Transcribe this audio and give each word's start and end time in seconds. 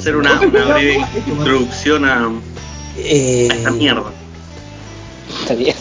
Hacer 0.00 0.16
una, 0.16 0.40
una 0.40 0.46
breve 0.74 1.06
introducción 1.26 2.04
a, 2.04 2.26
a 2.26 2.32
Eh, 2.98 3.48
esta 3.50 3.70
mierda. 3.70 4.10
Está 5.42 5.54
bien. 5.54 5.76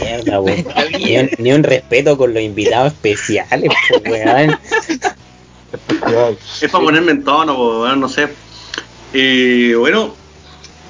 mierda, 0.00 0.40
weón. 0.40 0.64
Ni, 0.98 1.16
un- 1.18 1.30
ni 1.38 1.52
un 1.52 1.62
respeto 1.62 2.16
con 2.18 2.34
los 2.34 2.42
invitados 2.42 2.92
especiales, 2.92 3.70
weón. 4.08 4.58
Es 6.60 6.70
para 6.70 6.84
ponerme 6.84 7.12
en 7.12 7.24
tono, 7.24 7.54
po, 7.56 7.82
weón, 7.82 8.00
no 8.00 8.08
sé. 8.08 8.28
Eh, 9.14 9.74
bueno, 9.78 10.14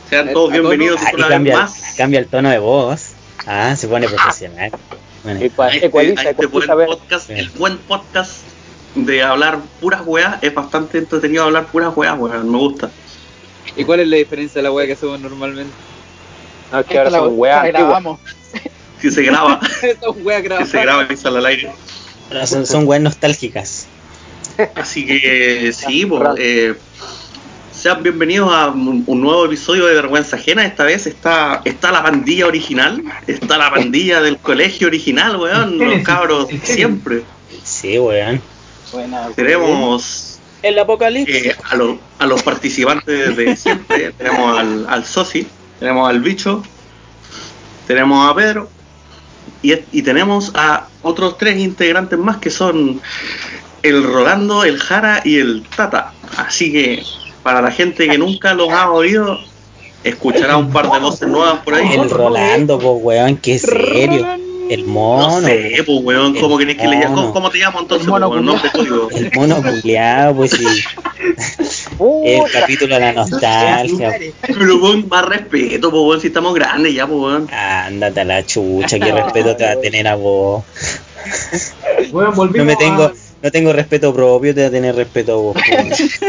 sean 0.09 0.32
todos 0.32 0.52
bienvenidos 0.52 1.01
Ah, 1.02 1.10
una 1.15 1.27
vez 1.27 1.34
cambia, 1.34 1.57
más 1.59 1.74
cambia 1.96 2.20
el 2.20 2.27
tono 2.27 2.51
de 2.51 2.59
voz. 2.59 3.10
Ah, 3.46 3.74
se 3.77 3.88
pone 3.88 4.09
profesional. 4.09 4.70
Bueno, 5.24 5.41
este, 5.41 5.77
este 5.77 5.88
buen 6.46 6.66
podcast, 6.87 7.30
el 7.30 7.48
buen 7.51 7.79
podcast 7.79 8.32
de 8.95 9.23
hablar 9.23 9.60
puras 9.80 10.02
weas. 10.05 10.42
Es 10.42 10.55
bastante 10.55 10.98
entretenido 10.98 11.45
hablar 11.45 11.66
puras 11.66 11.96
weas, 11.96 12.19
weón, 12.19 12.51
me 12.51 12.59
gusta. 12.59 12.91
¿Y 13.77 13.84
cuál 13.84 14.01
es 14.01 14.09
la 14.09 14.16
diferencia 14.16 14.59
de 14.59 14.65
la 14.65 14.73
weá 14.73 14.87
que 14.87 14.92
hacemos 14.92 15.20
normalmente? 15.20 15.73
No, 16.70 16.80
es 16.80 16.87
que 16.87 16.98
ahora 16.98 17.10
son 17.10 17.38
weas 17.38 17.66
grabamos. 17.66 18.20
Si 19.01 19.10
se 19.10 19.24
graba, 19.24 19.59
Son 20.01 20.24
weas 20.24 20.45
si 20.60 20.70
se 20.70 20.80
graba 20.80 21.09
y 21.10 21.16
sale 21.16 21.38
al 21.38 21.46
aire. 21.46 21.73
son, 22.45 22.65
son 22.65 22.87
weas 22.87 23.02
nostálgicas. 23.02 23.88
Así 24.77 25.04
que 25.04 25.68
eh, 25.68 25.73
sí, 25.73 26.06
pues, 26.06 26.23
eh, 26.38 26.74
sean 27.73 28.04
bienvenidos 28.04 28.52
a 28.52 28.68
un, 28.68 29.02
un 29.04 29.20
nuevo 29.20 29.46
episodio 29.46 29.87
de 29.87 29.95
Vergüenza 29.95 30.37
Ajena. 30.37 30.65
Esta 30.65 30.85
vez 30.85 31.09
está, 31.09 31.63
está 31.65 31.90
la 31.90 32.04
pandilla 32.04 32.46
original, 32.46 33.02
está 33.26 33.59
la 33.59 33.70
pandilla 33.73 34.20
del 34.20 34.38
colegio 34.38 34.87
original, 34.87 35.35
weón, 35.35 35.79
los 35.79 35.98
cabros 36.04 36.46
siempre. 36.63 37.24
Sí, 37.65 37.98
weón. 37.98 38.40
Buena, 38.93 39.29
Tenemos 39.35 40.38
El 40.62 40.79
apocalipsis. 40.79 41.35
eh, 41.46 41.57
a, 41.71 41.76
los- 41.76 41.96
a 42.18 42.26
los 42.26 42.43
participantes 42.43 43.37
de 43.37 43.57
siempre. 43.57 44.12
tenemos 44.18 44.59
al, 44.59 44.87
al 44.88 45.04
Sosi, 45.04 45.46
tenemos 45.80 46.09
al 46.09 46.21
Bicho, 46.21 46.62
tenemos 47.87 48.30
a 48.30 48.35
Pedro 48.35 48.68
y, 49.63 49.74
y 49.93 50.02
tenemos 50.02 50.52
a 50.54 50.88
otros 51.02 51.38
tres 51.38 51.59
integrantes 51.59 52.18
más 52.18 52.37
que 52.38 52.51
son 52.51 53.01
el 53.82 54.04
Rolando, 54.04 54.63
el 54.65 54.79
Jara 54.79 55.20
y 55.24 55.38
el 55.38 55.65
Tata. 55.76 56.13
Así 56.37 56.70
que 56.73 57.02
para 57.43 57.60
la 57.60 57.73
gente 57.73 58.07
que 58.09 58.18
nunca 58.18 58.54
los 58.54 58.70
ha 58.70 58.90
oído, 58.90 59.38
escuchará 60.04 60.57
un 60.57 60.70
par 60.73 60.90
de 60.90 60.98
voces 61.01 61.29
nuevas 61.29 61.59
por 61.65 61.74
ahí. 61.74 61.93
El 61.93 62.09
Rolando, 62.09 62.79
pues, 62.79 62.95
weón, 63.02 63.37
qué 63.38 63.59
serio. 63.59 64.26
El 64.72 64.84
mono. 64.87 65.41
No 65.41 65.47
sé, 65.47 65.82
pues 65.84 65.98
weón, 66.03 66.34
¿cómo, 66.41 66.56
querés 66.56 66.78
que 66.78 66.88
le 66.88 66.97
llamo? 66.97 67.15
¿Cómo, 67.16 67.32
cómo 67.34 67.50
te 67.50 67.59
llamo 67.59 67.81
entonces? 67.81 68.06
El 68.06 68.10
mono 68.10 68.56
pues, 68.59 68.72
código. 68.72 69.09
El 69.10 69.31
mono 69.34 69.62
culiado, 69.62 70.37
pues 70.37 70.53
sí. 70.53 70.64
El 72.25 72.50
capítulo 72.50 72.94
de 72.94 73.00
la 73.00 73.12
nostalgia. 73.12 74.19
Pero 74.41 74.76
weón, 74.78 75.06
más 75.09 75.26
respeto, 75.26 75.91
pues 75.91 76.03
weón, 76.03 76.20
si 76.22 76.28
estamos 76.28 76.54
grandes 76.54 76.94
ya, 76.94 77.06
pues 77.06 77.20
weón. 77.20 77.48
Ándate 77.53 78.20
a 78.20 78.25
la 78.25 78.47
chucha, 78.47 78.98
qué 78.98 79.12
respeto 79.12 79.56
te 79.56 79.64
va 79.66 79.72
a 79.72 79.81
tener 79.81 80.09
a 80.09 80.14
vos. 80.14 80.64
Bueno, 82.10 82.32
No 82.34 82.64
me 82.64 82.76
tengo, 82.76 83.03
a- 83.04 83.12
no 83.42 83.50
tengo 83.50 83.72
respeto 83.75 84.14
propio, 84.14 84.54
te 84.54 84.62
va 84.62 84.69
a 84.69 84.70
tener 84.70 84.94
respeto 84.94 85.32
a 85.32 85.36
vos. 85.36 85.56
pues. 85.69 86.20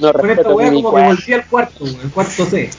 No 0.00 0.12
con 0.12 0.30
esta 0.30 0.36
respeto 0.42 0.54
wea 0.56 0.70
mi 0.72 0.82
como 0.82 0.96
que 0.96 1.02
volví 1.04 1.32
al 1.32 1.46
cuarto, 1.46 1.84
el 1.86 2.10
cuarto 2.10 2.44
C. 2.46 2.70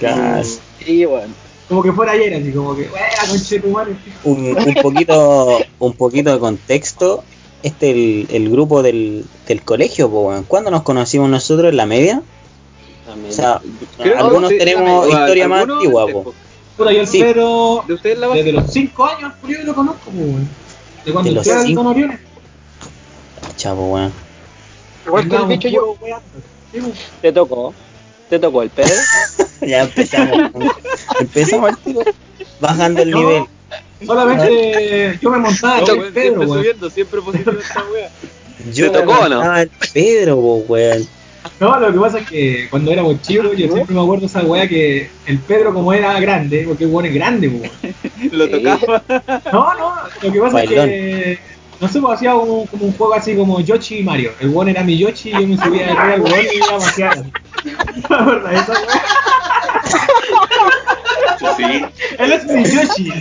Gas. 0.00 0.60
Sí, 0.78 1.04
weón. 1.06 1.47
Como 1.68 1.82
que 1.82 1.92
fuera 1.92 2.12
ayer, 2.12 2.34
así 2.34 2.50
como 2.52 2.74
que, 2.74 2.82
wea, 2.82 3.08
conche 3.28 3.60
tu 3.60 3.68
madre. 3.68 3.94
Un, 4.24 4.56
un 4.56 4.74
poquito, 4.82 5.58
un 5.78 5.92
poquito 5.94 6.32
de 6.32 6.38
contexto. 6.38 7.24
Este 7.62 7.90
el, 7.90 8.28
el 8.30 8.48
grupo 8.50 8.82
del, 8.82 9.24
del 9.46 9.62
colegio, 9.62 10.08
pues, 10.08 10.26
weón. 10.26 10.44
¿Cuándo 10.44 10.70
nos 10.70 10.82
conocimos 10.82 11.28
nosotros 11.28 11.70
en 11.70 11.76
la 11.76 11.86
media? 11.86 12.22
O 13.28 13.32
sea, 13.32 13.60
Creo 13.98 14.18
algunos 14.18 14.50
tenemos 14.50 15.08
historia 15.08 15.48
más 15.48 15.68
antigua, 15.68 16.06
po. 16.06 16.32
Puta, 16.76 16.92
yo 16.92 17.00
el 17.00 17.06
Sí. 17.08 17.20
Pedro, 17.20 17.84
¿De 17.86 17.94
ustedes 17.94 18.18
la 18.18 18.28
base? 18.28 18.44
desde 18.44 18.52
los 18.52 18.70
5 18.72 19.04
años, 19.06 19.32
Julio, 19.40 19.58
lo 19.64 19.74
conozco, 19.74 20.10
pues, 20.10 20.16
weón. 20.26 20.48
De 21.04 21.12
cuando 21.12 21.32
De 21.32 21.38
usted 21.38 21.50
era 21.50 21.60
el 21.62 21.66
cinco. 21.66 21.82
Don 21.82 21.92
Oriones. 21.92 22.20
Chavo, 23.56 23.92
weón. 23.94 24.12
Igual 25.06 25.28
que 25.28 25.36
el 25.36 25.46
bicho 25.46 25.68
yo, 25.68 25.96
pues. 25.98 26.14
te 27.20 27.32
tocó. 27.32 27.74
Te 28.28 28.38
tocó 28.38 28.62
el 28.62 28.70
Pedro. 28.70 28.94
Ya 29.60 29.82
empezamos. 29.82 30.38
empezamos 31.18 31.70
al 31.70 31.78
tiro. 31.78 32.00
Bajando 32.60 33.02
el 33.02 33.10
No. 33.10 33.18
nivel. 33.18 33.42
Solamente 34.06 35.18
yo 35.22 35.30
me 35.30 35.38
montaba 35.38 35.80
No, 35.80 35.86
el 35.94 36.12
Pedro, 36.12 36.12
siempre 36.12 36.46
weón. 36.46 36.58
subiendo, 36.60 36.90
siempre 36.90 37.20
positivo 37.20 37.52
esta 37.60 37.84
wea. 37.92 38.08
Yo 38.72 38.92
¿Te 38.92 38.98
tocó 39.00 39.12
o 39.24 39.28
no? 39.28 39.40
al 39.42 39.68
Pedro, 39.92 40.36
weón. 40.36 41.06
No, 41.58 41.80
lo 41.80 41.92
que 41.92 41.98
pasa 41.98 42.18
es 42.20 42.28
que 42.28 42.66
cuando 42.70 42.92
éramos 42.92 43.20
chicos, 43.22 43.50
yo 43.56 43.68
siempre 43.72 43.94
me 43.94 44.00
acuerdo 44.00 44.20
de 44.22 44.26
esa 44.26 44.42
weá 44.42 44.68
que 44.68 45.10
el 45.26 45.38
Pedro, 45.40 45.74
como 45.74 45.92
era 45.92 46.18
grande, 46.20 46.64
porque 46.68 46.84
el 46.84 46.90
weón 46.90 47.06
es 47.06 47.14
grande, 47.14 47.48
weón. 47.48 47.70
Lo 48.30 48.48
tocaba. 48.48 49.02
No, 49.52 49.74
no, 49.74 49.94
lo 50.22 50.32
que 50.32 50.38
pasa 50.40 50.52
Bailón. 50.54 50.88
es 50.88 50.94
que. 50.94 51.38
No 51.80 51.86
sé, 51.88 52.00
pues 52.00 52.14
hacía 52.14 52.32
como, 52.32 52.66
como 52.66 52.86
un 52.86 52.92
juego 52.96 53.14
así 53.14 53.36
como 53.36 53.60
Yoshi 53.60 53.98
y 53.98 54.02
Mario. 54.02 54.32
El 54.40 54.48
weón 54.50 54.68
era 54.68 54.82
mi 54.84 54.96
Yoshi 54.98 55.30
y 55.30 55.32
yo 55.32 55.46
me 55.48 55.56
subía 55.56 55.86
de 55.86 55.90
arriba 55.92 56.14
al 56.14 56.20
weón 56.22 56.46
y 56.52 56.56
iba 56.56 56.66
a 56.74 56.78
pasear. 56.78 57.24
La 58.08 58.22
verdad, 58.22 58.52
esa 58.54 58.72
weá. 58.72 59.02
Sí, 61.56 61.84
Él 62.18 62.32
es 62.32 62.44
mi 62.46 62.64
Yoshi. 62.64 63.12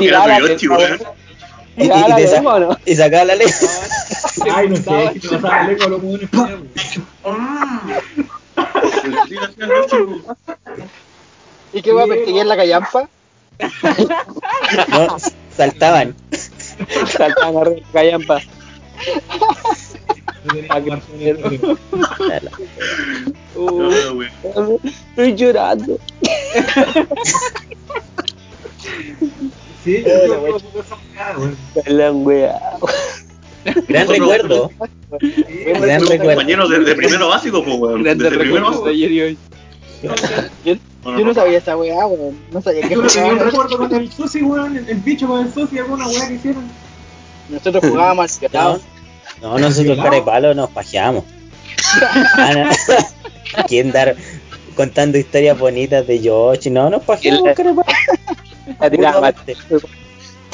era 0.00 0.38
tu 0.38 0.46
Yoshi, 0.46 0.68
weón. 0.68 1.00
Y, 1.78 1.82
y- 1.82 1.86
y 1.86 1.88
la 1.88 2.16
te 2.16 2.26
sa- 2.26 2.34
lengua, 2.36 2.54
¿o 2.54 2.58
no? 2.60 2.78
y 2.86 2.96
sacaba 2.96 3.24
la 3.26 3.34
lengua. 3.34 3.54
Ay, 4.54 4.68
no 4.68 4.76
sé, 4.76 5.04
es 5.04 5.12
que 5.12 5.20
te 5.20 5.28
pasaba 5.38 5.62
la 5.62 5.68
lengua 5.68 5.86
a 5.86 5.88
los 5.90 6.02
weones. 6.02 6.30
¿Y 11.72 11.82
qué 11.82 11.92
weá 11.92 12.06
perseguía 12.06 12.42
en 12.42 12.48
la 12.48 12.56
callampa? 12.56 13.08
No, 14.88 15.16
saltaban. 15.56 16.14
Saltaban 17.08 17.56
arriba 17.56 17.74
de 17.76 17.80
la 17.82 17.92
callampa. 17.92 18.40
Weón. 23.56 24.80
Estoy 24.84 25.34
llorando. 25.34 25.98
Sí, 29.84 30.04
yo. 30.04 30.58
La 31.86 32.12
wea. 32.12 32.60
Gran 33.88 34.08
recuerdo. 34.08 34.70
Gran 35.20 36.06
recuerdo. 36.06 36.34
Compañeros 36.34 36.70
de, 36.70 36.80
de 36.80 36.94
primero 36.94 37.28
básico, 37.28 37.64
pues 37.64 37.78
weón. 37.78 38.02
Desde 38.02 38.30
primero 38.30 38.70
recuerdo 38.70 38.84
de 38.84 38.90
ayer 38.90 39.12
y 39.12 39.20
hoy. 39.22 39.38
Yo 40.64 41.24
no 41.24 41.34
sabía 41.34 41.58
esa 41.58 41.76
weá, 41.76 42.06
weón. 42.06 42.36
No 42.50 42.60
sabía 42.60 42.82
que 42.82 42.94
Yo 42.94 43.02
no 43.02 43.08
tenía 43.08 43.32
un 43.32 43.38
recuerdo 43.38 43.78
con 43.78 43.94
el 43.94 44.12
Susi, 44.12 44.42
weón, 44.42 44.76
el, 44.76 44.96
bicho 44.96 45.26
con 45.28 45.46
el 45.46 45.52
Susi, 45.52 45.78
alguna 45.78 46.08
weá 46.08 46.28
que 46.28 46.34
hicieron. 46.34 46.64
Nosotros 47.48 47.84
jugábamos 47.88 48.42
al 48.42 48.80
No, 49.42 49.58
nosotros 49.58 49.96
cara 49.98 50.16
de 50.16 50.22
palo 50.22 50.54
nos 50.54 50.70
pajeamos. 50.70 51.24
Ah. 52.36 52.70
¿Quién 53.68 53.92
dar 53.92 54.16
contando 54.74 55.18
historias 55.18 55.58
bonitas 55.58 56.06
de 56.06 56.20
Yoshi? 56.20 56.70
No, 56.70 56.88
nos 56.90 57.02
pajeamos, 57.02 57.42
cara 57.54 57.70
de 57.70 57.76
palo. 57.76 58.78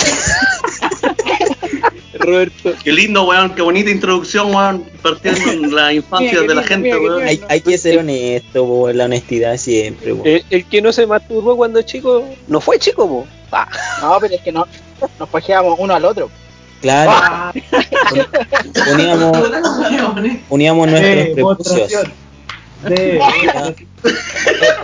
Roberto. 2.14 2.74
Qué 2.84 2.92
lindo, 2.92 3.24
weón, 3.24 3.54
qué 3.54 3.62
bonita 3.62 3.90
introducción, 3.90 4.54
weón, 4.54 4.84
partiendo 5.02 5.50
en 5.50 5.74
la 5.74 5.92
infancia 5.92 6.40
de 6.42 6.54
la 6.54 6.62
gente, 6.62 6.96
weón. 6.96 7.26
Hay, 7.26 7.40
hay 7.48 7.60
que 7.60 7.78
ser 7.78 7.98
honesto, 7.98 8.66
po, 8.66 8.92
la 8.92 9.06
honestidad 9.06 9.56
siempre. 9.56 10.14
po. 10.14 10.22
El, 10.24 10.44
el 10.50 10.64
que 10.66 10.82
no 10.82 10.92
se 10.92 11.06
masturbó 11.06 11.56
cuando 11.56 11.80
chico, 11.82 12.24
no 12.48 12.60
fue 12.60 12.78
chico, 12.78 13.08
po. 13.08 13.26
Ah, 13.50 13.68
No, 14.00 14.18
pero 14.20 14.34
es 14.34 14.40
que 14.42 14.52
no. 14.52 14.66
Nos 15.18 15.28
pajeábamos 15.28 15.76
uno 15.78 15.94
al 15.94 16.04
otro. 16.04 16.30
Claro, 16.82 17.12
Ah, 17.14 17.52
uníamos, 18.92 19.38
uníamos 20.50 20.88
nuestros 20.88 21.14
eh, 21.14 21.30
prepucios. 21.32 21.92
De, 22.82 23.20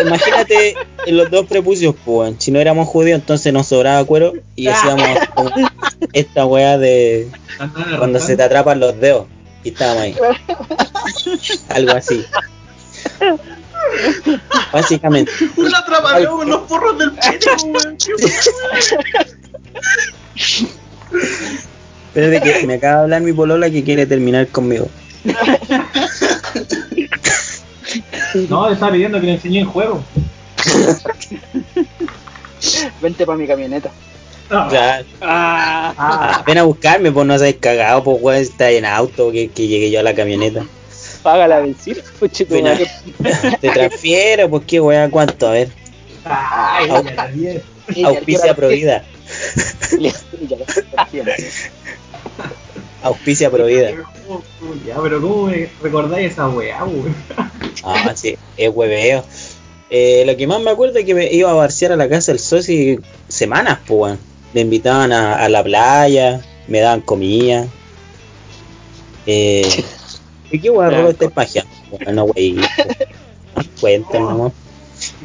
Imagínate 0.00 0.76
en 1.06 1.16
los 1.16 1.28
dos 1.28 1.46
prepucios, 1.46 1.96
pues, 2.04 2.36
si 2.38 2.52
no 2.52 2.60
éramos 2.60 2.86
judíos, 2.86 3.18
entonces 3.18 3.52
nos 3.52 3.66
sobraba 3.66 4.04
cuero 4.04 4.32
y 4.54 4.68
hacíamos 4.68 5.08
esta 6.12 6.46
weá 6.46 6.78
de 6.78 7.28
cuando 7.98 8.20
se 8.20 8.36
te 8.36 8.44
atrapan 8.44 8.78
los 8.78 8.98
dedos. 9.00 9.26
Y 9.64 9.70
estábamos 9.70 10.02
ahí. 10.04 10.16
Algo 11.70 11.92
así. 11.92 12.24
Básicamente. 14.72 15.32
Un 15.56 15.74
atrapadeo 15.74 16.36
con 16.36 16.48
los 16.48 16.60
porros 16.60 16.96
del 16.96 17.10
pecho, 17.10 17.50
weón. 17.64 17.98
Espérate 22.14 22.60
que 22.60 22.66
me 22.66 22.74
acaba 22.74 22.96
de 22.98 23.02
hablar 23.04 23.22
mi 23.22 23.32
polola 23.32 23.70
que 23.70 23.84
quiere 23.84 24.06
terminar 24.06 24.46
conmigo. 24.48 24.88
No, 28.48 28.66
le 28.68 28.74
estaba 28.74 28.92
pidiendo 28.92 29.20
que 29.20 29.26
le 29.26 29.32
enseñé 29.34 29.60
el 29.60 29.66
juego. 29.66 30.02
Vente 33.00 33.24
para 33.26 33.38
mi 33.38 33.46
camioneta. 33.46 33.90
No. 34.50 34.68
Claro. 34.68 35.04
Ah, 35.20 36.42
Ven 36.46 36.58
a 36.58 36.62
buscarme, 36.62 37.12
pues 37.12 37.26
no 37.26 37.38
seas 37.38 37.54
cagado, 37.60 38.02
pues 38.04 38.18
weón, 38.20 38.40
está 38.42 38.70
en 38.70 38.84
auto, 38.84 39.30
que, 39.30 39.48
que 39.50 39.66
llegue 39.68 39.90
yo 39.90 40.00
a 40.00 40.02
la 40.02 40.14
camioneta. 40.14 40.64
Paga 41.22 41.48
la 41.48 41.60
benzina, 41.60 41.98
Mira, 42.48 42.70
madre. 42.72 42.90
te 43.60 43.68
transfiero, 43.70 44.48
pues 44.48 44.62
qué 44.66 44.80
weá, 44.80 45.10
¿cuánto? 45.10 45.48
A 45.48 45.52
ver, 45.52 45.68
Ay, 46.24 46.88
Au- 46.90 48.06
auspicia 48.06 48.54
Provida. 48.54 49.04
Auspicia 53.02 53.50
Provida. 53.50 53.90
Ya, 54.86 54.96
pero 55.02 55.20
¿cómo 55.20 55.46
me 55.46 55.68
recordáis 55.82 56.32
esa 56.32 56.48
weá, 56.48 56.84
weón? 56.84 57.14
Ah, 57.84 58.12
sí, 58.14 58.36
es 58.56 58.70
hueveo. 58.70 59.24
Eh, 59.90 60.24
lo 60.26 60.36
que 60.36 60.46
más 60.46 60.60
me 60.60 60.70
acuerdo 60.70 60.98
es 60.98 61.04
que 61.04 61.14
me 61.14 61.32
iba 61.32 61.50
a 61.50 61.54
barcear 61.54 61.92
a 61.92 61.96
la 61.96 62.08
casa 62.08 62.32
del 62.32 62.40
socio 62.40 63.00
semanas, 63.28 63.78
pues, 63.86 64.00
weón. 64.00 64.18
Me 64.52 64.62
invitaban 64.62 65.12
a, 65.12 65.36
a 65.36 65.48
la 65.48 65.62
playa, 65.62 66.40
me 66.66 66.80
daban 66.80 67.02
comida. 67.02 67.66
Eh, 69.26 69.84
¿Y 70.50 70.58
qué 70.58 70.70
weón, 70.70 70.90
Rolo, 70.90 71.10
estáis 71.10 71.30
pajeando? 71.30 71.70
Bueno, 71.90 72.24
wey. 72.24 72.60
Cuenten, 73.80 74.22
nomás. 74.24 74.52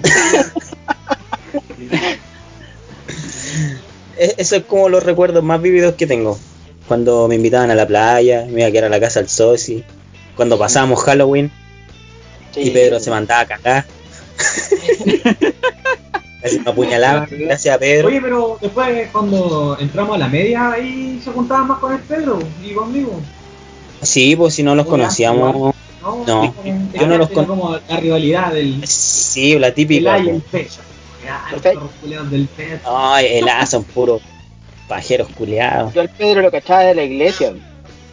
Eso 4.17 4.55
es 4.57 4.63
como 4.63 4.89
los 4.89 5.03
recuerdos 5.03 5.43
más 5.43 5.61
vívidos 5.61 5.95
que 5.95 6.05
tengo. 6.07 6.37
Cuando 6.87 7.27
me 7.27 7.35
invitaban 7.35 7.71
a 7.71 7.75
la 7.75 7.87
playa, 7.87 8.45
me 8.49 8.59
iba 8.61 8.67
a 8.67 8.71
quedar 8.71 8.85
a 8.85 8.89
la 8.89 8.99
casa 8.99 9.19
del 9.19 9.29
soci. 9.29 9.83
Cuando 10.35 10.57
pasábamos 10.59 11.01
Halloween 11.03 11.51
y 12.55 12.69
Pedro 12.71 12.99
se 12.99 13.09
mandaba 13.09 13.41
a 13.41 13.45
cagar. 13.45 13.85
Casi 16.41 16.59
me 16.59 16.69
apuñalaba, 16.71 17.25
gracias 17.29 17.73
a 17.75 17.79
Pedro. 17.79 18.07
Oye, 18.09 18.19
pero 18.21 18.57
después 18.61 19.09
cuando 19.11 19.77
entramos 19.79 20.15
a 20.15 20.19
la 20.19 20.27
media, 20.27 20.71
ahí 20.73 21.21
se 21.23 21.31
juntaban 21.31 21.67
más 21.67 21.79
con 21.79 21.93
el 21.93 21.99
Pedro 21.99 22.39
y 22.63 22.73
conmigo. 22.73 23.19
Sí, 24.01 24.35
pues 24.35 24.53
si 24.53 24.63
no 24.63 24.75
los 24.75 24.85
conocíamos. 24.85 25.73
No, 26.27 26.53
yo 26.93 27.07
no 27.07 27.17
los 27.17 27.27
era 27.31 27.35
con- 27.35 27.45
como 27.45 27.77
la 27.87 27.97
rivalidad 27.97 28.51
del 28.51 28.85
Sí, 28.85 29.57
la 29.57 29.67
el 29.67 29.73
típica. 29.73 30.15
A 30.15 30.19
y 30.19 30.29
el 30.29 30.41
pecho. 30.41 30.81
Perfecto. 31.51 31.89
del. 32.29 32.49
Ay, 32.85 33.27
el 33.37 33.49
A 33.49 33.65
son 33.65 33.83
puros 33.83 34.21
pajeros 34.87 35.27
culiados. 35.29 35.93
Yo 35.93 36.01
al 36.01 36.09
Pedro 36.09 36.41
lo 36.41 36.51
cachaba 36.51 36.81
de 36.81 36.95
la 36.95 37.03
iglesia. 37.03 37.53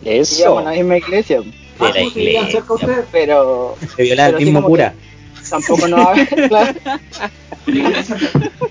Eso. 0.05 0.41
Íbamos 0.41 0.61
a 0.67 0.71
la 0.71 0.77
misma 0.77 0.97
iglesia. 0.99 1.41
De 1.41 1.53
Ah, 1.79 1.85
la 1.85 2.01
¿cómo 2.01 2.11
se 2.11 2.19
vivían 2.21 2.47
iglesia. 2.49 2.65
Pero 3.13 3.77
Se 3.97 4.03
violaba 4.03 4.29
el 4.31 4.37
mismo 4.45 4.63
cura. 4.63 4.95
tampoco 5.49 5.87
claro, 6.49 6.75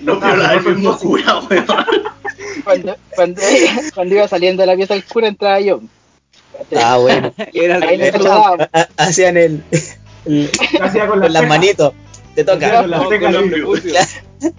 No 0.02 0.20
viola 0.20 0.54
el 0.54 0.76
mismo 0.76 0.98
cura, 0.98 1.40
weón. 1.50 1.66
cuando, 2.64 2.96
cuando, 3.16 3.42
cuando 3.94 4.16
iba 4.16 4.28
saliendo 4.28 4.62
de 4.64 4.68
la 4.68 4.76
pieza 4.76 4.94
del 4.94 5.04
cura 5.06 5.28
entraba 5.28 5.60
yo. 5.60 5.82
Ah, 6.76 6.98
bueno. 6.98 7.34
Hacían 8.98 9.38
el. 9.38 9.64
el- 10.26 10.50
hacía 10.82 11.08
con, 11.08 11.20
con 11.22 11.34
las 11.34 11.48
manitos. 11.48 11.94
Te 12.36 12.44
toca. 12.44 12.82
con 12.84 12.90
las 12.92 14.22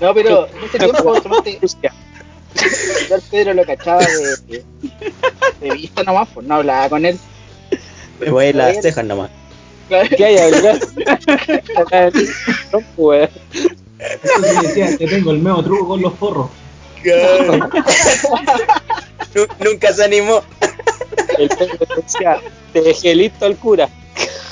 No, 0.00 0.12
pero 0.12 0.46
en 0.48 0.64
ese 0.64 0.78
tiempo 0.78 1.16
solamente 1.22 1.58
yo 1.62 3.16
Pedro 3.30 3.54
lo 3.54 3.64
cachaba 3.64 4.02
de, 4.48 4.62
de 5.60 5.70
vista 5.74 6.02
nomás, 6.02 6.28
pues 6.34 6.46
no 6.46 6.56
hablaba 6.56 6.88
con 6.90 7.04
él. 7.06 7.18
Me 8.20 8.30
voy 8.30 8.46
a 8.48 8.52
las 8.52 8.82
cejas 8.82 9.04
nomás. 9.04 9.30
Claro. 9.88 10.08
¿Qué 10.16 10.24
hay 10.24 10.36
acá? 10.38 10.78
No, 12.72 12.80
pues. 12.96 13.30
Eso 13.98 14.32
sí 14.42 14.66
decía, 14.66 14.98
te 14.98 15.06
tengo 15.06 15.30
el 15.30 15.38
medio 15.38 15.62
truco 15.62 15.88
con 15.88 16.02
los 16.02 16.14
forros. 16.14 16.48
Nu- 19.34 19.46
Nunca 19.64 19.92
se 19.92 20.04
animó. 20.04 20.42
El 21.38 21.48
Pedro 21.48 21.86
decía, 21.96 22.40
te 22.72 22.80
dejé 22.82 23.14
listo 23.14 23.46
al 23.46 23.56
cura. 23.56 23.88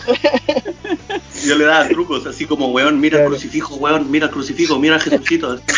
Yo 1.44 1.56
le 1.56 1.64
daba 1.64 1.88
trucos, 1.88 2.26
así 2.26 2.44
como, 2.46 2.68
weón, 2.68 3.00
mira 3.00 3.20
el 3.22 3.26
crucifijo, 3.26 3.76
weón, 3.76 4.10
mira 4.10 4.26
el 4.26 4.32
crucifijo, 4.32 4.78
mira 4.78 4.96
a 4.96 5.00
Jesucito. 5.00 5.58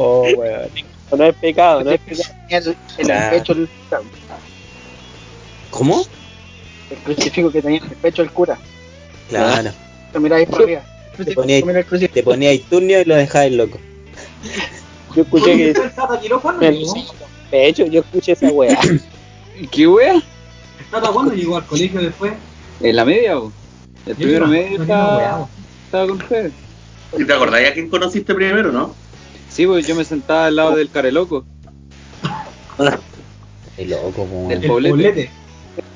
Oh, 0.00 0.22
weón. 0.36 0.70
No 1.16 1.24
es 1.24 1.34
pecado, 1.34 1.82
no 1.82 1.90
es 1.90 2.00
pecado. 2.00 2.34
El, 2.98 3.30
pecho 3.30 3.52
el, 3.52 3.68
¿Cómo? 5.70 6.04
el 6.90 6.96
crucifijo 6.98 7.50
que 7.50 7.62
tenía 7.62 7.78
en 7.78 7.84
el 7.84 7.96
pecho 7.96 8.22
el 8.22 8.30
cura. 8.30 8.56
Claro. 9.28 9.72
Lo 10.14 10.20
miraba 10.20 10.38
ahí 10.38 10.46
por 10.46 10.62
arriba. 10.62 10.82
Te 11.16 11.34
ponía, 11.34 11.60
te 12.12 12.22
ponía 12.22 12.50
ahí 12.50 12.60
turnio 12.60 13.00
y 13.00 13.04
lo 13.04 13.16
dejabas 13.16 13.50
loco. 13.50 13.80
Yo 15.16 15.22
escuché 15.22 15.56
que 15.56 15.70
¿el 15.70 16.84
de 17.50 17.66
hecho, 17.66 17.86
yo 17.86 18.00
escuché 18.00 18.32
esa 18.32 18.50
weá. 18.50 18.78
¿Qué 19.70 19.86
wea? 19.86 20.22
¿El 20.78 20.86
Tata 20.86 21.08
cuándo 21.10 21.34
llegó 21.34 21.56
al 21.56 21.66
colegio 21.66 22.00
después? 22.00 22.32
En 22.80 22.96
la 22.96 23.04
media, 23.04 23.38
o. 23.38 23.52
El 24.06 24.12
Yo 24.12 24.16
primero 24.16 24.46
iba- 24.46 24.48
medio 24.48 24.82
estaba, 24.82 25.48
estaba 25.84 26.06
con 26.06 26.16
ustedes. 26.22 26.52
¿Y 27.18 27.24
te 27.24 27.32
acordáis 27.32 27.68
a 27.70 27.74
quién 27.74 27.88
conociste 27.88 28.34
primero, 28.34 28.70
no? 28.72 28.94
Sí, 29.50 29.66
pues 29.66 29.86
yo 29.86 29.94
me 29.94 30.04
sentaba 30.04 30.46
al 30.46 30.56
lado 30.56 30.76
del 30.76 30.90
careloco. 30.90 31.44
Qué 33.76 33.86
loco, 33.86 34.24
po. 34.26 34.46
Del 34.48 34.62
El 34.62 34.68
poblete. 34.68 34.92
poblete. 34.94 35.30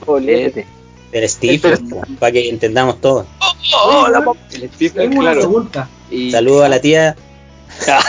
Polete. 0.05 0.67
Del 1.13 1.29
Steve, 1.29 1.79
para 2.19 2.33
que 2.33 2.49
entendamos 2.49 3.01
todo. 3.01 3.27
Oye, 3.41 4.19
weón, 4.19 4.37
El 4.95 5.09
una 5.11 5.21
claro. 5.21 5.41
pregunta. 5.41 5.89
Y 6.11 6.31
Saludos 6.31 6.65
a 6.65 6.69
la 6.69 6.81
tía. 6.81 7.17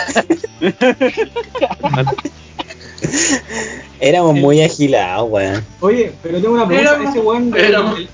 Éramos 4.00 4.36
muy 4.36 4.62
agilados, 4.62 5.30
weón. 5.30 5.64
Oye, 5.80 6.12
pero 6.22 6.42
tengo 6.42 6.56
una 6.56 6.68
pregunta. 6.68 6.92
Éramos- 6.92 7.10
Ese 7.10 7.20
weón, 7.20 7.54
el, 7.56 8.10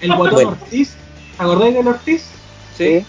el 0.00 0.08
guatón 0.16 0.34
Bueno. 0.34 0.50
Ortiz, 0.50 0.94
¿te 1.36 1.42
acordáis 1.42 1.74
del 1.74 1.88
Ortiz? 1.88 2.22
sí, 2.76 3.04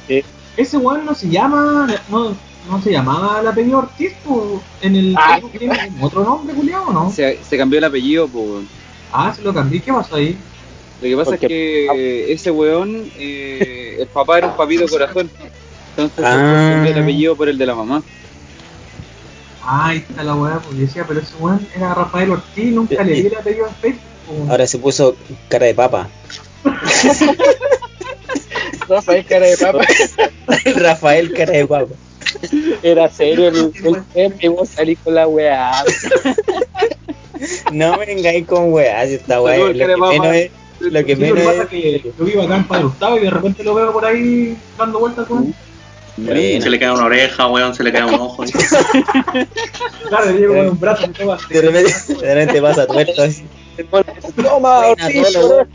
Ese 0.57 0.77
weón 0.77 1.06
no 1.06 1.16
se 1.16 1.30
llama, 1.30 1.88
no, 2.10 2.36
no 2.69 2.81
se 2.81 2.92
llamaba 2.92 3.39
el 3.42 3.48
apellido 3.48 3.80
Ortiz, 3.80 4.13
po, 4.25 4.62
en 4.81 4.95
el 4.95 5.16
Ah, 5.18 5.39
tiene 5.57 5.92
otro 6.01 6.24
nombre, 6.24 6.54
culiao, 6.56 6.88
¿o 6.89 6.94
no? 6.94 7.12
se, 7.12 7.39
se 7.48 7.57
cambió 7.57 7.80
el 7.80 7.86
apellido, 7.86 8.27
pues. 8.27 8.45
weón. 8.45 8.68
Ah, 9.13 9.34
se 9.36 9.41
lo 9.41 9.53
cambié, 9.53 9.79
¿qué 9.82 9.91
pasó 9.94 10.15
ahí? 10.15 10.38
Lo 11.01 11.08
que 11.08 11.15
pasa 11.15 11.29
Porque- 11.32 11.86
es 11.86 11.91
que 11.94 12.34
ese 12.34 12.51
weón, 12.51 13.10
eh, 13.17 13.98
el 14.01 14.08
papá 14.08 14.38
era 14.39 14.48
un 14.48 14.58
papito 14.58 14.86
corazón. 14.88 15.29
Entonces 15.91 16.24
Ah. 16.25 16.32
se 16.67 16.74
cambió 16.75 16.91
el 16.94 17.00
apellido 17.03 17.36
por 17.36 17.48
el 17.50 17.58
de 17.58 17.65
la 17.65 17.75
mamá. 17.75 18.03
Ah, 19.72 19.90
ahí 19.90 20.00
está 20.00 20.24
la 20.24 20.34
weá, 20.34 20.58
porque 20.60 20.80
decía, 20.80 21.06
pero 21.08 21.20
ese 21.20 21.36
weón 21.40 21.60
era 21.76 21.94
Rafael 21.94 22.32
Ortiz, 22.32 22.74
nunca 22.74 23.04
le 23.04 23.14
di 23.14 23.28
el 23.28 23.36
apellido 23.36 23.68
en 23.68 23.76
Facebook. 23.76 24.02
po. 24.26 24.52
Ahora 24.52 24.66
se 24.66 24.80
puso 24.80 25.16
cara 25.48 25.68
de 25.68 25.76
papa. 25.76 26.08
Rafael 28.90 29.26
cara 29.26 29.46
de 29.46 29.58
papa. 29.58 29.86
Rafael 30.76 31.34
cara 31.34 31.52
de 31.52 31.68
papa. 31.68 31.94
Era 32.82 33.10
serio 33.10 33.48
el, 33.50 34.36
y 34.40 34.48
vos 34.48 34.70
salís 34.70 34.98
con 35.04 35.14
la 35.14 35.28
weá. 35.28 35.72
No 37.72 37.98
me 37.98 38.06
vengáis 38.08 38.48
con 38.48 38.74
weá, 38.74 39.06
si 39.06 39.14
esta 39.16 39.40
weá 39.42 39.58
lo 39.58 39.74
que 39.74 39.88
menos 39.88 40.36
es. 40.36 40.52
Lo 40.80 41.06
que 41.06 41.16
Sí, 41.16 41.22
lo 41.22 41.28
que 41.28 41.34
menos 41.34 41.44
pasa 41.44 41.58
es. 41.58 41.62
es 41.64 41.68
que 41.70 42.14
yo 42.18 42.26
vivo 42.26 42.42
acá 42.42 42.56
en 42.56 42.64
Padre 42.68 42.84
Gustavo 42.86 43.18
y 43.18 43.22
de 43.22 43.30
repente 43.30 43.64
lo 43.64 43.76
veo 43.76 43.92
por 43.94 44.06
ahí 44.06 44.58
dando 44.78 45.00
vueltas, 45.00 45.30
weón. 45.30 45.54
Buena. 46.26 46.62
Se 46.64 46.70
le 46.70 46.80
cae 46.80 46.92
una 46.92 47.06
oreja, 47.06 47.48
weón, 47.48 47.74
se 47.76 47.84
le 47.84 47.92
cae 47.92 48.06
un 48.06 48.14
ojo. 48.16 48.44
Claro, 50.10 50.26
le 50.32 50.40
llevo 50.40 50.56
con 50.56 50.68
un 50.70 50.80
brazo. 50.80 51.08
De 51.50 51.62
repente, 51.62 51.94
de 52.22 52.36
repente 52.36 52.62
pasa 52.62 52.88
tuerto. 52.88 53.24
Toma, 54.36 54.80
Buena, 54.88 55.10
Rolo, 55.10 55.48
weón. 55.48 55.68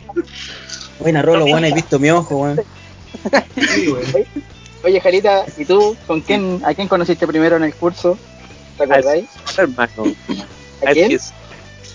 Buena, 0.99 1.21
Rolo, 1.21 1.45
weón, 1.45 1.65
he 1.65 1.73
visto 1.73 1.99
mi 1.99 2.09
ojo, 2.11 2.37
weón. 2.37 2.61
Sí, 3.55 3.87
weón. 3.89 4.25
Oye, 4.83 5.01
Jarita, 5.01 5.45
¿y 5.57 5.65
tú 5.65 5.95
con 6.05 6.21
quién, 6.21 6.61
a 6.65 6.73
quién 6.73 6.87
conociste 6.87 7.25
primero 7.27 7.55
en 7.57 7.63
el 7.63 7.73
curso? 7.73 8.17
¿Te 8.77 8.83
acordáis? 8.83 9.25
hermano. 9.57 10.03
¿A 10.85 10.89
Al, 10.89 10.95
Jesús. 10.95 11.31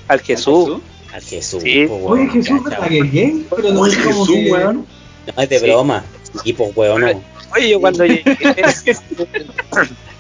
Al 0.08 0.20
Jesús, 1.22 1.62
Sí. 1.62 1.86
po, 1.86 1.94
Oye, 1.96 2.04
weón. 2.22 2.30
Jesús, 2.30 2.60
cacha, 2.64 2.80
¿verdad 2.80 2.88
que 2.88 2.98
es 2.98 3.12
gay? 3.12 3.46
Pero 3.50 3.62
¿Cómo 3.62 3.74
no 3.80 3.86
es 3.86 3.92
es 3.96 4.04
como 4.04 4.24
Jesús, 4.24 4.34
que... 4.44 4.52
weón? 4.52 4.86
No 5.36 5.42
es 5.42 5.48
de 5.48 5.58
Sí. 5.58 5.66
broma. 5.66 6.04
Y 6.44 6.52
pues, 6.54 6.70
weón, 6.76 7.00
no. 7.02 7.22
Oye, 7.54 7.70
yo 7.70 7.80
cuando 7.80 8.04
llegué. 8.06 8.24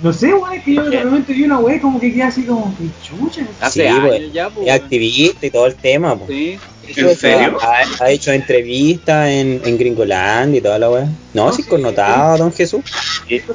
No 0.02 0.14
sé, 0.14 0.32
weón, 0.32 0.54
es 0.54 0.64
que 0.64 0.74
yo 0.76 0.84
de 0.88 1.02
repente 1.02 1.34
vi 1.34 1.44
una 1.44 1.58
weá 1.58 1.78
como 1.78 2.00
que 2.00 2.10
queda 2.10 2.28
así 2.28 2.44
como 2.44 2.74
que 2.78 2.84
chucha. 3.06 3.42
Hace 3.60 3.82
Sí, 3.82 3.86
años 3.86 4.06
pues, 4.08 4.32
ya, 4.32 4.48
pues. 4.48 4.66
Es 4.66 4.72
weón. 4.72 4.82
activista 4.84 5.46
y 5.46 5.50
todo 5.50 5.66
el 5.66 5.74
tema, 5.74 6.16
po. 6.18 6.26
Sí. 6.26 6.58
¿En 6.96 7.16
serio? 7.16 7.58
Ha, 7.60 8.04
ha 8.04 8.10
hecho 8.10 8.32
entrevistas 8.32 9.28
en, 9.28 9.60
en 9.62 9.76
Gringoland 9.78 10.54
y 10.54 10.62
toda 10.62 10.78
la 10.78 10.88
weá. 10.90 11.04
No, 11.34 11.46
No, 11.48 11.52
sí, 11.52 11.62
sí. 11.62 11.68
connotado, 11.68 12.38
don 12.38 12.50
Jesús. 12.50 12.80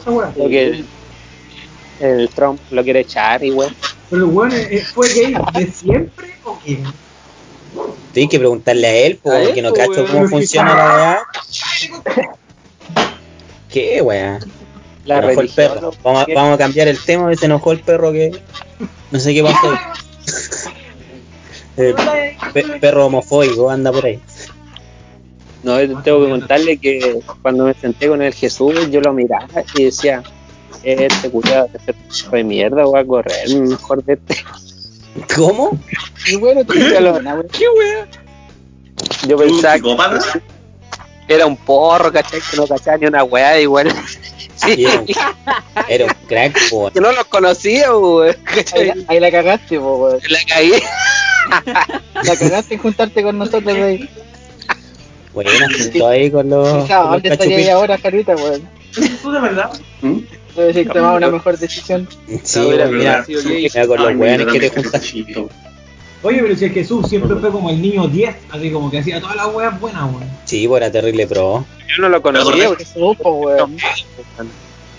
Weá. 0.05 0.31
Lo 0.37 0.47
que 0.47 0.83
el 1.99 2.29
Trump 2.29 2.59
lo 2.69 2.83
quiere 2.83 2.99
echar 2.99 3.43
y 3.43 3.49
weón. 3.49 3.75
Pero 4.11 4.25
el 4.25 4.29
weón 4.31 4.51
fue 4.93 5.09
gay 5.09 5.35
de 5.55 5.71
siempre 5.71 6.27
o 6.43 6.59
qué? 6.63 6.77
Tienes 8.13 8.29
que 8.29 8.37
preguntarle 8.37 8.87
a 8.87 8.95
él, 8.97 9.19
porque 9.21 9.63
no 9.63 9.73
cacho 9.73 10.05
cómo 10.05 10.27
funciona 10.29 10.75
la 10.75 10.85
weá. 10.95 11.19
¿Qué 13.75 14.01
weá? 14.01 14.39
La 15.03 15.17
enojó 15.19 15.41
el 15.41 15.49
perro. 15.49 15.91
Vamos, 16.01 16.21
a- 16.23 16.33
vamos 16.33 16.53
a 16.53 16.57
cambiar 16.57 16.87
el 16.87 16.97
tema, 16.97 17.35
se 17.35 17.45
enojó 17.45 17.73
el 17.73 17.81
perro 17.81 18.13
que. 18.13 18.31
No 19.11 19.19
sé 19.19 19.33
qué 19.33 19.43
pasó. 19.43 19.73
Eh, 21.77 21.93
pe- 22.53 22.63
perro 22.79 23.07
homofóbico 23.07 23.69
anda 23.69 23.91
por 23.91 24.05
ahí. 24.05 24.17
No, 25.61 25.75
tengo 26.03 26.23
que 26.23 26.29
contarle 26.29 26.77
que 26.77 27.19
cuando 27.41 27.65
me 27.65 27.73
senté 27.73 28.07
con 28.07 28.21
el 28.21 28.33
Jesús, 28.33 28.89
yo 28.89 29.01
lo 29.01 29.11
miraba 29.11 29.45
y 29.75 29.83
decía, 29.83 30.23
este 30.83 31.29
ser 31.29 31.95
hijo 32.17 32.35
de 32.37 32.43
mierda, 32.45 32.85
voy 32.85 33.01
a 33.01 33.05
correr 33.05 33.49
mejor 33.59 34.01
de 34.05 34.13
este. 34.13 34.37
¿Cómo? 35.35 35.77
Y 36.31 36.37
bueno, 36.37 36.63
tú 36.63 36.75
Ya 36.75 37.01
lo-. 37.01 37.19
¿Qué 37.51 37.65
wea? 37.77 38.07
Yo 39.27 39.35
¿Tú, 39.35 39.43
pensaba 39.43 39.75
psicópata? 39.75 40.19
que 40.31 40.54
era 41.27 41.45
un 41.45 41.57
porro, 41.57 42.11
¿cachai? 42.11 42.39
Que 42.39 42.57
no 42.57 42.67
cachaba 42.67 42.97
ni 42.97 43.05
una 43.07 43.23
weá 43.23 43.59
igual. 43.59 43.91
Sí, 44.55 44.87
Era 45.89 46.05
un, 46.05 46.11
crack, 46.29 46.69
po. 46.69 46.89
que 46.89 47.01
no 47.01 47.11
los 47.11 47.25
conocía, 47.25 47.93
weón. 47.93 48.37
Ahí, 48.73 49.05
ahí 49.09 49.19
la 49.19 49.29
cagaste, 49.29 49.77
po, 49.77 49.97
weón. 49.97 50.19
La 50.29 50.39
caí. 50.47 50.71
La 52.23 52.35
cagaste 52.37 52.75
en 52.75 52.79
juntarte 52.79 53.21
con 53.21 53.37
nosotros 53.37 53.75
ahí. 53.75 54.09
Bueno, 55.33 55.51
junto 55.77 56.07
ahí 56.07 56.31
con 56.31 56.49
los, 56.49 56.73
los 56.73 56.87
¿Dónde 56.87 57.29
estaría 57.29 57.57
ahí 57.57 57.67
ahora, 57.69 57.97
Jarita, 57.97 58.33
weón? 58.37 58.61
¿Tú 59.21 59.31
de 59.31 59.41
verdad? 59.41 59.71
¿Mm? 60.01 60.19
Debe 60.55 60.73
ser 60.73 60.87
tomado 60.87 61.17
una 61.17 61.27
mejor 61.27 61.57
decisión. 61.57 62.07
Sí, 62.43 62.59
No, 62.61 62.69
mira, 62.69 62.85
verdad, 62.87 63.23
sí, 63.27 63.35
oye. 63.35 63.69
mira 63.73 63.87
con 63.87 63.97
los 63.97 64.15
weones 64.15 64.47
mira, 64.47 64.51
que 64.53 64.69
te 64.69 64.69
juntas. 64.69 65.13
Oye, 66.25 66.41
pero 66.41 66.55
si 66.55 66.65
es 66.65 66.73
Jesús 66.73 67.07
siempre 67.07 67.35
fue 67.35 67.51
como 67.51 67.69
el 67.69 67.79
niño 67.79 68.07
10, 68.07 68.35
así 68.49 68.71
como 68.71 68.89
que 68.89 68.97
hacía 68.97 69.21
todas 69.21 69.35
las 69.35 69.53
weas 69.53 69.79
buenas, 69.79 70.05
weón. 70.05 70.27
Sí, 70.45 70.67
pues 70.67 70.81
era 70.81 70.91
terrible 70.91 71.27
pro. 71.27 71.63
Yo 71.87 72.01
no 72.01 72.09
lo 72.09 72.19
conocía. 72.19 72.69
porque- 72.69 72.85
weón. 72.95 73.77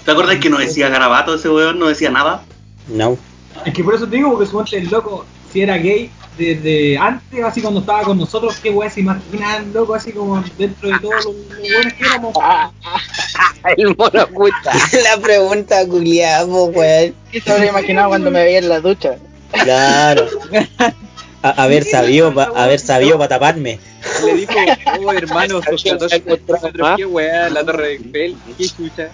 ¿Te 0.05 0.11
acuerdas 0.13 0.37
que 0.37 0.49
no 0.49 0.59
decía 0.59 0.89
garabato 0.89 1.35
ese 1.35 1.49
weón? 1.49 1.81
No 1.81 1.89
decía 1.89 2.11
nada. 2.11 2.45
No. 2.87 3.19
Es 3.65 3.75
que 3.75 3.83
por 3.83 3.97
eso 3.97 4.07
te 4.07 4.19
digo, 4.19 4.31
porque 4.31 4.47
suponte 4.47 4.77
el 4.77 4.89
loco, 4.89 5.27
si 5.53 5.63
era 5.63 5.77
gay 5.79 6.13
desde 6.39 6.97
antes, 6.97 7.43
así 7.43 7.61
cuando 7.61 7.81
estaba 7.81 8.03
con 8.03 8.19
nosotros, 8.19 8.61
qué 8.63 8.71
weas 8.71 8.95
se 8.95 9.01
imaginan, 9.01 9.73
loco, 9.73 9.97
así 9.97 10.13
como 10.13 10.45
dentro 10.57 10.91
de 10.91 10.99
todos 11.01 11.25
los, 11.25 11.35
buenos 11.59 11.93
que 11.93 12.05
éramos. 12.05 12.35
El 13.77 13.97
mono 13.97 14.23
oculta. 14.23 14.73
La 15.03 15.21
pregunta 15.21 15.85
culiada, 15.89 16.45
weón. 16.45 17.15
¿Qué 17.33 17.41
se 17.41 17.51
habría 17.51 17.71
imaginado 17.71 18.11
cuando 18.11 18.31
me 18.31 18.45
veía 18.45 18.59
en 18.59 18.69
la 18.69 18.79
ducha? 18.79 19.17
Claro. 19.51 20.29
A- 21.47 21.63
haber 21.65 21.85
sabido, 21.85 22.35
pa- 22.35 22.51
haber 22.57 22.81
sabido 22.81 23.19
para 23.19 23.29
taparme. 23.29 23.79
Le 24.25 24.35
dijo, 24.35 24.53
oh 25.01 25.13
hermano, 25.13 25.63
sos 25.63 25.83
14 25.85 26.21
kilómetros, 26.23 26.97
qué 26.97 27.07
weá, 27.07 27.51
la 27.51 27.65
torre 27.65 27.89
de 27.89 27.93
Eiffel, 27.95 28.39
qué 28.57 28.67
chucha. 28.67 29.11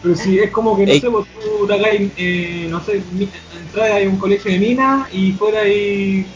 Pero 0.00 0.14
si 0.16 0.38
es 0.38 0.50
como 0.50 0.76
que, 0.76 0.86
no 0.86 0.92
Ey. 0.92 1.00
sé, 1.00 1.10
pues 1.10 1.26
tú 1.32 1.66
te 1.66 1.74
hagáis, 1.74 2.12
eh, 2.16 2.66
no 2.68 2.82
sé, 2.82 3.02
entrar 3.58 3.92
a 4.02 4.08
un 4.08 4.16
colegio 4.18 4.50
de 4.52 4.58
minas 4.58 5.08
y 5.12 5.32
fuera 5.32 5.60
ahí, 5.62 6.26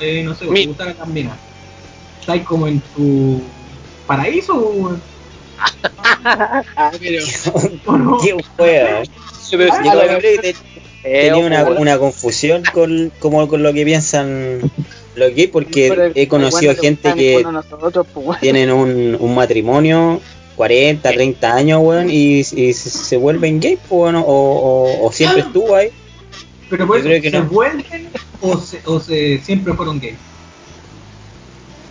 eh, 0.00 0.22
no 0.24 0.34
sé, 0.34 0.46
Mi- 0.46 0.66
te 0.74 0.84
las 0.84 1.06
minas. 1.08 1.38
Estás 2.20 2.40
como 2.44 2.66
en 2.66 2.80
tu 2.80 3.42
paraíso, 4.06 4.54
weón. 4.54 5.02
Ah, 6.76 6.90
pero. 6.98 7.24
Qué 8.22 8.32
weón. 8.32 8.44
Pero 8.56 9.02
Yo 9.50 9.58
Eh, 11.02 11.30
tenía 11.30 11.46
una, 11.46 11.64
una 11.64 11.98
confusión 11.98 12.62
con, 12.74 13.10
como 13.18 13.48
con 13.48 13.62
lo 13.62 13.72
que 13.72 13.84
piensan 13.84 14.60
los 15.14 15.34
gays, 15.34 15.48
porque 15.48 16.12
he 16.14 16.28
conocido 16.28 16.72
bueno 16.72 16.82
gente 16.82 17.14
que 17.14 17.42
nosotros, 17.42 18.06
pues, 18.12 18.40
tienen 18.40 18.70
un, 18.70 19.16
un 19.18 19.34
matrimonio 19.34 20.20
40, 20.56 21.10
30 21.10 21.54
años, 21.54 21.80
weón, 21.82 22.10
y, 22.10 22.40
y 22.40 22.44
se, 22.44 22.74
se 22.74 23.16
vuelven 23.16 23.60
gays, 23.60 23.78
pues, 23.88 24.12
weón, 24.12 24.16
o, 24.16 24.22
o, 24.22 25.06
o 25.06 25.12
siempre 25.12 25.40
estuvo 25.40 25.74
ahí. 25.74 25.88
Pero 26.68 26.86
que 27.22 27.30
¿se 27.30 27.38
no. 27.38 27.46
vuelven 27.46 28.08
o, 28.42 28.56
se, 28.58 28.80
o 28.84 29.00
se, 29.00 29.38
siempre 29.38 29.72
fueron 29.74 29.98
gays? 30.00 30.16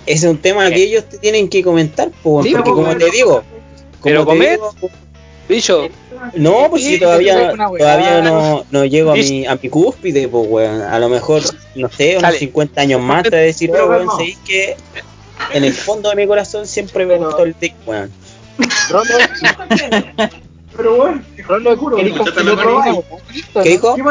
Ese 0.05 0.25
es 0.25 0.31
un 0.31 0.37
tema 0.37 0.69
que 0.69 0.83
ellos 0.83 1.05
te 1.09 1.17
tienen 1.17 1.49
que 1.49 1.63
comentar, 1.63 2.11
pues, 2.23 2.45
Sí, 2.45 2.51
porque 2.51 2.63
pues, 2.71 2.75
como 2.75 2.85
bueno. 2.85 3.05
te 3.05 3.11
digo, 3.11 3.43
como 3.99 4.03
Pero 4.03 4.19
te 4.21 4.25
comer, 4.25 4.51
digo, 4.51 4.75
bicho, 5.49 5.89
No, 6.35 6.67
pues 6.69 6.83
Sí, 6.83 6.93
si 6.93 6.99
todavía, 6.99 7.53
todavía 7.55 8.21
no, 8.21 8.63
no 8.71 8.85
llego 8.85 9.11
a 9.11 9.15
mi, 9.15 9.45
a 9.45 9.55
mi 9.61 9.69
cúspide, 9.69 10.27
pues 10.27 10.47
weón. 10.47 10.81
A 10.81 10.97
lo 10.99 11.09
mejor, 11.09 11.41
no 11.75 11.89
sé, 11.89 12.11
unos 12.11 12.21
Dale. 12.23 12.39
50 12.39 12.81
años 12.81 13.01
más 13.01 13.23
te 13.23 13.29
voy 13.31 13.39
a 13.39 13.41
decir, 13.41 13.69
Pero, 13.71 13.87
weón. 13.89 14.07
¿sabéis 14.09 14.37
que 14.45 14.77
en 15.53 15.63
el 15.63 15.73
fondo 15.73 16.09
de 16.09 16.15
mi 16.15 16.27
corazón 16.27 16.67
siempre 16.67 17.05
me 17.05 17.17
gustó 17.17 17.43
el 17.43 17.55
dick, 17.59 17.73
weón? 17.85 18.11
Pero 20.75 20.95
bueno, 20.95 21.21
Rolo, 21.47 21.69
seguro, 21.71 21.97
¿querés 21.97 22.13
¿no? 22.15 22.23
confirmar 22.23 22.45
Lo 22.45 22.53
una 22.53 22.63
probáis. 22.63 22.95
weá? 22.95 23.19
Listo, 23.33 23.63
¿Qué 23.63 23.69
dijo? 23.69 23.95
¿Qué 23.95 24.03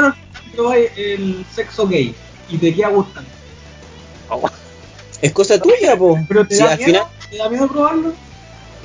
el 0.97 1.45
sexo 1.55 1.87
gay 1.87 2.15
y 2.51 2.59
te 2.59 2.75
queda 2.75 2.89
gustando? 2.89 3.31
Es 5.23 5.33
cosa 5.33 5.61
tuya, 5.61 5.97
pues. 5.97 6.25
Pero 6.29 6.47
te 6.47 6.55
Si 6.57 6.63
da 6.63 6.73
al 6.73 6.79
miedo, 6.79 6.87
final, 6.93 7.05
¿te 7.31 7.37
da 7.37 7.49
miedo 7.49 7.69
probarlo? 7.69 8.13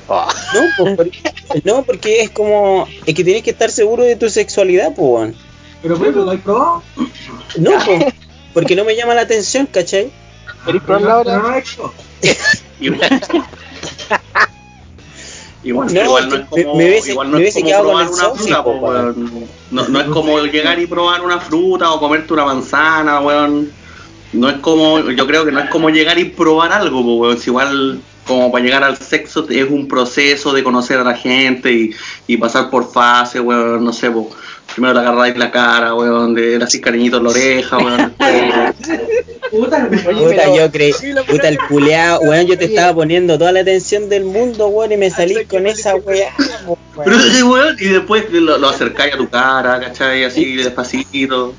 No, 0.08 0.62
pues, 0.78 0.96
porque, 0.96 1.18
no, 1.64 1.82
porque 1.82 2.20
es 2.22 2.30
como, 2.30 2.86
es 3.06 3.14
que 3.14 3.24
tienes 3.24 3.42
que 3.42 3.50
estar 3.50 3.70
seguro 3.70 4.02
de 4.04 4.16
tu 4.16 4.28
sexualidad, 4.30 4.88
pues, 4.94 4.98
weón. 5.08 5.34
Pero 5.82 5.98
por 5.98 6.08
eso 6.08 6.24
lo 6.24 6.30
has 6.30 6.40
probado. 6.40 6.82
No, 7.58 7.70
pues, 7.84 8.14
porque 8.52 8.76
no 8.76 8.84
me 8.84 8.96
llama 8.96 9.14
la 9.14 9.22
atención, 9.22 9.66
¿cachai? 9.66 10.10
¿Querés 10.64 10.82
no, 10.86 10.94
ahora? 11.10 11.36
no 11.38 11.48
lo 11.48 11.54
he 11.54 11.58
hecho. 11.58 11.92
Igual, 15.62 15.88
igual, 15.88 15.94
No, 15.94 16.02
igual 16.04 16.28
no 16.28 16.36
es 16.36 16.46
como, 16.48 16.74
me 16.74 16.84
hubiese- 16.84 17.10
igual 17.12 17.28
me 17.28 17.38
no 17.40 17.44
es 17.46 17.54
como 17.54 17.68
probar 17.70 17.86
una 18.06 18.08
socio, 18.08 18.36
fruta, 18.36 18.64
po, 18.64 18.80
po, 18.80 18.86
weón. 18.88 19.30
No, 19.70 19.88
no 19.88 20.00
es 20.00 20.06
como 20.08 20.38
llegar 20.40 20.78
y 20.78 20.86
probar 20.86 21.22
una 21.22 21.40
fruta 21.40 21.90
o 21.92 22.00
comerte 22.00 22.32
una 22.34 22.44
manzana, 22.44 23.20
weón. 23.20 23.72
No 24.34 24.48
es 24.50 24.56
como, 24.58 25.00
yo 25.00 25.26
creo 25.26 25.44
que 25.46 25.52
no 25.52 25.60
es 25.60 25.70
como 25.70 25.88
llegar 25.88 26.18
y 26.18 26.24
probar 26.24 26.72
algo, 26.72 27.02
po, 27.02 27.14
weón. 27.16 27.38
Si 27.38 27.48
igual 27.50 28.00
como 28.26 28.50
para 28.50 28.64
llegar 28.64 28.82
al 28.84 28.96
sexo 28.96 29.46
es 29.50 29.68
un 29.70 29.86
proceso 29.88 30.52
de 30.52 30.62
conocer 30.64 30.98
a 30.98 31.04
la 31.04 31.14
gente 31.16 31.72
y, 31.72 31.90
y 32.26 32.36
pasar 32.36 32.70
por 32.70 32.90
fases, 32.92 33.40
weón, 33.40 33.84
no 33.84 33.92
sé, 33.92 34.10
po. 34.10 34.30
Primero 34.74 34.94
le 34.94 35.00
agarráis 35.00 35.36
la 35.36 35.50
cara, 35.52 35.94
weón, 35.94 36.34
le 36.34 36.56
hacís 36.62 36.80
cariñito 36.80 37.18
en 37.18 37.24
la 37.24 37.30
oreja, 37.30 37.76
weón. 37.78 37.96
después- 38.18 38.74
Puta, 39.54 40.56
yo 40.56 40.72
creí, 40.72 40.92
puta 41.28 41.48
el 41.48 41.58
culeado, 41.68 42.20
weón, 42.22 42.46
yo 42.46 42.58
te 42.58 42.64
estaba 42.64 42.92
poniendo 42.94 43.38
toda 43.38 43.52
la 43.52 43.60
atención 43.60 44.08
del 44.08 44.24
mundo, 44.24 44.66
weón, 44.68 44.90
y 44.92 44.96
me 44.96 45.10
salí 45.10 45.44
con 45.44 45.66
esa 45.66 45.94
weá, 45.94 46.32
weón. 46.66 46.78
Pero 47.04 47.20
sí, 47.20 47.42
weón, 47.42 47.76
y 47.78 47.84
después 47.88 48.24
lo, 48.32 48.58
lo 48.58 48.68
acercáis 48.68 49.14
a 49.14 49.16
tu 49.18 49.28
cara, 49.28 49.78
¿cachai? 49.80 50.24
Así 50.24 50.56
despacito. 50.56 51.54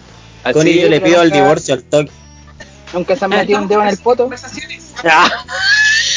Con 0.52 0.62
así, 0.62 0.80
ello 0.80 0.90
le 0.90 1.00
pido 1.00 1.22
el 1.22 1.32
divorcio 1.32 1.74
al 1.76 1.84
toque. 1.84 2.12
¿Nunca 2.94 3.16
se 3.16 3.26
han 3.26 3.32
metido 3.32 3.60
un 3.62 3.68
dedo 3.68 3.82
en 3.82 3.88
el 3.90 3.98
poto? 3.98 4.30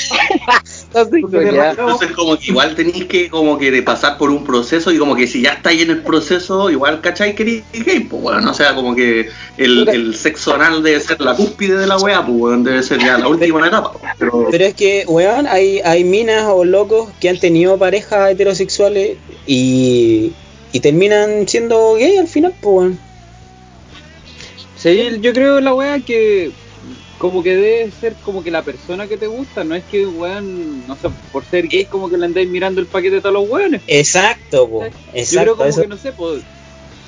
Entonces 0.94 2.10
como 2.12 2.38
que 2.38 2.46
igual 2.46 2.74
tenéis 2.74 3.04
que 3.04 3.28
como 3.28 3.58
que 3.58 3.70
de 3.70 3.82
pasar 3.82 4.18
por 4.18 4.30
un 4.30 4.44
proceso 4.44 4.90
y 4.90 4.98
como 4.98 5.14
que 5.14 5.26
si 5.26 5.42
ya 5.42 5.52
estáis 5.52 5.82
en 5.82 5.90
el 5.90 6.02
proceso, 6.02 6.70
igual 6.70 7.00
cachai 7.00 7.34
que 7.34 7.42
eres 7.42 7.84
gay, 7.84 8.00
pues 8.00 8.22
bueno, 8.22 8.50
o 8.50 8.54
sea, 8.54 8.74
como 8.74 8.94
que 8.94 9.28
el, 9.56 9.88
el 9.88 10.14
sexo 10.14 10.54
anal 10.54 10.82
debe 10.82 11.00
ser 11.00 11.20
la 11.20 11.34
cúspide 11.34 11.76
de 11.78 11.86
la 11.86 11.98
weá, 11.98 12.24
pues 12.24 12.38
weón, 12.38 12.64
debe 12.64 12.82
ser 12.82 12.98
ya 13.00 13.18
la 13.18 13.28
última 13.28 13.66
etapa. 13.66 13.92
Pero, 14.18 14.48
Pero 14.50 14.64
es 14.64 14.74
que, 14.74 15.04
weón, 15.06 15.46
hay, 15.46 15.80
hay 15.84 16.04
minas 16.04 16.46
o 16.48 16.64
locos 16.64 17.10
que 17.20 17.28
han 17.28 17.38
tenido 17.38 17.78
parejas 17.78 18.30
heterosexuales 18.30 19.16
y, 19.46 20.32
y 20.72 20.80
terminan 20.80 21.46
siendo 21.46 21.94
gay 21.94 22.16
al 22.16 22.28
final, 22.28 22.54
pues, 22.60 22.74
weón. 22.74 22.98
Sí, 24.76 25.18
yo 25.20 25.32
creo 25.32 25.60
la 25.60 25.74
weá 25.74 25.98
que 25.98 26.52
como 27.18 27.42
que 27.42 27.56
debe 27.56 27.90
ser 27.90 28.14
como 28.25 28.42
que 28.42 28.50
la 28.50 28.62
persona 28.62 29.06
que 29.06 29.16
te 29.18 29.26
gusta, 29.26 29.64
no 29.64 29.75
es 29.75 29.84
que 29.84 30.06
weón, 30.06 30.87
no 30.87 30.96
sé, 30.96 31.08
por 31.32 31.44
ser 31.44 31.66
gay 31.68 31.84
como 31.87 32.08
que 32.08 32.16
le 32.16 32.26
andáis 32.26 32.48
mirando 32.48 32.80
el 32.80 32.87
paquete 32.87 33.16
de 33.16 33.20
todos 33.20 33.34
los 33.34 33.48
weones. 33.50 33.82
Exacto, 33.87 34.68
po. 34.68 34.80
Yo 34.84 34.88
creo 34.88 35.02
Exacto, 35.14 35.56
como 35.56 35.68
eso, 35.68 35.82
que 35.82 35.88
no 35.88 35.96
sé, 35.96 36.12
pues 36.12 36.44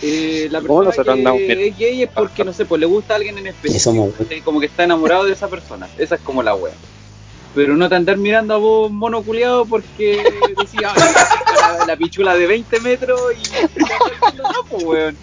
eh, 0.03 0.49
la 0.51 0.61
¿Cómo 0.61 0.83
persona 0.91 1.33
que 1.33 1.69
es 1.69 1.79
gay 1.79 2.03
es 2.03 2.09
porque 2.11 2.45
no 2.45 2.53
sé, 2.53 2.65
pues 2.65 2.81
le 2.81 2.87
gusta 2.87 3.15
a 3.15 3.17
alguien 3.19 3.39
en 3.39 3.47
específico, 3.47 3.79
Eso 3.79 3.93
mo- 3.93 4.13
¿cachai? 4.13 4.41
como 4.43 4.61
que 4.61 4.67
está 4.67 4.85
enamorado 4.85 5.25
de 5.25 5.33
esa 5.33 5.49
persona, 5.49 5.89
esa 5.99 6.17
es 6.17 6.21
como 6.23 6.43
la 6.43 6.55
wea. 6.55 6.75
Pero 7.55 7.77
no 7.77 7.89
te 7.89 7.97
andar 7.97 8.17
mirando 8.17 8.55
a 8.55 8.59
vos 8.59 8.91
monoculeado 8.93 9.67
porque 9.67 10.23
decía 10.57 10.93
la, 11.79 11.87
la 11.87 11.97
pichula 11.97 12.37
de 12.37 12.47
20 12.47 12.81
metros 12.81 13.21
y 13.35 14.37
no, 14.37 14.45
pues 14.69 14.85
weón. 14.85 15.19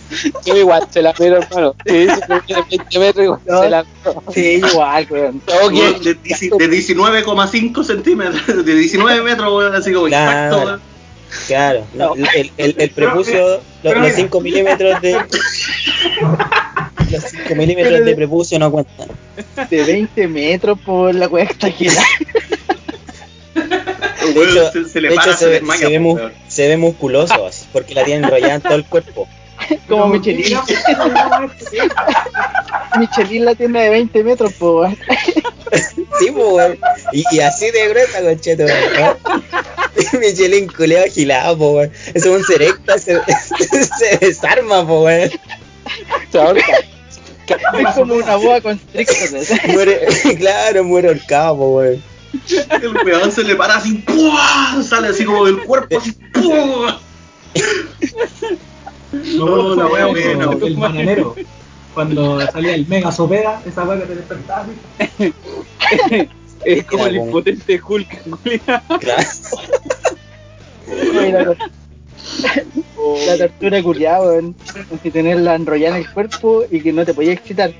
Yo 0.46 0.57
igual 0.57 0.88
se 0.89 1.01
la 1.01 1.13
miro, 1.17 1.38
hermano. 1.38 1.74
Sí, 1.86 2.07
sí, 2.07 2.53
20 2.69 3.00
metros 3.00 3.24
igual 3.24 3.39
No. 3.46 3.62
se 3.62 3.69
la 3.69 3.84
miro. 3.84 4.24
Sí, 4.34 4.62
igual, 4.63 5.07
weón. 5.10 5.41
Weón, 5.48 5.74
de, 6.03 6.13
de 6.15 6.69
19,5 6.69 7.84
centímetros, 7.84 8.65
de 8.65 8.75
19 8.75 9.22
metros, 9.22 9.53
weón, 9.53 9.75
así 9.75 9.93
como 9.93 10.07
Claro. 10.07 10.31
exacto, 10.31 10.65
weón. 10.65 10.97
Claro. 11.48 11.86
no, 11.93 12.13
el, 12.36 12.51
el, 12.57 12.75
el 12.77 12.89
prepucio, 12.91 13.48
los, 13.48 13.60
pero 13.84 13.96
los 14.00 14.10
mira. 14.10 14.15
5 14.15 14.41
milímetros 14.41 15.01
de. 15.01 15.13
Los 17.12 17.24
5 17.24 17.55
milímetros 17.55 18.05
de 18.05 18.15
prepucio 18.15 18.60
no 18.60 18.72
cuentan. 18.72 19.07
De 19.69 19.84
20 19.84 20.27
metros 20.27 20.79
por 20.79 21.13
la 21.15 21.27
Weón, 24.36 24.50
hecho, 24.50 24.72
se, 24.72 24.89
se 24.89 25.01
le 25.01 25.10
de 25.10 25.15
para, 25.15 25.31
hecho 25.31 25.38
se, 25.39 25.46
se, 25.46 25.51
desmaya, 25.51 25.88
se 25.88 26.00
ve 26.00 26.31
se 26.48 26.67
ve 26.67 26.77
musculoso 26.77 27.46
así, 27.46 27.65
porque 27.72 27.93
la 27.93 28.03
tiene 28.03 28.25
enrollada 28.25 28.55
en 28.55 28.62
todo 28.62 28.75
el 28.75 28.86
cuerpo. 28.86 29.27
Como 29.88 30.08
Michelin. 30.08 30.58
¿qué- 30.68 30.76
qué- 30.86 31.90
Michelin 33.00 33.46
la 33.46 33.56
tienda 33.56 33.82
de 33.82 33.90
20 33.90 34.24
metros, 34.24 34.54
po, 34.54 34.82
weón. 34.82 34.98
Sí, 36.20 36.30
weón. 36.30 36.80
Y, 37.12 37.24
y 37.32 37.40
así 37.42 37.70
de 37.72 37.90
gruesa, 37.90 38.22
concheto. 38.22 38.64
Michelin 40.20 40.68
culeado 40.68 41.06
agilado, 41.06 41.58
po, 41.58 41.72
weón. 41.74 41.92
Eso 42.14 42.30
es 42.36 42.42
un 42.42 42.44
serecta, 42.46 42.98
se, 42.98 43.20
se 44.00 44.18
desarma, 44.20 44.86
po, 44.88 45.04
weón. 45.04 45.30
Es 47.80 47.96
como 47.96 48.14
una 48.16 48.36
boa 48.36 48.62
constrictor. 48.62 49.16
Muere, 49.68 50.08
claro, 50.38 50.84
muere 50.84 51.08
ahorcado, 51.10 51.58
po, 51.58 51.76
weón. 51.78 52.04
El 52.82 52.96
weón 53.06 53.32
se 53.32 53.44
le 53.44 53.56
para 53.56 53.76
así, 53.76 53.94
¡pua! 53.96 54.82
sale 54.88 55.08
así 55.10 55.24
como 55.26 55.46
del 55.46 55.60
cuerpo, 55.64 55.98
así, 55.98 56.12
¡pua! 56.34 57.00
No, 59.38 59.76
la 59.76 59.88
wea 59.88 60.06
buena. 60.08 60.52
El 60.52 60.76
bananero. 60.76 61.36
Cuando 61.94 62.40
salía 62.52 62.76
el 62.76 62.88
mega 62.88 63.12
sopera, 63.12 63.62
esa 63.66 63.84
weá 63.84 64.00
que 64.00 64.06
te 64.06 64.16
despertaba. 64.16 64.68
Es 66.66 66.84
como 66.86 67.06
el 67.06 67.16
impotente 67.16 67.80
Hulk. 67.82 68.24
Claro. 71.30 71.56
La 73.26 73.38
tortura 73.38 73.84
culiada, 73.84 74.22
weón. 74.22 74.56
Que 75.02 75.12
tenerla 75.12 75.56
enrollada 75.56 75.98
en 75.98 76.04
el 76.04 76.12
cuerpo 76.12 76.64
y 76.70 76.82
que 76.82 76.92
no 76.92 77.06
te 77.06 77.14
podías 77.14 77.38
excitar. 77.38 77.72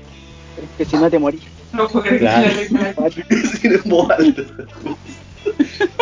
Que 0.78 0.86
si 0.86 0.96
no 0.96 1.10
te 1.10 1.20
morís. 1.20 1.42
Claro. 2.20 2.50
Sin 3.60 3.74
en 3.74 3.82
voz 3.86 4.10
alta. 4.10 4.44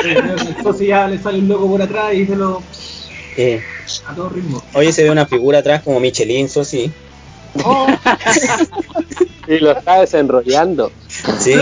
Entonces 0.04 0.88
ya 0.88 1.08
le 1.08 1.18
sale 1.18 1.40
un 1.40 1.48
loco 1.48 1.68
por 1.68 1.82
atrás 1.82 2.14
y 2.14 2.26
se 2.26 2.36
lo 2.36 2.62
Eh, 3.38 3.62
a 4.08 4.14
todo 4.16 4.30
ritmo. 4.30 4.64
oye, 4.74 4.92
se 4.94 5.04
ve 5.04 5.10
una 5.12 5.26
figura 5.26 5.60
atrás 5.60 5.82
como 5.84 6.00
Michelin, 6.00 6.46
eso 6.46 6.64
sí. 6.64 6.92
Oh, 7.64 7.88
Y 9.48 9.60
lo 9.60 9.72
está 9.78 10.00
desenrollando. 10.02 10.92
Sí. 11.40 11.54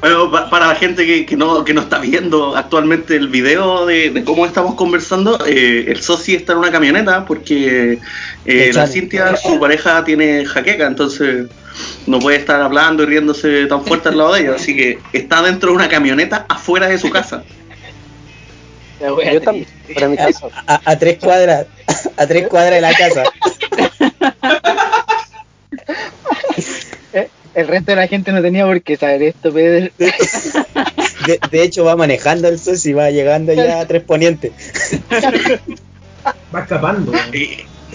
Bueno, 0.00 0.30
pa- 0.30 0.50
para 0.50 0.66
la 0.68 0.74
gente 0.74 1.06
que, 1.06 1.24
que 1.26 1.36
no, 1.36 1.64
que 1.64 1.72
no 1.74 1.80
está 1.82 1.98
viendo 1.98 2.56
actualmente 2.56 3.16
el 3.16 3.28
video 3.28 3.86
de, 3.86 4.10
de 4.10 4.24
cómo 4.24 4.46
estamos 4.46 4.74
conversando, 4.74 5.38
eh, 5.46 5.86
el 5.88 6.02
soci 6.02 6.34
está 6.34 6.52
en 6.52 6.58
una 6.58 6.70
camioneta 6.70 7.24
porque 7.24 7.98
eh, 8.44 8.70
la. 8.74 8.86
Cintia, 8.86 9.36
su 9.36 9.58
pareja, 9.58 10.04
tiene 10.04 10.44
jaqueca, 10.44 10.86
entonces 10.86 11.46
no 12.06 12.18
puede 12.18 12.36
estar 12.38 12.60
hablando 12.60 13.02
y 13.02 13.06
riéndose 13.06 13.66
tan 13.66 13.84
fuerte 13.84 14.08
al 14.10 14.18
lado 14.18 14.34
de 14.34 14.40
ella, 14.42 14.54
así 14.54 14.76
que 14.76 14.98
está 15.12 15.42
dentro 15.42 15.70
de 15.70 15.76
una 15.76 15.88
camioneta 15.88 16.46
afuera 16.48 16.86
de 16.88 16.98
su 16.98 17.10
casa. 17.10 17.42
La 19.00 19.14
wea 19.14 19.32
Yo 19.32 19.40
también, 19.42 19.66
triste. 19.66 19.94
para 19.94 20.08
mi 20.08 20.16
casa. 20.16 20.48
A, 20.66 20.80
a 20.84 20.98
tres 20.98 21.18
cuadras, 21.18 21.66
a 22.16 22.26
tres 22.26 22.48
cuadras 22.48 22.74
de 22.74 22.80
la 22.80 22.94
casa. 22.94 23.22
Eh, 27.12 27.28
El 27.54 27.68
resto 27.68 27.92
de 27.92 27.96
la 27.96 28.06
gente 28.08 28.32
no 28.32 28.42
tenía 28.42 28.64
por 28.66 28.82
qué 28.82 28.96
saber 28.96 29.22
esto, 29.22 29.52
Pedro. 29.52 29.90
De, 29.98 31.40
de 31.50 31.62
hecho, 31.62 31.84
va 31.84 31.96
manejando 31.96 32.48
el 32.48 32.58
socio 32.58 32.90
y 32.90 32.94
va 32.94 33.10
llegando 33.10 33.52
ya 33.52 33.80
a 33.80 33.86
tres 33.86 34.02
ponientes. 34.02 34.52
Va 36.54 36.60
escapando. 36.60 37.12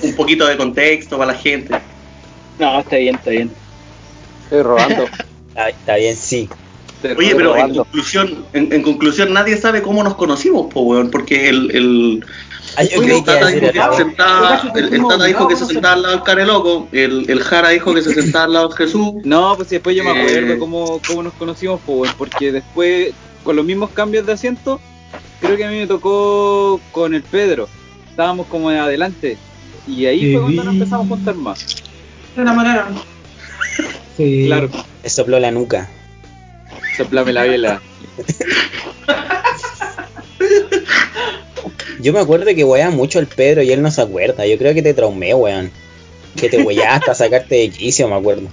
un 0.04 0.16
poquito 0.16 0.46
de 0.48 0.58
contexto 0.58 1.18
para 1.18 1.34
la 1.34 1.38
gente. 1.38 1.76
No, 2.60 2.80
está 2.80 2.98
bien, 2.98 3.16
está 3.16 3.30
bien. 3.32 3.52
Estoy 4.44 4.62
robando. 4.64 5.06
Ah, 5.56 5.70
está 5.70 5.96
bien, 5.96 6.16
sí. 6.16 6.50
Oye, 7.18 7.36
pero 7.36 7.56
en 7.58 7.76
conclusión, 7.76 8.46
en, 8.54 8.72
en 8.72 8.82
conclusión 8.82 9.34
nadie 9.34 9.58
sabe 9.58 9.82
cómo 9.82 10.04
nos 10.04 10.16
conocimos, 10.16 10.72
po, 10.74 10.82
weón, 10.82 11.10
porque 11.10 11.50
el, 11.50 11.72
el, 11.76 12.26
yo 12.90 13.24
Tata 13.24 13.48
dijo 13.48 13.72
que 13.72 13.74
se 13.74 13.98
sentaba, 13.98 14.62
el, 14.76 14.94
el 14.94 15.08
Tata 15.08 15.24
dijo 15.26 15.48
que 15.48 15.56
se 15.56 15.66
sentaba 15.66 15.94
al 15.96 16.02
lado 16.04 16.16
del 16.16 16.24
care 16.24 16.46
loco, 16.46 16.88
el, 16.92 17.26
el 17.30 17.42
Jara 17.42 17.70
dijo 17.70 17.94
que 17.94 18.02
se 18.02 18.14
sentaba 18.22 18.46
al 18.46 18.54
lado 18.54 18.70
de 18.70 18.76
Jesús. 18.78 19.14
No, 19.24 19.56
pues 19.56 19.70
después 19.70 19.96
yo 19.96 20.04
me 20.04 20.12
Eh. 20.12 20.22
acuerdo 20.22 20.60
cómo, 20.60 21.02
cómo 21.08 21.24
nos 21.24 21.34
conocimos, 21.34 21.80
pues, 21.86 22.14
porque 22.14 22.52
después, 22.52 23.14
con 23.44 23.56
los 23.56 23.66
mismos 23.66 23.90
cambios 23.92 24.26
de 24.26 24.34
asiento, 24.34 24.80
creo 25.40 25.58
que 25.58 25.66
a 25.66 25.70
mí 25.70 25.80
me 25.80 25.88
tocó 25.88 26.80
con 26.92 27.14
el 27.14 27.24
Pedro. 27.24 27.68
Estábamos 28.10 28.48
como 28.48 28.70
de 28.70 28.80
adelante. 28.80 29.38
Y 29.88 30.06
ahí 30.06 30.34
fue 30.34 30.42
cuando 30.44 30.64
nos 30.66 30.74
empezamos 30.76 31.06
a 31.08 31.10
juntar 31.10 31.36
más. 31.36 31.60
Se 32.36 32.42
enamoraron. 32.42 33.00
Sí. 34.18 34.44
Claro, 34.46 34.70
Me 35.04 35.10
sopló 35.10 35.40
la 35.40 35.50
nuca. 35.52 35.90
Soplame 36.98 37.34
la 37.34 37.44
vela. 37.44 37.82
Yo 42.02 42.14
me 42.14 42.20
acuerdo 42.20 42.46
que 42.56 42.64
weaba 42.64 42.90
mucho 42.92 43.20
el 43.20 43.28
Pedro 43.28 43.62
y 43.62 43.72
él 43.72 43.82
no 43.82 43.92
se 43.92 44.02
acuerda. 44.02 44.46
Yo 44.46 44.58
creo 44.58 44.74
que 44.74 44.82
te 44.82 44.94
traumé, 44.94 45.34
weón. 45.34 45.72
Que 46.36 46.50
te 46.50 46.62
weaste 46.62 47.12
a 47.12 47.14
sacarte 47.16 47.56
de 47.56 47.70
quicio, 47.70 48.08
me 48.08 48.16
acuerdo. 48.16 48.48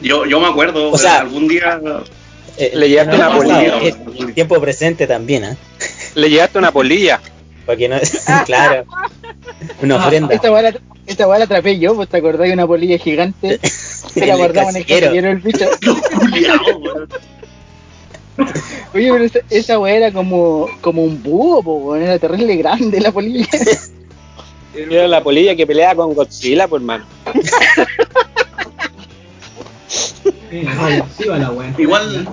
Yo, 0.00 0.24
yo 0.26 0.40
me 0.40 0.46
acuerdo, 0.46 0.90
O 0.90 0.98
sea- 0.98 1.20
algún 1.20 1.48
día 1.48 1.80
Eh, 2.56 2.72
Le 2.74 2.88
llevaste 2.88 3.16
no, 3.16 3.18
una 3.18 3.28
no, 3.28 3.36
polilla, 3.36 3.68
no, 3.68 3.78
weón. 3.78 4.30
eh, 4.30 4.32
Tiempo 4.34 4.60
presente 4.60 5.06
también, 5.06 5.44
¿ah? 5.44 5.56
Le 6.14 6.30
llevaste 6.30 6.58
una 6.58 6.72
polilla. 6.72 7.20
Porque 7.66 7.88
no 7.88 7.96
claro. 8.46 8.84
Una 9.82 9.96
ofrenda. 9.96 10.34
Esta 10.34 10.50
weá 10.50 10.62
la, 10.62 10.74
esta 11.06 11.28
weá 11.28 11.38
la 11.38 11.44
atrapé 11.44 11.78
yo, 11.78 11.94
pues 11.94 12.08
te 12.08 12.16
acordás 12.16 12.48
de 12.48 12.54
una 12.54 12.66
polilla 12.66 12.96
gigante 12.98 13.60
que 14.14 14.20
la 14.26 14.32
El 14.32 14.38
guardamos 14.38 14.74
en 14.74 14.80
el 14.82 14.86
casillero. 14.86 15.28
del 15.28 15.38
bicho. 15.38 15.66
Oye, 18.94 19.10
pero 19.12 19.24
esa, 19.24 19.38
esa 19.50 19.78
weá 19.78 19.94
era 19.96 20.12
como, 20.12 20.66
como 20.80 21.02
un 21.04 21.22
búho, 21.22 21.62
po, 21.62 21.74
weón, 21.76 22.02
era 22.02 22.18
terrible 22.18 22.56
grande 22.56 23.00
la 23.00 23.12
polilla. 23.12 23.48
Era 24.74 25.08
la 25.08 25.22
polilla 25.24 25.56
que 25.56 25.66
pelea 25.66 25.94
con 25.96 26.14
Godzilla, 26.14 26.68
pues 26.68 26.82
la 31.36 31.50
weá. 31.50 31.74
Igual 31.78 32.28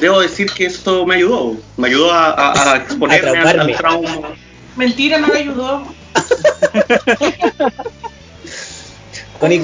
debo 0.00 0.20
decir 0.20 0.50
que 0.50 0.64
esto 0.66 1.04
me 1.04 1.16
ayudó, 1.16 1.56
me 1.76 1.88
ayudó 1.88 2.10
a, 2.12 2.30
a- 2.30 2.72
a 2.72 2.76
exponerme 2.78 3.38
A 3.38 3.42
al, 3.50 3.76
trauma. 3.76 4.30
Mentira, 4.76 5.18
no 5.18 5.26
le 5.28 5.38
ayudó. 5.40 5.82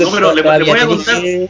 No, 0.04 0.10
pero 0.12 0.34
le- 0.34 0.42
le 0.42 0.48
voy 0.48 0.52
a 0.52 0.58
tenés 0.64 0.84
contar- 0.86 1.20
que- 1.22 1.48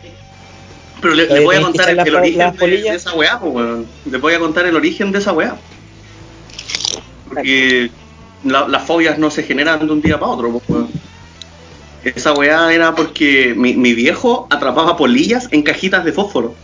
Pero 1.01 1.15
le, 1.15 1.45
voy 1.45 1.57
a 1.57 1.63
contar 1.63 1.91
el, 1.91 2.15
origen 2.15 2.53
de, 2.59 2.89
esa 2.95 3.15
weá, 3.15 3.39
pues, 3.39 3.55
weón. 3.55 3.87
Les 4.11 4.21
voy 4.21 4.35
a 4.35 4.39
contar 4.39 4.67
el 4.67 4.77
origen 4.77 5.13
de 5.13 5.19
esa 5.19 5.33
weá. 5.33 5.57
Porque 7.29 7.91
la- 8.45 8.67
las 8.69 8.85
fobias 8.85 9.19
no 9.19 9.31
se 9.31 9.43
generan 9.43 9.87
de 9.87 9.93
un 9.93 10.01
día 10.01 10.19
para 10.19 10.33
otro, 10.33 10.51
pues, 10.53 10.65
weón. 10.69 10.89
Esa 12.05 12.33
weá 12.33 12.73
era 12.73 12.95
porque 12.95 13.55
mi, 13.57 13.75
mi 13.75 13.93
viejo 13.93 14.47
atrapaba 14.51 14.97
polillas 14.97 15.49
en 15.51 15.63
cajitas 15.63 16.05
de 16.05 16.13
fósforo. 16.13 16.55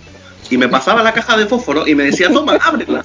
Y 0.51 0.59
me 0.59 0.69
pasaba 0.69 1.03
la 1.03 1.13
caja 1.13 1.37
de 1.37 1.47
fósforo 1.47 1.87
y 1.87 1.95
me 1.95 2.05
decía, 2.05 2.31
toma, 2.33 2.55
ábrela. 2.55 3.05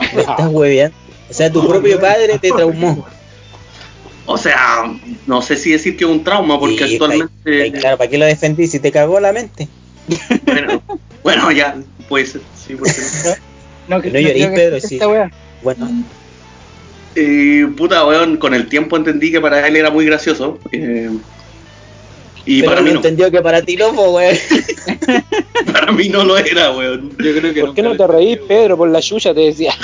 Estás 0.00 0.48
hueveando. 0.50 0.96
O 1.30 1.34
sea, 1.34 1.52
tu 1.52 1.66
propio 1.66 2.00
padre 2.00 2.38
te 2.38 2.50
traumó. 2.50 3.06
O 4.30 4.36
sea, 4.36 4.84
no 5.26 5.40
sé 5.40 5.56
si 5.56 5.70
decir 5.70 5.96
que 5.96 6.04
es 6.04 6.10
un 6.10 6.22
trauma, 6.22 6.58
porque 6.58 6.84
actualmente. 6.84 7.72
claro, 7.72 7.96
¿para 7.96 8.10
qué 8.10 8.18
lo 8.18 8.26
defendí 8.26 8.66
si 8.66 8.78
te 8.78 8.92
cagó 8.92 9.20
la 9.20 9.32
mente? 9.32 9.68
Bueno, 10.44 10.82
bueno, 11.22 11.52
ya, 11.52 11.76
puede 12.08 12.26
ser, 12.26 12.40
sí, 12.66 12.74
porque 12.74 12.92
no. 12.92 13.30
No, 13.30 13.96
No 13.96 14.02
que- 14.02 14.10
llorís, 14.10 14.32
creo 14.32 14.50
que 14.50 14.56
Pedro, 14.56 14.76
esta 14.76 14.88
sí. 14.88 14.98
Bueno, 15.62 15.90
Y 17.14 17.64
puta, 17.66 18.04
weón, 18.06 18.36
con 18.36 18.54
el 18.54 18.68
tiempo 18.68 18.96
entendí 18.96 19.30
que 19.32 19.40
para 19.40 19.66
él 19.66 19.76
era 19.76 19.90
muy 19.90 20.04
gracioso. 20.06 20.58
eh, 20.72 21.10
y 22.46 22.60
pero 22.60 22.70
para 22.72 22.80
no 22.80 22.86
mí, 22.86 22.90
no, 22.92 22.96
entendió 22.96 23.30
que 23.30 23.42
para 23.42 23.60
ti 23.62 23.76
no, 23.76 23.90
weón. 23.90 24.36
para 25.72 25.92
mí 25.92 26.08
no 26.08 26.24
lo 26.24 26.38
era, 26.38 26.70
weón. 26.70 27.10
Yo 27.18 27.34
creo 27.34 27.52
que 27.52 27.60
¿Por 27.60 27.74
qué 27.74 27.82
no 27.82 27.96
te 27.96 28.06
reís, 28.06 28.38
Pedro? 28.48 28.76
Por 28.76 28.88
la 28.88 29.00
chucha 29.02 29.34
te 29.34 29.40
decía. 29.40 29.74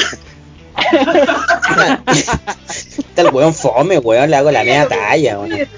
Está 2.98 3.22
el 3.22 3.28
weón 3.30 3.54
fome, 3.54 3.98
weón, 3.98 4.30
le 4.30 4.36
hago 4.36 4.50
la 4.50 4.64
media 4.64 4.88
talla, 4.88 5.38
weón. 5.40 5.68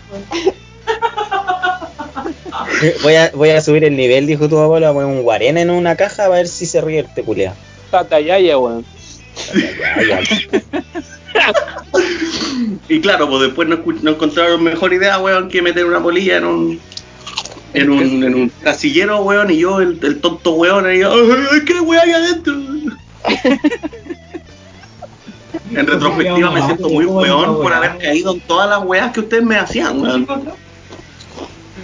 Voy 3.02 3.14
a, 3.14 3.30
voy 3.34 3.50
a 3.50 3.60
subir 3.60 3.84
el 3.84 3.96
nivel, 3.96 4.26
dijo 4.26 4.48
tu 4.48 4.58
abuelo, 4.58 4.92
voy 4.92 5.02
a 5.02 5.04
poner 5.04 5.18
un 5.18 5.22
guarena 5.22 5.60
en 5.60 5.70
una 5.70 5.96
caja 5.96 6.24
a 6.24 6.28
ver 6.28 6.48
si 6.48 6.66
se 6.66 6.80
ríe 6.80 7.00
este 7.00 7.22
culeado. 7.22 7.56
Tata 7.90 8.20
yaya, 8.20 8.58
weón. 8.58 8.84
Y 12.88 13.00
claro, 13.00 13.28
pues 13.28 13.42
después 13.42 13.68
no, 13.68 13.80
no 14.02 14.10
encontraron 14.10 14.62
mejor 14.62 14.92
idea, 14.92 15.18
weón, 15.18 15.48
que 15.48 15.60
meter 15.62 15.84
una 15.86 16.02
polilla 16.02 16.38
en 16.38 16.44
un. 16.44 16.80
En 17.74 17.90
un, 17.90 18.24
en 18.24 18.34
un 18.34 18.52
casillero, 18.62 19.22
weón, 19.22 19.50
y 19.50 19.58
yo, 19.58 19.80
el, 19.80 19.98
el 20.02 20.20
tonto 20.20 20.52
weón, 20.52 20.86
ahí, 20.86 21.02
¡ay, 21.02 21.12
ay, 21.52 21.60
qué 21.66 21.78
weón 21.80 22.02
hay 22.02 22.12
adentro! 22.12 22.54
En 25.74 25.86
retrospectiva 25.86 26.50
me 26.52 26.62
siento 26.62 26.88
muy 26.88 27.04
weón 27.04 27.56
por 27.56 27.72
haber 27.72 27.98
caído 27.98 28.32
en 28.32 28.40
todas 28.40 28.70
las 28.70 28.82
weas 28.84 29.12
que 29.12 29.20
ustedes 29.20 29.44
me 29.44 29.56
hacían, 29.56 30.00
weón. 30.00 30.26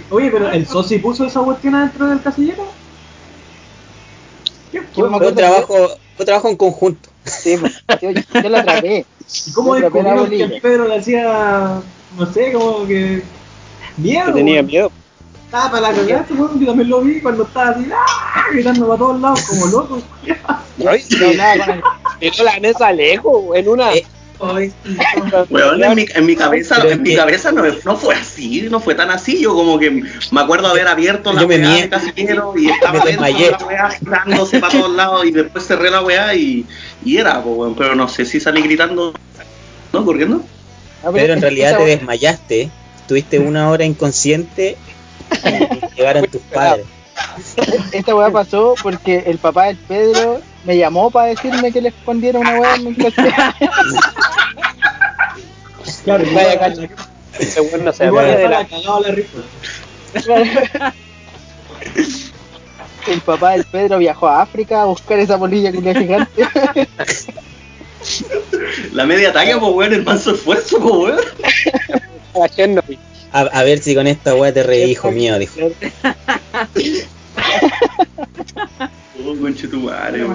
Oye, 0.09 0.29
pero 0.31 0.49
el 0.51 0.67
soci 0.67 0.99
puso 0.99 1.25
esa 1.25 1.39
cuestión 1.41 1.75
adentro 1.75 2.07
del 2.07 2.21
casillero. 2.21 2.65
¿Qué 4.71 4.81
Yo 4.95 5.09
fue? 5.09 5.19
Fue 5.19 5.31
trabajo, 5.33 5.73
fue 5.75 5.97
un 6.19 6.25
trabajo 6.25 6.49
en 6.49 6.55
conjunto. 6.57 7.09
Sí, 7.25 7.57
pues, 7.57 7.73
yo, 8.01 8.11
yo 8.11 8.49
la 8.49 8.59
atrapé. 8.59 9.05
¿Y 9.47 9.51
cómo 9.53 9.75
descubrieron 9.75 10.29
que 10.29 10.43
el 10.43 10.61
Pedro 10.61 10.87
le 10.87 10.97
hacía, 10.97 11.81
no 12.17 12.33
sé, 12.33 12.51
como 12.51 12.85
que... 12.85 13.23
Miedo. 13.97 14.27
Que 14.27 14.33
tenía 14.33 14.61
miedo. 14.61 14.91
Estaba 15.45 15.71
para 15.71 15.91
la 15.91 15.95
cagada, 15.95 16.25
yo 16.29 16.65
también 16.65 16.89
lo 16.89 17.01
vi 17.01 17.21
cuando 17.21 17.43
estaba 17.43 17.69
así, 17.69 17.87
¡ah! 17.93 18.45
gritando 18.51 18.87
para 18.87 18.97
todos 18.97 19.21
lados 19.21 19.41
como 19.43 19.67
loco. 19.67 20.01
Ay, 20.87 21.03
Yo 21.09 21.29
hablaba 21.29 21.65
con 21.65 21.83
el- 22.19 22.45
la 22.45 22.59
mesa 22.59 22.91
lejos, 22.91 23.55
en 23.55 23.69
una. 23.69 23.93
Eh, 23.93 24.05
Weón, 25.49 25.83
en 25.83 25.95
mi, 25.95 26.05
en 26.13 26.25
mi 26.25 26.35
cabeza, 26.35 26.77
en 26.87 27.01
mi 27.01 27.15
cabeza 27.15 27.51
no, 27.51 27.63
no 27.85 27.97
fue 27.97 28.15
así, 28.15 28.67
no 28.69 28.79
fue 28.79 28.95
tan 28.95 29.09
así. 29.09 29.41
Yo 29.41 29.53
como 29.53 29.79
que 29.79 29.89
me 29.91 30.41
acuerdo 30.41 30.67
haber 30.67 30.87
abierto 30.87 31.31
la 31.33 31.45
weá 31.45 31.75
de 31.75 31.89
Casimiro 31.89 32.53
y 32.57 32.69
estaba 32.69 33.03
dentro 33.05 33.25
de 33.25 33.51
la 33.51 33.57
weá 33.65 33.89
girándose 33.91 34.59
para 34.59 34.73
todos 34.73 34.91
lados 34.95 35.25
y 35.25 35.31
después 35.31 35.65
cerré 35.65 35.89
la 35.89 36.01
weá 36.01 36.33
y, 36.35 36.65
y 37.05 37.17
era, 37.17 37.41
pues, 37.41 37.57
weón, 37.57 37.75
pero 37.75 37.95
no 37.95 38.07
sé 38.07 38.25
si 38.25 38.39
salí 38.39 38.61
gritando, 38.61 39.13
¿no? 39.91 40.05
Corriendo. 40.05 40.43
Pero 41.13 41.33
en 41.33 41.41
realidad 41.41 41.77
te 41.77 41.85
desmayaste, 41.85 42.69
estuviste 42.97 43.39
una 43.39 43.69
hora 43.69 43.83
inconsciente 43.85 44.77
y 45.31 45.95
llegaron 45.95 46.25
tus 46.27 46.41
padres. 46.41 46.85
Esta 47.91 48.15
weá 48.15 48.29
pasó 48.31 48.75
porque 48.81 49.23
el 49.27 49.37
papá 49.37 49.65
del 49.65 49.77
Pedro 49.77 50.41
me 50.63 50.77
llamó 50.77 51.11
para 51.11 51.27
decirme 51.27 51.71
que 51.71 51.81
le 51.81 51.89
escondiera 51.89 52.39
una 52.39 52.59
weá 52.59 52.75
en 52.75 52.85
mi 52.85 52.95
clase. 52.95 53.33
Claro, 56.03 56.25
Vaya 56.33 56.59
cacho. 56.59 56.81
Ese 57.39 57.61
weón 57.61 57.85
no 57.85 57.93
se 57.93 58.05
igual 58.05 58.25
acuerda 58.25 58.39
de 58.39 58.49
la. 58.49 58.67
El 63.07 63.21
papá 63.21 63.51
del 63.51 63.63
Pedro 63.65 63.97
viajó 63.97 64.27
a 64.27 64.41
África 64.41 64.81
a 64.81 64.85
buscar 64.85 65.19
esa 65.19 65.37
polilla 65.37 65.71
culia 65.71 65.93
gigante. 65.93 66.47
La 68.91 69.05
media 69.05 69.31
talla, 69.33 69.59
pues, 69.59 69.73
weón, 69.73 69.93
el 69.93 70.03
manso 70.03 70.35
esfuerzo, 70.35 70.79
pues, 70.79 70.91
weón. 70.91 71.19
a 73.31 73.63
ver 73.63 73.79
si 73.79 73.95
con 73.95 74.07
esta 74.07 74.35
weá 74.35 74.53
te 74.53 74.63
reí, 74.63 74.91
hijo 74.91 75.11
mío, 75.11 75.39
dijo. 75.39 75.59
Oh, 79.25 79.35
conchetumare. 79.39 80.25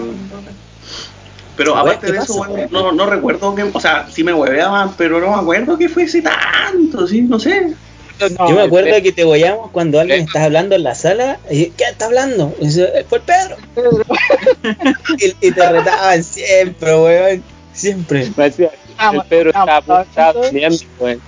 Pero 1.57 1.77
aparte 1.77 2.07
¿qué 2.07 2.13
de 2.13 2.19
eso, 2.19 2.47
no, 2.71 2.93
no 2.93 3.07
recuerdo 3.07 3.55
que, 3.55 3.65
o 3.65 3.81
sea, 3.81 4.09
sí 4.09 4.23
me 4.23 4.33
hueveaban, 4.33 4.95
pero 4.97 5.21
no 5.21 5.31
me 5.31 5.43
acuerdo 5.43 5.77
que 5.77 5.89
fuese 5.89 6.23
tanto, 6.23 7.07
sí, 7.07 7.23
no 7.23 7.39
sé. 7.41 7.75
No, 8.21 8.49
Yo 8.49 8.55
me 8.55 8.63
acuerdo 8.63 9.03
que 9.03 9.13
te 9.13 9.25
gollamos 9.25 9.71
cuando 9.71 10.01
alguien 10.01 10.21
estaba 10.21 10.47
hablando 10.47 10.75
en 10.75 10.83
la 10.85 10.95
sala 10.95 11.39
y 11.51 11.67
¿qué 11.71 11.85
está 11.85 12.07
hablando? 12.07 12.55
Y 12.61 12.67
dice, 12.67 13.05
fue 13.09 13.19
el 13.19 13.25
Pedro. 13.25 13.57
Y, 15.19 15.49
y 15.49 15.53
te 15.53 15.73
retaban 15.73 16.23
siempre, 16.23 16.97
weón. 16.97 17.43
Siempre. 17.73 18.31
Decía, 18.37 18.71
El 19.13 19.23
Pedro 19.29 19.51
estaba 19.51 20.03
estaba 20.03 20.41
peleando, 20.41 20.79
weón. 20.99 21.21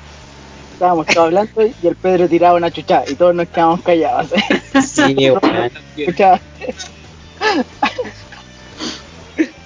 Estábamos 0.81 1.07
todos 1.09 1.27
hablando 1.27 1.61
y 1.83 1.87
el 1.87 1.95
Pedro 1.95 2.27
tiraba 2.27 2.55
una 2.57 2.71
chucha 2.71 3.05
y 3.07 3.15
todos 3.15 3.35
nos 3.35 3.47
quedamos 3.49 3.83
callados. 3.83 4.31
Sí, 4.83 5.15
weón. 5.31 5.71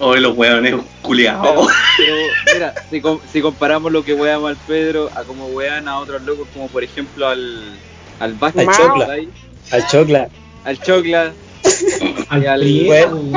Oye, 0.00 0.20
los 0.20 0.36
weones 0.36 0.74
culiados. 1.02 1.68
Pero 1.96 2.16
mira, 2.52 2.74
si, 2.90 3.00
com- 3.00 3.20
si 3.32 3.40
comparamos 3.40 3.92
lo 3.92 4.04
que 4.04 4.12
weamos 4.14 4.50
al 4.50 4.56
Pedro 4.56 5.08
a 5.14 5.22
como 5.22 5.46
wean 5.46 5.86
a 5.86 6.00
otros 6.00 6.20
locos, 6.22 6.48
como 6.52 6.66
por 6.66 6.82
ejemplo 6.82 7.28
al, 7.28 7.62
al 8.18 8.34
Vasco, 8.34 8.58
Al 8.58 8.66
Chocla. 8.66 9.06
¿cachai? 9.06 9.28
Al 9.70 9.86
chocla. 9.86 10.28
al 10.64 10.80
Chocla, 10.80 11.32
Al 12.28 12.42
Y 12.42 12.46
al- 12.90 13.30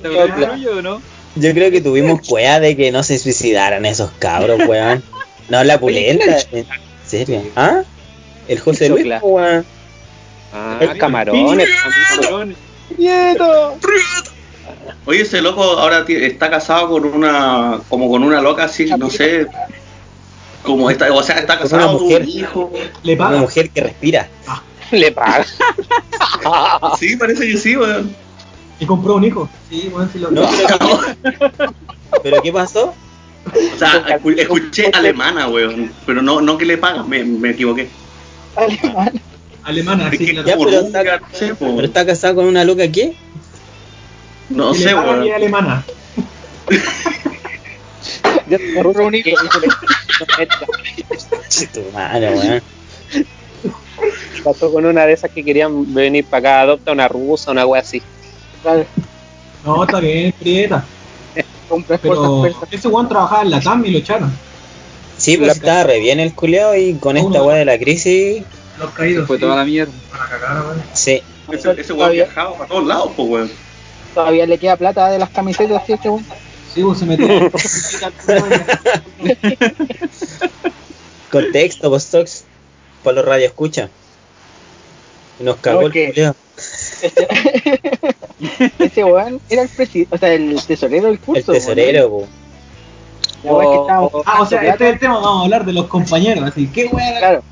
¿te 0.00 0.68
o 0.68 0.80
no? 0.80 1.02
Yo 1.34 1.52
creo 1.54 1.72
que 1.72 1.80
tuvimos 1.80 2.20
cueva 2.24 2.60
de 2.60 2.76
que 2.76 2.92
no 2.92 3.02
se 3.02 3.18
suicidaran 3.18 3.84
esos 3.84 4.12
cabros, 4.20 4.60
weón. 4.68 5.02
No, 5.48 5.62
la 5.64 5.78
pulenta. 5.78 6.38
¿En 6.52 6.66
serio? 7.06 7.42
¿Ah? 7.56 7.82
El 8.48 8.58
José 8.60 8.88
Luis, 8.88 9.06
weón. 9.22 9.64
Ah, 10.52 10.78
camarones. 10.98 11.68
Cabrón, 12.20 12.56
¡Nieto! 12.98 13.78
Oye, 15.06 15.22
ese 15.22 15.40
loco 15.40 15.62
ahora 15.62 16.04
está 16.08 16.50
casado 16.50 16.88
con 16.90 17.04
una, 17.06 17.80
como 17.88 18.08
con 18.10 18.22
una 18.22 18.40
loca 18.40 18.64
así, 18.64 18.84
no 18.86 19.10
sé, 19.10 19.46
como 20.62 20.90
está, 20.90 21.12
o 21.12 21.22
sea, 21.22 21.36
está 21.38 21.58
Con 21.58 21.62
casado 21.68 21.82
una 21.90 21.92
con 21.98 22.02
mujer. 22.04 22.22
un 22.22 22.28
hijo. 22.28 22.72
Le 23.02 23.14
Una 23.14 23.24
paga. 23.26 23.40
mujer 23.40 23.70
que 23.70 23.80
respira. 23.80 24.28
Le 24.92 25.10
paga. 25.12 25.44
Sí, 26.98 27.16
parece 27.16 27.46
que 27.46 27.56
sí, 27.56 27.76
weón. 27.76 28.14
Y 28.78 28.86
compró 28.86 29.14
un 29.14 29.24
hijo. 29.24 29.48
Sí, 29.70 29.88
bueno, 29.92 30.08
sí 30.12 30.18
lo 30.18 30.30
No, 30.30 30.42
pero, 31.22 31.74
pero 32.22 32.42
¿qué 32.42 32.52
pasó? 32.52 32.92
O 33.44 33.78
sea, 33.78 34.04
escu- 34.18 34.38
escuché 34.38 34.90
alemana, 34.92 35.48
weón, 35.48 35.90
pero 36.06 36.22
no, 36.22 36.40
no 36.40 36.56
que 36.56 36.64
le 36.64 36.78
pagan, 36.78 37.08
me, 37.08 37.24
me 37.24 37.50
equivoqué. 37.50 37.88
Alemana, 39.64 40.08
Es 40.08 40.18
sí, 40.18 40.26
claro. 40.30 40.46
Ya, 40.48 40.56
pero 40.56 40.82
nunca, 40.82 41.00
está- 41.02 41.18
no 41.18 41.26
sé, 41.38 41.54
po. 41.54 41.74
¿Pero 41.76 41.86
está 41.86 42.06
casado 42.06 42.34
con 42.36 42.46
una 42.46 42.64
loca 42.64 42.86
qué? 42.90 43.14
no 44.50 44.74
sé, 44.74 44.94
weón. 44.94 45.30
alemana. 45.32 45.84
Yo 48.48 48.58
te 48.58 48.74
Compró 48.82 49.06
un 49.06 49.14
hijo. 49.14 49.30
Tu 51.72 51.80
madre, 51.92 52.34
weón. 52.34 52.62
Pasó 54.44 54.72
con 54.72 54.84
una 54.84 55.06
de 55.06 55.12
esas 55.12 55.30
que 55.30 55.44
querían 55.44 55.92
venir 55.94 56.24
para 56.26 56.38
acá, 56.40 56.60
adopta 56.62 56.92
una 56.92 57.06
rusa, 57.08 57.52
una 57.52 57.64
wea 57.66 57.80
así. 57.80 58.02
No, 59.64 59.84
está 59.84 60.00
bien, 60.00 60.32
Prieta. 60.38 60.84
Compra 61.72 61.98
Pero 61.98 62.14
cosas 62.16 62.52
persas. 62.52 62.68
ese 62.80 62.88
weón 62.88 63.08
trabajaba 63.08 63.42
en 63.42 63.50
la 63.50 63.60
TAM 63.60 63.84
y 63.86 63.90
lo 63.92 63.98
echaron. 63.98 64.30
Sí, 65.16 65.36
pues 65.38 65.52
estaba 65.56 65.84
re 65.84 66.00
bien 66.00 66.20
el 66.20 66.34
culeado 66.34 66.76
y 66.76 66.94
con 66.94 67.16
esta 67.16 67.42
weá 67.42 67.56
de 67.56 67.64
la 67.64 67.78
crisis, 67.78 68.42
Los 68.78 68.90
caídos. 68.90 69.26
fue 69.26 69.36
sí. 69.36 69.40
toda 69.42 69.56
la 69.56 69.64
mierda. 69.64 69.92
Para 70.10 70.28
cagar, 70.28 70.64
weón. 70.66 70.82
sí. 70.92 71.22
Ese, 71.50 71.70
ese 71.80 71.92
weón 71.94 72.12
viajaba 72.12 72.54
para 72.56 72.68
todos 72.68 72.86
lados, 72.86 73.10
pues, 73.16 73.28
weón. 73.28 73.50
Todavía 74.14 74.46
le 74.46 74.58
queda 74.58 74.76
plata 74.76 75.08
de 75.08 75.18
las 75.18 75.30
camisetas, 75.30 75.82
¿sí? 75.86 75.94
este 75.94 76.10
weón? 76.10 76.24
Sí, 76.74 76.82
pues 76.82 76.98
se 76.98 77.06
metió. 77.06 77.26
Contexto, 81.30 81.90
vos 81.90 82.06
Tox. 82.10 82.44
Para 83.02 83.16
los 83.16 83.24
radio 83.24 83.46
escucha. 83.46 83.88
Nos 85.40 85.56
cagó 85.56 85.82
el 85.82 85.92
culeado. 85.92 86.36
Ese, 87.02 87.26
ese 88.78 89.04
weón 89.04 89.40
era 89.48 89.62
el 89.62 89.68
presidente, 89.68 90.14
o 90.14 90.18
sea, 90.18 90.32
el 90.32 90.60
tesorero 90.66 91.04
del 91.06 91.14
El 91.14 91.20
curso. 91.20 91.52
tesorero, 91.52 92.08
po. 92.10 92.26
weón. 93.44 93.80
Estábamos 93.80 94.10
Oh, 94.14 94.22
Ah, 94.26 94.40
o 94.42 94.46
sea, 94.46 94.60
plata, 94.60 94.72
este 94.74 94.86
es 94.88 94.92
el 94.94 94.98
tema, 95.00 95.14
vamos 95.14 95.40
a 95.40 95.44
hablar 95.44 95.64
de 95.64 95.72
los 95.72 95.86
compañeros, 95.88 96.44
así. 96.44 96.68
¿Qué 96.68 96.86
weá? 96.86 97.18
Claro. 97.18 97.42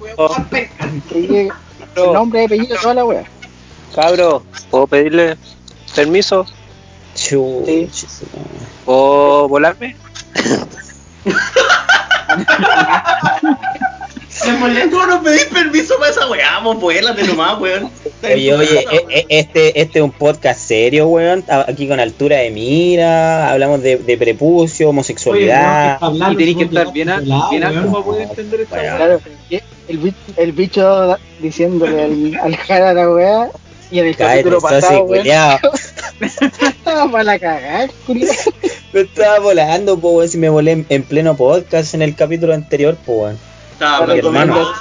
que 1.10 1.48
el 1.96 2.12
nombre, 2.12 2.44
apellido, 2.44 2.76
toda 2.80 2.94
la 2.94 3.04
weá. 3.04 3.24
Cabro, 3.94 4.42
¿puedo 4.70 4.86
pedirle 4.86 5.36
permiso? 5.94 6.46
Sí. 7.14 7.36
¿Puedo 8.84 9.48
volarme? 9.48 9.96
Se 14.42 14.52
molesta. 14.52 14.90
¿Cómo 14.90 15.06
no 15.06 15.22
pedís 15.22 15.44
permiso 15.46 15.94
para 15.98 16.10
esa 16.10 16.28
weá? 16.30 16.58
Vos 16.60 16.80
vuélate 16.80 17.22
nomás, 17.24 17.60
weón. 17.60 17.90
Oye, 18.22 18.54
oye, 18.54 18.86
e- 18.90 19.06
e- 19.10 19.26
este, 19.28 19.80
este 19.80 19.98
es 19.98 20.04
un 20.04 20.12
podcast 20.12 20.60
serio, 20.60 21.08
weón. 21.08 21.44
Aquí 21.48 21.86
con 21.88 22.00
altura 22.00 22.38
de 22.38 22.50
mira, 22.50 23.50
hablamos 23.52 23.82
de, 23.82 23.96
de 23.96 24.16
prepucio, 24.16 24.86
Oye, 24.86 24.90
homosexualidad. 24.90 25.98
weón, 26.00 26.14
está 26.14 26.32
Y 26.32 26.36
tenéis 26.36 26.56
que 26.56 26.64
estar 26.64 26.92
bien, 26.92 27.08
weón, 27.08 27.50
bien 27.50 27.64
alto 27.64 27.92
para 27.92 28.04
poder 28.04 28.22
entender 28.28 28.60
esta 28.62 28.76
weá. 28.76 28.96
Claro, 28.96 29.20
el, 29.88 29.98
bicho, 29.98 30.16
el 30.36 30.52
bicho 30.52 31.16
diciéndole 31.40 32.02
al, 32.02 32.40
al 32.42 32.56
Jara 32.56 32.94
la 32.94 33.10
weá. 33.10 33.50
Y 33.92 33.98
en 33.98 34.06
el 34.06 34.16
Cállate, 34.16 34.36
capítulo 34.36 34.60
pasado, 34.60 35.02
weón, 35.02 35.26
estaba 36.62 37.10
para 37.10 37.38
cagar, 37.38 37.90
culiao. 38.06 38.32
Me 38.92 39.00
estaba 39.00 39.38
volando, 39.40 39.98
po, 39.98 40.10
weón. 40.12 40.28
Si 40.28 40.38
me 40.38 40.48
volé 40.48 40.72
en, 40.72 40.86
en 40.88 41.02
pleno 41.02 41.36
podcast 41.36 41.94
en 41.94 42.02
el 42.02 42.14
capítulo 42.14 42.54
anterior, 42.54 42.96
po, 43.04 43.12
weón. 43.24 43.49
Estaba 43.80 44.06
La 44.06 44.12
hablando 44.12 44.74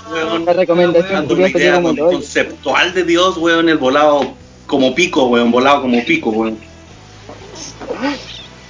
de 0.45 0.53
recomendación- 0.53 1.49
idea 1.55 1.81
conceptual 1.81 2.93
de 2.93 3.03
Dios, 3.05 3.38
weón, 3.38 3.69
el 3.69 3.77
volado 3.77 4.33
como 4.67 4.93
pico, 4.93 5.27
weón, 5.27 5.51
volado 5.51 5.83
como 5.83 6.03
pico, 6.03 6.31
weón. 6.31 6.57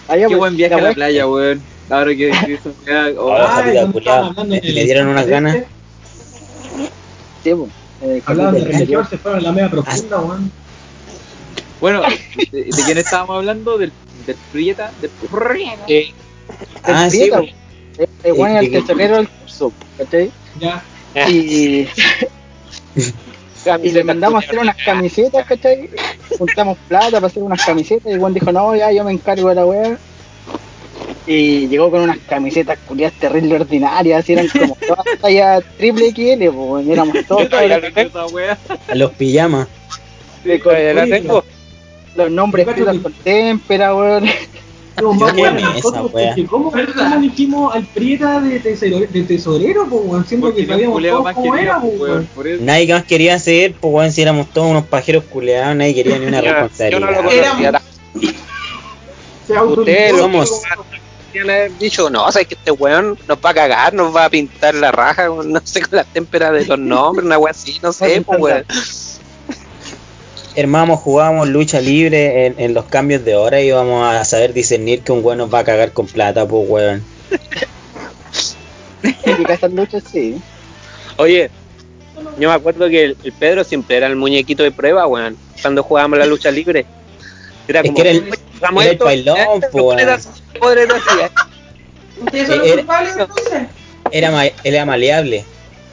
Ah, 0.07 0.15
Qué 0.15 0.25
pues, 0.25 0.37
buen 0.37 0.55
viaje 0.55 0.75
la 0.75 0.77
a 0.77 0.81
la 0.83 0.89
weá- 0.89 0.93
playa, 0.93 1.27
weón. 1.27 1.61
Ahora 1.89 2.15
que 2.15 2.29
weá, 2.29 3.07
oh, 3.17 4.45
me- 4.45 4.61
del- 4.61 4.73
dieron 4.75 5.07
unas 5.07 5.25
ganas. 5.25 5.57
Sí, 7.43 7.51
pues, 7.55 7.71
el 8.03 8.21
Hablaban 8.23 8.53
de 8.53 8.65
religión, 8.65 9.09
se 9.09 9.17
fueron 9.17 9.39
a 9.39 9.41
la 9.43 9.51
media 9.51 9.71
profunda, 9.71 10.19
weón. 10.19 10.51
Bueno, 11.81 12.03
¿de, 12.51 12.65
de 12.65 12.83
quién 12.85 12.99
estábamos 12.99 13.37
hablando? 13.37 13.79
¿Del, 13.79 13.91
del 14.27 14.35
Prieta? 14.51 14.91
¿Del 15.01 15.09
Prieta? 15.09 15.85
Eh, 15.87 16.13
Ah, 16.83 17.05
El 17.05 17.11
sí, 17.11 17.17
Prieta, 17.17 17.37
po. 17.39 17.43
pues. 17.45 17.55
El- 17.97 18.09
El 18.31 18.33
weón 18.33 18.51
era 18.51 18.59
el 18.59 19.29
¿cachai? 19.97 20.31
Ya. 20.59 20.83
Y, 21.29 21.87
y 23.83 23.91
le 23.91 24.03
mandamos 24.03 24.43
a 24.43 24.47
hacer 24.47 24.59
unas 24.59 24.77
camisetas, 24.77 25.45
¿cachai? 25.45 25.89
Juntamos 26.37 26.77
plata 26.87 27.11
para 27.11 27.27
hacer 27.27 27.43
unas 27.43 27.63
camisetas 27.65 28.11
y 28.11 28.17
weón 28.17 28.33
dijo, 28.33 28.51
no, 28.51 28.75
ya 28.75 28.91
yo 28.91 29.03
me 29.03 29.11
encargo 29.11 29.49
de 29.49 29.55
la 29.55 29.65
weá. 29.65 29.97
Y 31.27 31.67
llegó 31.67 31.91
con 31.91 32.01
unas 32.01 32.17
camisetas 32.19 32.79
culiadas 32.87 33.19
terrible 33.19 33.55
ordinarias, 33.55 34.27
y 34.29 34.33
eran 34.33 34.47
como 34.47 34.75
todas 34.87 35.05
talla 35.21 35.61
triple 35.77 36.11
XL, 36.11 36.49
pues, 36.55 36.87
éramos 36.87 37.25
todos. 37.27 37.47
A 38.87 38.95
los 38.95 39.11
pijamas. 39.11 39.67
la 40.43 41.05
tengo. 41.05 41.43
los 42.15 42.31
nombres 42.31 42.67
escritos 42.67 42.97
con 42.99 43.13
témpera, 43.13 43.93
weón. 43.93 44.25
Como 45.01 45.13
más 45.19 45.38
esa 45.38 45.51
nosotros, 45.51 46.12
porque 46.12 46.45
¿cómo, 46.47 46.71
¿Cómo 46.71 47.15
elegimos 47.15 47.75
al 47.75 47.85
Prieta 47.85 48.39
de 48.41 48.59
tesorero, 48.59 48.99
de 49.12 49.23
tesorero 49.23 49.88
po, 49.88 50.03
Porque 50.41 50.62
que 50.62 50.67
no 50.67 50.73
sabíamos 50.73 51.01
todos 51.03 51.23
más 51.23 51.35
cómo 51.35 51.55
era, 51.55 51.79
po, 51.81 51.88
weón. 51.88 52.01
weón. 52.01 52.29
Por 52.35 52.47
eso. 52.47 52.63
Nadie 52.63 52.93
más 52.93 53.05
quería 53.05 53.39
ser, 53.39 53.73
pues 53.73 53.93
weón, 53.93 54.12
si 54.12 54.21
éramos 54.21 54.47
todos 54.51 54.67
unos 54.69 54.85
pajeros 54.85 55.23
culeados, 55.25 55.75
nadie 55.75 55.93
quería 55.95 56.17
ni 56.19 56.25
una 56.27 56.41
Yo, 56.41 56.45
yo 56.89 56.99
no 56.99 57.05
lo 57.12 57.21
responsabilidad. 57.21 57.81
conocía. 58.13 59.63
Ustedes 59.65 60.17
somos- 60.17 60.62
dicho, 61.79 62.09
no, 62.09 62.25
o 62.25 62.31
sea, 62.31 62.43
que 62.43 62.55
este 62.55 62.71
weón 62.71 63.17
nos 63.27 63.38
va 63.38 63.51
a 63.51 63.53
cagar, 63.53 63.93
nos 63.93 64.15
va 64.15 64.25
a 64.25 64.29
pintar 64.29 64.73
la 64.75 64.91
raja, 64.91 65.27
con, 65.27 65.51
no 65.51 65.62
sé, 65.63 65.81
con 65.81 65.97
la 65.97 66.03
témpera 66.03 66.51
de 66.51 66.65
los 66.65 66.77
nombres, 66.79 67.25
una 67.25 67.38
wea 67.38 67.51
así, 67.51 67.79
no 67.81 67.93
sé, 67.93 68.21
pues 68.25 68.39
weón. 68.39 68.65
Hermamos, 70.55 70.99
jugábamos 70.99 71.47
lucha 71.47 71.79
libre 71.79 72.47
en, 72.47 72.59
en 72.59 72.73
los 72.73 72.85
cambios 72.85 73.23
de 73.23 73.35
hora 73.35 73.62
y 73.62 73.67
íbamos 73.67 74.12
a 74.13 74.25
saber 74.25 74.53
discernir 74.53 75.01
que 75.01 75.12
un 75.12 75.23
weón 75.23 75.38
nos 75.38 75.53
va 75.53 75.59
a 75.59 75.63
cagar 75.63 75.93
con 75.93 76.07
plata, 76.07 76.47
pues 76.47 76.65
weón. 76.67 77.03
Luchas, 79.71 80.03
sí. 80.12 80.35
Oye, 81.17 81.49
yo 82.39 82.49
me 82.49 82.55
acuerdo 82.55 82.89
que 82.89 83.03
el, 83.05 83.17
el 83.23 83.31
Pedro 83.33 83.63
siempre 83.63 83.97
era 83.97 84.07
el 84.07 84.15
muñequito 84.15 84.63
de 84.63 84.71
prueba, 84.71 85.05
weón, 85.07 85.38
cuando 85.62 85.83
jugábamos 85.83 86.19
la 86.19 86.25
lucha 86.25 86.51
libre. 86.51 86.85
Era 87.67 87.81
Es 87.81 87.85
como, 87.85 87.95
que 87.95 88.01
era 88.01 88.12
el- 88.12 88.23
"Oye, 88.23 88.33
hagamos 88.57 88.83
era 88.83 88.91
el 88.91 88.95
esto, 88.95 89.07
eh, 89.07 89.12
ponen 89.71 90.07
weón. 90.07 90.09
eh". 90.09 90.13
¿Ustedes 92.21 92.47
son 92.47 92.57
los 92.57 92.67
Era- 92.67 92.75
culpables 92.77 93.13
entonces? 93.17 93.62
Era, 94.12 94.31
ma- 94.31 94.45
era 94.63 94.85
maleable. 94.85 95.45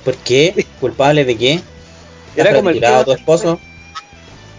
¿Por 0.05 0.17
qué? 0.17 0.67
¿Culpable 0.81 1.25
de 1.25 1.37
qué? 1.37 1.61
Era 2.35 2.55
como 2.55 2.71
el 2.71 2.77
retirado 2.77 3.05
tu 3.05 3.13
esposo? 3.13 3.61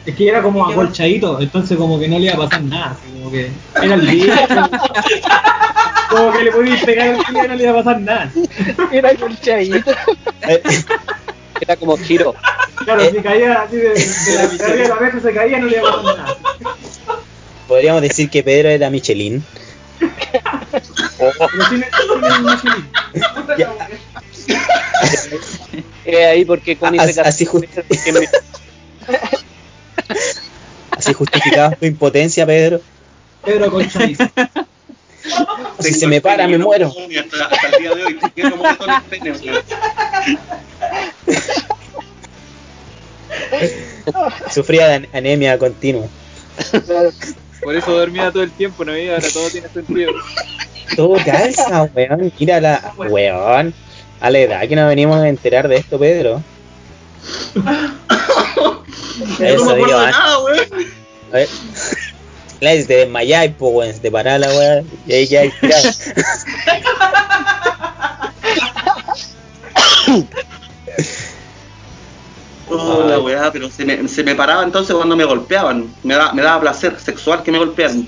Es 0.08 0.16
que 0.16 0.28
era 0.30 0.42
como 0.42 0.66
acolchadito, 0.66 1.40
entonces 1.42 1.78
como 1.78 2.00
que 2.00 2.08
no 2.08 2.18
le 2.18 2.26
iba 2.26 2.34
a 2.36 2.38
pasar 2.50 2.64
nada, 2.64 2.92
así 2.92 3.12
como 3.20 3.30
que 3.32 3.52
era 3.84 3.94
el 3.96 4.08
día, 4.10 4.48
como 6.10 6.32
que 6.32 6.44
le 6.46 6.52
podías 6.54 6.84
pegar 6.86 7.10
al 7.10 7.18
día 7.34 7.44
y 7.44 7.48
no 7.50 7.56
le 7.56 7.64
iba 7.64 7.72
a 7.74 7.84
pasar 7.84 8.00
nada. 8.02 8.32
Era 8.92 9.14
colchadito. 9.16 9.92
Era 11.60 11.76
como 11.76 11.98
giro. 11.98 12.36
Claro, 12.86 13.02
Eh. 13.02 13.12
si 13.14 13.22
caía 13.22 13.64
así 13.64 13.76
de, 13.78 13.90
de 13.90 14.36
la 14.36 14.44
arriba 14.44 14.68
de 14.68 14.88
la 14.88 14.96
mesa 14.96 15.20
se 15.20 15.34
caía 15.34 15.58
no 15.60 15.66
le 15.68 15.78
iba 15.78 15.90
a 15.90 15.96
pasar 16.02 16.18
nada. 16.18 16.38
Podríamos 17.68 18.02
decir 18.02 18.30
que 18.30 18.44
Pedro 18.44 18.70
era 18.70 18.90
Michelin. 18.90 19.44
Pero 21.18 21.32
el 22.28 22.44
Michelin. 22.44 22.88
Eh, 26.06 26.26
ahí 26.26 26.46
porque 26.46 26.78
Connie 26.78 27.00
Así- 27.02 27.12
se 27.14 27.16
casó 27.20 27.30
así 27.30 27.46
con 27.46 27.62
justo- 27.62 27.82
Así 30.92 31.14
justificabas 31.14 31.78
tu 31.80 31.86
impotencia, 31.86 32.46
Pedro. 32.46 32.82
Pedro 33.44 33.66
acolchadito. 33.66 34.26
Si 35.80 35.94
se 35.94 36.08
me 36.08 36.22
para, 36.22 36.48
me 36.48 36.58
muero. 36.58 36.94
Hasta, 37.20 37.46
hasta 37.46 37.68
el 37.68 37.82
día 37.82 37.96
de 37.96 38.06
hoy, 38.06 38.20
te 38.20 38.30
pene. 38.30 38.56
Sufría 44.54 44.88
de 44.88 44.94
an- 44.96 45.08
anemia 45.14 45.58
continua. 45.58 46.08
Por 47.62 47.76
eso 47.76 47.92
dormía 47.92 48.32
todo 48.32 48.44
el 48.44 48.52
tiempo, 48.52 48.86
¿no? 48.86 48.98
Y 48.98 49.10
ahora 49.10 49.28
todo 49.34 49.50
tiene 49.50 49.68
sentido. 49.70 50.12
Todo 50.96 51.16
calza, 51.26 51.90
weón. 51.94 52.32
Mira 52.40 52.62
la. 52.62 52.94
Weón. 52.98 53.74
A 54.20 54.32
la 54.32 54.40
edad 54.40 54.68
que 54.68 54.76
nos 54.76 54.88
venimos 54.88 55.18
a 55.18 55.30
enterar 55.30 55.68
de 55.68 55.78
esto, 55.78 56.00
Pedro. 56.00 56.42
Yo 59.40 59.46
Eso 59.46 59.66
no 59.66 59.66
me 59.66 59.74
acuerdo 59.74 60.00
de 60.00 60.12
nada, 60.12 60.40
weón. 60.40 60.68
Claro, 62.60 62.82
si 62.82 62.88
te 62.88 62.96
desmayáis, 62.96 63.54
pues, 63.58 63.74
weón. 63.74 64.00
Te 64.00 64.12
parás 64.12 64.40
la 64.40 64.48
weón. 64.50 64.88
Y 65.08 65.36
ahí 65.36 65.52
tirado. 65.62 65.90
Oh, 72.70 73.06
la 73.08 73.20
weá, 73.20 73.52
pero 73.52 73.70
se 73.70 73.86
me, 73.86 74.08
se 74.08 74.24
me 74.24 74.36
paraba 74.36 74.64
entonces 74.64 74.96
cuando 74.96 75.16
me 75.16 75.24
golpeaban. 75.24 75.88
Me, 76.04 76.16
da, 76.16 76.34
me 76.34 76.42
daba 76.42 76.62
placer 76.62 77.00
sexual 77.00 77.42
que 77.44 77.52
me 77.52 77.60
golpearan. 77.60 78.08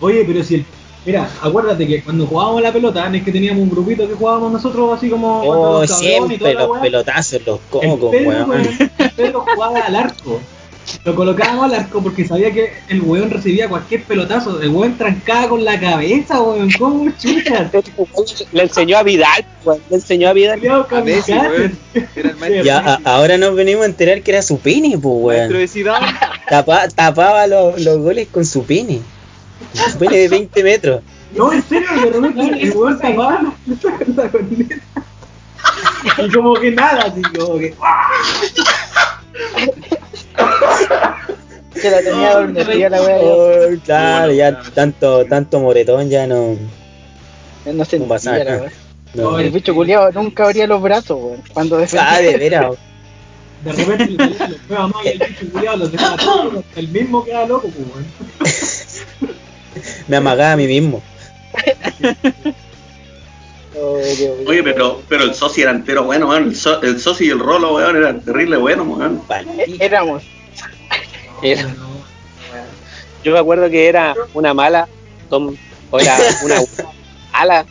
Oye, 0.00 0.24
pero 0.26 0.42
si 0.42 0.56
el. 0.56 0.66
Mira, 1.04 1.28
acuérdate 1.42 1.86
que 1.86 2.02
cuando 2.02 2.26
jugábamos 2.26 2.62
la 2.62 2.72
pelota, 2.72 3.08
no 3.08 3.16
es 3.16 3.24
que 3.24 3.32
teníamos 3.32 3.62
un 3.62 3.70
grupito 3.70 4.06
que 4.06 4.14
jugábamos 4.14 4.52
nosotros 4.52 4.96
así 4.96 5.08
como. 5.10 5.40
Oh, 5.42 5.80
los 5.80 5.90
cabrones 5.90 5.90
y 5.90 6.04
siempre 6.04 6.54
los 6.54 6.68
weá. 6.70 6.80
pelotazos, 6.80 7.40
los 7.44 7.58
El 7.58 7.66
cocos, 7.70 8.10
Pedro, 8.12 8.46
weón. 8.46 8.62
el 8.98 9.10
Pedro 9.10 9.44
jugaba 9.52 9.80
al 9.80 9.96
arco. 9.96 10.40
Lo 11.04 11.14
colocábamos 11.14 11.64
al 11.66 11.74
arco 11.74 12.02
porque 12.02 12.24
sabía 12.26 12.52
que 12.52 12.72
el 12.88 13.00
weón 13.02 13.30
recibía 13.30 13.68
cualquier 13.68 14.02
pelotazo. 14.02 14.60
El 14.60 14.68
weón 14.70 14.98
trancaba 14.98 15.48
con 15.48 15.64
la 15.64 15.78
cabeza, 15.80 16.40
weón. 16.40 16.70
¿Cómo 16.78 17.10
chucha? 17.18 17.70
Le 18.52 18.62
enseñó 18.62 18.98
a 18.98 19.02
Vidal, 19.02 19.44
weón, 19.64 19.80
le 19.90 19.96
enseñó 19.96 20.28
a 20.28 20.32
Vidal. 20.32 20.60
A 20.90 21.00
Messi, 21.00 21.32
weón. 21.32 21.78
Era 22.14 22.30
el 22.30 22.36
maestro, 22.36 22.64
Ya, 22.64 22.78
a- 22.78 23.00
ahora 23.04 23.38
nos 23.38 23.54
venimos 23.56 23.82
a 23.84 23.86
enterar 23.86 24.22
que 24.22 24.30
era 24.32 24.42
su 24.42 24.58
pene, 24.58 24.90
pues, 24.98 25.14
weón. 25.16 25.52
de 25.52 25.66
Zidane. 25.68 26.06
Tapa- 26.48 26.88
tapaba 26.88 27.46
los, 27.46 27.80
los 27.80 27.98
goles 27.98 28.28
con 28.30 28.44
su 28.44 28.64
pene. 28.64 29.00
Su 29.74 29.98
pene 29.98 30.16
de 30.18 30.28
20 30.28 30.62
metros. 30.62 31.02
No, 31.34 31.52
en 31.52 31.62
serio, 31.62 31.88
de 31.92 32.10
repente 32.10 32.62
el 32.62 32.76
weón 32.76 32.98
tapaba 32.98 33.54
la 34.16 34.30
corneta. 34.30 34.76
Y 36.18 36.30
como 36.30 36.54
que 36.54 36.70
nada, 36.72 37.04
así 37.06 37.22
como 37.22 37.58
que. 37.58 37.74
Se 41.74 41.90
la 41.90 42.02
tenía 42.02 42.30
adormecida 42.32 42.88
la 42.90 43.02
wea. 43.02 43.18
Oh, 43.22 43.80
claro, 43.84 44.32
ya 44.32 44.60
tanto, 44.74 45.24
tanto 45.24 45.60
moretón 45.60 46.10
ya 46.10 46.26
no. 46.26 46.56
No 47.64 47.84
se 47.84 47.98
No 47.98 48.06
pasa 48.06 48.32
nada. 48.44 48.70
El 49.14 49.50
bicho 49.50 49.74
culiado 49.74 50.10
nunca 50.12 50.44
abría 50.44 50.66
los 50.66 50.82
brazos, 50.82 51.18
weón. 51.18 51.42
Cuando 51.52 51.78
defendía. 51.78 52.14
Ah, 52.14 52.20
de 52.20 52.36
veras. 52.36 52.76
De 53.64 53.72
repente 53.72 54.04
el 54.04 55.18
bicho 55.18 55.52
culiado 55.52 55.76
los 55.78 55.92
dejaba 55.92 56.16
todos. 56.16 56.64
El 56.76 56.88
mismo 56.88 57.24
queda 57.24 57.46
loco, 57.46 57.68
pues, 57.68 57.86
weón. 57.88 58.06
Me 60.08 60.16
amagaba 60.16 60.52
a 60.52 60.56
mí 60.56 60.66
mismo. 60.66 61.02
Oye, 64.46 64.62
pero, 64.62 65.02
pero 65.08 65.24
el 65.24 65.34
socio 65.34 65.62
era 65.64 65.70
entero 65.72 66.04
bueno, 66.04 66.28
weón. 66.28 66.44
El, 66.48 66.56
so- 66.56 66.82
el 66.82 67.00
socio 67.00 67.26
y 67.26 67.30
el 67.30 67.38
rolo, 67.38 67.74
weón, 67.74 67.96
eran 67.96 68.20
terrible 68.20 68.56
bueno, 68.58 68.82
weón. 68.84 69.22
Éramos. 69.80 70.22
Era- 71.42 71.68
yo 73.24 73.32
me 73.32 73.38
acuerdo 73.38 73.70
que 73.70 73.88
era 73.88 74.14
una 74.34 74.52
mala, 74.52 74.88
tom- 75.30 75.56
o 75.90 75.98
era 76.00 76.16
una 76.44 76.56
ala. 77.32 77.66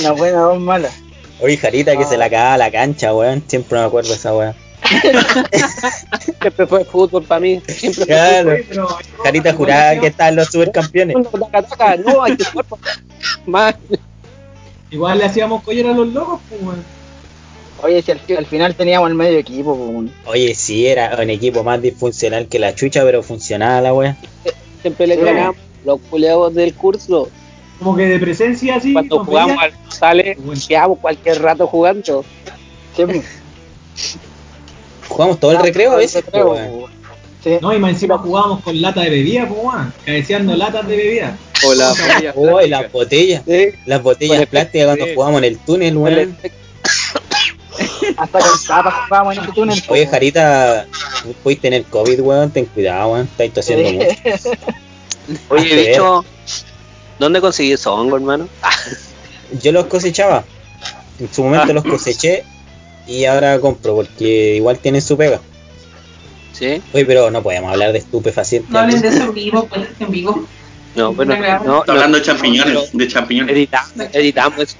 Una 0.00 0.12
buena, 0.12 0.38
dos 0.40 0.60
malas. 0.60 0.92
Oye, 1.40 1.56
Jarita 1.56 1.96
que 1.96 2.04
se 2.04 2.16
la 2.16 2.30
cagaba 2.30 2.54
a 2.54 2.58
la 2.58 2.70
cancha, 2.70 3.14
weón. 3.14 3.42
Siempre 3.46 3.78
me 3.78 3.84
acuerdo 3.84 4.10
de 4.10 4.14
esa 4.16 4.34
weón. 4.34 4.54
Siempre 6.40 6.66
fue 6.66 6.84
fútbol 6.84 7.24
para 7.24 7.40
mí. 7.40 7.62
Siempre 7.66 8.04
fue 8.04 8.06
Claro. 8.06 8.50
Oye, 8.50 8.66
pero- 8.68 8.88
Jarita 9.24 9.52
juraba 9.54 10.00
que 10.00 10.06
estaban 10.08 10.36
los 10.36 10.48
supercampeones. 10.48 11.16
No, 12.04 12.22
hay 12.22 12.36
que 12.36 12.44
jugar 12.44 12.66
más. 13.46 13.74
Igual 14.90 15.18
le 15.18 15.24
hacíamos 15.24 15.62
collera 15.62 15.90
a 15.90 15.94
los 15.94 16.08
locos, 16.08 16.40
pues. 16.48 16.60
Oye, 17.82 18.00
si 18.02 18.12
al, 18.12 18.20
fi- 18.20 18.36
al 18.36 18.46
final 18.46 18.74
teníamos 18.74 19.08
el 19.10 19.14
medio 19.14 19.38
equipo, 19.38 19.76
pues. 19.76 20.10
Oye, 20.26 20.54
sí, 20.54 20.86
era 20.86 21.16
un 21.20 21.30
equipo 21.30 21.64
más 21.64 21.80
disfuncional 21.82 22.46
que 22.48 22.58
la 22.58 22.74
chucha, 22.74 23.02
pero 23.04 23.22
funcionaba 23.22 23.80
la 23.80 23.92
weón. 23.94 24.16
Siempre 24.82 25.06
le 25.06 25.16
Sí. 25.16 25.22
ganamos 25.22 25.56
los 25.84 26.00
culeados 26.10 26.54
del 26.54 26.74
curso. 26.74 27.28
Como 27.78 27.96
que 27.96 28.06
de 28.06 28.18
presencia 28.18 28.76
así. 28.76 28.92
Cuando 28.92 29.24
jugamos 29.24 29.56
al 29.60 29.72
sale, 29.90 30.38
quedamos 30.68 30.98
cualquier 31.00 31.42
rato 31.42 31.66
jugando. 31.66 32.24
Jugamos 35.14 35.38
todo 35.40 35.52
el 35.52 35.58
recreo 35.58 35.92
a 35.92 35.96
veces, 35.96 36.24
pues. 36.30 36.60
Sí. 37.42 37.58
No, 37.60 37.74
y 37.74 37.78
más 37.78 37.90
encima 37.92 38.16
jugábamos 38.18 38.62
con 38.62 38.80
lata 38.80 39.02
de 39.02 39.10
bebida, 39.10 39.46
pues, 39.46 39.60
weón. 39.62 39.92
Cabeceando 40.04 40.56
latas 40.56 40.86
de 40.88 40.96
bebida. 40.96 41.36
O 41.64 41.74
la 41.74 41.88
botella 41.92 42.32
Oh, 42.36 42.42
y 42.42 42.68
plástica. 42.68 42.80
las 42.82 42.92
botellas. 42.92 43.42
Sí. 43.46 43.66
Las 43.86 44.02
botellas 44.02 44.40
el- 44.40 44.46
plásticas 44.46 44.86
cuando 44.86 45.04
sí. 45.04 45.12
jugábamos 45.14 45.38
en 45.38 45.44
el 45.44 45.58
túnel, 45.58 45.96
weón. 45.96 46.36
Hasta 48.16 48.38
con 48.38 48.64
tapas 48.66 48.94
jugábamos 49.08 49.36
en 49.36 49.42
ese 49.44 49.52
túnel. 49.52 49.82
pues, 49.86 50.00
Oye. 50.02 50.06
Jarita, 50.10 50.86
puedes 51.42 51.60
tener 51.60 51.84
COVID, 51.84 52.20
weón. 52.20 52.50
Ten 52.50 52.64
cuidado, 52.66 53.12
weón. 53.12 53.26
Estáis 53.30 53.52
tosiendo 53.52 53.92
mucho. 53.92 54.08
Oye, 55.48 55.88
bicho, 55.88 56.24
¿dónde 57.18 57.40
conseguí 57.40 57.72
eso, 57.72 57.94
hongo, 57.94 58.16
hermano? 58.16 58.48
Yo 59.62 59.72
los 59.72 59.86
cosechaba. 59.86 60.44
En 61.18 61.32
su 61.32 61.42
momento 61.44 61.72
los 61.72 61.84
coseché 61.90 62.44
y 63.06 63.24
ahora 63.24 63.60
compro 63.60 63.94
porque 63.94 64.56
igual 64.56 64.78
tienen 64.78 65.02
su 65.02 65.16
pega. 65.16 65.40
Sí. 66.52 66.80
Oye, 66.92 67.04
pero 67.04 67.30
no 67.30 67.42
podemos 67.42 67.70
hablar 67.72 67.92
de 67.92 67.98
estupefacientes. 67.98 68.70
No 68.70 68.78
hablen 68.78 69.00
de 69.00 69.08
eso 69.08 69.24
en 69.24 69.34
vivo, 69.34 69.66
pues 69.66 69.88
en 69.98 70.10
vivo. 70.10 70.46
No, 70.94 71.12
bueno, 71.12 71.36
no, 71.36 71.64
no, 71.64 71.84
hablando 71.88 72.18
de 72.18 72.24
champiñones, 72.24 72.90
de 72.92 73.08
champiñones. 73.08 73.56
editamos, 73.56 73.92
editamos 74.12 74.58
eso. 74.60 74.76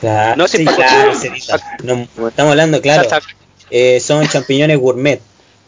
Claro, 0.00 0.36
No, 0.36 0.46
sí, 0.48 0.64
claro, 0.64 1.14
se 1.14 1.28
edita. 1.28 1.58
No, 1.82 2.06
estamos 2.28 2.52
hablando, 2.52 2.80
claro. 2.80 3.08
Eh, 3.70 4.00
son 4.00 4.26
champiñones 4.28 4.78
gourmet. 4.78 5.20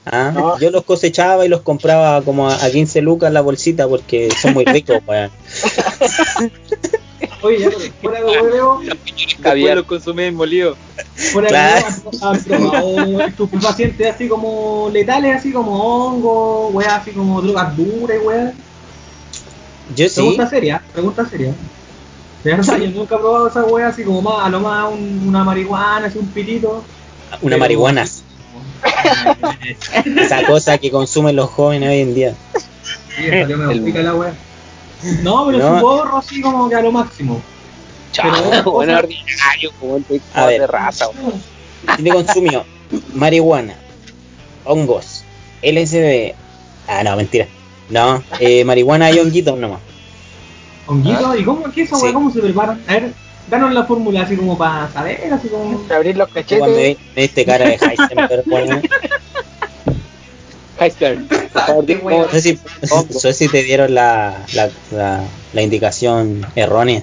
¿ah? 0.07 0.31
No. 0.33 0.59
Yo 0.59 0.71
los 0.71 0.85
cosechaba 0.85 1.45
y 1.45 1.49
los 1.49 1.63
compraba 1.63 2.23
como 2.23 2.49
a, 2.49 2.65
a 2.65 2.71
15 2.71 3.03
lucas 3.03 3.33
la 3.33 3.41
bolsita 3.41 3.89
porque 3.89 4.31
son 4.31 4.55
muy 4.55 4.65
ricos. 4.65 5.01
Oye, 7.43 7.59
ya, 7.59 7.71
fuera 8.03 8.19
de 8.21 8.25
huevo, 8.41 8.81
Después 8.83 9.75
los 9.75 9.85
consumí 9.87 10.31
molidos. 10.31 10.77
fuera 11.33 11.47
de 11.49 11.53
Claro. 11.53 11.87
huevo, 12.13 12.27
han 12.29 12.45
probado 12.45 13.21
estupefacientes 13.27 14.15
así 14.15 14.29
como 14.29 14.91
letales, 14.93 15.37
así 15.37 15.53
como 15.53 15.73
hongos, 15.83 16.75
weas, 16.75 16.93
así 16.95 17.13
como 17.13 17.41
drogas 17.41 17.77
duras, 17.77 18.19
weas. 18.23 18.53
Yo 19.97 20.09
sí. 20.09 20.15
Pregunta 20.17 20.49
seria, 20.51 20.83
pregunta 20.93 21.27
seria. 21.29 21.55
De 22.45 22.51
verdad, 22.57 22.79
yo 22.79 22.91
nunca 22.91 23.17
he 23.17 23.19
probado 23.19 23.49
esa 23.49 23.65
wea 23.65 23.89
así 23.89 24.03
como 24.05 24.23
más, 24.23 24.47
a 24.47 24.49
lo 24.49 24.61
más 24.61 24.91
un- 24.93 25.25
una 25.29 25.45
marihuana, 25.45 26.07
así 26.07 26.19
un 26.19 26.27
pitito. 26.29 26.83
Una 27.43 27.57
Pero- 27.57 27.59
marihuana. 27.59 28.07
Esa 30.17 30.47
cosa 30.47 30.79
que 30.79 30.91
consumen 30.91 31.37
los 31.37 31.51
jóvenes 31.51 31.89
hoy 31.91 32.01
en 32.01 32.15
día. 32.15 32.35
Sí, 33.17 33.29
salió 33.29 33.57
medio 33.59 33.71
El- 33.73 33.83
pica 33.83 34.01
la 34.01 34.15
wea. 34.15 34.35
No, 35.23 35.47
pero 35.47 35.59
No. 35.59 35.79
su 35.81 35.87
gorro 35.87 36.19
así 36.19 36.41
como 36.41 36.69
que 36.69 36.75
a 36.77 36.83
lo 36.83 36.93
máximo. 36.93 37.41
Chao, 38.13 38.31
Pero- 38.51 38.63
bueno, 38.73 38.99
ordinario, 38.99 39.71
como 39.79 39.99
ver. 40.47 40.61
de 40.61 40.67
raza. 40.67 41.07
Tiene 41.97 42.11
consumió 42.11 42.65
marihuana, 43.15 43.75
hongos, 44.65 45.25
LSD. 45.63 46.35
Ah, 46.89 47.03
no, 47.05 47.17
mentira. 47.17 47.47
No, 47.89 48.23
eh, 48.41 48.65
marihuana 48.65 49.11
y 49.11 49.19
honguitos 49.19 49.59
nomás. 49.59 49.81
Honguito, 50.87 51.37
¿y 51.37 51.45
cómo, 51.45 51.63
qué 51.73 51.83
es 51.83 51.89
esa 51.93 52.07
Sí. 52.07 52.13
¿Cómo 52.13 52.31
se 52.33 52.41
preparan? 52.41 52.83
A 52.89 52.93
ver, 52.95 53.13
danos 53.49 53.73
la 53.73 53.85
fórmula 53.85 54.23
así 54.23 54.37
como 54.37 54.59
para 54.59 54.91
saber, 54.93 55.33
así 55.33 55.49
como... 55.49 55.81
Abrir 55.95 56.17
los 56.17 56.29
Tú 56.29 56.35
Cuando 56.59 56.77
me, 56.77 56.95
cachetes. 56.97 56.99
me 57.17 57.23
diste 57.23 57.45
cara 57.45 57.65
de 57.67 57.75
Heisenberg. 57.75 58.45
Cómo- 61.67 61.83
No 62.27 62.31
sé 62.31 62.41
si, 62.41 62.59
no 62.91 63.21
sé 63.21 63.33
si 63.35 63.49
te 63.49 63.63
dieron 63.63 63.95
la, 63.95 64.45
la, 64.55 64.71
la, 64.91 65.23
la 65.53 65.63
indicación 65.63 66.47
errónea. 66.55 67.03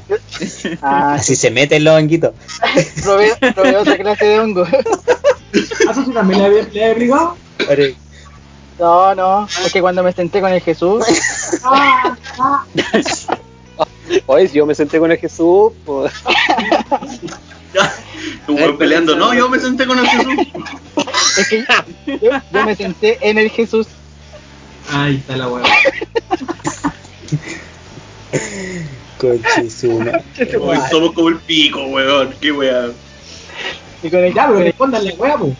Ah, 0.81 1.13
Así 1.19 1.35
se 1.35 1.51
meten 1.51 1.83
los 1.83 1.95
honguitos. 1.95 2.33
probé, 3.03 3.31
probé 3.53 3.75
otra 3.77 3.97
clase 3.97 4.25
de 4.25 4.39
hongo. 4.39 4.65
¿Ah, 4.71 5.91
eso 5.91 6.05
sí 6.05 6.11
también 6.13 6.39
le 6.41 6.45
había, 6.47 6.61
le 6.63 6.83
había 6.83 6.91
aplicado? 6.91 7.37
No, 8.79 9.15
no, 9.15 9.45
es 9.65 9.73
que 9.73 9.81
cuando 9.81 10.03
me 10.03 10.11
senté 10.13 10.39
con 10.39 10.51
el 10.51 10.61
Jesús. 10.61 11.03
Oye, 14.27 14.47
si 14.47 14.55
yo 14.57 14.65
me 14.65 14.75
senté 14.75 14.99
con 14.99 15.11
el 15.11 15.17
Jesús, 15.17 15.73
pues. 15.85 16.11
Weón 18.47 18.77
peleando. 18.77 19.15
No, 19.15 19.33
yo 19.33 19.49
me 19.49 19.59
senté 19.59 19.85
con 19.85 19.99
el 19.99 20.07
Jesús. 20.07 20.35
es 21.37 21.47
que 21.49 21.65
yo, 22.07 22.29
yo 22.51 22.65
me 22.65 22.75
senté 22.75 23.17
en 23.21 23.37
el 23.37 23.49
Jesús. 23.49 23.87
Ahí 24.91 25.15
está 25.15 25.35
la 25.37 25.49
wea. 25.49 25.65
Conchisuma. 29.17 30.11
Hoy 30.61 30.77
somos 30.89 31.13
como 31.13 31.29
el 31.29 31.37
pico, 31.37 31.83
weón. 31.85 32.33
Qué 32.39 32.51
weón. 32.51 32.93
Y 34.03 34.09
con 34.09 34.23
el, 34.23 34.33
Ya, 34.33 34.47
la 34.47 35.13
wea, 35.17 35.37
po. 35.37 35.55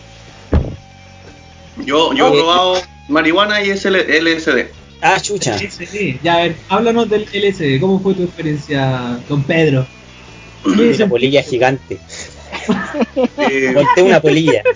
Yo, 1.84 2.12
yo 2.14 2.28
he 2.28 2.30
probado 2.32 2.82
marihuana 3.08 3.62
y 3.62 3.76
SL 3.76 3.96
LSD. 3.96 4.68
Ah, 5.00 5.20
chucha. 5.20 5.56
LSD. 5.56 6.20
Ya, 6.22 6.34
a 6.34 6.42
ver, 6.42 6.56
háblanos 6.68 7.08
del 7.08 7.24
LSD. 7.24 7.80
¿Cómo 7.80 8.00
fue 8.00 8.14
tu 8.14 8.22
experiencia, 8.24 9.18
don 9.28 9.42
Pedro? 9.42 9.86
¿Qué 10.76 10.90
es 10.90 10.98
Una 10.98 11.08
polilla 11.08 11.42
gigante. 11.42 11.98
Eh, 13.38 13.72
Volté 13.74 14.02
una 14.02 14.20
polilla. 14.20 14.62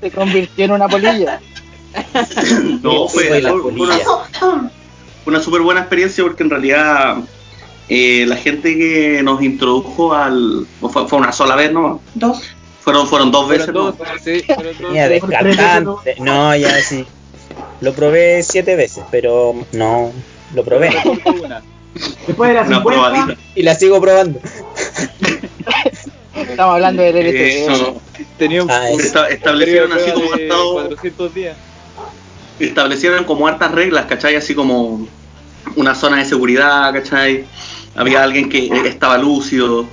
se 0.00 0.10
convirtió 0.10 0.64
en 0.66 0.72
una 0.72 0.88
polilla. 0.88 1.40
no, 2.82 3.08
fue, 3.08 3.40
una, 3.40 3.52
polilla. 3.52 3.98
fue 4.30 4.50
una 5.26 5.40
súper 5.40 5.62
buena 5.62 5.80
experiencia 5.80 6.22
porque 6.24 6.42
en 6.42 6.50
realidad 6.50 7.16
eh, 7.88 8.24
la 8.26 8.36
gente 8.36 8.76
que 8.76 9.22
nos 9.22 9.42
introdujo 9.42 10.14
al. 10.14 10.66
Fue, 10.80 11.08
fue 11.08 11.18
una 11.18 11.32
sola 11.32 11.56
vez, 11.56 11.72
¿no? 11.72 12.00
Dos. 12.14 12.42
Fueron, 12.80 13.06
fueron 13.06 13.30
dos 13.30 13.48
veces, 13.48 13.66
Fueron 13.66 13.84
¿no? 13.84 13.92
dos, 13.92 14.08
sí, 14.22 14.42
fueron 14.42 14.74
dos. 14.80 14.90
Mira, 14.90 15.08
descartante. 15.08 16.16
No, 16.20 16.56
ya 16.56 16.80
sí. 16.82 17.04
Lo 17.80 17.92
probé 17.92 18.42
siete 18.42 18.76
veces, 18.76 19.04
pero 19.10 19.54
no, 19.72 20.12
lo 20.54 20.64
probé. 20.64 20.90
Una. 21.42 21.62
Después 22.26 22.48
de 22.48 22.54
las 22.54 22.66
Una 22.68 22.76
50, 22.78 22.82
probadita. 23.10 23.40
Y 23.54 23.62
la 23.62 23.74
sigo 23.74 24.00
probando. 24.00 24.40
Estamos 26.34 26.74
hablando 26.74 27.02
del 27.02 27.16
LSD. 27.16 27.72
Eso. 27.72 28.00
Tenía 28.36 28.62
un 28.62 28.70
Ah, 28.70 28.90
Esta- 28.90 29.28
establecieron 29.28 29.92
así 29.92 30.10
como 30.12 30.30
de 30.32 30.42
estado- 30.44 30.72
400 30.74 31.34
días. 31.34 31.56
establecieron 32.58 33.24
como 33.24 33.46
hartas 33.46 33.72
reglas, 33.72 34.06
¿cachai? 34.06 34.36
Así 34.36 34.54
como 34.54 35.06
una 35.76 35.94
zona 35.94 36.18
de 36.18 36.24
seguridad, 36.24 36.92
¿cachai? 36.92 37.44
Había 37.94 38.22
alguien 38.22 38.48
que 38.48 38.68
estaba 38.86 39.18
lúcido, 39.18 39.86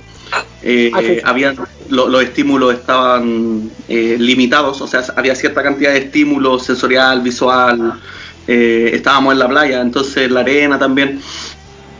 eh, 0.62 0.90
Ah, 0.94 1.00
sí. 1.00 1.18
había, 1.24 1.54
lo- 1.88 2.08
los 2.08 2.22
estímulos 2.22 2.74
estaban 2.74 3.70
eh, 3.88 4.16
limitados, 4.18 4.80
o 4.80 4.86
sea, 4.86 5.02
había 5.16 5.34
cierta 5.36 5.62
cantidad 5.62 5.92
de 5.92 5.98
estímulos 5.98 6.64
sensorial, 6.64 7.20
visual, 7.20 8.00
eh, 8.48 8.90
estábamos 8.94 9.32
en 9.34 9.38
la 9.40 9.48
playa, 9.48 9.80
entonces 9.80 10.16
en 10.18 10.34
la 10.34 10.40
arena 10.40 10.78
también 10.78 11.20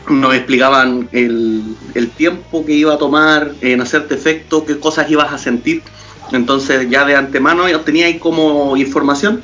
nos 0.09 0.33
explicaban 0.35 1.09
el, 1.11 1.63
el 1.95 2.09
tiempo 2.11 2.65
que 2.65 2.73
iba 2.73 2.93
a 2.93 2.97
tomar 2.97 3.51
en 3.61 3.81
hacerte 3.81 4.15
efecto, 4.15 4.65
qué 4.65 4.79
cosas 4.79 5.09
ibas 5.09 5.31
a 5.33 5.37
sentir. 5.37 5.83
Entonces 6.31 6.89
ya 6.89 7.05
de 7.05 7.15
antemano 7.15 7.65
tenías 7.81 8.19
como 8.19 8.75
información 8.77 9.43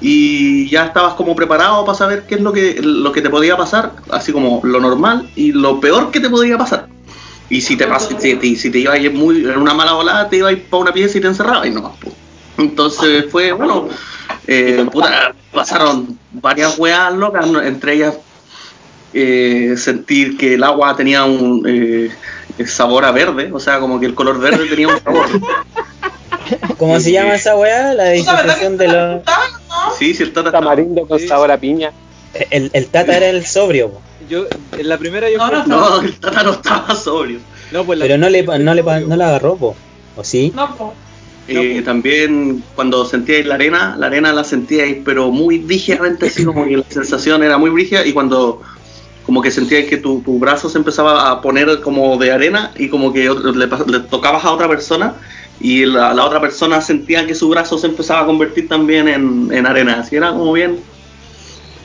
y 0.00 0.68
ya 0.70 0.86
estabas 0.86 1.14
como 1.14 1.34
preparado 1.34 1.84
para 1.84 1.98
saber 1.98 2.26
qué 2.26 2.36
es 2.36 2.40
lo 2.40 2.52
que, 2.52 2.80
lo 2.82 3.12
que 3.12 3.20
te 3.22 3.30
podía 3.30 3.56
pasar, 3.56 3.92
así 4.10 4.32
como 4.32 4.60
lo 4.64 4.80
normal 4.80 5.28
y 5.34 5.52
lo 5.52 5.80
peor 5.80 6.10
que 6.10 6.20
te 6.20 6.30
podía 6.30 6.56
pasar. 6.58 6.88
Y 7.50 7.60
si 7.62 7.76
te 7.76 7.86
si, 8.00 8.14
te- 8.14 8.56
si 8.56 8.70
te 8.70 8.78
ibas 8.78 8.98
muy 9.14 9.44
en 9.44 9.58
una 9.58 9.74
mala 9.74 9.92
volada, 9.92 10.28
te 10.28 10.36
ibas 10.36 10.54
para 10.70 10.82
una 10.82 10.92
pieza 10.92 11.18
y 11.18 11.20
te 11.20 11.28
encerrabas 11.28 11.66
y 11.66 11.70
no 11.70 11.94
Entonces 12.58 13.26
fue, 13.30 13.52
bueno, 13.52 13.88
eh, 14.46 14.86
pasaron 15.52 16.18
varias 16.32 16.78
weas 16.78 17.14
locas, 17.14 17.46
entre 17.64 17.94
ellas 17.94 18.18
eh, 19.14 19.74
sentir 19.76 20.36
que 20.36 20.54
el 20.54 20.64
agua 20.64 20.94
tenía 20.96 21.24
un 21.24 21.64
eh, 21.66 22.10
sabor 22.66 23.04
a 23.04 23.12
verde, 23.12 23.50
o 23.52 23.60
sea, 23.60 23.80
como 23.80 23.98
que 24.00 24.06
el 24.06 24.14
color 24.14 24.38
verde 24.38 24.66
tenía 24.66 24.88
un 24.88 25.00
sabor. 25.00 25.26
¿Cómo 26.78 26.98
se 27.00 27.12
llama 27.12 27.34
esa 27.34 27.56
weá? 27.56 27.94
La 27.94 28.14
¿Tú 28.14 28.22
sabes 28.24 28.44
disociación 28.44 28.76
de 28.76 28.88
los. 28.88 29.22
Sí, 29.98 30.14
sí, 30.14 30.22
el 30.22 30.32
tata 30.32 30.50
Tamarindo 30.50 31.06
con 31.06 31.18
sabor 31.18 31.50
a 31.50 31.58
piña. 31.58 31.92
El, 32.50 32.70
el 32.72 32.86
tata 32.86 33.16
era 33.16 33.28
el 33.28 33.44
sobrio. 33.46 33.92
Yo, 34.28 34.46
en 34.76 34.88
la 34.88 34.98
primera 34.98 35.30
yo 35.30 35.38
No, 35.38 35.50
no, 35.50 35.66
No, 35.66 36.00
el 36.00 36.18
tata 36.18 36.42
no 36.42 36.52
estaba 36.52 36.94
sobrio. 36.94 37.40
No, 37.72 37.84
pues 37.84 37.98
la 37.98 38.04
pero 38.04 38.18
no 38.18 38.28
le, 38.28 38.42
no 38.42 38.74
le, 38.74 38.82
no 38.82 39.16
la 39.16 39.28
agarró, 39.28 39.56
po. 39.56 39.76
¿O 40.16 40.24
sí? 40.24 40.52
No, 40.54 40.74
po. 40.76 40.94
Eh, 41.48 41.80
también 41.82 42.62
cuando 42.74 43.06
sentíais 43.06 43.46
la 43.46 43.54
arena, 43.54 43.96
la 43.98 44.08
arena 44.08 44.34
la 44.34 44.44
sentíais 44.44 44.98
pero 45.02 45.30
muy 45.30 45.60
rígidamente, 45.60 46.26
así 46.26 46.44
como 46.44 46.66
que 46.66 46.76
la 46.76 46.84
sensación 46.90 47.42
era 47.42 47.56
muy 47.56 47.70
rígida 47.70 48.04
y 48.04 48.12
cuando 48.12 48.60
como 49.28 49.42
que 49.42 49.50
sentíais 49.50 49.86
que 49.90 49.98
tu, 49.98 50.22
tu 50.22 50.38
brazo 50.38 50.70
se 50.70 50.78
empezaba 50.78 51.30
a 51.30 51.42
poner 51.42 51.82
como 51.82 52.16
de 52.16 52.32
arena 52.32 52.70
y 52.76 52.88
como 52.88 53.12
que 53.12 53.28
le, 53.28 53.66
le 53.66 54.00
tocabas 54.00 54.42
a 54.46 54.52
otra 54.52 54.66
persona 54.68 55.16
y 55.60 55.84
la, 55.84 56.14
la 56.14 56.24
otra 56.24 56.40
persona 56.40 56.80
sentía 56.80 57.26
que 57.26 57.34
su 57.34 57.46
brazo 57.50 57.76
se 57.76 57.88
empezaba 57.88 58.20
a 58.20 58.24
convertir 58.24 58.68
también 58.70 59.06
en, 59.06 59.50
en 59.52 59.66
arena, 59.66 59.98
así 60.00 60.16
era 60.16 60.30
como 60.30 60.54
bien 60.54 60.80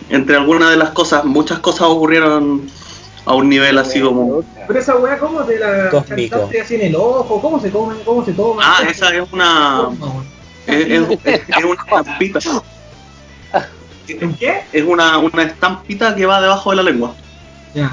entre 0.10 0.38
algunas 0.38 0.70
de 0.70 0.78
las 0.78 0.92
cosas, 0.92 1.26
muchas 1.26 1.60
cosas 1.60 1.82
ocurrieron 1.90 2.62
a 3.26 3.34
un 3.34 3.50
nivel 3.50 3.78
así 3.78 4.00
como... 4.00 4.42
Pero 4.66 4.80
esa 4.80 4.96
weá, 4.96 5.20
¿cómo 5.20 5.42
te 5.42 5.60
la 5.60 5.90
Cósmico. 5.90 6.36
chantaste 6.38 6.62
así 6.62 6.76
en 6.76 6.82
el 6.84 6.96
ojo? 6.96 7.42
¿Cómo 7.42 7.60
se 7.60 7.72
come? 7.72 7.96
¿Cómo 8.06 8.24
se 8.24 8.32
toma? 8.32 8.62
Ah, 8.66 8.84
esa 8.90 9.14
es 9.14 9.24
una... 9.34 9.90
Es, 10.66 10.78
es- 11.26 11.42
es 11.58 11.64
una 11.66 11.82
estampita. 11.84 12.40
¿En 14.08 14.34
qué? 14.36 14.62
Es 14.72 14.84
una, 14.86 15.18
una 15.18 15.44
estampita 15.44 16.16
que 16.16 16.26
va 16.26 16.40
debajo 16.42 16.70
de 16.70 16.76
la 16.78 16.84
lengua. 16.84 17.14
Ya. 17.74 17.92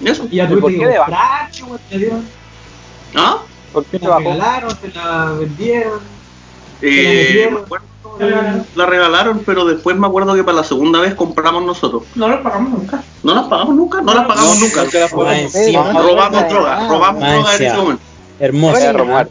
¿Y 0.00 0.78
qué 0.78 0.86
debajo? 0.86 1.10
comprar, 1.10 1.50
qué 1.50 1.62
weá 1.64 1.78
te 1.88 1.98
dieron. 1.98 2.24
¿Ah? 3.16 3.38
¿Por 3.72 3.84
Te 3.84 3.98
qué 3.98 4.04
la 4.04 4.10
bajó? 4.10 4.20
regalaron, 4.30 4.76
te 4.76 4.88
la 4.88 5.24
vendieron. 5.38 6.00
Eh, 6.80 7.48
¿Te 7.48 7.50
la 7.50 7.80
te 8.18 8.30
la- 8.30 8.64
la 8.74 8.86
regalaron, 8.86 9.42
pero 9.44 9.64
después 9.64 9.96
me 9.96 10.06
acuerdo 10.06 10.34
que 10.34 10.44
para 10.44 10.58
la 10.58 10.64
segunda 10.64 11.00
vez 11.00 11.14
compramos 11.14 11.64
nosotros. 11.64 12.04
No 12.14 12.28
lo 12.28 12.42
pagamos 12.42 12.70
nunca. 12.70 13.02
¿No 13.22 13.34
las 13.34 13.46
pagamos 13.48 13.74
nunca? 13.74 14.00
No 14.00 14.14
las 14.14 14.26
pagamos 14.26 14.58
No, 14.58 14.64
nunca. 14.64 14.84
Robamos 15.92 16.48
droga, 16.48 16.88
robamos 16.88 17.20
droga 17.20 17.56
en 17.56 17.62
ese 17.66 17.76
momento. 17.76 18.02
Hermoso. 18.40 18.76
A 18.76 19.26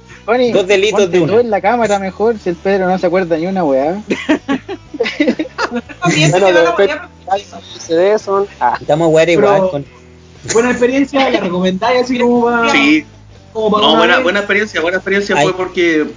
Dos 0.51 0.67
delitos 0.67 1.09
de 1.09 1.21
una. 1.21 1.33
tú 1.33 1.39
en 1.39 1.49
la 1.49 1.61
cámara 1.61 1.97
mejor 1.97 2.37
si 2.39 2.49
el 2.49 2.55
Pedro 2.57 2.87
no 2.89 2.97
se 2.97 3.07
acuerda 3.07 3.37
ni 3.37 3.47
una 3.47 3.63
weá. 3.63 4.01
También 6.01 6.31
Bueno, 6.31 6.47
se 6.47 7.93
de 7.93 8.09
LCD 8.13 8.19
son. 8.19 8.47
Ah, 8.59 8.77
Estamos 8.79 9.09
weón 9.11 9.25
Pero- 9.25 9.55
igual 9.55 9.69
con. 9.71 9.85
Buena 10.53 10.71
experiencia, 10.71 11.29
la 11.29 11.39
recomendáis 11.39 12.03
así 12.03 12.19
como 12.19 12.45
para. 12.45 12.69
Sí, 12.69 13.05
como 13.51 13.71
para 13.71 13.85
no, 13.87 13.97
buena, 13.97 14.15
vez? 14.15 14.23
buena 14.23 14.39
experiencia, 14.39 14.81
buena 14.81 14.97
experiencia 14.97 15.35
Ay. 15.37 15.43
fue 15.43 15.57
porque 15.57 16.07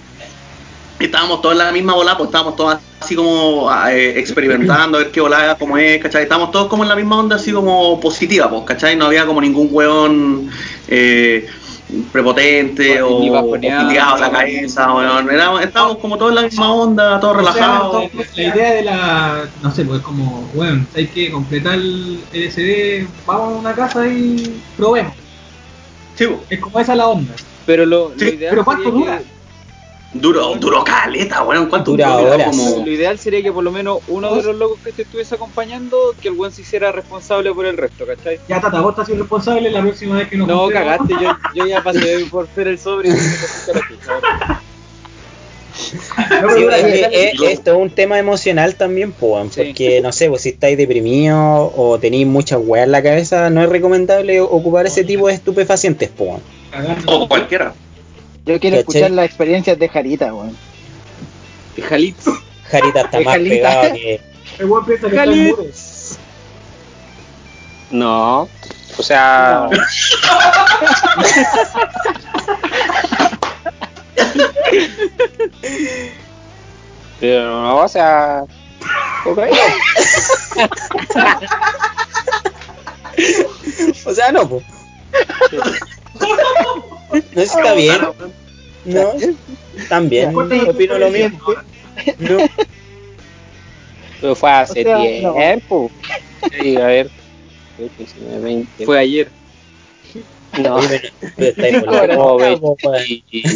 estábamos 1.00 1.40
todos 1.42 1.54
en 1.54 1.58
la 1.58 1.72
misma 1.72 1.94
bola, 1.94 2.16
pues 2.16 2.28
estábamos 2.28 2.54
todos 2.56 2.78
así 3.00 3.16
como 3.16 3.70
eh, 3.88 4.18
experimentando, 4.20 4.98
a 4.98 5.02
ver 5.02 5.10
qué 5.10 5.20
volada, 5.20 5.56
cómo 5.56 5.78
es, 5.78 6.00
¿cachai? 6.02 6.24
Estábamos 6.24 6.50
todos 6.52 6.68
como 6.68 6.82
en 6.82 6.90
la 6.90 6.96
misma 6.96 7.18
onda, 7.18 7.36
así 7.36 7.50
como 7.50 7.98
positiva, 7.98 8.48
pues, 8.50 8.62
¿cachai? 8.64 8.94
No 8.96 9.06
había 9.06 9.24
como 9.26 9.40
ningún 9.40 9.68
hueón 9.72 10.50
eh, 10.88 11.48
prepotente 12.12 13.00
o, 13.02 13.16
o 13.16 13.56
en 13.56 13.62
la 14.20 14.30
cabeza. 14.30 14.88
Éramos- 15.30 15.62
estábamos 15.62 15.98
como 15.98 16.16
todos 16.16 16.30
en 16.30 16.36
la 16.36 16.42
misma 16.42 16.72
onda, 16.72 17.20
todos 17.20 17.36
O 17.36 17.40
sea, 17.42 17.52
relajados. 17.52 18.04
la, 18.36 18.42
idea 18.42 18.72
de 18.74 18.82
la. 18.82 19.44
No 19.62 19.70
sé, 19.70 19.84
pues 19.84 20.00
como, 20.02 20.48
bueno, 20.54 20.84
hay 20.94 21.06
que 21.06 21.30
completar 21.30 21.74
el 21.74 22.20
LCD, 22.32 23.06
vamos 23.26 23.54
a 23.54 23.58
una 23.60 23.72
casa 23.74 24.06
y 24.06 24.60
probemos. 24.76 25.12
Sí. 26.14 26.26
Es 26.50 26.60
como 26.60 26.78
esa 26.80 26.94
la 26.94 27.08
onda. 27.08 27.32
Pero 27.66 27.86
lo, 27.86 28.10
lo 28.10 28.18
Sí, 28.18 28.26
ideal 28.34 28.50
pero 28.50 28.64
¿cuánto 28.64 28.90
dura? 28.90 29.18
que- 29.18 29.39
Duró, 30.12 30.56
duró 30.56 30.82
caleta, 30.82 31.44
weón. 31.44 31.68
¿Cuánto 31.68 31.92
Dura. 31.92 32.44
Como- 32.46 32.84
Lo 32.84 32.90
ideal 32.90 33.16
sería 33.18 33.42
que 33.44 33.52
por 33.52 33.62
lo 33.62 33.70
menos 33.70 34.00
uno 34.08 34.34
de 34.34 34.42
los 34.42 34.56
locos 34.56 34.80
que 34.84 34.92
te 34.92 35.02
estuviese 35.02 35.36
acompañando, 35.36 36.16
que 36.20 36.28
el 36.28 36.34
buen 36.34 36.50
se 36.50 36.62
hiciera 36.62 36.90
responsable 36.90 37.52
por 37.54 37.64
el 37.64 37.76
resto, 37.76 38.04
¿cachai? 38.06 38.40
Ya, 38.48 38.60
Tata, 38.60 38.80
vos 38.80 38.90
estás 38.98 39.08
responsable 39.16 39.70
la 39.70 39.80
próxima 39.82 40.16
vez 40.16 40.28
que 40.28 40.36
nos 40.36 40.48
No, 40.48 40.64
juntemos. 40.64 40.84
cagaste, 40.84 41.14
yo, 41.22 41.30
yo 41.54 41.66
ya 41.66 41.80
pasé 41.84 42.26
por 42.28 42.48
ser 42.52 42.66
el 42.68 42.78
sobre 42.78 43.08
y 43.08 43.12
me. 43.12 43.18
No, 43.18 43.24
Sí, 45.80 45.96
dura, 46.62 46.76
es, 46.78 46.84
dura, 46.84 47.06
es- 47.08 47.34
es- 47.34 47.40
es 47.42 47.64
todo 47.64 47.78
un 47.78 47.90
tema 47.90 48.18
emocional 48.18 48.74
también, 48.74 49.14
weón, 49.20 49.50
Sí. 49.52 49.62
porque 49.64 50.00
no 50.00 50.12
sé, 50.12 50.28
pues 50.28 50.42
si 50.42 50.50
estáis 50.50 50.76
deprimidos 50.76 51.70
o 51.76 51.98
tenéis 52.00 52.26
muchas 52.26 52.60
weas 52.62 52.86
en 52.86 52.92
la 52.92 53.02
cabeza, 53.02 53.48
no 53.50 53.62
es 53.62 53.68
recomendable 53.68 54.40
ocupar 54.40 54.86
ese 54.86 55.04
tipo 55.04 55.28
de 55.28 55.34
estupefacientes, 55.34 56.10
weón. 56.18 56.40
cagando. 56.70 57.12
O 57.12 57.28
cualquiera. 57.28 57.72
Yo 58.46 58.58
quiero 58.58 58.76
escuchar 58.78 59.10
las 59.10 59.26
experiencias 59.26 59.78
de 59.78 59.88
Jarita, 59.88 60.32
weón. 60.34 60.56
De 61.76 61.82
Jalitz. 61.82 62.24
Jarita 62.70 63.00
está 63.02 63.18
Es 63.18 63.24
más 63.24 63.34
Jalita. 63.34 63.54
pegado 63.54 63.92
que. 63.94 64.20
El 64.58 64.66
weón 64.66 64.84
piensa 64.86 65.08
que 65.08 65.16
está 65.16 65.24
en 65.24 65.30
Cali- 65.30 65.50
muro. 65.50 65.64
no. 67.90 68.48
O 68.98 69.02
sea. 69.02 69.68
Pero 77.20 77.62
no, 77.62 77.76
o 77.78 77.88
sea. 77.88 78.44
ok. 79.26 79.38
O 84.06 84.14
sea, 84.14 84.32
no, 84.32 84.48
pues. 84.48 84.64
No 87.34 87.42
está 87.42 87.74
bien, 87.74 87.98
no. 88.84 89.12
También, 89.88 90.32
¿Cuánto 90.32 90.54
es 90.54 90.68
opino 90.68 90.98
lo 90.98 91.10
mismo. 91.10 91.38
No. 92.18 92.38
Pero 94.20 94.34
fue 94.34 94.50
hace 94.50 94.80
O 94.80 94.84
sea, 94.84 95.22
no. 95.22 95.34
tiempo. 95.34 95.90
Sí, 96.60 96.76
a 96.76 96.86
ver. 96.86 97.10
19, 97.98 98.40
20. 98.40 98.84
Fue 98.84 98.98
ayer. 98.98 99.30
No. 100.62 100.80
20 101.36 101.86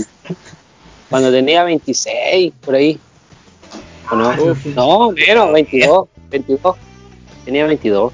cuando 1.11 1.31
tenía 1.31 1.65
26, 1.65 2.53
por 2.65 2.75
ahí. 2.75 2.99
¿O 4.11 4.17
no? 4.17 4.31
Uf. 4.31 4.67
No, 4.67 5.11
menos, 5.13 5.53
22. 5.53 6.09
22. 6.31 6.77
Tenía 7.45 7.67
22. 7.67 8.13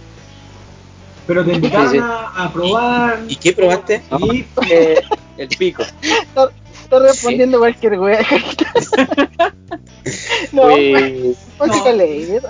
Pero 1.31 1.45
te 1.45 1.53
invitaron 1.55 1.91
Sí, 1.93 1.97
sí. 1.99 2.03
A, 2.03 2.45
a 2.45 2.53
probar. 2.53 3.21
¿Y 3.29 3.37
qué 3.37 3.53
probaste? 3.53 4.03
Y 4.19 4.45
Eh, 4.69 5.01
El 5.39 5.47
pico. 5.49 5.85
Está 5.85 6.99
respondiendo 6.99 7.59
cualquier 7.61 8.01
wea, 8.01 8.19
no, 10.53 10.63
pues, 10.63 11.37
póngale. 11.57 12.41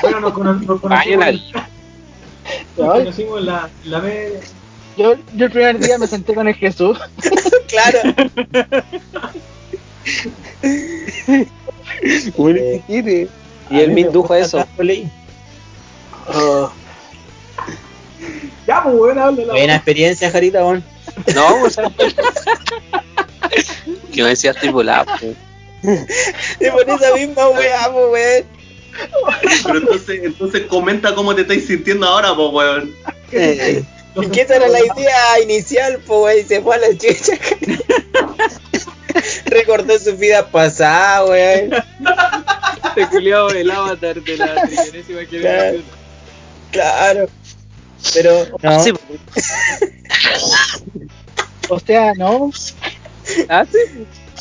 bueno, 0.00 0.20
nos, 0.20 0.32
cono- 0.32 0.54
nos 0.54 0.80
conocimos, 0.80 1.18
nadie. 1.18 1.42
nos 1.52 2.86
No, 2.86 2.92
conocimos 2.94 3.38
en 3.40 3.46
la, 3.46 3.68
en 3.84 3.90
la 3.90 4.02
yo, 4.96 5.14
yo 5.36 5.44
el 5.46 5.50
primer 5.52 5.78
día 5.78 5.98
me 5.98 6.06
senté 6.06 6.32
con 6.34 6.48
el 6.48 6.54
Jesús. 6.54 6.98
Claro. 7.68 7.98
bueno, 12.38 12.58
Eh, 12.58 13.28
Y 13.70 13.78
él 13.80 13.92
me 13.92 14.00
indujo 14.00 14.32
a 14.32 14.38
eso. 14.38 14.66
Oh, 16.34 16.72
Ya, 18.70 18.84
pues, 18.84 18.94
weón, 18.94 19.16
la 19.16 19.30
Buena 19.30 19.74
experiencia, 19.74 20.30
Jarita, 20.30 20.64
weón. 20.64 20.84
No, 21.34 21.64
o 21.64 21.70
sea. 21.70 21.90
que 24.12 24.22
me 24.22 24.28
decía 24.28 24.52
estoy 24.52 24.68
volado. 24.68 25.06
pues. 25.18 25.34
Y 26.60 26.70
por 26.70 26.88
esa 26.88 27.12
misma 27.16 27.48
weá, 27.48 27.90
po, 27.90 28.10
weón. 28.10 28.44
Pero 29.64 29.78
entonces, 29.78 30.20
entonces 30.22 30.66
comenta 30.68 31.16
cómo 31.16 31.34
te 31.34 31.42
estáis 31.42 31.66
sintiendo 31.66 32.06
ahora, 32.06 32.32
pues, 32.36 32.48
weón. 32.52 32.94
Eh, 33.32 33.82
¿Y 34.14 34.26
qué 34.28 34.42
esa 34.42 34.54
era 34.54 34.68
la 34.68 34.78
idea 34.78 35.40
inicial, 35.42 35.98
po, 36.06 36.26
weón? 36.26 36.38
Y 36.38 36.44
se 36.44 36.60
fue 36.60 36.76
a 36.76 36.78
la 36.78 36.90
chucha. 36.90 37.32
Recordó 39.46 39.98
su 39.98 40.16
vida 40.16 40.46
pasada, 40.48 41.24
weón. 41.24 41.72
Este 42.84 43.08
culiado 43.08 43.50
el 43.50 43.68
avatar 43.68 44.22
de 44.22 44.36
la 44.36 44.62
trigenésima 44.62 45.24
generación. 45.24 45.82
Claro. 46.70 47.28
Pero, 48.14 48.46
no. 48.62 48.82
Sí, 48.82 48.90
o 51.68 51.78
sea, 51.80 52.14
no. 52.14 52.50
¿Ah, 53.48 53.64
sí? 53.70 53.78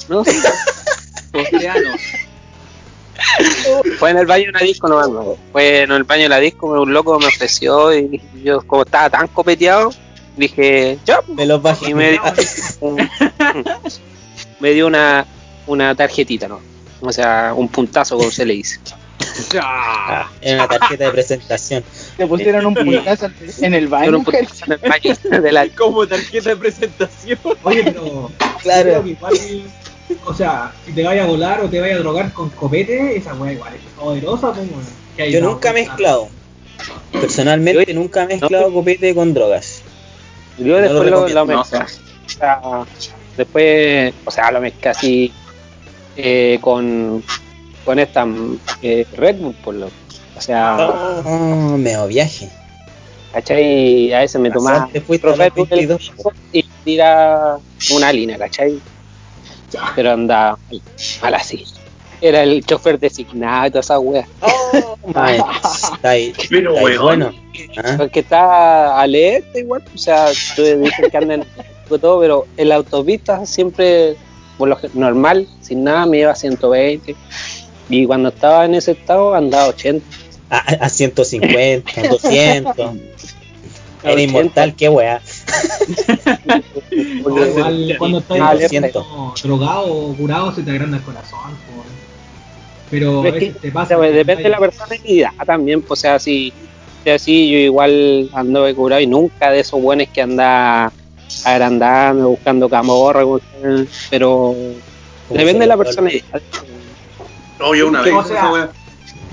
No, 0.07 0.23
sí. 0.23 0.37
Fue 3.99 4.11
en 4.11 4.17
el 4.17 4.25
baño 4.25 4.45
de 4.47 4.51
la 4.53 4.59
disco, 4.59 4.87
no, 4.87 5.05
no. 5.07 5.35
Fue 5.51 5.83
en 5.83 5.91
el 5.91 6.03
baño 6.03 6.23
de 6.23 6.29
la 6.29 6.39
disco, 6.39 6.67
un 6.67 6.93
loco 6.93 7.19
me 7.19 7.27
ofreció 7.27 7.93
y 7.95 8.21
yo, 8.43 8.61
como 8.65 8.83
estaba 8.83 9.09
tan 9.09 9.27
copeteado, 9.27 9.91
dije, 10.37 10.97
ya, 11.05 11.19
Me 11.27 11.45
los 11.45 11.61
bajé. 11.61 11.91
y 11.91 11.93
me 11.93 12.11
dio, 12.11 12.21
me 14.59 14.71
dio 14.71 14.87
una, 14.87 15.25
una 15.67 15.93
tarjetita, 15.95 16.47
¿no? 16.47 16.59
O 17.01 17.11
sea, 17.11 17.53
un 17.55 17.67
puntazo, 17.69 18.17
como 18.17 18.31
se 18.31 18.45
le 18.45 18.55
dice. 18.55 18.79
Ah, 19.61 20.29
era 20.41 20.65
una 20.65 20.67
tarjeta 20.67 21.05
de 21.05 21.11
presentación. 21.11 21.83
Te 22.17 22.27
pusieron 22.27 22.65
un 22.65 22.75
puntazo 22.75 23.29
en 23.61 23.73
el 23.73 23.87
baño. 23.87 24.23
en 24.23 25.41
de 25.41 25.51
la 25.51 25.67
Como 25.77 26.07
tarjeta 26.07 26.49
de 26.49 26.55
presentación. 26.57 27.39
Oye, 27.63 27.83
pero. 27.83 28.31
Claro. 28.61 28.83
creo 28.83 29.03
que 29.03 29.09
igual, 29.09 29.33
o 30.25 30.33
sea, 30.33 30.73
si 30.85 30.91
te 30.91 31.03
vaya 31.03 31.23
a 31.23 31.27
volar 31.27 31.61
o 31.61 31.69
te 31.69 31.79
vaya 31.79 31.95
a 31.95 31.99
drogar 31.99 32.33
con 32.33 32.49
copete, 32.49 33.15
esa 33.17 33.33
weá 33.35 33.53
igual 33.53 33.73
es 33.75 33.81
poderosa, 33.97 34.53
pues, 34.53 34.69
weón. 34.69 34.83
Que 35.15 35.23
ahí 35.23 35.31
Yo 35.31 35.41
no, 35.41 35.51
nunca 35.51 35.69
he 35.69 35.73
no, 35.73 35.87
mezclado. 35.87 36.29
Personalmente 37.11 37.93
nunca 37.93 38.23
he 38.23 38.27
mezclado 38.27 38.73
copete 38.73 39.13
con 39.13 39.33
drogas. 39.33 39.81
Yo 40.57 40.75
No 40.75 40.81
después 40.81 41.09
lo 41.09 41.27
lo, 41.27 41.45
no. 41.45 41.61
O 41.61 41.65
sea, 41.65 41.87
después, 43.37 44.13
o 44.25 44.31
sea, 44.31 44.51
lo 44.51 44.61
mezclé 44.61 44.89
así 44.89 45.33
eh, 46.17 46.59
con, 46.61 47.23
con 47.85 47.99
esta 47.99 48.25
eh, 48.81 49.05
Red 49.15 49.37
Bull, 49.37 49.55
por 49.63 49.75
lo 49.75 49.87
O 50.37 50.41
sea, 50.41 50.77
Oh, 51.25 51.77
meo 51.77 52.07
viaje. 52.07 52.49
¿cachai? 53.33 54.11
A 54.13 54.19
veces 54.19 54.41
me 54.41 54.49
tomaba 54.49 54.89
Te 54.91 55.01
fuiste 55.01 55.27
a 55.27 55.31
otro 55.31 55.45
los 55.45 55.53
Red 55.53 55.53
Bull 55.55 55.67
22. 55.69 56.11
y 56.51 56.63
tira 56.83 57.57
una 57.93 58.11
línea, 58.11 58.37
¿cachai? 58.37 58.79
Pero 59.95 60.11
anda 60.13 60.57
mal, 61.21 61.33
así. 61.35 61.63
Era 62.21 62.43
el 62.43 62.65
chofer 62.65 62.99
designado 62.99 63.67
y 63.67 63.69
toda 63.69 63.79
esa 63.81 63.99
wea. 63.99 64.27
Oh. 64.41 64.97
Está 65.07 65.23
ahí, 66.11 66.33
Pero, 66.49 66.73
está 66.75 66.79
ahí 66.79 66.85
weón. 66.97 67.01
bueno. 67.03 67.31
¿ah? 67.77 67.95
Porque 67.97 68.19
está 68.21 68.99
alerta 68.99 69.59
igual, 69.59 69.83
o 69.93 69.97
sea, 69.97 70.27
tú 70.55 70.63
dices 70.63 71.09
que 71.11 71.17
andan 71.17 71.41
en 71.43 71.99
todo, 72.01 72.19
pero 72.19 72.45
en 72.57 72.69
la 72.69 72.75
autopista 72.75 73.45
siempre, 73.45 74.15
por 74.57 74.67
lo 74.69 74.77
normal, 74.93 75.47
sin 75.61 75.83
nada, 75.83 76.05
me 76.05 76.19
iba 76.19 76.31
a 76.31 76.35
120. 76.35 77.15
Y 77.89 78.05
cuando 78.05 78.29
estaba 78.29 78.65
en 78.65 78.75
ese 78.75 78.91
estado 78.91 79.33
andaba 79.33 79.65
a 79.65 79.69
80. 79.69 80.05
A, 80.51 80.57
a 80.57 80.89
150, 80.89 81.91
200. 82.09 82.77
Era 84.01 84.13
80. 84.13 84.21
inmortal, 84.21 84.75
qué 84.75 84.89
weá. 84.89 85.21
Igual 86.91 87.95
cuando 87.97 88.19
estás 88.19 88.93
drogado 89.43 89.93
o 89.93 90.15
curado 90.15 90.53
se 90.53 90.63
te 90.63 90.71
agranda 90.71 90.97
el 90.97 91.03
corazón, 91.03 91.57
pero 92.89 93.23
Es 93.25 93.33
que, 93.33 93.51
te 93.51 93.69
O 93.69 93.73
pasa. 93.73 93.89
sea, 93.89 93.97
pues, 93.97 94.13
depende 94.13 94.43
de 94.43 94.49
la 94.49 94.59
personalidad 94.59 95.31
también, 95.45 95.81
pues, 95.81 95.99
o 95.99 96.01
sea, 96.01 96.19
si, 96.19 96.51
si 97.03 97.09
así 97.09 97.51
yo 97.51 97.57
igual 97.57 98.29
ando 98.33 98.63
de 98.63 98.73
curado 98.73 99.01
y 99.01 99.07
nunca 99.07 99.51
de 99.51 99.59
esos 99.59 99.81
buenos 99.81 100.07
que 100.07 100.21
anda 100.21 100.91
agrandando, 101.43 102.29
buscando 102.29 102.69
camorra, 102.69 103.23
pero 104.09 104.55
depende 105.29 105.59
de 105.59 105.67
la 105.67 105.77
personalidad. 105.77 106.41
No, 107.59 107.75
yo 107.75 107.87
una 107.87 108.01
vez 108.01 108.13
O 108.13 108.23
sea. 108.23 108.71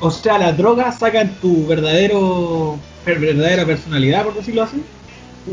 O 0.00 0.10
sea, 0.10 0.38
las 0.38 0.56
drogas 0.58 0.98
sacan 0.98 1.30
tu 1.40 1.66
verdadero 1.66 2.78
verdadera 3.04 3.64
personalidad, 3.64 4.24
por 4.24 4.34
decirlo 4.34 4.62
así. 4.64 4.82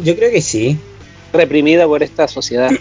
Yo 0.03 0.15
creo 0.15 0.32
que 0.32 0.41
sí. 0.41 0.78
reprimida 1.32 1.86
por 1.86 2.01
esta 2.03 2.28
sociedad. 2.28 2.71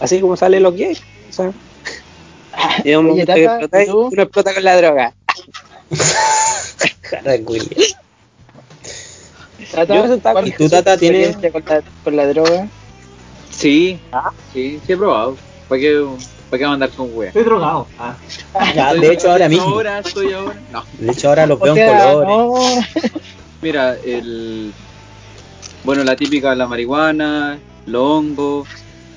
Así 0.00 0.20
como 0.20 0.36
salen 0.36 0.62
los 0.62 0.74
gays. 0.74 1.02
O 1.28 1.32
sea, 1.32 1.46
un 2.84 2.84
Oye, 2.84 2.96
momento 2.96 3.34
que 3.34 3.44
Tata, 3.44 3.60
explota 3.60 3.84
y 3.84 3.90
uno 3.90 4.22
explota 4.22 4.54
con 4.54 4.64
la 4.64 4.76
droga. 4.76 5.14
Tata, 7.10 7.36
Tata, 9.72 10.32
¿cuál 10.32 10.46
¿y 10.46 10.50
es 10.50 10.56
tú, 10.56 10.64
tu 10.64 10.70
Tata, 10.70 10.96
tienes- 10.96 11.36
con 11.36 11.62
la, 11.66 11.82
con 12.04 12.16
la 12.16 12.26
droga? 12.26 12.68
Sí, 13.50 13.98
¿Ah? 14.12 14.30
sí, 14.52 14.80
sí 14.86 14.92
he 14.92 14.96
probado. 14.96 15.36
¿Para 15.68 15.80
qué, 15.80 16.04
para 16.52 16.58
qué 16.58 16.66
mandar 16.66 16.90
con 16.90 17.08
wea? 17.14 17.28
Estoy 17.28 17.44
drogado. 17.44 17.86
Ah. 17.98 18.14
Ya, 18.74 18.92
de 18.92 19.10
hecho, 19.10 19.30
ahora 19.32 19.48
mismo. 19.48 19.64
Ahora 19.64 20.00
estoy 20.00 20.34
ahora. 20.34 20.60
No. 20.70 20.84
De 20.98 21.10
hecho, 21.12 21.28
ahora 21.30 21.46
los 21.46 21.58
veo 21.58 21.72
O 21.72 21.76
en 21.78 21.88
colores. 21.88 22.28
no. 22.28 23.10
Mira, 23.62 23.96
el. 24.04 24.70
Bueno, 25.82 26.04
la 26.04 26.14
típica, 26.14 26.54
la 26.54 26.66
marihuana, 26.66 27.58
los 27.86 28.02
hongos, 28.02 28.68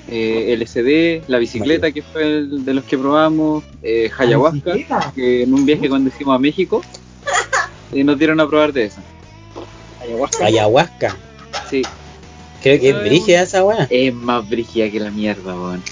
eh, 0.08 0.56
LSD, 0.58 1.28
la 1.28 1.36
bicicleta, 1.36 1.92
que 1.92 2.00
fue 2.00 2.22
el 2.22 2.64
de 2.64 2.72
los 2.72 2.84
que 2.84 2.96
probamos, 2.96 3.64
eh, 3.82 4.10
ayahuasca, 4.18 4.74
que 5.14 5.42
en 5.42 5.52
un 5.52 5.66
viaje 5.66 5.90
cuando 5.90 6.08
hicimos 6.08 6.34
a 6.34 6.38
México, 6.38 6.80
eh, 7.92 8.02
nos 8.02 8.18
dieron 8.18 8.40
a 8.40 8.48
probar 8.48 8.72
de 8.72 8.84
esa. 8.86 9.02
Ayahuasca. 10.00 10.44
Ayahuasca. 10.46 11.16
Sí, 11.68 11.82
Creo 12.62 12.80
que 12.80 12.88
es 12.88 13.00
brígida 13.00 13.42
esa 13.42 13.62
weá. 13.62 13.86
es 13.90 14.14
más 14.14 14.48
brígida 14.48 14.90
que 14.90 14.98
la 14.98 15.10
mierda, 15.10 15.54
weón. 15.54 15.82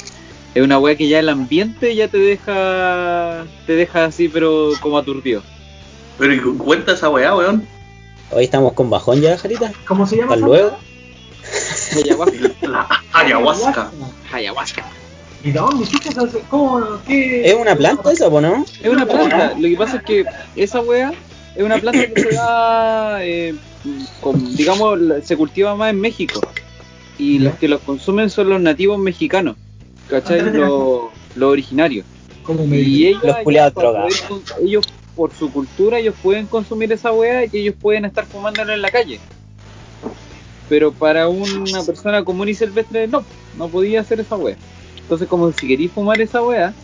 Es 0.55 0.63
una 0.63 0.79
weá 0.79 0.97
que 0.97 1.09
ya 1.09 1.19
el 1.19 1.29
ambiente 1.29 1.95
ya 1.95 2.09
te 2.09 2.19
deja. 2.19 3.45
te 3.67 3.75
deja 3.75 4.05
así, 4.05 4.29
pero 4.29 4.71
como 4.81 4.99
aturdido. 4.99 5.43
Pero 6.19 6.33
¿y 6.33 6.41
cu- 6.41 6.57
cuenta 6.59 6.93
esa 6.93 7.09
weá, 7.11 7.35
weón. 7.35 7.67
Hoy 8.31 8.45
estamos 8.45 8.73
con 8.73 8.89
bajón 8.89 9.21
ya, 9.21 9.37
Jarita. 9.37 9.73
¿Cómo 9.87 10.07
se 10.07 10.17
llama? 10.17 10.35
Hasta 10.35 10.47
esa 10.47 10.47
luego. 10.47 10.77
Ayahuasca. 11.95 12.91
Ayahuasca. 13.13 13.91
Ayahuasca. 14.33 14.85
¿Y 15.43 15.51
de 15.51 15.59
dónde 15.59 15.83
hiciste 15.85 16.09
eso? 16.09 16.27
¿Cómo? 16.49 16.81
¿Qué? 17.07 17.51
¿Es 17.51 17.55
una 17.55 17.75
planta 17.77 18.03
po, 18.31 18.41
no? 18.41 18.65
Es 18.83 18.89
una 18.89 19.05
planta. 19.07 19.55
Lo 19.59 19.69
que 19.69 19.77
pasa 19.77 19.97
es 19.99 20.03
que 20.05 20.25
esa 20.57 20.81
wea 20.81 21.13
es 21.55 21.63
una 21.63 21.79
planta 21.79 22.07
que 22.07 22.21
se 22.23 22.31
da, 22.35 23.25
eh, 23.25 23.55
con- 24.21 24.57
digamos, 24.57 24.99
se 25.25 25.37
cultiva 25.37 25.75
más 25.75 25.91
en 25.91 26.01
México. 26.01 26.41
Y 27.19 27.41
los 27.41 27.55
que 27.57 27.69
los 27.69 27.81
consumen 27.83 28.31
son 28.31 28.49
los 28.51 28.61
nativos 28.61 28.99
mexicanos. 28.99 29.57
¿Cachai? 30.09 30.43
Los, 30.53 31.11
los 31.35 31.51
originarios. 31.51 32.07
¿Cómo 32.45 32.67
me 32.67 32.79
Y 32.79 33.07
ellos, 33.07 33.23
Los 33.25 33.37
para 33.45 33.71
drogados. 33.71 34.21
poder 34.21 34.43
ellos, 34.63 34.85
por 35.15 35.33
su 35.33 35.51
cultura, 35.53 35.99
ellos 35.99 36.15
pueden 36.23 36.47
consumir 36.47 36.93
esa 36.93 37.13
wea 37.13 37.45
y 37.45 37.49
que 37.49 37.61
ellos 37.61 37.75
pueden 37.81 38.05
estar 38.05 38.27
fumándola 38.27 38.75
en 38.75 38.83
la 38.83 38.91
calle. 38.91 39.21
Pero 40.69 40.93
para 40.93 41.29
una 41.29 41.83
persona 41.85 42.25
común 42.25 42.49
y 42.49 42.55
silvestre, 42.55 43.07
no, 43.07 43.25
no 43.57 43.69
podía 43.69 44.01
hacer 44.01 44.21
esa 44.21 44.37
wea. 44.37 44.57
Entonces, 44.97 45.29
como 45.29 45.53
si 45.53 45.69
queréis 45.69 45.93
fumar 45.93 46.21
esa 46.21 46.43
wea, 46.43 46.75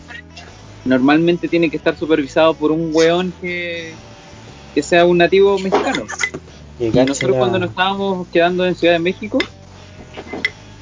normalmente 0.85 1.47
tiene 1.47 1.69
que 1.69 1.77
estar 1.77 1.95
supervisado 1.97 2.53
por 2.55 2.71
un 2.71 2.91
weón 2.93 3.33
que, 3.41 3.95
que 4.73 4.81
sea 4.83 5.05
un 5.05 5.17
nativo 5.17 5.57
mexicano. 5.59 6.05
Y 6.79 6.89
nosotros 6.89 7.31
la- 7.31 7.37
cuando 7.39 7.59
nos 7.59 7.69
estábamos 7.69 8.27
quedando 8.29 8.65
en 8.65 8.75
Ciudad 8.75 8.93
de 8.93 8.99
México, 8.99 9.39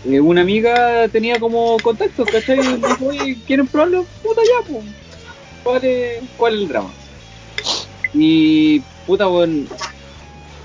eh, 0.06 0.20
una 0.20 0.42
amiga 0.42 1.08
tenía 1.10 1.40
como 1.40 1.78
contacto, 1.78 2.26
¿cachai? 2.26 2.60
Oye, 3.06 3.38
¿quieren 3.46 3.68
probarlo? 3.68 4.06
Puta 4.24 4.42
ya, 4.44 4.72
pues. 4.74 4.86
¿Cuál 5.64 5.86
es, 5.86 6.24
¿Cuál 6.38 6.54
es 6.56 6.62
el 6.62 6.68
drama? 6.68 6.94
Y, 8.14 8.80
puta, 9.06 9.28
bueno, 9.28 9.68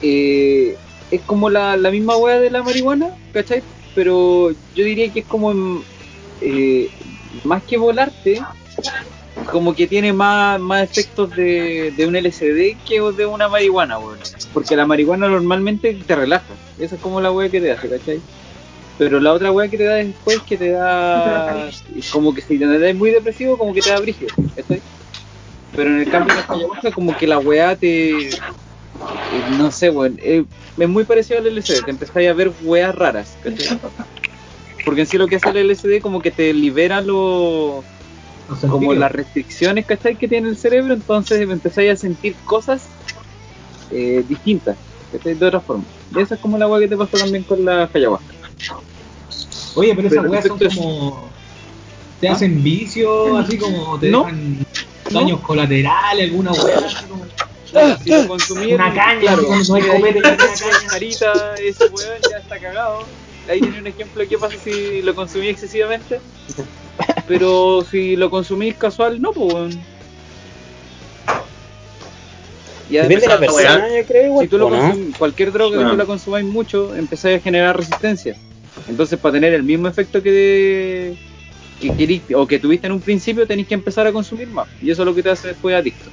eh, 0.00 0.76
es 1.10 1.22
como 1.22 1.50
la, 1.50 1.76
la 1.76 1.90
misma 1.90 2.16
wea 2.16 2.40
de 2.40 2.50
la 2.50 2.62
marihuana, 2.62 3.10
¿cachai? 3.32 3.62
Pero 3.94 4.50
yo 4.74 4.84
diría 4.84 5.12
que 5.12 5.20
es 5.20 5.26
como, 5.26 5.52
en- 5.52 5.84
eh, 6.40 6.88
más 7.44 7.62
que 7.64 7.76
volarte, 7.76 8.40
como 9.50 9.74
que 9.74 9.86
tiene 9.86 10.12
más, 10.12 10.60
más 10.60 10.82
efectos 10.82 11.30
de, 11.36 11.92
de 11.96 12.06
un 12.06 12.16
LSD 12.16 12.76
que 12.86 13.00
de 13.16 13.26
una 13.26 13.48
marihuana, 13.48 13.98
weón. 13.98 14.18
Porque 14.52 14.76
la 14.76 14.86
marihuana 14.86 15.28
normalmente 15.28 15.94
te 16.06 16.16
relaja. 16.16 16.54
Esa 16.78 16.96
es 16.96 17.00
como 17.00 17.20
la 17.20 17.30
weá 17.32 17.50
que 17.50 17.60
te 17.60 17.70
hace, 17.72 17.88
¿cachai? 17.88 18.20
Pero 18.96 19.18
la 19.20 19.32
otra 19.32 19.50
weá 19.50 19.68
que 19.68 19.76
te 19.76 19.84
da 19.84 19.94
después 19.96 20.40
que 20.42 20.56
te 20.56 20.70
da 20.70 21.70
como 22.12 22.32
que 22.32 22.40
si 22.40 22.58
te 22.58 22.78
das 22.78 22.94
muy 22.94 23.10
depresivo, 23.10 23.58
como 23.58 23.74
que 23.74 23.80
te 23.80 23.90
da 23.90 23.98
brígido, 24.00 24.30
¿cachai? 24.54 24.82
Pero 25.74 25.90
en 25.90 26.00
el 26.00 26.10
cambio 26.10 26.34
de 26.34 26.42
la 26.82 26.92
como 26.92 27.16
que 27.16 27.26
la 27.26 27.38
weá 27.38 27.74
te... 27.74 28.28
eh, 28.28 28.34
No 29.58 29.70
sé, 29.72 29.90
weón. 29.90 30.16
eh, 30.22 30.44
es 30.76 30.88
muy 30.88 31.04
parecido 31.04 31.40
al 31.40 31.46
LSD. 31.46 31.84
Te 31.84 31.90
empezáis 31.90 32.28
a 32.28 32.32
ver 32.32 32.52
weas 32.62 32.94
raras, 32.94 33.36
¿cachai? 33.42 33.80
Porque 34.84 35.00
en 35.00 35.06
sí 35.06 35.18
lo 35.18 35.26
que 35.26 35.36
hace 35.36 35.48
el 35.50 35.70
LSD 35.70 36.00
como 36.00 36.20
que 36.20 36.30
te 36.30 36.52
libera 36.52 37.00
lo 37.00 37.84
Los 38.48 38.60
como 38.60 38.92
las 38.94 39.10
restricciones 39.10 39.86
¿cachai? 39.86 40.16
que 40.16 40.28
tiene 40.28 40.48
el 40.48 40.56
cerebro, 40.56 40.94
entonces 40.94 41.40
empezáis 41.40 41.92
a 41.92 41.96
sentir 41.96 42.36
cosas 42.44 42.86
eh, 43.90 44.22
distintas, 44.28 44.76
¿cachai? 45.10 45.34
de 45.34 45.46
otra 45.46 45.60
forma. 45.60 45.84
Y 46.14 46.20
esa 46.20 46.34
es 46.34 46.40
como 46.40 46.58
la 46.58 46.66
agua 46.66 46.80
que 46.80 46.88
te 46.88 46.96
pasó 46.96 47.16
también 47.16 47.44
con 47.44 47.64
la 47.64 47.88
ayahuasca. 47.92 48.33
Oye, 49.76 49.94
pero 49.94 50.08
esas 50.08 50.26
weas 50.26 50.44
son 50.46 50.58
como. 50.58 51.28
Te 52.20 52.28
hacen 52.28 52.62
vicio, 52.62 53.36
así 53.36 53.58
como 53.58 53.98
te 53.98 54.08
No. 54.10 54.20
dejan 54.24 54.66
daños 55.10 55.40
colaterales, 55.40 56.30
alguna 56.30 56.52
wea. 56.52 56.78
así 56.78 57.04
como- 57.06 57.24
Si 58.04 58.10
lo 58.10 58.28
consumí, 58.28 58.72
Una 58.72 58.94
caña, 58.94 59.20
claro, 59.20 59.42
no 59.42 59.74
tiene 59.74 59.98
una 60.18 60.36
caña. 60.36 60.36
Carita, 60.88 61.54
ese 61.60 61.86
weón 61.86 62.18
ya 62.30 62.38
está 62.38 62.58
cagado. 62.60 63.00
Ahí 63.50 63.60
tiene 63.60 63.80
un 63.80 63.86
ejemplo 63.88 64.20
de 64.22 64.28
qué 64.28 64.38
pasa 64.38 64.54
si 64.62 65.02
lo 65.02 65.14
consumí 65.14 65.48
excesivamente. 65.48 66.20
Pero 67.26 67.84
si 67.90 68.14
lo 68.16 68.30
consumís 68.30 68.76
casual, 68.76 69.20
no, 69.20 69.32
pues 69.32 69.52
weón. 69.52 69.80
Y 72.90 72.94
Depende 72.94 73.20
de 73.22 73.26
la 73.28 73.38
persona, 73.38 73.88
yo 73.98 74.06
creo, 74.06 74.26
igual, 74.26 74.44
si 74.44 74.50
tú 74.50 74.58
lo 74.58 74.70
¿no? 74.70 74.94
cualquier 75.18 75.50
droga 75.52 75.78
que 75.78 75.84
Ah. 75.84 75.90
tú 75.90 75.96
la 75.96 76.04
consumáis 76.04 76.44
mucho, 76.44 76.94
empezáis 76.94 77.38
a 77.40 77.42
generar 77.42 77.76
resistencia. 77.76 78.36
Entonces, 78.86 79.18
para 79.18 79.34
tener 79.34 79.54
el 79.54 79.62
mismo 79.64 79.88
efecto 79.88 80.22
que, 80.22 80.30
de- 80.30 81.18
que 81.78 81.94
querís, 81.96 82.24
o 82.34 82.46
que 82.46 82.58
tuviste 82.60 82.86
en 82.86 82.92
un 82.94 83.02
principio, 83.02 83.46
tenéis 83.46 83.68
que 83.68 83.74
empezar 83.74 84.06
a 84.06 84.12
consumir 84.12 84.48
más. 84.50 84.68
Y 84.80 84.90
eso 84.90 85.02
es 85.02 85.06
lo 85.06 85.14
que 85.14 85.22
te 85.22 85.30
hace 85.30 85.48
después 85.48 85.74
adicto. 85.76 86.12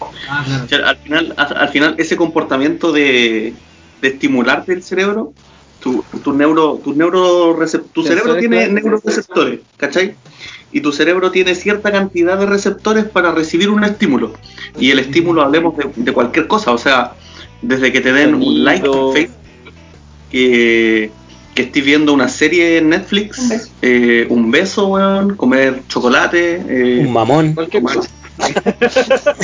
Ah, 0.00 0.42
claro. 0.46 0.64
O 0.64 0.68
sea, 0.68 0.88
al 0.88 0.98
final, 0.98 1.34
al, 1.36 1.56
al 1.56 1.68
final 1.68 1.94
ese 1.98 2.16
comportamiento 2.16 2.92
de, 2.92 3.56
de 4.00 4.08
estimularte 4.08 4.72
el 4.72 4.82
cerebro, 4.82 5.34
tu, 5.78 6.02
tu 6.22 6.32
neuro, 6.32 6.80
tu 6.82 6.92
neuro 6.94 7.56
tu 7.92 8.02
cerebro 8.02 8.36
tiene 8.36 8.58
claro. 8.58 8.72
neuroreceptores, 8.74 9.60
¿cachai? 9.76 10.16
Y 10.70 10.80
tu 10.80 10.92
cerebro 10.92 11.30
tiene 11.30 11.54
cierta 11.54 11.90
cantidad 11.92 12.38
de 12.38 12.46
receptores 12.46 13.04
para 13.06 13.32
recibir 13.32 13.70
un 13.70 13.84
estímulo. 13.84 14.32
Y 14.76 14.90
el 14.90 14.98
estímulo 14.98 15.42
hablemos 15.42 15.76
de, 15.76 15.90
de 15.94 16.12
cualquier 16.12 16.46
cosa, 16.46 16.72
o 16.72 16.78
sea, 16.78 17.16
desde 17.60 17.92
que 17.92 18.00
te 18.00 18.12
den 18.12 18.34
un 18.34 18.64
like 18.64 18.86
en 18.86 19.12
Facebook, 19.12 19.36
que, 20.28 21.17
que 21.58 21.64
estés 21.64 21.84
viendo 21.84 22.12
una 22.12 22.28
serie 22.28 22.78
en 22.78 22.90
Netflix, 22.90 23.68
eh, 23.82 24.28
un 24.30 24.52
beso, 24.52 24.86
weón, 24.86 25.34
comer 25.34 25.82
chocolate, 25.88 26.62
eh, 26.68 27.00
Un 27.04 27.12
mamón. 27.12 27.52
Cualquier 27.54 27.82
cosa. 27.82 28.08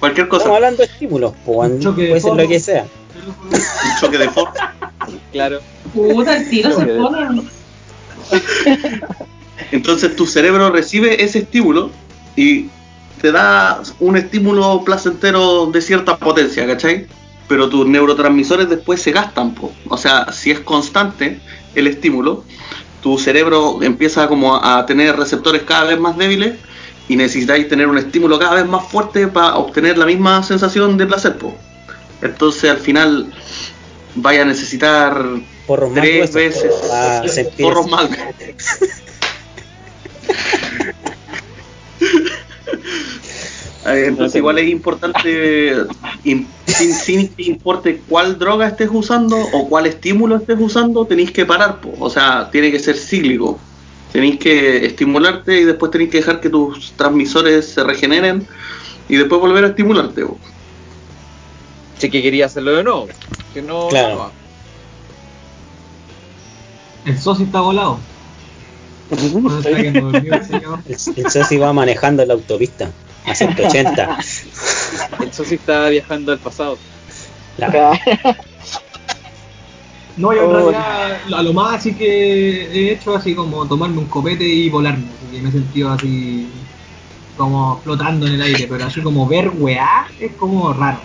cualquier 0.00 0.26
cosa, 0.26 0.42
Estamos 0.42 0.56
hablando 0.56 0.78
de 0.78 0.84
estímulos, 0.86 1.32
po, 1.44 1.52
weón. 1.52 1.78
choque 1.78 2.02
de 2.02 2.08
puede 2.08 2.20
ser 2.20 2.34
lo 2.34 2.48
que 2.48 2.58
sea. 2.58 2.86
un 3.54 4.00
choque 4.00 4.18
de 4.18 4.28
forma. 4.30 4.74
Claro. 5.30 5.60
Puta, 5.94 6.38
el 6.38 6.50
tiro 6.50 6.76
se 6.76 6.86
pone. 6.86 7.42
Entonces 9.70 10.16
tu 10.16 10.26
cerebro 10.26 10.70
recibe 10.70 11.22
ese 11.22 11.38
estímulo 11.38 11.92
y 12.34 12.66
te 13.22 13.30
da 13.30 13.80
un 14.00 14.16
estímulo 14.16 14.82
placentero 14.84 15.66
de 15.66 15.80
cierta 15.80 16.16
potencia, 16.16 16.66
¿cachai? 16.66 17.06
Pero 17.48 17.68
tus 17.68 17.86
neurotransmisores 17.86 18.68
después 18.68 19.02
se 19.02 19.12
gastan, 19.12 19.54
po. 19.54 19.72
o 19.88 19.96
sea, 19.96 20.32
si 20.32 20.50
es 20.50 20.60
constante 20.60 21.40
el 21.74 21.86
estímulo, 21.86 22.44
tu 23.02 23.18
cerebro 23.18 23.82
empieza 23.82 24.28
como 24.28 24.56
a 24.56 24.86
tener 24.86 25.16
receptores 25.16 25.62
cada 25.62 25.84
vez 25.84 26.00
más 26.00 26.16
débiles 26.16 26.54
y 27.06 27.16
necesitáis 27.16 27.68
tener 27.68 27.86
un 27.86 27.98
estímulo 27.98 28.38
cada 28.38 28.54
vez 28.54 28.66
más 28.66 28.88
fuerte 28.88 29.28
para 29.28 29.56
obtener 29.56 29.98
la 29.98 30.06
misma 30.06 30.42
sensación 30.42 30.96
de 30.96 31.06
placer, 31.06 31.36
po. 31.36 31.54
Entonces 32.22 32.70
al 32.70 32.78
final 32.78 33.32
vaya 34.14 34.42
a 34.42 34.44
necesitar 34.46 35.22
Porros 35.66 35.90
más 35.90 36.00
tres 36.00 36.32
veces 36.32 36.72
porros 37.58 37.88
más 37.88 38.08
Entonces 43.86 44.36
igual 44.36 44.58
es 44.58 44.70
importante, 44.70 45.76
sin, 46.74 46.92
sin 46.92 47.28
que 47.28 47.44
importe 47.44 48.00
cuál 48.08 48.38
droga 48.38 48.68
estés 48.68 48.90
usando 48.92 49.36
o 49.36 49.68
cuál 49.68 49.86
estímulo 49.86 50.36
estés 50.36 50.58
usando, 50.58 51.06
tenéis 51.06 51.30
que 51.30 51.46
parar, 51.46 51.80
po. 51.80 51.94
o 51.98 52.10
sea, 52.10 52.50
tiene 52.50 52.70
que 52.70 52.78
ser 52.78 52.96
cíclico. 52.96 53.58
Tenéis 54.12 54.38
que 54.38 54.86
estimularte 54.86 55.60
y 55.60 55.64
después 55.64 55.90
tenéis 55.90 56.10
que 56.10 56.18
dejar 56.18 56.40
que 56.40 56.48
tus 56.48 56.92
transmisores 56.92 57.66
se 57.66 57.82
regeneren 57.82 58.46
y 59.08 59.16
después 59.16 59.40
volver 59.40 59.64
a 59.64 59.68
estimularte. 59.68 60.24
po. 60.24 60.38
Sí 61.98 62.10
que 62.10 62.22
quería 62.22 62.46
hacerlo 62.46 62.72
de 62.72 62.84
nuevo. 62.84 63.08
Que 63.52 63.62
no. 63.62 63.88
Claro. 63.88 64.16
no. 67.04 67.10
El 67.10 67.18
socio 67.18 67.44
está 67.44 67.60
volado. 67.60 67.98
El. 69.10 69.18
El, 71.16 71.30
socio 71.30 71.60
va 71.60 71.72
manejando 71.72 72.24
la 72.24 72.34
autopista 72.34 72.90
a 73.26 73.34
180. 73.34 74.18
Eso 75.30 75.44
sí 75.44 75.54
está 75.56 75.88
viajando 75.88 76.32
al 76.32 76.38
pasado. 76.38 76.78
La- 77.58 77.98
No, 80.16 80.32
yo 80.32 80.44
en 80.44 80.50
Oh. 80.50 80.52
realidad 80.70 81.18
a 81.34 81.42
lo 81.42 81.52
más 81.52 81.74
así 81.80 81.92
que 81.94 82.66
he 82.66 82.92
hecho 82.92 83.16
así 83.16 83.34
como 83.34 83.66
tomarme 83.66 83.98
un 83.98 84.06
copete 84.06 84.44
y 84.44 84.68
volarme, 84.70 85.06
así 85.06 85.36
que 85.36 85.42
me 85.42 85.48
he 85.48 85.52
sentido 85.52 85.90
así 85.90 86.48
como 87.36 87.80
flotando 87.82 88.26
en 88.28 88.34
el 88.34 88.42
aire, 88.42 88.66
pero 88.68 88.84
así 88.84 89.00
como 89.00 89.26
ver 89.26 89.50
weá 89.58 90.06
es 90.20 90.30
como 90.34 90.72
raro. 90.72 91.00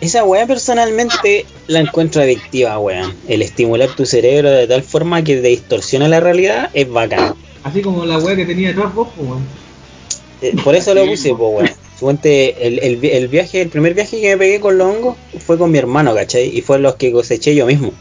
Esa 0.00 0.24
weá 0.24 0.46
personalmente 0.46 1.44
la 1.66 1.80
encuentro 1.80 2.22
adictiva, 2.22 2.78
weón. 2.78 3.14
El 3.28 3.42
estimular 3.42 3.90
tu 3.90 4.06
cerebro 4.06 4.50
de 4.50 4.66
tal 4.66 4.82
forma 4.82 5.22
que 5.22 5.36
te 5.36 5.48
distorsiona 5.48 6.08
la 6.08 6.20
realidad 6.20 6.70
es 6.72 6.88
bacán. 6.90 7.34
Así 7.62 7.82
como 7.82 8.06
la 8.06 8.16
weá 8.18 8.34
que 8.36 8.46
tenía 8.46 8.72
vos, 8.72 8.90
pues 8.94 9.08
weón. 9.18 9.44
Eh, 10.42 10.54
Por 10.64 10.74
eso 10.74 10.94
lo 10.94 11.04
puse, 11.06 11.30
pues, 11.34 11.40
weón. 11.54 11.70
Suponte, 12.00 12.66
el, 12.66 12.78
el, 12.78 13.04
el 13.04 13.28
viaje, 13.28 13.60
el 13.60 13.68
primer 13.68 13.92
viaje 13.92 14.20
que 14.20 14.28
me 14.30 14.38
pegué 14.38 14.58
con 14.58 14.78
los 14.78 14.86
hongos 14.88 15.16
fue 15.44 15.58
con 15.58 15.70
mi 15.70 15.76
hermano, 15.78 16.14
¿cachai? 16.14 16.48
Y 16.56 16.62
fue 16.62 16.78
los 16.78 16.94
que 16.94 17.12
coseché 17.12 17.54
yo 17.54 17.66
mismo. 17.66 17.92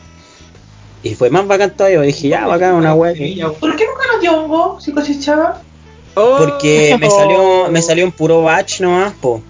Y 1.03 1.15
fue 1.15 1.29
más 1.29 1.45
bacán 1.47 1.75
todavía, 1.75 1.99
dije, 2.01 2.29
ya, 2.29 2.47
bacán, 2.47 2.75
una 2.75 2.93
weá. 2.93 3.11
¿Por 3.13 3.75
qué 3.75 3.85
nunca 3.85 4.07
nos 4.13 4.21
dio 4.21 4.37
hongo 4.41 4.79
si 4.79 4.93
cosechaba? 4.93 5.61
Porque 6.13 6.97
me 6.99 7.09
salió, 7.09 7.69
me 7.69 7.81
salió 7.81 8.05
un 8.05 8.11
puro 8.13 8.41
batch 8.43 8.81
nomás, 8.81 9.13
po. 9.13 9.41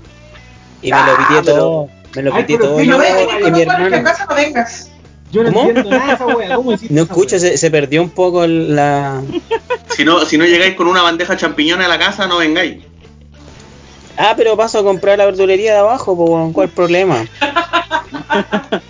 Y 0.81 0.91
me 0.91 0.97
lo 0.97 1.03
Ah, 1.03 1.25
pité 1.29 1.41
pero- 1.45 1.57
todo, 1.57 1.89
me 2.15 2.21
lo 2.23 2.31
pité 2.35 2.45
pero 2.57 2.69
todo 2.69 2.79
si 2.79 2.85
yo 2.87 2.97
no 2.97 3.03
y 3.47 3.51
mi 3.51 3.59
a 3.59 3.63
hermano. 3.63 4.03
casa 4.03 4.25
no 4.29 4.35
vengas. 4.35 4.88
Yo 5.31 5.43
no 5.43 5.51
¿Cómo? 5.53 5.67
entiendo 5.69 5.91
nada 5.91 6.13
esa 6.13 6.25
weá, 6.25 6.55
¿cómo 6.55 6.71
No 6.71 6.75
esa 6.75 7.01
escucho, 7.03 7.37
se, 7.39 7.57
se 7.57 7.69
perdió 7.71 8.01
un 8.01 8.09
poco 8.09 8.47
la... 8.47 9.21
Si 9.95 10.03
no, 10.03 10.25
si 10.25 10.37
no 10.37 10.45
llegáis 10.45 10.75
con 10.75 10.87
una 10.87 11.01
bandeja 11.03 11.33
de 11.33 11.39
champiñones 11.39 11.85
a 11.85 11.89
la 11.89 11.99
casa, 11.99 12.27
no 12.27 12.37
vengáis. 12.37 12.83
Ah, 14.17 14.33
pero 14.35 14.57
paso 14.57 14.79
a 14.79 14.83
comprar 14.83 15.17
la 15.17 15.25
verdulería 15.25 15.73
de 15.73 15.79
abajo, 15.79 16.15
po, 16.17 16.25
weón, 16.25 16.51
¿cuál 16.51 16.69
problema? 16.69 17.25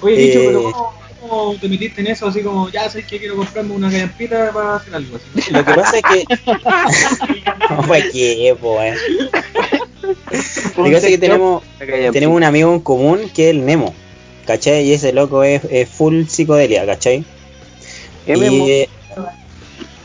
Oye, 0.00 0.16
dicho, 0.16 0.38
Eh. 0.38 0.44
pero 0.46 0.62
¿cómo, 0.72 0.94
cómo 1.28 1.54
te 1.60 1.68
metiste 1.68 2.00
en 2.00 2.06
eso? 2.08 2.26
Así 2.28 2.42
como, 2.42 2.70
ya 2.70 2.88
sabes 2.88 3.06
que 3.06 3.18
quiero 3.18 3.36
comprarme 3.36 3.74
una 3.74 3.90
callampita 3.90 4.50
para 4.52 4.76
hacer 4.76 4.94
algo 4.94 5.16
así. 5.16 5.50
Lo 5.52 5.64
que 5.64 5.74
pasa 5.74 5.96
es 5.98 6.02
que... 6.02 6.24
no, 7.70 7.82
¿para 7.82 8.02
qué, 8.10 8.56
po, 8.60 8.76
weón? 8.76 8.96
Lo 10.76 10.84
que 10.84 10.92
pasa 10.92 11.06
es 11.06 11.12
que 11.12 11.18
tenemos, 11.18 11.62
tenemos 12.12 12.36
un 12.36 12.44
amigo 12.44 12.72
en 12.72 12.80
común 12.80 13.28
que 13.34 13.50
es 13.50 13.56
el 13.56 13.64
Nemo, 13.66 13.92
¿cachai? 14.46 14.84
Y 14.88 14.92
ese 14.92 15.12
loco 15.12 15.42
es, 15.42 15.62
es 15.70 15.88
full 15.88 16.24
psicodelia, 16.26 16.86
¿cachai? 16.86 17.24
¿Qué 18.24 18.34
y, 18.36 18.40
Memo? 18.40 18.66
eh, 18.68 18.88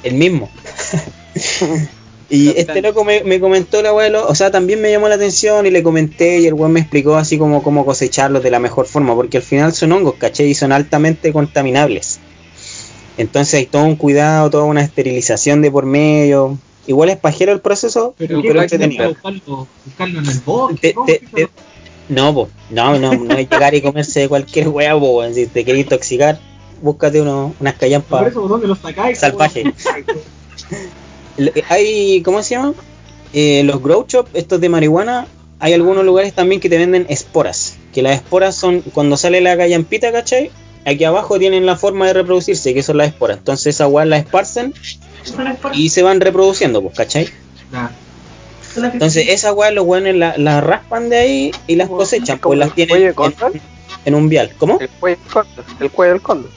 el 0.04 0.14
mismo. 0.16 0.50
y 2.30 2.50
este 2.50 2.82
loco 2.82 3.04
me, 3.04 3.24
me 3.24 3.40
comentó 3.40 3.82
la 3.82 3.94
weá, 3.94 4.06
de 4.06 4.12
lo- 4.12 4.28
o 4.28 4.36
sea, 4.36 4.52
también 4.52 4.82
me 4.82 4.92
llamó 4.92 5.08
la 5.10 5.16
atención 5.16 5.66
y 5.66 5.72
le 5.72 5.84
comenté 5.84 6.40
y 6.40 6.48
el 6.48 6.54
weón 6.54 6.72
me 6.74 6.80
explicó 6.80 7.16
así 7.16 7.38
como 7.38 7.62
cómo 7.64 7.86
cosecharlos 7.86 8.44
de 8.44 8.52
la 8.52 8.60
mejor 8.60 8.86
forma, 8.86 9.16
porque 9.16 9.38
al 9.38 9.44
final 9.44 9.74
son 9.74 9.92
hongos, 9.92 10.16
¿cachai? 10.16 10.48
Y 10.50 10.54
son 10.54 10.72
altamente 10.72 11.32
contaminables. 11.34 12.20
Entonces 13.18 13.54
hay 13.56 13.66
todo 13.66 13.84
un 13.84 13.96
cuidado, 13.96 14.50
toda 14.50 14.64
una 14.64 14.82
esterilización 14.82 15.62
de 15.62 15.70
por 15.72 15.86
medio. 15.86 16.58
Igual 16.88 17.10
es 17.10 17.18
pajero 17.18 17.52
el 17.52 17.60
proceso, 17.60 18.16
Pero, 18.18 18.42
pero, 18.42 18.54
¿qué 18.54 18.60
entretenido. 18.62 19.10
buscarlo, 19.10 19.68
buscarlo 19.86 20.20
en 20.20 20.28
el 20.28 20.40
bosque? 20.40 20.96
No, 22.12 22.34
po, 22.34 22.50
no, 22.70 22.98
no, 23.00 23.14
no 23.14 23.38
es 23.38 23.50
llegar 23.50 23.74
y 23.74 23.82
comerse 23.82 24.28
cualquier 24.30 24.68
weá, 24.70 24.98
po, 25.00 25.24
si 25.34 25.48
te 25.48 25.66
querés 25.66 25.82
intoxicar, 25.84 26.40
búscate 26.82 27.22
uno, 27.22 27.54
unas 27.60 27.74
Por 27.74 27.80
callampas 27.80 28.28
eso, 28.28 28.48
¿dónde 28.48 28.68
los 28.68 28.80
sacáis? 28.80 29.18
salvajes. 29.20 29.66
Le- 31.38 31.64
Hay, 31.70 32.22
¿cómo 32.24 32.44
se 32.44 32.56
llama? 32.56 32.74
Eh, 33.34 33.64
los 33.64 33.82
grow 33.82 34.06
shop, 34.08 34.28
estos 34.34 34.60
de 34.60 34.70
marihuana, 34.70 35.28
hay 35.60 35.74
algunos 35.74 36.04
lugares 36.06 36.34
también 36.34 36.60
que 36.62 36.70
te 36.70 36.78
venden 36.78 37.06
esporas. 37.10 37.78
Que 37.94 38.02
las 38.02 38.16
esporas 38.16 38.56
son, 38.56 38.82
cuando 38.82 39.18
sale 39.18 39.42
la 39.42 39.56
callampita, 39.58 40.12
¿cachai? 40.12 40.52
Aquí 40.86 41.04
abajo 41.04 41.38
tienen 41.40 41.66
la 41.66 41.78
forma 41.78 42.08
de 42.08 42.14
reproducirse, 42.14 42.74
que 42.74 42.84
son 42.84 42.98
las 42.98 43.08
esporas. 43.10 43.38
Entonces 43.38 43.76
esa 43.76 43.88
weá 43.88 44.06
la 44.06 44.18
esparcen 44.18 44.74
por- 45.62 45.76
y 45.76 45.90
se 45.90 46.04
van 46.04 46.20
reproduciendo, 46.20 46.82
pues, 46.82 46.96
¿cachai? 46.96 47.30
Ya. 47.72 47.92
Entonces 48.76 49.30
esas 49.30 49.54
weas 49.54 49.74
los 49.74 49.86
weones 49.86 50.16
las 50.16 50.38
la 50.38 50.62
raspan 50.62 51.10
de 51.10 51.18
ahí 51.18 51.52
y 51.68 51.76
las 51.76 51.90
cosechan, 51.90 52.40
pues 52.40 52.58
las 52.58 52.70
el 52.70 52.74
tienen 52.76 53.14
cuello 53.14 53.32
de 53.32 53.50
en, 53.54 53.62
en 54.06 54.16
un 54.16 54.30
vial. 54.30 54.52
¿Cómo? 54.58 54.80
El 54.80 54.90
cuello 54.90 55.18
del 55.18 55.32
cóndor. 55.32 55.66
El 55.80 55.92
cuello 55.92 56.14
del 56.14 56.22
cóndor. 56.22 56.52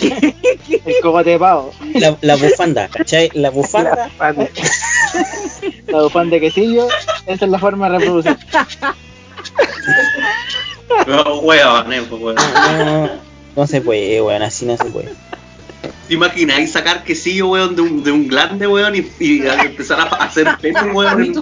El 0.00 1.00
cogote 1.02 1.30
de 1.30 1.38
pavo. 1.38 1.72
La, 1.94 2.16
la 2.20 2.36
bufanda, 2.36 2.88
¿cachai? 2.88 3.30
La 3.34 3.50
bufanda, 3.50 4.10
La 5.86 6.02
bufanda 6.02 6.34
de 6.36 6.40
quesillo. 6.40 6.88
Esa 7.26 7.44
es 7.44 7.50
la 7.50 7.58
forma 7.58 7.88
de 7.88 7.98
reproducir. 7.98 8.36
No, 11.06 11.40
weón, 11.40 11.92
eh, 11.92 12.02
pues, 12.08 12.22
weón. 12.22 12.36
no, 12.36 13.10
no 13.56 13.66
se 13.66 13.80
puede, 13.80 14.20
weón, 14.22 14.42
así 14.42 14.64
no 14.64 14.76
se 14.76 14.84
puede. 14.84 15.12
¿Te 16.08 16.14
imagináis 16.14 16.72
sacar 16.72 17.02
quesillo, 17.04 17.48
weón, 17.48 17.74
de 17.76 17.82
un, 17.82 18.02
de 18.04 18.10
un 18.12 18.28
glande, 18.28 18.66
weón, 18.66 18.94
y, 18.94 19.06
y 19.18 19.46
a- 19.46 19.62
empezar 19.62 20.00
a 20.00 20.04
hacer 20.24 20.48
penes, 20.60 20.82
Oye, 20.82 20.92
weón? 20.92 21.32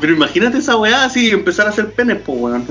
Pero 0.00 0.12
imagínate 0.12 0.58
esa 0.58 0.76
weá 0.76 1.04
así 1.04 1.28
y 1.28 1.30
empezar 1.30 1.66
a 1.66 1.70
hacer 1.70 1.92
penes, 1.92 2.18
pues, 2.24 2.38
weón. 2.40 2.66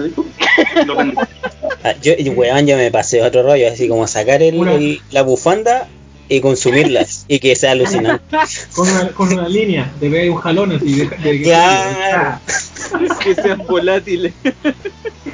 Ah, 1.83 1.93
yo, 2.01 2.13
weón, 2.33 2.65
yo 2.67 2.77
me 2.77 2.91
pasé 2.91 3.21
otro 3.21 3.43
rollo, 3.43 3.67
así 3.71 3.87
como 3.87 4.07
sacar 4.07 4.41
el, 4.41 4.55
el- 4.67 5.01
la 5.11 5.21
bufanda 5.21 5.87
y 6.27 6.41
consumirlas 6.41 7.25
y 7.27 7.37
que 7.39 7.55
sea 7.55 7.71
alucinante. 7.71 8.23
Con 8.75 8.89
una, 8.89 9.07
con 9.09 9.31
una 9.31 9.47
línea, 9.47 9.91
te 9.99 10.09
ve 10.09 10.27
un 10.29 10.37
jalón 10.37 10.71
así. 10.71 10.95
De, 10.95 11.05
de- 11.17 11.41
Claro. 11.43 12.39
que 13.23 13.35
sean 13.35 13.61
volátiles. 13.67 14.33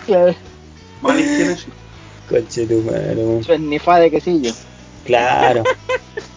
Claro. 0.06 0.36
Conche 2.32 2.66
tu 2.66 2.82
madre. 2.82 3.44
Su 3.44 3.54
esnifá 3.54 4.00
de 4.00 4.10
quesillo. 4.10 4.54
Claro, 5.06 5.64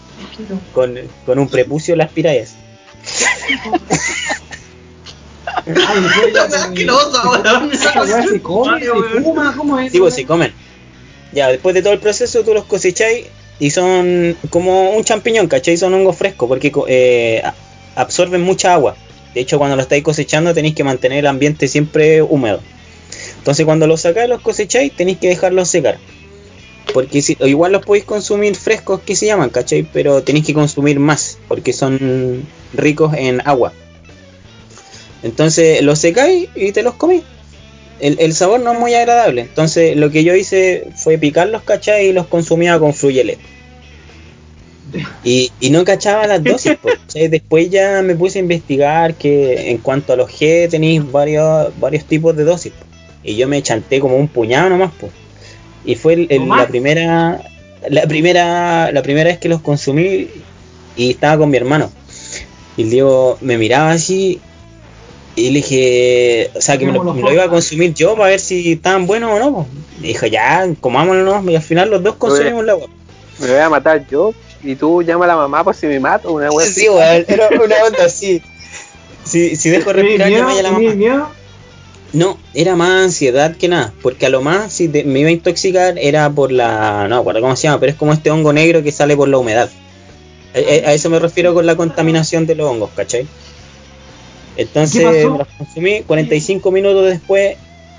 con, 0.74 0.98
con 1.24 1.38
un 1.38 1.48
prepucio 1.48 1.94
en 1.94 1.98
las 1.98 2.10
pirayas. 2.10 2.54
Se 5.64 5.70
se 8.30 9.20
fuma, 9.22 9.54
¿cómo 9.56 9.78
es? 9.78 9.92
Sí, 9.92 9.98
pues 9.98 10.14
se 10.14 10.26
comen. 10.26 10.52
Ya, 11.32 11.48
después 11.48 11.74
de 11.74 11.82
todo 11.82 11.92
el 11.92 11.98
proceso 11.98 12.44
tú 12.44 12.54
los 12.54 12.64
cosecháis 12.64 13.26
y 13.58 13.70
son 13.70 14.36
como 14.50 14.90
un 14.90 15.04
champiñón, 15.04 15.48
¿cachai? 15.48 15.76
Son 15.76 15.94
hongos 15.94 16.16
frescos 16.16 16.48
porque 16.48 16.72
eh, 16.88 17.42
absorben 17.96 18.42
mucha 18.42 18.74
agua. 18.74 18.96
De 19.34 19.40
hecho, 19.40 19.58
cuando 19.58 19.74
lo 19.76 19.82
estáis 19.82 20.04
cosechando 20.04 20.54
tenéis 20.54 20.74
que 20.74 20.84
mantener 20.84 21.20
el 21.20 21.26
ambiente 21.26 21.66
siempre 21.66 22.22
húmedo. 22.22 22.60
Entonces 23.44 23.66
cuando 23.66 23.86
los 23.86 24.00
sacáis, 24.00 24.28
los 24.28 24.40
cosecháis, 24.40 24.92
tenéis 24.96 25.18
que 25.18 25.28
dejarlos 25.28 25.68
secar. 25.68 25.98
Porque 26.92 27.22
si, 27.22 27.36
o 27.40 27.46
igual 27.46 27.72
los 27.72 27.84
podéis 27.84 28.04
consumir 28.04 28.56
frescos 28.56 29.00
que 29.00 29.16
se 29.16 29.26
llaman, 29.26 29.50
¿cachai? 29.50 29.82
Pero 29.82 30.22
tenéis 30.22 30.46
que 30.46 30.54
consumir 30.54 30.98
más 30.98 31.38
porque 31.48 31.72
son 31.72 32.46
ricos 32.72 33.14
en 33.14 33.42
agua. 33.46 33.72
Entonces 35.22 35.82
los 35.82 35.98
secáis 35.98 36.48
y 36.54 36.72
te 36.72 36.82
los 36.82 36.94
comís 36.94 37.22
el, 38.00 38.16
el 38.20 38.34
sabor 38.34 38.60
no 38.60 38.72
es 38.72 38.78
muy 38.78 38.94
agradable. 38.94 39.42
Entonces 39.42 39.96
lo 39.96 40.10
que 40.10 40.24
yo 40.24 40.34
hice 40.34 40.88
fue 40.96 41.18
picarlos, 41.18 41.62
¿cachai? 41.62 42.08
Y 42.08 42.12
los 42.12 42.26
consumía 42.26 42.78
con 42.78 42.94
fruyele. 42.94 43.38
Y, 45.24 45.50
y 45.60 45.70
no 45.70 45.84
cachaba 45.84 46.26
las 46.26 46.42
dosis, 46.42 46.76
¿cachai? 46.82 47.28
Después 47.28 47.70
ya 47.70 48.02
me 48.02 48.14
puse 48.14 48.38
a 48.38 48.42
investigar 48.42 49.14
que 49.14 49.70
en 49.70 49.78
cuanto 49.78 50.12
a 50.12 50.16
los 50.16 50.30
G 50.30 50.68
tenéis 50.68 51.10
varios, 51.10 51.78
varios 51.78 52.04
tipos 52.04 52.36
de 52.36 52.44
dosis. 52.44 52.72
po. 52.72 52.93
Y 53.24 53.36
yo 53.36 53.48
me 53.48 53.62
chanté 53.62 54.00
como 54.00 54.16
un 54.16 54.28
puñado 54.28 54.68
nomás, 54.70 54.92
pues. 55.00 55.12
Y 55.84 55.94
fue 55.96 56.12
el- 56.14 56.26
la 56.58 56.66
primera 56.68 57.40
la 57.90 58.06
primera 58.06 58.90
la 58.92 59.02
primera 59.02 59.28
vez 59.30 59.38
que 59.38 59.48
los 59.48 59.60
consumí 59.60 60.28
y 60.96 61.10
estaba 61.10 61.38
con 61.38 61.50
mi 61.50 61.56
hermano. 61.58 61.90
Y 62.76 62.82
el 62.82 62.90
Diego 62.90 63.36
me 63.40 63.58
miraba 63.58 63.90
así 63.92 64.40
y 65.36 65.50
le 65.50 65.56
dije, 65.60 66.50
o 66.54 66.60
sea, 66.60 66.78
que 66.78 66.86
me 66.86 66.92
lo, 66.92 67.00
me 67.16 67.20
lo 67.22 67.32
iba 67.34 67.44
a 67.44 67.48
consumir 67.50 67.92
yo 67.94 68.14
para 68.16 68.30
ver 68.30 68.40
si 68.40 68.72
estaban 68.72 69.06
buenos 69.06 69.30
o 69.32 69.38
no. 69.38 69.52
po. 69.52 69.66
Me 70.00 70.08
dijo, 70.08 70.26
ya, 70.26 70.66
comámoslo 70.80 71.24
nomás", 71.24 71.44
y 71.50 71.56
al 71.56 71.62
final 71.62 71.90
los 71.90 72.02
dos 72.02 72.14
consumimos 72.16 72.64
la 72.64 72.72
agua. 72.72 72.86
Me 73.40 73.48
voy 73.48 73.56
a 73.58 73.68
matar 73.68 74.06
yo 74.08 74.32
y 74.62 74.76
tú 74.76 75.02
llama 75.02 75.24
a 75.26 75.28
la 75.28 75.36
mamá 75.36 75.62
por 75.64 75.74
si 75.74 75.86
me 75.86 75.98
mato. 76.00 76.32
Una 76.32 76.50
wea 76.50 76.66
así. 76.66 76.82
Sí, 76.82 76.88
weón, 76.88 77.24
era 77.28 77.48
una 77.48 77.76
onda 77.84 78.04
así. 78.06 78.40
Si, 79.24 79.56
si 79.56 79.70
dejo 79.70 79.92
respirar, 79.92 80.28
¿Tenéis 80.28 80.38
llama 80.40 80.58
a 80.58 80.62
la 80.62 80.70
mamá. 80.70 81.32
No, 82.14 82.38
era 82.54 82.76
más 82.76 83.04
ansiedad 83.06 83.56
que 83.56 83.68
nada, 83.68 83.92
porque 84.00 84.26
a 84.26 84.28
lo 84.30 84.40
más 84.40 84.72
si 84.72 84.88
te- 84.88 85.02
me 85.04 85.18
iba 85.20 85.28
a 85.28 85.32
intoxicar 85.32 85.98
era 85.98 86.30
por 86.30 86.52
la, 86.52 87.02
no 87.08 87.16
me 87.16 87.20
acuerdo 87.20 87.40
cómo 87.40 87.56
se 87.56 87.64
llama, 87.64 87.80
pero 87.80 87.90
es 87.92 87.98
como 87.98 88.12
este 88.12 88.30
hongo 88.30 88.52
negro 88.52 88.82
que 88.82 88.92
sale 88.92 89.16
por 89.16 89.28
la 89.28 89.38
humedad. 89.38 89.68
A, 90.54 90.58
a- 90.58 90.90
a 90.90 90.94
eso 90.94 91.10
me 91.10 91.18
refiero 91.18 91.52
con 91.54 91.66
la 91.66 91.74
contaminación 91.76 92.46
de 92.46 92.54
los 92.54 92.70
hongos, 92.70 92.90
¿cachai? 92.94 93.26
Entonces 94.56 95.02
¿Qué 95.02 95.28
me 95.28 95.38
los 95.38 95.48
consumí, 95.58 96.02
45 96.02 96.70
minutos 96.70 97.04
después 97.06 97.56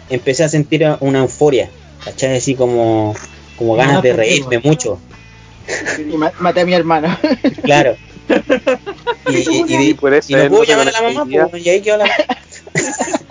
empecé 0.09 0.45
a 0.45 0.49
sentir 0.49 0.88
una 1.01 1.20
euforia, 1.20 1.70
¿cachai? 2.05 2.38
Así 2.38 2.55
como, 2.55 3.13
como 3.57 3.76
ganas 3.76 4.01
de 4.01 4.13
reírme 4.13 4.59
mucho, 4.59 4.97
Y 5.99 6.16
ma- 6.16 6.32
maté 6.39 6.61
a 6.61 6.66
mi 6.66 6.74
hermano. 6.74 7.16
claro. 7.63 7.97
Y, 9.28 9.38
y- 9.38 9.66
y- 9.68 9.89
Y 9.89 9.93
por 9.95 10.13
eso 10.13 10.32
y 10.32 10.36
no 10.36 10.47
puedo 10.49 10.63
llamar 10.66 10.88
a 10.88 10.91
la 10.91 11.01
mamá, 11.01 11.26
pues, 11.49 11.66
y 11.66 11.70
ahí 11.70 11.82
quedó 11.82 11.97
la 11.97 12.05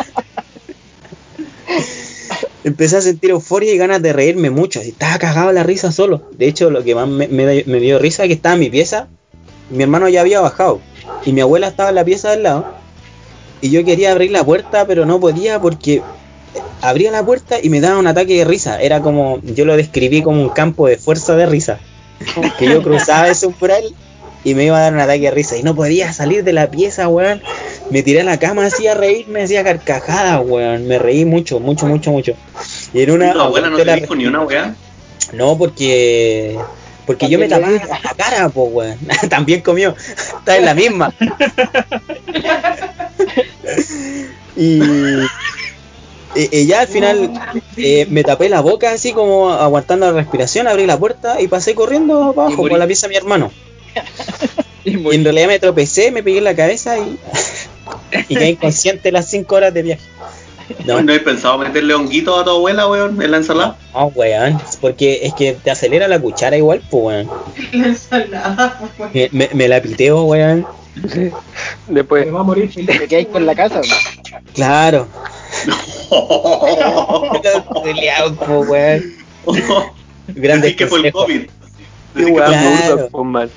Empecé 2.65 2.97
a 2.97 3.01
sentir 3.01 3.31
euforia 3.31 3.73
y 3.73 3.77
ganas 3.77 4.01
de 4.01 4.13
reírme 4.13 4.51
mucho. 4.51 4.81
Así, 4.81 4.91
estaba 4.91 5.19
cagado 5.19 5.53
la 5.53 5.63
risa 5.63 5.93
solo. 5.93 6.31
De 6.33 6.47
hecho, 6.47 6.71
lo 6.71 6.83
que 6.83 6.95
más 6.95 7.09
me 7.09 7.81
dio 7.81 7.99
risa 7.99 8.25
es 8.25 8.29
que 8.29 8.35
estaba 8.35 8.55
en 8.55 8.61
mi 8.61 8.71
pieza. 8.71 9.09
Mi 9.71 9.83
hermano 9.83 10.09
ya 10.09 10.23
había 10.23 10.41
bajado. 10.41 10.81
Y 11.27 11.33
mi 11.33 11.41
abuela 11.41 11.69
estaba 11.69 11.91
en 11.91 11.95
la 11.97 12.05
pieza 12.05 12.31
del 12.31 12.45
lado. 12.45 12.67
Y 13.61 13.71
yo 13.71 13.85
quería 13.85 14.13
abrir 14.13 14.31
la 14.31 14.45
puerta, 14.45 14.87
pero 14.87 15.05
no 15.07 15.21
podía 15.21 15.61
porque 15.61 16.03
abría 16.81 17.11
la 17.11 17.25
puerta 17.25 17.57
y 17.63 17.71
me 17.71 17.81
daba 17.81 17.99
un 17.99 18.07
ataque 18.07 18.39
de 18.39 18.45
risa. 18.45 18.81
Era 18.81 19.01
como, 19.01 19.41
yo 19.43 19.65
lo 19.65 19.77
describí 19.77 20.23
como 20.23 20.41
un 20.41 20.51
campo 20.51 20.87
de 20.87 20.97
fuerza 20.97 21.37
de 21.37 21.47
risa. 21.47 21.81
Que 22.59 22.67
yo 22.67 22.83
cruzaba 22.83 23.29
ese 23.29 23.47
umbral 23.47 23.85
y 24.45 24.55
me 24.55 24.65
iba 24.67 24.77
a 24.79 24.83
dar 24.83 24.93
un 24.93 25.01
ataque 25.01 25.23
de 25.23 25.31
risa. 25.31 25.57
Y 25.57 25.63
no 25.63 25.75
podía 25.75 26.13
salir 26.13 26.45
de 26.45 26.53
la 26.53 26.71
pieza, 26.71 27.09
weón. 27.09 27.43
Me 27.91 28.03
tiré 28.03 28.21
a 28.21 28.25
la 28.25 28.39
cama 28.39 28.67
así 28.67 28.87
a 28.87 28.95
reírme, 28.95 29.43
hacía 29.43 29.65
carcajadas, 29.65 30.43
weón. 30.45 30.87
Me 30.87 30.99
reí 30.99 31.25
mucho, 31.25 31.59
mucho, 31.61 31.87
mucho, 31.87 32.13
mucho. 32.13 32.35
Y 32.93 33.01
en 33.03 33.11
una. 33.11 33.33
tu 33.33 33.41
abuela 33.41 33.71
no 33.71 33.79
te 33.79 33.87
la 33.87 33.97
dijo 33.97 34.15
ni 34.15 34.27
una 34.27 34.43
weá. 34.43 34.75
no, 35.33 35.57
porque. 35.57 36.59
Porque 37.07 37.29
yo 37.29 37.39
me 37.39 37.49
tapaba 37.49 37.73
la 37.73 38.15
cara, 38.17 38.49
po, 38.51 38.65
weón. 38.65 38.99
También 39.31 39.63
comió. 39.63 39.95
Está 39.99 40.57
en 40.57 40.65
la 40.65 40.75
misma. 40.75 41.13
y, 44.57 44.81
ya 46.67 46.81
al 46.81 46.89
final 46.89 47.31
eh, 47.77 48.07
me 48.11 48.25
tapé 48.25 48.49
la 48.49 48.61
boca 48.61 48.91
así 48.93 49.13
como 49.13 49.51
aguantando 49.51 50.07
la 50.07 50.13
respiración, 50.13 50.67
abrí 50.67 50.87
la 50.87 50.99
puerta 50.99 51.41
y 51.41 51.49
pasé 51.49 51.75
corriendo 51.75 52.25
abajo 52.25 52.57
por 52.57 52.79
la 52.79 52.87
pieza 52.87 53.07
de 53.07 53.11
mi 53.11 53.17
hermano. 53.17 53.53
Y 54.85 54.91
Y 54.93 54.97
muy- 54.99 55.15
en 55.17 55.25
realidad 55.25 55.47
me 55.49 55.59
tropecé, 55.59 56.11
me 56.11 56.23
pegué 56.23 56.39
en 56.39 56.45
la 56.45 56.55
cabeza 56.55 56.99
y, 56.99 57.19
y 58.29 58.35
quedé 58.35 58.51
inconsciente 58.51 59.11
las 59.13 59.29
5 59.31 59.55
horas 59.55 59.73
de 59.73 59.83
viaje. 59.83 60.03
No, 60.87 61.03
¿No, 61.03 61.13
has 61.13 61.19
pensado 61.21 61.59
meterle 61.59 61.93
honguito 61.95 62.39
a 62.39 62.45
tu 62.45 62.51
abuela, 62.51 62.87
weón, 62.89 63.21
en 63.23 63.31
la 63.31 63.37
ensalada? 63.39 63.77
no, 63.95 64.07
weón. 64.15 64.59
Porque 64.81 65.21
es 65.23 65.35
que 65.35 65.53
te 65.55 65.71
acelera 65.71 66.09
la 66.09 66.19
cuchara 66.19 66.57
igual, 66.57 66.83
pues, 66.91 67.03
weón. 67.05 67.31
La 67.73 67.87
ensalada, 67.89 68.79
pues. 68.99 69.13
Me, 69.15 69.29
me- 69.33 69.51
me 69.55 69.69
la 69.69 69.81
piteo, 69.83 70.25
weón. 70.25 70.67
Después, 71.89 72.25
Me 72.27 72.33
va 72.33 72.41
a 72.41 72.45
morir. 72.45 72.71
Te 72.75 73.09
quedáis 73.09 73.29
con 73.29 73.45
la 73.47 73.55
casa. 73.55 73.81
weón. 73.81 74.45
Claro. 74.55 75.09
Peleado, 77.83 78.61
weón. 78.61 79.03
Grandes 80.29 80.63
Decís 80.63 80.77
que 80.77 80.87
fue 80.87 81.01
el. 81.07 81.13
COVID. 81.13 81.43
que 82.17 82.25
weá 82.27 82.47
Claro. 82.47 83.25
mal. 83.25 83.51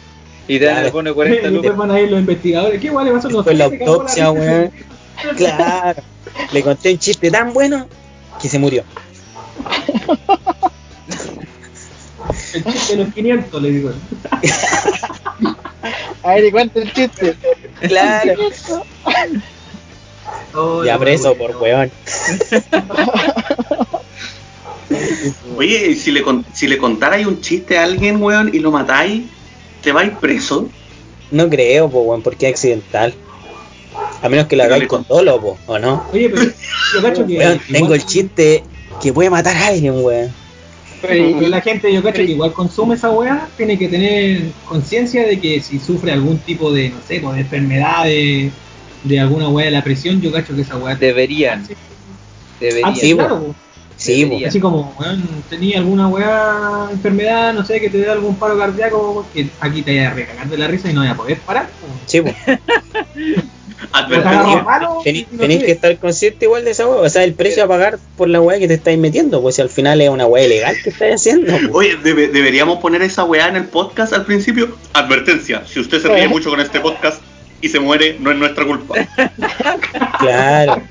Y 0.48 0.60
te 0.60 0.66
Claro. 0.66 0.84
le 0.86 0.92
pone 0.92 1.14
40 1.14 1.38
Y 1.40 1.42
después 1.52 1.64
lucas. 1.64 1.78
van 1.78 1.92
a 1.92 2.00
ir 2.00 2.12
los 2.12 2.20
investigadores. 2.20 2.80
¿Qué 2.82 2.88
igual 2.88 3.06
le 3.06 3.12
pasó? 3.12 3.28
Después 3.28 3.46
sé, 3.46 3.54
la 3.56 3.66
autopsia, 3.66 4.32
weón. 4.38 4.72
Claro. 5.36 6.02
Le 6.52 6.64
conté 6.64 6.92
un 6.94 7.00
chiste 7.00 7.32
tan 7.32 7.54
bueno 7.54 7.88
que 8.42 8.48
se 8.50 8.60
murió. 8.60 8.84
El 12.54 12.64
chiste 12.66 12.96
de 12.98 13.04
los 13.04 13.14
500, 13.14 13.62
le 13.62 13.72
digo. 13.72 13.92
A 16.24 16.34
ver, 16.36 16.46
y 16.46 16.52
cuenta 16.52 16.80
el 16.80 16.92
chiste. 16.94 17.36
Claro. 17.88 18.34
Oh, 20.54 20.84
Ya 20.84 20.98
preso 20.98 21.36
por 21.36 21.56
weón. 21.58 21.92
Oye, 25.58 25.90
y 25.92 25.96
si 25.96 26.12
le, 26.12 26.22
con- 26.22 26.46
si 26.54 26.68
le 26.68 26.78
contarais 26.78 27.26
un 27.28 27.42
chiste 27.42 27.78
a 27.78 27.84
alguien, 27.84 28.22
weón, 28.22 28.50
y 28.54 28.60
lo 28.60 28.72
matáis, 28.72 29.24
¿te 29.82 29.92
vais 29.92 30.12
preso? 30.20 30.70
No 31.32 31.50
creo, 31.50 31.90
po, 31.90 32.02
weón, 32.02 32.22
porque 32.22 32.48
es 32.48 32.54
accidental. 32.54 33.14
A 34.22 34.30
menos 34.30 34.48
que 34.48 34.56
lo 34.56 34.64
Pero 34.64 34.76
hagáis 34.76 34.90
con 34.90 35.06
dolo, 35.08 35.42
po, 35.42 35.58
¿o 35.68 35.80
no? 35.80 36.06
Oye, 36.14 36.30
pero 36.30 36.44
yo 36.94 37.02
cacho 37.02 37.28
que. 37.28 37.38
Weón, 37.38 37.62
tengo 37.72 37.94
el 37.94 38.06
chiste 38.06 38.64
que 39.02 39.14
puede 39.14 39.30
matar 39.30 39.56
a 39.56 39.68
alguien, 39.68 40.04
weón. 40.04 40.32
Pero 41.02 41.48
la 41.48 41.62
gente, 41.62 41.94
yo 41.94 42.02
cacho 42.02 42.18
que 42.18 42.32
igual 42.32 42.54
consume 42.54 42.96
esa 42.96 43.12
weá, 43.12 43.48
tiene 43.56 43.78
que 43.78 43.88
tener 43.88 44.42
conciencia 44.66 45.28
de 45.28 45.40
que 45.40 45.62
si 45.62 45.80
sufre 45.80 46.12
algún 46.12 46.40
tipo 46.40 46.72
de, 46.72 46.90
no 46.90 46.98
sé, 47.08 47.20
pues, 47.20 47.36
de 47.36 47.42
enfermedad, 47.42 48.06
de, 48.06 48.50
de 49.04 49.20
alguna 49.20 49.48
weá 49.50 49.66
de 49.66 49.72
la 49.72 49.84
presión, 49.84 50.20
yo 50.22 50.32
cacho 50.32 50.56
que 50.56 50.62
esa 50.62 50.78
weá. 50.78 50.96
Deberían. 50.96 51.68
Deberían. 52.60 52.96
Sí, 52.96 53.14
claro, 53.14 53.44
pues. 53.44 53.67
Sí. 53.98 54.24
Debería. 54.26 54.48
Así 54.50 54.60
como, 54.60 54.96
weón, 55.00 55.24
tenía 55.50 55.80
alguna 55.80 56.08
weá, 56.08 56.88
enfermedad, 56.92 57.54
no 57.54 57.66
sé, 57.66 57.82
que 57.82 57.90
te 57.90 57.98
dé 57.98 58.10
algún 58.10 58.36
paro 58.36 58.58
cardíaco, 58.58 59.26
que 59.34 59.48
aquí 59.60 59.82
te 59.82 59.96
vaya 59.98 60.12
a 60.12 60.14
recagar 60.14 60.48
de 60.48 60.58
la 60.58 60.68
risa 60.68 60.90
y 60.90 60.94
no 60.94 61.02
vaya 61.02 61.14
a 61.14 61.18
poder 61.18 61.38
parar. 61.40 61.68
pues. 61.82 61.92
Sí, 62.06 62.22
palo, 64.66 65.02
Tenéis 65.04 65.28
no 65.32 65.46
que 65.48 65.72
estar 65.72 65.98
consciente 65.98 66.46
igual 66.46 66.64
de 66.66 66.72
esa 66.72 66.88
weá. 66.88 67.02
O 67.02 67.10
sea, 67.10 67.24
el 67.24 67.34
precio 67.34 67.64
a 67.64 67.68
pagar 67.68 68.00
por 68.16 68.28
la 68.30 68.42
weá 68.42 68.60
que 68.60 68.68
te 68.68 68.74
estáis 68.76 68.98
metiendo, 69.00 69.42
pues 69.42 69.56
si 69.56 69.62
al 69.62 69.70
final 69.70 70.02
es 70.02 70.10
una 70.10 70.26
weá 70.26 70.46
ilegal 70.46 70.76
que 70.84 70.90
estáis 70.90 71.16
haciendo. 71.16 71.54
po. 71.72 71.78
Oye, 71.80 71.98
debe- 71.98 72.28
deberíamos 72.28 72.80
poner 72.80 73.02
esa 73.02 73.24
weá 73.24 73.48
en 73.48 73.56
el 73.56 73.66
podcast 73.66 74.14
al 74.14 74.26
principio. 74.26 74.76
Advertencia, 74.94 75.64
si 75.66 75.80
usted 75.80 76.02
se 76.02 76.08
ríe 76.08 76.28
mucho 76.28 76.50
con 76.50 76.60
este 76.60 76.80
podcast 76.80 77.22
y 77.62 77.70
se 77.70 77.80
muere, 77.80 78.18
no 78.20 78.32
es 78.32 78.38
nuestra 78.38 78.66
culpa. 78.66 78.96
Claro. 80.20 80.82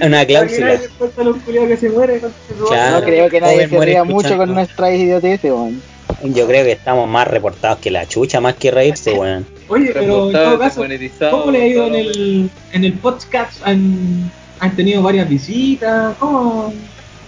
Una 0.00 0.26
cláusula. 0.26 0.78
Que 0.78 1.76
se 1.76 1.90
muere. 1.90 2.20
Claro. 2.68 3.00
No 3.00 3.04
creo 3.04 3.28
que 3.28 3.40
nadie 3.40 3.68
se 3.68 3.80
ría 3.80 4.04
mucho 4.04 4.36
con 4.36 4.54
nuestra 4.54 4.92
idioteces, 4.92 5.50
weón. 5.50 5.82
Yo 6.24 6.46
creo 6.46 6.64
que 6.64 6.72
estamos 6.72 7.08
más 7.08 7.26
reportados 7.26 7.78
que 7.78 7.90
la 7.90 8.06
chucha, 8.06 8.40
más 8.40 8.54
que 8.54 8.70
reírse, 8.70 9.12
weón. 9.12 9.46
Oye, 9.68 9.90
pero 9.92 10.26
en 10.26 10.32
todo 10.32 10.58
caso, 10.58 10.84
¿cómo 11.30 11.50
le 11.50 11.62
ha 11.62 11.66
ido 11.66 11.86
en 11.86 11.94
el, 11.94 12.50
en 12.72 12.84
el 12.84 12.92
podcast? 12.94 13.60
¿Han, 13.64 14.30
¿Han 14.60 14.76
tenido 14.76 15.02
varias 15.02 15.28
visitas? 15.28 16.14
¿Cómo? 16.18 16.72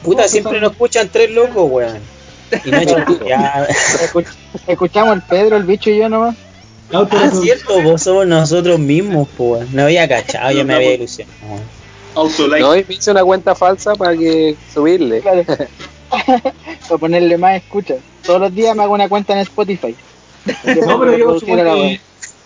Puta, 0.02 0.22
¿Cómo 0.22 0.28
siempre 0.28 0.60
nos 0.60 0.72
escuchan 0.72 1.08
tres 1.10 1.30
locos, 1.30 1.70
weón. 1.70 1.98
Y 2.64 2.70
no 2.70 2.78
escuchamos 4.68 5.16
el 5.16 5.22
Pedro, 5.22 5.56
el 5.56 5.64
bicho 5.64 5.90
y 5.90 5.98
yo 5.98 6.08
nomás. 6.08 6.36
Ah, 6.92 7.30
cierto, 7.42 7.82
vos 7.82 8.02
somos 8.02 8.26
nosotros 8.26 8.78
mismos, 8.78 9.28
pues. 9.36 9.62
weón. 9.62 9.68
No 9.74 9.82
había 9.84 10.06
cachado, 10.06 10.52
yo 10.52 10.64
me 10.64 10.74
había 10.74 10.94
ilusionado. 10.94 11.34
Autolike. 12.14 12.60
No, 12.60 12.76
y 12.76 12.84
me 12.88 12.94
hice 12.94 13.10
una 13.10 13.24
cuenta 13.24 13.54
falsa 13.54 13.94
para 13.94 14.16
que 14.16 14.56
subirle. 14.72 15.20
Claro. 15.20 15.44
Para 16.88 16.98
ponerle 16.98 17.36
más 17.38 17.56
escuchas. 17.56 17.98
Todos 18.24 18.40
los 18.40 18.54
días 18.54 18.76
me 18.76 18.84
hago 18.84 18.94
una 18.94 19.08
cuenta 19.08 19.32
en 19.32 19.40
Spotify. 19.40 19.94
No, 20.86 21.00
pero 21.00 21.16
yo 21.16 21.40
supongo 21.40 21.64
la 21.64 21.74
que 21.74 22.00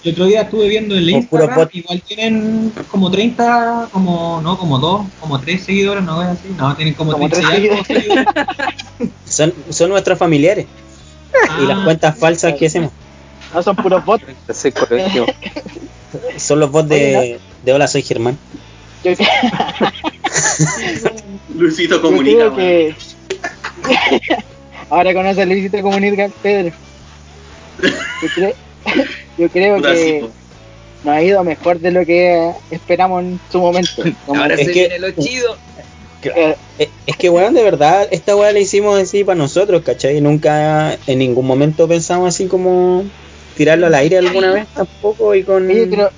el 0.04 0.12
otro 0.12 0.26
día 0.26 0.42
estuve 0.42 0.68
viendo 0.68 0.94
en 0.94 1.00
el 1.02 1.10
Instagram, 1.10 1.68
igual 1.72 2.00
tienen 2.02 2.72
como 2.88 3.10
30, 3.10 3.88
como, 3.92 4.40
no, 4.42 4.56
como 4.56 4.78
2, 4.78 5.06
como 5.20 5.40
3 5.40 5.64
seguidores, 5.64 6.04
no 6.04 6.22
es 6.22 6.28
así, 6.28 6.48
no, 6.56 6.74
tienen 6.76 6.94
como, 6.94 7.12
Como 7.12 7.28
30 7.28 7.48
tres 7.48 7.64
y 7.64 7.68
algo 7.68 7.84
seguidores. 7.84 8.26
Son, 9.24 9.52
son 9.70 9.90
nuestros 9.90 10.18
familiares. 10.18 10.66
Y 11.60 11.66
las 11.66 11.78
Ah, 11.78 11.84
cuentas 11.84 12.18
falsas 12.18 12.54
que 12.54 12.66
hacemos. 12.66 12.90
No 13.52 13.62
son 13.62 13.76
puros 13.76 14.04
bots. 14.04 14.24
Son 16.36 16.60
los 16.60 16.70
bots 16.70 16.88
de, 16.88 17.38
de 17.64 17.72
Hola, 17.72 17.86
soy 17.86 18.02
Germán. 18.02 18.38
Yo, 19.05 19.12
Luisito 21.57 22.01
comunica, 22.01 22.55
que. 22.55 22.94
Ahora 24.90 25.12
conoce 25.12 25.42
a 25.42 25.46
Luisito 25.46 25.80
Comunica 25.82 26.30
Pedro. 26.42 26.74
Yo 27.82 28.28
creo, 28.34 28.53
yo 29.36 29.49
creo 29.51 29.76
que 29.82 30.24
nos 31.05 31.14
ha 31.14 31.22
ido 31.22 31.44
mejor 31.44 31.78
de 31.78 31.90
lo 31.90 32.07
que 32.07 32.53
esperamos 32.70 33.22
en 33.22 33.38
su 33.53 33.61
momento. 33.61 34.03
Como 34.26 34.40
Ahora 34.40 34.55
Es 34.55 34.66
se 34.66 34.72
que- 34.72 34.80
viene 34.88 34.99
lo 34.99 35.11
chido. 35.12 35.57
que- 36.22 36.57
Eh, 36.78 36.88
Es 37.07 37.16
que, 37.16 37.28
weón, 37.28 37.55
de 37.55 37.62
verdad, 37.62 38.09
esta 38.11 38.36
weá 38.36 38.53
la 38.53 38.61
hicimos 38.61 38.99
así 39.01 39.24
para 39.24 39.36
nosotros, 39.36 39.82
¿cachai? 39.82 40.20
Nunca, 40.20 40.96
en 41.07 41.18
ningún 41.18 41.46
momento 41.46 41.86
pensamos 41.88 42.34
así 42.34 42.46
como 42.46 43.05
tirarlo 43.57 43.86
al 43.86 43.94
aire 43.94 44.18
alguna 44.18 44.53
vez 44.53 44.66
tampoco 44.74 45.34
y 45.34 45.42
con... 45.42 45.68
Oye, 45.68 45.86
pero 45.88 46.11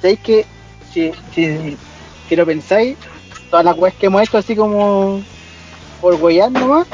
¿sabéis 0.00 0.18
que 0.20 0.44
si, 0.92 1.12
si, 1.34 1.76
si 2.28 2.36
lo 2.36 2.46
pensáis, 2.46 2.96
todas 3.50 3.64
las 3.64 3.76
weas 3.78 3.94
que 3.94 4.06
hemos 4.06 4.22
hecho 4.22 4.38
así 4.38 4.54
como 4.54 5.20
por 6.00 6.14
huellar 6.14 6.50
nomás, 6.50 6.86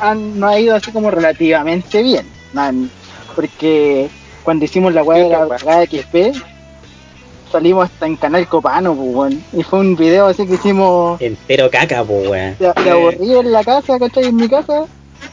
han, 0.00 0.38
nos 0.38 0.50
ha 0.50 0.58
ido 0.60 0.74
así 0.74 0.90
como 0.92 1.10
relativamente 1.10 2.02
bien. 2.02 2.26
Man, 2.52 2.90
porque 3.34 4.08
cuando 4.42 4.64
hicimos 4.64 4.92
la 4.94 5.02
wea 5.02 5.24
de 5.24 5.28
la 5.30 5.48
cagada 5.48 5.84
XP, 5.84 6.36
salimos 7.50 7.84
hasta 7.86 8.06
en 8.06 8.16
Canal 8.16 8.46
Copano, 8.48 8.94
pues, 8.94 9.08
weón. 9.14 9.44
Y 9.52 9.62
fue 9.62 9.80
un 9.80 9.96
video 9.96 10.26
así 10.26 10.46
que 10.46 10.54
hicimos 10.54 11.20
Entero 11.20 11.70
caca, 11.70 12.04
po, 12.04 12.14
weón. 12.14 12.56
aburrido 12.90 13.40
en 13.40 13.52
la 13.52 13.64
casa, 13.64 13.98
¿cachai? 13.98 14.24
En 14.26 14.36
mi 14.36 14.48
casa. 14.48 14.84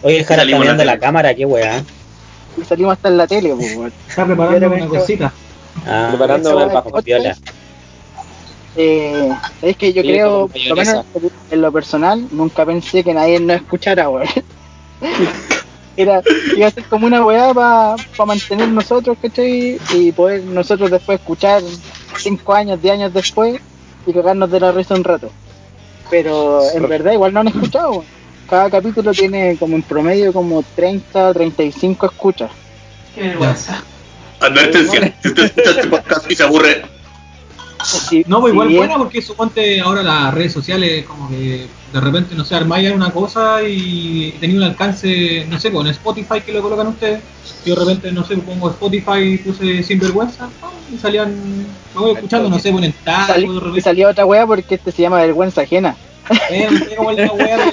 Oye, 0.04 0.24
Jara, 0.24 0.42
Salimos 0.42 0.60
está 0.60 0.60
mirando 0.60 0.86
la 0.86 0.94
la 0.94 1.00
cámara, 1.00 1.34
qué 1.34 1.46
weá. 1.46 1.84
Y 2.60 2.64
salimos 2.64 2.94
hasta 2.94 3.08
en 3.10 3.18
la 3.18 3.28
tele, 3.28 3.54
pues, 3.56 3.76
weón. 3.76 3.94
Está 4.08 4.26
preparando 4.26 4.68
una 4.68 4.88
cosita. 4.88 5.34
Ah, 5.86 6.08
Preparando 6.10 6.60
el 6.64 6.70
bajo. 6.70 7.02
piola. 7.02 7.38
Eh, 8.78 9.30
es 9.64 9.76
que 9.76 9.92
yo 9.92 10.04
Sí, 10.04 10.08
creo, 10.08 10.48
por 10.48 10.62
lo 10.62 10.76
menos 10.76 11.06
en 11.50 11.62
lo 11.62 11.72
personal, 11.72 12.28
nunca 12.32 12.64
pensé 12.64 13.04
que 13.04 13.14
nadie 13.14 13.40
nos 13.40 13.58
escuchara, 13.58 14.08
weón. 14.08 14.28
Era, 15.98 16.22
iba 16.56 16.68
a 16.68 16.72
ser 16.72 16.84
como 16.84 17.08
una 17.08 17.26
weá 17.26 17.56
para 17.56 17.96
mantener 18.26 18.68
nosotros, 18.68 19.18
¿cachai? 19.20 19.80
Y 19.96 20.12
poder 20.12 20.44
nosotros 20.44 20.92
después 20.92 21.20
escuchar 21.20 21.64
5 22.16 22.54
años, 22.54 22.80
10 22.80 22.94
años 22.94 23.14
después 23.14 23.60
y 24.06 24.14
cagarnos 24.14 24.52
de 24.52 24.60
la 24.60 24.72
risa 24.72 24.94
un 24.94 25.04
rato. 25.04 25.32
Pero 26.12 26.62
en 26.72 26.88
verdad 26.88 27.14
igual 27.14 27.34
no 27.34 27.40
han 27.40 27.48
escuchado, 27.48 27.92
weón. 27.92 28.06
Cada 28.48 28.70
capítulo 28.70 29.12
tiene 29.12 29.58
como 29.58 29.76
en 29.76 29.82
promedio 29.82 30.32
como 30.32 30.64
30, 30.76 31.34
35 31.34 32.06
escuchas. 32.06 32.52
Qué 33.16 33.22
vergüenza. 33.24 33.84
Advertencia, 34.40 35.16
si 35.22 35.28
usted 35.30 35.46
escucha 35.46 35.70
este 35.72 35.88
podcast 35.88 36.32
y 36.32 36.36
se 36.36 36.44
aburre, 36.44 36.84
Si- 37.84 38.24
No, 38.28 38.42
pues 38.42 38.52
si 38.52 38.56
igual 38.56 38.68
bien- 38.70 38.80
buena 38.80 38.98
porque 38.98 39.22
suponte 39.22 39.80
ahora 39.82 40.02
las 40.04 40.34
redes 40.34 40.52
sociales 40.54 41.06
como 41.06 41.30
que 41.30 41.68
de 41.94 42.02
repente, 42.02 42.36
no 42.36 42.44
sé, 42.44 42.56
armáis 42.56 42.92
una 42.92 43.12
cosa 43.12 43.62
y 43.64 44.32
tenía 44.40 44.58
un 44.58 44.64
alcance, 44.64 45.46
no 45.50 45.60
sé, 45.60 45.70
pues 45.72 45.86
en 45.86 45.92
Spotify 45.92 46.42
que 46.46 46.52
lo 46.52 46.62
colocan 46.62 46.88
ustedes. 46.88 47.22
Yo 47.66 47.76
de 47.76 47.80
repente, 47.86 48.12
no 48.12 48.26
sé, 48.26 48.36
pongo 48.38 48.70
Spotify 48.72 49.20
y 49.20 49.38
puse 49.38 49.84
sinvergüenza 49.84 50.50
y 50.94 50.98
salían, 50.98 51.34
me 51.96 52.02
voy 52.02 52.12
escuchando, 52.14 52.50
no 52.50 52.60
sé, 52.60 52.72
ponen 52.72 52.94
tal, 53.04 53.28
Salí- 53.28 53.72
de 53.74 53.78
y 53.78 53.82
salía 53.82 54.10
otra 54.10 54.26
weá 54.26 54.46
porque 54.46 54.76
este 54.76 54.92
se 54.92 55.02
llama 55.04 55.18
vergüenza 55.22 55.62
ajena. 55.62 55.96
eh, 56.50 56.68
no 56.70 56.78
sé 56.80 56.96
cómo 56.98 57.12
es 57.12 57.18
la 57.20 57.32
wea. 57.34 57.72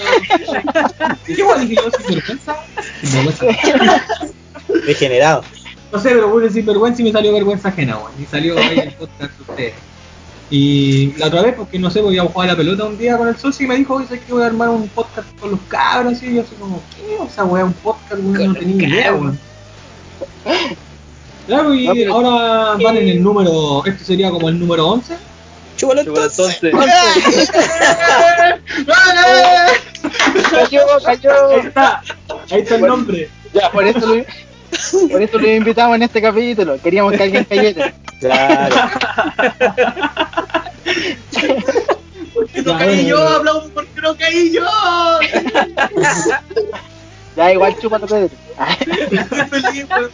¿Qué 1.27 1.43
wea 1.43 1.57
dije 1.59 1.75
yo, 1.75 1.91
sinvergüenza? 1.91 2.57
Sinvergüenza. 3.03 3.47
Degenerado. 4.87 5.43
No 5.93 5.99
sé, 6.01 6.11
pero 6.11 6.31
puse 6.31 6.51
sinvergüenza 6.51 7.03
y 7.03 7.05
me 7.05 7.13
salió 7.13 7.33
vergüenza 7.33 7.69
ajena, 7.69 7.97
weón. 7.99 8.13
Y 8.21 8.25
salió 8.27 8.57
ahí 8.59 8.79
el 8.79 8.93
podcast 8.95 9.33
de 9.37 9.43
ustedes. 9.43 9.75
Y 10.57 11.13
la 11.17 11.27
otra 11.27 11.43
vez, 11.43 11.55
porque 11.57 11.81
no 11.81 11.91
sé, 11.91 12.01
voy 12.01 12.17
a 12.17 12.23
jugar 12.23 12.49
a 12.49 12.53
la 12.53 12.57
pelota 12.57 12.85
un 12.85 12.97
día 12.97 13.19
con 13.19 13.27
el 13.27 13.37
socio 13.37 13.65
y 13.67 13.69
me 13.69 13.75
dijo, 13.75 13.95
oye, 13.95 14.07
¿sabes 14.07 14.23
que 14.23 14.33
voy 14.33 14.45
a 14.45 14.47
armar 14.47 14.69
un 14.69 14.87
podcast 14.89 15.27
con 15.41 15.51
los 15.51 15.59
cabros? 15.67 16.23
Y 16.23 16.33
yo 16.33 16.43
así 16.43 16.55
como, 16.55 16.81
¿qué? 16.95 17.17
O 17.19 17.29
sea, 17.29 17.43
weón, 17.43 17.69
un 17.69 17.73
podcast, 17.75 18.21
weón, 18.23 18.53
no 18.53 18.55
tenía 18.55 18.89
idea, 18.89 19.15
weón. 19.15 19.37
Claro, 21.49 21.75
y 21.75 22.05
No, 22.05 22.15
ahora 22.15 22.77
van 22.83 22.97
en 22.97 23.09
el 23.09 23.23
número, 23.23 23.85
este 23.85 24.05
sería 24.05 24.31
como 24.31 24.49
el 24.49 24.59
número 24.59 24.87
11. 24.87 25.15
Chúbalo 25.77 26.01
entonces. 26.03 26.59
entonces, 26.63 27.41
Cayó, 30.51 30.81
cayó. 31.05 31.49
Ahí 31.51 31.67
está, 31.67 32.03
ahí 32.51 32.61
está 32.61 32.75
el 32.77 32.81
Bueno. 32.81 32.97
nombre. 32.97 33.29
Ya, 33.53 33.71
por 33.73 33.85
eso 33.85 34.07
lo, 34.07 34.25
por 35.11 35.23
eso 35.23 35.39
lo 35.39 35.51
invitamos 35.51 35.97
en 35.97 36.03
este 36.03 36.21
capítulo. 36.21 36.79
Queríamos 36.81 37.13
que 37.15 37.23
alguien 37.23 37.45
cayera. 37.45 37.95
Claro. 38.21 38.77
¿por 42.35 42.49
qué 42.49 42.63
Ya, 42.63 42.73
no 42.73 42.79
caí 42.79 43.07
yo? 43.07 43.29
Hablamos, 43.29 43.65
¿por 43.75 43.87
qué 43.87 44.01
no 44.01 44.17
caí 44.17 44.53
yo? 44.53 44.67
Ya, 47.37 47.53
igual 47.53 47.77
chúpalo, 47.81 48.07
Pedro. 48.07 48.31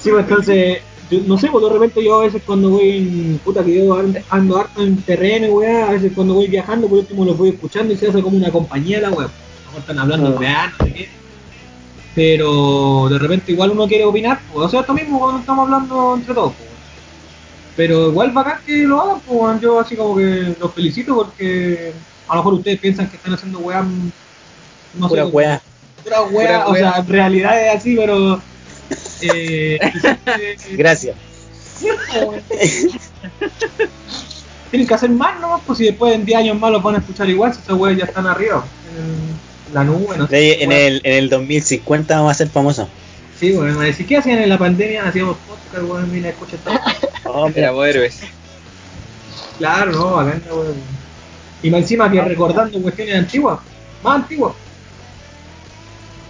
Sí, 0.00 0.10
pues 0.10 0.24
entonces, 0.28 0.82
yo, 1.10 1.20
no 1.26 1.38
sé, 1.38 1.48
pues 1.48 1.64
de 1.64 1.70
repente 1.70 2.04
yo 2.04 2.20
a 2.20 2.24
veces 2.24 2.42
cuando 2.44 2.68
voy 2.68 2.90
en, 2.90 3.40
puta 3.42 3.64
que 3.64 3.74
yo 3.74 3.96
ando, 4.28 4.58
harto 4.58 4.82
en 4.82 5.00
terreno, 5.00 5.46
weá, 5.54 5.88
a 5.88 5.92
veces 5.92 6.12
cuando 6.14 6.34
voy 6.34 6.46
viajando, 6.46 6.88
por 6.88 6.98
último 6.98 7.24
los 7.24 7.38
voy 7.38 7.48
escuchando 7.48 7.94
y 7.94 7.96
se 7.96 8.08
hace 8.08 8.20
como 8.20 8.36
una 8.36 8.50
compañía 8.50 9.00
la 9.00 9.08
weá. 9.08 9.28
A 9.28 9.30
lo 9.30 9.64
mejor 9.64 9.80
están 9.80 9.98
hablando 9.98 10.32
de 10.32 10.36
weá, 10.36 10.70
no 10.78 10.84
sé 10.84 10.92
qué. 10.92 11.23
Pero 12.14 13.08
de 13.10 13.18
repente 13.18 13.52
igual 13.52 13.70
uno 13.72 13.88
quiere 13.88 14.04
opinar, 14.04 14.40
pues, 14.52 14.66
o 14.66 14.68
sea, 14.68 14.80
esto 14.80 14.94
mismo 14.94 15.18
cuando 15.18 15.40
estamos 15.40 15.64
hablando 15.64 16.14
entre 16.14 16.34
todos, 16.34 16.52
pues. 16.56 16.68
Pero 17.76 18.08
igual 18.10 18.30
bacán 18.30 18.58
que 18.64 18.84
lo 18.84 19.00
hagan, 19.02 19.20
pues, 19.26 19.60
yo 19.60 19.80
así 19.80 19.96
como 19.96 20.16
que 20.16 20.54
los 20.60 20.72
felicito 20.72 21.14
porque 21.16 21.92
a 22.28 22.34
lo 22.36 22.40
mejor 22.40 22.54
ustedes 22.54 22.78
piensan 22.78 23.08
que 23.08 23.16
están 23.16 23.34
haciendo 23.34 23.58
weá, 23.58 23.84
no 24.94 25.08
Pura 25.08 25.24
sé, 25.24 25.30
weá. 25.30 25.60
pura 26.04 26.22
weá, 26.22 26.46
Pura 26.46 26.66
o 26.68 26.72
weá. 26.72 26.92
sea, 26.92 27.00
en 27.00 27.08
realidad 27.08 27.66
es 27.68 27.76
así, 27.76 27.96
pero... 27.96 28.40
Eh, 29.22 29.78
Gracias. 30.72 31.16
tienen 34.70 34.86
que 34.88 34.94
hacer 34.94 35.10
más 35.10 35.40
nomás, 35.40 35.62
pues 35.66 35.78
si 35.78 35.84
después 35.86 36.14
en 36.14 36.24
10 36.24 36.38
años 36.38 36.58
más 36.60 36.70
los 36.72 36.82
van 36.82 36.96
a 36.96 36.98
escuchar 36.98 37.28
igual, 37.30 37.54
si 37.54 37.60
esos 37.60 37.78
weas 37.78 37.96
ya 37.96 38.04
están 38.04 38.26
arriba, 38.26 38.64
en 38.98 39.38
la 39.74 39.84
nube, 39.84 40.16
no 40.16 40.26
sé. 40.26 40.36
De- 40.36 40.62
en, 40.62 40.72
el, 40.72 41.00
en 41.04 41.12
el 41.14 41.28
2050 41.28 42.16
vamos 42.16 42.30
a 42.30 42.34
ser 42.34 42.48
famosos. 42.48 42.88
Sí, 43.38 43.52
weón, 43.52 43.76
me 43.76 43.86
decís, 43.86 44.06
¿qué 44.06 44.16
hacían 44.16 44.38
en 44.38 44.48
la 44.48 44.56
pandemia? 44.56 45.06
Hacíamos 45.06 45.36
podcast, 45.38 45.90
weón, 45.90 46.10
mira, 46.12 46.30
escucha 46.30 46.56
todo. 46.64 46.74
Oh, 47.26 47.48
mira. 47.48 47.72
héroes. 47.88 48.20
Claro, 49.58 49.92
no, 49.92 50.12
bacán, 50.12 50.42
weón. 50.50 50.74
Y 51.62 51.70
más 51.70 51.80
encima 51.80 52.10
que 52.10 52.20
recordando 52.20 52.80
cuestiones 52.80 53.16
antiguas, 53.16 53.58
más 54.02 54.16
antiguas. 54.16 54.52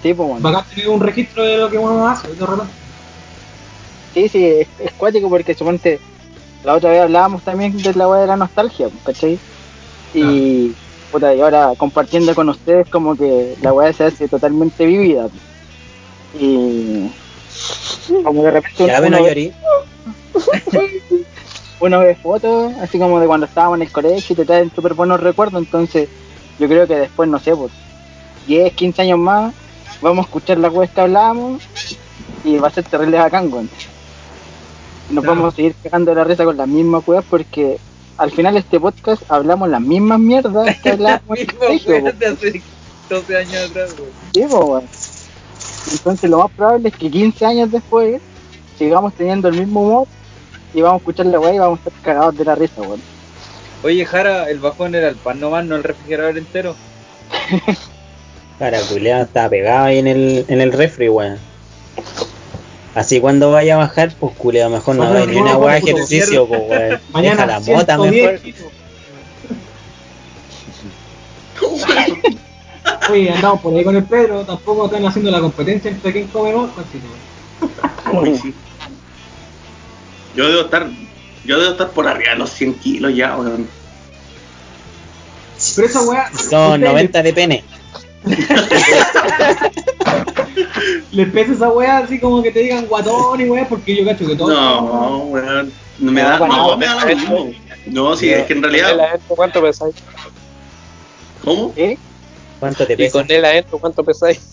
Sí, 0.02 0.14
pues, 0.14 0.28
bueno. 0.28 0.42
Bacán 0.42 0.64
tener 0.70 0.88
un 0.88 1.00
registro 1.00 1.42
de 1.44 1.58
lo 1.58 1.68
que 1.68 1.78
uno 1.78 2.08
hace, 2.08 2.28
de 2.28 2.46
repente. 2.46 2.72
Sí, 4.14 4.28
sí, 4.28 4.44
es, 4.46 4.68
es 4.78 4.92
cuático 4.92 5.28
porque 5.28 5.54
suponte 5.54 5.98
la 6.64 6.74
otra 6.74 6.90
vez 6.90 7.02
hablábamos 7.02 7.42
también 7.42 7.76
de 7.76 7.94
la 7.94 8.08
weá 8.08 8.20
de 8.22 8.26
la 8.28 8.36
nostalgia, 8.36 8.88
¿cachai? 9.04 9.38
Y, 10.14 10.72
puta, 11.14 11.32
y 11.32 11.40
ahora 11.40 11.72
compartiendo 11.76 12.34
con 12.34 12.48
ustedes 12.48 12.88
como 12.88 13.14
que 13.14 13.56
la 13.62 13.72
weá 13.72 13.92
se 13.92 14.04
hace 14.04 14.26
totalmente 14.26 14.84
vivida. 14.84 15.28
Y 16.36 17.08
como 18.24 18.42
de 18.42 18.50
repente 18.50 18.86
Ya, 18.86 19.00
uno, 19.00 19.22
ve, 19.22 19.52
uno 21.80 22.00
ve 22.00 22.16
fotos, 22.16 22.72
así 22.80 22.98
como 22.98 23.20
de 23.20 23.28
cuando 23.28 23.46
estábamos 23.46 23.76
en 23.76 23.82
el 23.82 23.92
colegio 23.92 24.32
y 24.32 24.36
te 24.36 24.44
traen 24.44 24.72
súper 24.74 24.94
buenos 24.94 25.20
recuerdos, 25.20 25.62
entonces 25.62 26.08
yo 26.58 26.66
creo 26.66 26.88
que 26.88 26.96
después, 26.96 27.28
no 27.28 27.38
sé, 27.38 27.54
pues 27.54 27.70
10, 28.48 28.72
15 28.72 29.02
años 29.02 29.18
más, 29.20 29.54
vamos 30.02 30.24
a 30.24 30.26
escuchar 30.26 30.58
la 30.58 30.68
weá 30.68 30.88
que 30.88 31.00
hablábamos 31.00 31.62
y 32.42 32.56
va 32.56 32.66
a 32.66 32.72
ser 32.72 32.84
terrible 32.84 33.18
bacán, 33.18 33.52
weón. 33.52 33.70
Nos 35.10 35.24
vamos 35.24 35.52
a 35.52 35.56
seguir 35.56 35.76
cagando 35.80 36.10
de 36.10 36.16
la 36.16 36.24
risa 36.24 36.44
con 36.44 36.56
las 36.56 36.66
mismas 36.66 37.06
weas 37.06 37.24
porque 37.30 37.78
al 38.16 38.30
final 38.30 38.54
de 38.54 38.60
este 38.60 38.78
podcast 38.80 39.22
hablamos 39.28 39.68
las 39.68 39.80
mismas 39.80 40.18
mierdas 40.20 40.76
que 40.82 40.90
hablábamos 40.90 41.38
hace 41.38 42.62
12 43.08 43.36
años 43.36 43.70
atrás, 43.70 43.94
weón. 43.98 44.10
Sí. 44.32 44.42
Entonces 45.92 46.30
lo 46.30 46.38
más 46.38 46.50
probable 46.52 46.88
es 46.88 46.96
que 46.96 47.10
15 47.10 47.44
años 47.44 47.70
después 47.70 48.20
sigamos 48.78 49.12
teniendo 49.14 49.48
el 49.48 49.56
mismo 49.56 49.82
humor 49.82 50.08
y 50.72 50.80
vamos 50.80 51.00
a 51.00 51.02
escuchar 51.02 51.26
la 51.26 51.38
weá 51.38 51.54
y 51.54 51.58
vamos 51.58 51.78
a 51.84 51.88
estar 51.88 52.02
cagados 52.02 52.36
de 52.36 52.44
la 52.44 52.54
risa, 52.54 52.80
weón. 52.80 53.00
Oye, 53.82 54.04
Jara, 54.06 54.48
el 54.50 54.60
bajón 54.60 54.94
era 54.94 55.08
el 55.08 55.16
pan 55.16 55.40
nomás, 55.40 55.64
no 55.66 55.76
el 55.76 55.84
refrigerador 55.84 56.38
entero. 56.38 56.74
Para 58.58 58.80
culiado 58.80 59.24
estaba 59.24 59.50
pegado 59.50 59.84
ahí 59.86 59.98
en 59.98 60.06
el, 60.06 60.44
en 60.48 60.60
el 60.60 60.72
refri, 60.72 61.08
weón. 61.08 61.38
Así 62.94 63.20
cuando 63.20 63.50
vaya 63.50 63.74
a 63.74 63.78
bajar, 63.78 64.14
pues 64.18 64.36
culiado, 64.36 64.70
mejor 64.70 64.94
no 64.96 65.02
haga 65.02 65.26
ni 65.26 65.36
una 65.36 65.56
weá 65.56 65.74
de 65.74 65.90
ejercicio, 65.90 66.46
pues 66.46 66.60
weón. 66.60 66.90
Deja 66.90 67.00
Mañana 67.12 67.46
la 67.46 67.60
mota 67.60 67.96
110 67.96 68.44
mejor. 68.44 68.70
Oye, 73.10 73.30
andamos 73.30 73.60
por 73.60 73.74
ahí 73.74 73.84
con 73.84 73.96
el 73.96 74.04
Pedro, 74.04 74.44
tampoco 74.44 74.86
están 74.86 75.04
haciendo 75.06 75.30
la 75.30 75.40
competencia 75.40 75.90
entre 75.90 76.12
quién 76.12 76.28
come 76.28 76.54
más, 76.54 76.70
continúa. 76.70 78.22
Uy, 78.22 78.38
sí. 78.38 78.54
Yo 80.36 80.48
debo 80.48 80.62
estar, 80.62 80.88
yo 81.44 81.58
debo 81.58 81.72
estar 81.72 81.90
por 81.90 82.06
arriba 82.06 82.32
de 82.32 82.38
los 82.38 82.50
100 82.50 82.74
kilos 82.74 83.14
ya, 83.14 83.36
weón. 83.36 83.68
Pero 85.74 85.88
esa 85.88 86.02
weá. 86.02 86.30
Son 86.32 86.72
ustedes 86.72 86.80
90 86.80 87.22
de 87.22 87.32
pene. 87.32 87.64
Les 91.12 91.28
pesa 91.30 91.52
esa 91.52 91.68
weá 91.70 91.98
así 91.98 92.18
como 92.18 92.42
que 92.42 92.50
te 92.50 92.60
digan 92.60 92.86
guatón 92.86 93.40
y 93.40 93.44
weá, 93.48 93.68
porque 93.68 93.96
yo 93.96 94.04
cacho 94.04 94.26
que 94.26 94.36
todo. 94.36 94.48
No, 94.52 95.16
weón. 95.24 95.72
No 95.98 96.10
me 96.12 96.22
da, 96.22 96.38
no, 96.38 96.76
me 96.76 96.86
da 96.86 96.94
lo 97.04 97.06
mismo. 97.16 97.50
No, 97.86 98.16
sí, 98.16 98.30
es 98.30 98.44
que 98.46 98.54
en 98.54 98.62
Con 98.62 98.74
él 98.74 98.80
realidad. 98.80 99.08
adentro, 99.08 99.36
¿Cuánto 99.36 99.62
pesáis? 99.62 99.94
¿Cómo? 101.44 101.72
¿Eh? 101.76 101.96
¿Cuánto 102.58 102.86
te 102.86 102.94
Y 102.94 102.96
pesa? 102.96 103.12
con 103.20 103.30
él 103.30 103.44
adentro, 103.44 103.78
¿cuánto 103.78 104.02
pesáis? 104.04 104.40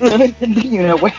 No 0.00 0.06
entendí 0.24 0.68
ni 0.68 0.78
una 0.78 0.94
wea. 0.94 1.14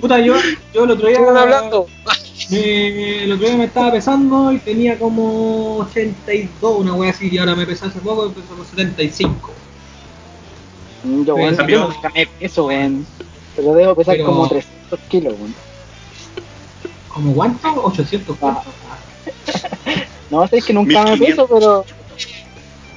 Puta, 0.00 0.18
yo, 0.20 0.34
yo 0.72 0.84
el 0.84 0.90
otro 0.92 1.08
día. 1.08 1.18
¿Están 1.18 1.36
hablando? 1.36 1.86
Me, 2.50 3.24
el 3.24 3.32
otro 3.32 3.46
día 3.46 3.56
me 3.56 3.64
estaba 3.64 3.92
pesando 3.92 4.52
y 4.52 4.58
tenía 4.58 4.98
como 4.98 5.76
82, 5.78 6.80
una 6.80 6.94
wea 6.94 7.10
así, 7.10 7.28
y 7.30 7.38
ahora 7.38 7.54
me 7.54 7.66
pesé 7.66 7.86
hace 7.86 8.00
poco, 8.00 8.30
peso 8.32 8.48
como 8.48 8.64
75. 8.64 9.50
Yo, 11.26 11.34
weón, 11.34 11.56
Sí, 11.56 11.62
yo 11.68 11.88
nunca 11.88 12.10
me 12.14 12.26
peso, 12.26 12.66
weón. 12.66 13.06
Pero 13.56 13.74
debo 13.74 13.94
pesar 13.94 14.16
Pero- 14.16 14.26
como 14.26 14.48
300 14.48 15.00
kilos, 15.08 15.34
weón. 15.38 15.54
¿Como 17.08 17.34
cuánto? 17.34 17.68
¿800 17.84 18.36
cuánto? 18.38 18.62
No 20.30 20.48
sé, 20.48 20.56
es 20.58 20.64
que 20.64 20.72
nunca 20.72 21.04
me 21.04 21.10
1500. 21.16 21.26
peso, 21.46 21.46
pero 21.54 21.84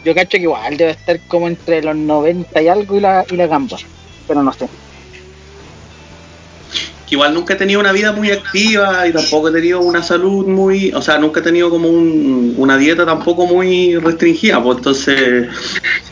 yo 0.04 0.16
cacho 0.16 0.38
que 0.38 0.44
igual 0.44 0.76
debe 0.78 0.92
estar 0.92 1.20
como 1.28 1.48
entre 1.48 1.84
los 1.84 1.96
90 1.96 2.62
y 2.62 2.68
algo 2.68 2.96
y 2.96 3.00
la, 3.02 3.26
y 3.30 3.36
la 3.36 3.48
gamba. 3.48 3.78
Pero 4.28 4.42
no 4.42 4.52
sé. 4.54 4.68
Que 7.08 7.16
igual 7.16 7.34
nunca 7.34 7.54
he 7.56 7.58
tenido 7.58 7.80
una 7.80 7.94
vida 7.94 8.12
muy 8.14 8.32
activa 8.32 9.08
y 9.08 9.14
tampoco 9.14 9.50
he 9.50 9.54
tenido 9.54 9.82
una 9.82 10.04
salud 10.04 10.46
muy, 10.48 10.92
o 10.94 11.02
sea, 11.02 11.18
nunca 11.18 11.40
he 11.40 11.44
tenido 11.44 11.70
como 11.70 11.90
un- 11.90 12.54
una 12.58 12.78
dieta 12.78 13.06
tampoco 13.06 13.48
muy 13.48 13.96
restringida, 13.98 14.62
pues 14.64 14.78
entonces 14.80 15.48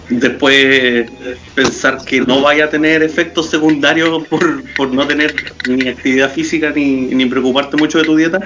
después 0.09 1.11
pensar 1.53 1.97
que 2.05 2.21
no 2.21 2.41
vaya 2.41 2.65
a 2.65 2.69
tener 2.69 3.03
efectos 3.03 3.49
secundarios 3.49 4.27
por, 4.27 4.63
por 4.73 4.93
no 4.93 5.07
tener 5.07 5.35
ni 5.67 5.87
actividad 5.89 6.31
física 6.31 6.71
ni, 6.75 7.07
ni 7.07 7.25
preocuparte 7.25 7.77
mucho 7.77 7.97
de 7.99 8.03
tu 8.05 8.15
dieta, 8.15 8.39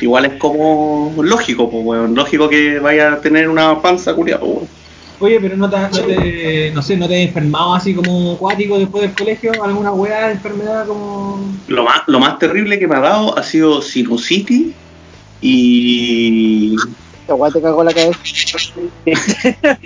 igual 0.00 0.26
es 0.26 0.34
como 0.38 1.16
lógico, 1.22 1.70
pues 1.70 1.84
weón, 1.84 2.14
lógico 2.14 2.48
que 2.48 2.78
vaya 2.78 3.14
a 3.14 3.20
tener 3.20 3.48
una 3.48 3.80
panza 3.82 4.14
culiada, 4.14 4.40
pues. 4.42 4.70
Oye, 5.22 5.38
pero 5.40 5.56
no 5.56 5.70
te, 5.70 5.76
no 5.78 5.88
te, 5.88 6.72
no 6.74 6.82
sé, 6.82 6.96
no 6.96 7.06
te 7.06 7.14
has 7.14 7.28
enfermado 7.28 7.74
así 7.74 7.94
como 7.94 8.32
acuático 8.32 8.76
después 8.78 9.02
del 9.02 9.14
colegio, 9.14 9.52
alguna 9.62 9.92
weá 9.92 10.26
de 10.26 10.32
enfermedad 10.32 10.86
como... 10.86 11.40
Lo 11.68 11.84
más, 11.84 12.02
lo 12.08 12.18
más 12.18 12.40
terrible 12.40 12.78
que 12.78 12.88
me 12.88 12.96
ha 12.96 13.00
dado 13.00 13.38
ha 13.38 13.42
sido 13.44 13.80
sinusitis 13.82 14.72
y 15.40 16.74
Esta 17.20 17.34
weá 17.34 17.52
te 17.52 17.62
cagó 17.62 17.84
la 17.84 17.94
cabeza. 17.94 18.18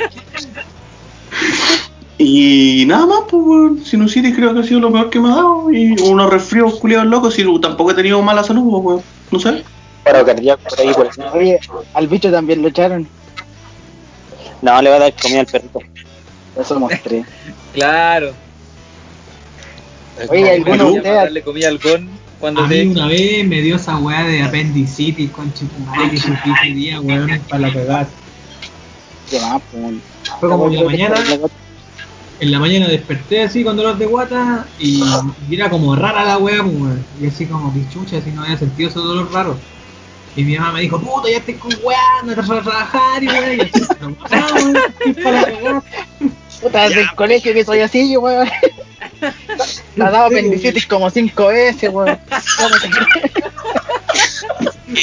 Y 2.18 2.84
nada 2.87 3.07
más, 3.07 3.20
pues, 3.30 3.43
weón. 3.45 3.84
Sinusitis 3.84 4.34
creo 4.34 4.55
que 4.55 4.61
ha 4.61 4.62
sido 4.62 4.80
lo 4.80 4.93
peor 4.93 5.11
que 5.11 5.20
me 5.20 5.28
ha 5.28 5.37
dado. 5.37 5.70
Y 5.70 6.01
unos 6.01 6.30
resfríos 6.30 6.76
culiados 6.76 7.07
locos. 7.07 7.34
Si 7.34 7.45
tampoco 7.61 7.91
he 7.91 7.95
tenido 7.95 8.22
mala 8.22 8.43
salud, 8.43 8.62
pues, 8.70 8.84
weón. 8.84 9.03
No 9.30 9.39
sé. 9.39 9.64
Paro 10.05 10.24
cardíaco 10.24 10.62
por 10.68 10.80
ahí, 10.80 10.95
por 10.95 11.07
ejemplo. 11.07 11.32
Oye, 11.34 11.61
al 11.95 12.09
bicho 12.09 12.30
también 12.30 12.62
lo 12.62 12.68
echaron. 12.68 13.07
No, 14.62 14.82
le 14.82 14.90
va 14.90 14.96
a 14.96 15.00
dar 15.00 15.14
comida 15.14 15.40
al 15.40 15.46
perrito. 15.46 15.80
Eso 16.59 16.80
mostré. 16.80 17.24
Claro. 17.72 18.32
Oye, 20.28 20.50
¿alguno 20.50 20.76
de 20.76 20.96
ustedes 20.98 21.14
darle 21.14 21.42
comida 21.42 21.68
al 21.68 21.78
gon 21.78 22.09
cuando 22.40 22.64
A 22.64 22.68
te 22.68 22.84
mí 22.84 22.90
una 22.92 23.07
vez 23.07 23.46
me 23.46 23.61
dio 23.61 23.76
esa 23.76 23.96
weá 23.96 24.24
de 24.24 24.42
apendicitis, 24.42 25.30
conche 25.30 25.66
tu 25.66 25.78
madre, 25.84 26.11
que 26.11 26.16
sufrí 26.18 26.52
ese 26.62 26.74
día, 26.74 27.00
weón, 27.00 27.40
para 27.48 27.62
la 27.62 27.72
cagada. 27.72 28.09
¿Qué 29.30 29.40
más, 29.40 29.62
pues? 29.72 29.94
Fue 30.40 30.48
como 30.48 30.68
en 30.68 30.76
la 30.76 30.84
mañana, 30.84 31.16
en 32.40 32.50
la 32.50 32.59
mañana 32.59 32.88
desperté 32.88 33.42
así 33.42 33.64
con 33.64 33.76
dolor 33.76 33.96
de 33.96 34.07
guata 34.07 34.66
y, 34.78 35.02
y 35.48 35.54
era 35.54 35.70
como 35.70 35.96
rara 35.96 36.24
la 36.24 36.38
weá, 36.38 36.62
pues, 36.62 36.74
weón. 36.74 37.04
Y 37.20 37.26
así 37.26 37.46
como 37.46 37.72
pichucha, 37.72 38.18
así 38.18 38.30
no 38.30 38.42
había 38.42 38.59
sentido 38.59 38.90
ese 38.90 38.98
dolor 38.98 39.32
raro. 39.32 39.59
Y 40.37 40.45
mi 40.45 40.57
mamá 40.59 40.72
me 40.72 40.82
dijo, 40.82 41.01
puta, 41.01 41.30
ya 41.30 41.39
estoy 41.39 41.55
con 41.55 41.72
weá, 41.82 41.99
no 42.22 42.34
te 42.34 42.41
vas 42.43 42.51
a 42.51 42.61
trabajar 42.61 43.24
y 43.24 43.28
weá, 43.28 43.55
y 43.55 43.61
así. 43.62 43.70
Puta, 46.61 46.89
desde 46.89 47.01
el 47.03 47.14
colegio 47.14 47.55
que 47.55 47.64
soy 47.64 47.80
así, 47.80 48.16
weón. 48.16 48.49
Me 49.97 50.05
ha 50.05 50.11
dado 50.11 50.26
apendicitis 50.26 50.87
como 50.87 51.09
cinco 51.11 51.49
veces, 51.49 51.91
weón. 51.91 52.18
No 52.61 52.68
me 52.68 52.78
te 52.80 52.89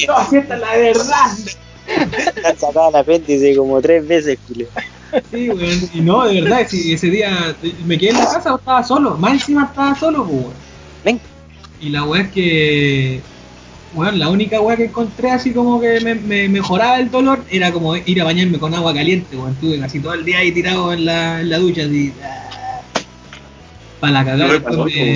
No, 0.07 0.29
si 0.29 0.37
esta 0.37 0.55
es 0.55 0.61
la 0.61 0.75
verdad. 0.75 1.31
Le 2.35 2.47
han 2.47 2.57
sacado 2.57 2.89
el 2.89 2.95
apéndice 2.95 3.55
como 3.55 3.81
tres 3.81 4.07
veces, 4.07 4.37
culio. 4.47 4.67
Sí, 5.31 5.49
weón, 5.49 5.89
y 5.93 6.01
no, 6.01 6.25
de 6.25 6.41
verdad, 6.41 6.67
si 6.67 6.93
ese 6.93 7.07
día 7.07 7.55
me 7.85 7.97
quedé 7.97 8.11
en 8.11 8.17
la 8.17 8.25
casa, 8.25 8.55
estaba 8.55 8.83
solo, 8.83 9.17
más 9.17 9.33
encima 9.33 9.65
estaba 9.65 9.95
solo, 9.95 10.25
pues, 10.25 10.41
weón. 10.41 10.53
Ven. 11.03 11.19
Y 11.81 11.89
la 11.89 12.03
weá 12.03 12.21
es 12.21 12.31
que, 12.31 13.21
weón, 13.93 14.19
la 14.19 14.29
única 14.29 14.59
weá 14.61 14.75
que 14.77 14.85
encontré 14.85 15.31
así 15.31 15.53
como 15.53 15.79
que 15.79 15.99
me, 16.01 16.15
me 16.15 16.49
mejoraba 16.49 16.99
el 16.99 17.09
dolor 17.11 17.45
era 17.49 17.71
como 17.71 17.95
ir 17.95 18.21
a 18.21 18.25
bañarme 18.25 18.59
con 18.59 18.73
agua 18.73 18.93
caliente, 18.93 19.35
weón. 19.37 19.53
Estuve 19.53 19.79
casi 19.79 19.99
todo 19.99 20.13
el 20.13 20.25
día 20.25 20.39
ahí 20.39 20.51
tirado 20.51 20.91
en 20.93 21.05
la, 21.05 21.41
en 21.41 21.49
la 21.49 21.57
ducha, 21.59 21.83
así. 21.83 22.13
Para 23.99 24.13
la 24.13 24.25
cagada. 24.25 24.59
No 24.77 24.85
me. 24.85 25.15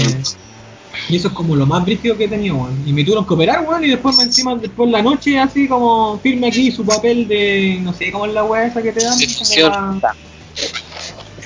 Y 1.09 1.15
eso 1.15 1.27
es 1.27 1.33
como 1.33 1.55
lo 1.55 1.65
más 1.67 1.85
brígido 1.85 2.17
que 2.17 2.25
he 2.25 2.27
tenido, 2.27 2.55
weón. 2.55 2.81
Y 2.87 2.91
me 2.93 3.03
tuvieron 3.03 3.25
que 3.25 3.33
operar, 3.33 3.65
weón, 3.67 3.83
y 3.83 3.89
después 3.89 4.17
me 4.17 4.23
encima, 4.23 4.55
después 4.55 4.89
la 4.89 5.01
noche, 5.01 5.37
así 5.39 5.67
como 5.67 6.19
firme 6.19 6.47
aquí 6.47 6.71
su 6.71 6.85
papel 6.85 7.27
de, 7.27 7.79
no 7.81 7.93
sé 7.93 8.11
cómo 8.11 8.25
es 8.25 8.33
la 8.33 8.43
weá 8.43 8.65
esa 8.67 8.81
que 8.81 8.91
te 8.93 9.03
dan. 9.03 9.17
Decisión. 9.17 9.71
Como, 9.71 9.99
la- 10.01 10.15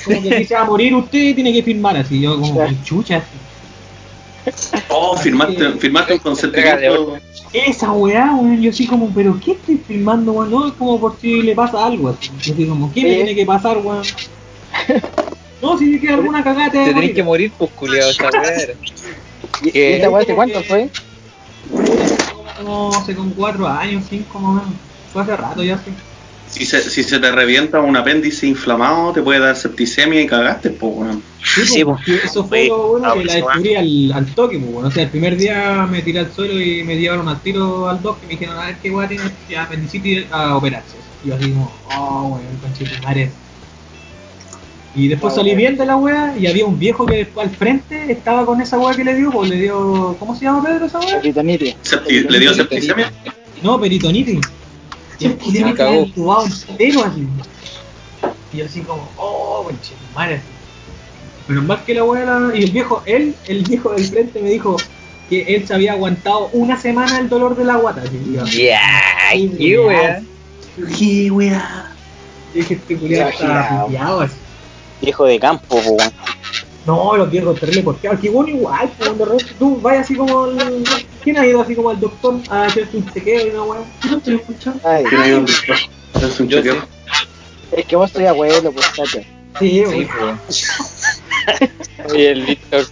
como 0.05 0.21
que 0.23 0.38
si 0.38 0.45
se 0.45 0.53
va 0.55 0.61
a 0.61 0.65
morir 0.65 0.93
usted, 0.95 1.36
tiene 1.36 1.51
que 1.51 1.63
firmar 1.63 1.97
así. 1.97 2.21
Yo 2.21 2.39
como, 2.39 2.55
chucha, 2.82 3.17
así. 3.17 3.38
Oh, 4.89 5.15
firmaste, 5.17 5.71
firmaste 5.73 6.13
un 6.13 6.19
consentimiento. 6.19 7.17
Esa 7.53 7.91
weá, 7.91 8.33
weón, 8.35 8.61
yo 8.61 8.71
así 8.71 8.87
como, 8.87 9.09
pero 9.13 9.39
¿qué 9.43 9.51
estoy 9.53 9.77
filmando, 9.77 10.31
weón? 10.31 10.51
No, 10.51 10.67
es 10.67 10.73
como 10.73 10.99
por 10.99 11.19
si 11.19 11.41
le 11.41 11.53
pasa 11.53 11.85
algo, 11.85 12.09
así. 12.09 12.31
Yo 12.41 12.53
así 12.53 12.65
como, 12.65 12.91
¿qué 12.93 13.01
me 13.03 13.15
tiene 13.15 13.35
que 13.35 13.45
pasar, 13.45 13.77
weón? 13.77 14.03
No, 15.61 15.77
si 15.77 15.99
queda 15.99 16.15
alguna 16.15 16.43
cagada 16.43 16.71
te 16.71 16.77
tenés 16.79 16.95
morir. 16.95 17.13
que 17.13 17.23
morir, 17.23 17.51
pues, 17.57 17.71
culiado, 17.71 18.09
esa 18.09 18.29
weá. 18.29 18.75
¿Y 19.63 19.79
esta 19.79 20.09
weá 20.09 20.23
hace 20.23 20.35
cuánto 20.35 20.63
fue? 20.63 20.89
Como 22.57 22.95
hace 22.95 23.15
como 23.15 23.33
cuatro 23.33 23.67
años, 23.67 24.05
cinco 24.09 24.39
más 24.39 24.49
o 24.49 24.53
menos. 24.53 24.79
Fue 25.13 25.21
hace 25.21 25.35
rato 25.37 25.63
ya, 25.63 25.77
sí. 25.77 25.91
Si 26.51 26.65
se, 26.65 26.81
si 26.81 27.03
se 27.03 27.17
te 27.19 27.31
revienta 27.31 27.79
un 27.79 27.95
apéndice 27.95 28.45
inflamado, 28.45 29.13
te 29.13 29.21
puede 29.21 29.39
dar 29.39 29.55
septicemia 29.55 30.21
y 30.21 30.27
cagaste, 30.27 30.69
pues, 30.71 30.93
weón. 30.95 31.23
Sí, 31.43 31.65
Sí, 31.65 31.83
que 32.05 32.15
eso 32.25 32.43
fue 32.45 32.67
lo 32.67 32.89
bueno 32.89 33.13
que 33.13 33.23
la 33.25 33.33
Ah, 33.33 33.35
descubrí 33.37 33.75
al, 33.75 34.11
al 34.13 34.25
toque, 34.35 34.59
pues, 34.59 34.71
bueno. 34.71 34.87
O 34.89 34.91
sea, 34.91 35.03
el 35.03 35.09
primer 35.09 35.37
día 35.37 35.87
me 35.89 36.01
tiré 36.01 36.19
al 36.19 36.31
suelo 36.31 36.59
y 36.61 36.83
me 36.83 36.97
llevaron 36.97 37.27
al 37.29 37.39
tiro 37.41 37.87
al 37.87 38.01
doc 38.01 38.17
y 38.23 38.25
me 38.25 38.31
dijeron, 38.33 38.57
a 38.59 38.65
ver 38.67 38.75
qué 38.83 38.91
weá 38.91 39.07
tiene 39.07 39.23
apendicitis 39.57 40.25
a 40.29 40.57
operarse. 40.57 40.97
Y 41.23 41.29
yo 41.29 41.35
así 41.35 41.49
como, 41.51 41.71
oh, 41.95 42.27
weón, 42.35 42.57
conchetumare. 42.61 43.31
Y 44.93 45.07
después 45.07 45.31
Ah, 45.31 45.35
salí 45.37 45.51
bueno. 45.51 45.59
bien 45.59 45.77
de 45.77 45.85
la 45.85 45.95
weá 45.95 46.35
y 46.37 46.47
había 46.47 46.65
un 46.65 46.77
viejo 46.77 47.05
que 47.05 47.15
después 47.15 47.47
al 47.47 47.55
frente 47.55 48.11
estaba 48.11 48.45
con 48.45 48.59
esa 48.59 48.77
weá 48.77 48.93
que 48.93 49.05
le 49.05 49.15
dio, 49.15 49.31
pues 49.31 49.49
le 49.49 49.55
dio, 49.55 50.17
¿cómo 50.19 50.35
se 50.35 50.43
llama 50.43 50.63
Pedro 50.65 50.85
esa 50.85 50.99
weá? 50.99 51.15
Peritonitis. 51.21 51.75
¿Le 52.29 52.39
dio 52.39 52.53
septicemia? 52.53 53.09
No, 53.63 53.79
peritonitis. 53.79 54.39
Y 55.22 55.26
el 55.28 55.38
culiao 55.38 55.65
Me 55.65 55.72
estaba 55.72 55.89
cagó. 55.91 56.03
entubado 56.03 56.45
entero 56.69 57.03
así. 57.05 57.28
Y 58.53 58.57
yo 58.57 58.65
así 58.65 58.82
como, 58.82 59.07
oh, 59.17 59.63
conchetumare. 59.65 60.36
así. 60.36 60.43
Pero 61.47 61.61
más 61.63 61.82
que 61.82 61.93
la 61.93 62.03
era- 62.22 62.51
Y 62.55 62.63
el 62.63 62.72
viejo, 62.72 63.01
él, 63.05 63.36
el 63.47 63.63
viejo 63.63 63.91
del 63.91 64.05
frente 64.05 64.41
me 64.41 64.49
dijo 64.49 64.78
que 65.30 65.55
él 65.55 65.65
se 65.67 65.74
había 65.74 65.93
aguantado 65.93 66.49
una 66.53 66.78
semana 66.80 67.19
el 67.19 67.30
dolor 67.30 67.55
de 67.55 67.63
la 67.65 67.76
guata. 67.78 68.01
así, 68.01 68.22
y 68.26 68.34
yo, 68.36 68.45
Ya, 68.45 68.80
"Ay, 69.30 69.49
qué 69.57 69.80
weá. 69.80 70.22
Sí, 70.95 71.30
weá. 71.32 71.91
Y 72.53 72.59
dije, 72.59 72.74
este 72.76 72.93
estaba 72.95 73.86
piteado 73.88 74.22
así. 74.22 74.36
Viejo 75.01 75.26
de 75.26 75.39
campo, 75.39 75.65
po, 75.67 75.78
weón. 75.80 76.11
No, 76.86 77.15
los 77.15 77.29
viejos 77.29 77.59
terrible 77.59 77.84
porqueados. 77.84 78.19
Que 78.19 78.29
bueno 78.29 78.49
igual, 78.49 78.91
pues, 78.97 79.09
cuando 79.09 79.25
de 79.25 79.32
repente 79.32 79.55
tú 79.59 79.79
vas 79.82 79.97
así 79.99 80.15
como 80.15 80.45
al... 80.45 80.84
¿Quién 81.23 81.38
ha 81.38 81.45
ido 81.45 81.61
así 81.61 81.75
como 81.75 81.89
al 81.91 81.99
doctor 81.99 82.36
a 82.49 82.65
hacerte 82.65 82.97
un 82.97 83.11
chequeo 83.11 83.47
y 83.47 83.49
una 83.51 83.63
weá? 83.63 83.82
Ay, 84.84 85.03
¿Quién 85.05 85.21
ha 85.21 85.27
ido 85.27 85.38
al 85.38 85.45
doctor? 85.45 85.75
Es 86.21 86.39
un 86.39 86.49
chequeo. 86.49 86.75
es 87.71 87.86
que 87.86 87.95
vos 87.95 88.11
soy 88.11 88.25
abuelo, 88.25 88.71
pues, 88.71 88.93
chacho. 88.93 89.19
Sí, 89.59 89.84
Sí, 89.86 90.07
weón. 90.19 90.39
pues. 91.47 92.13
El 92.13 92.45
Víctor, 92.45 92.86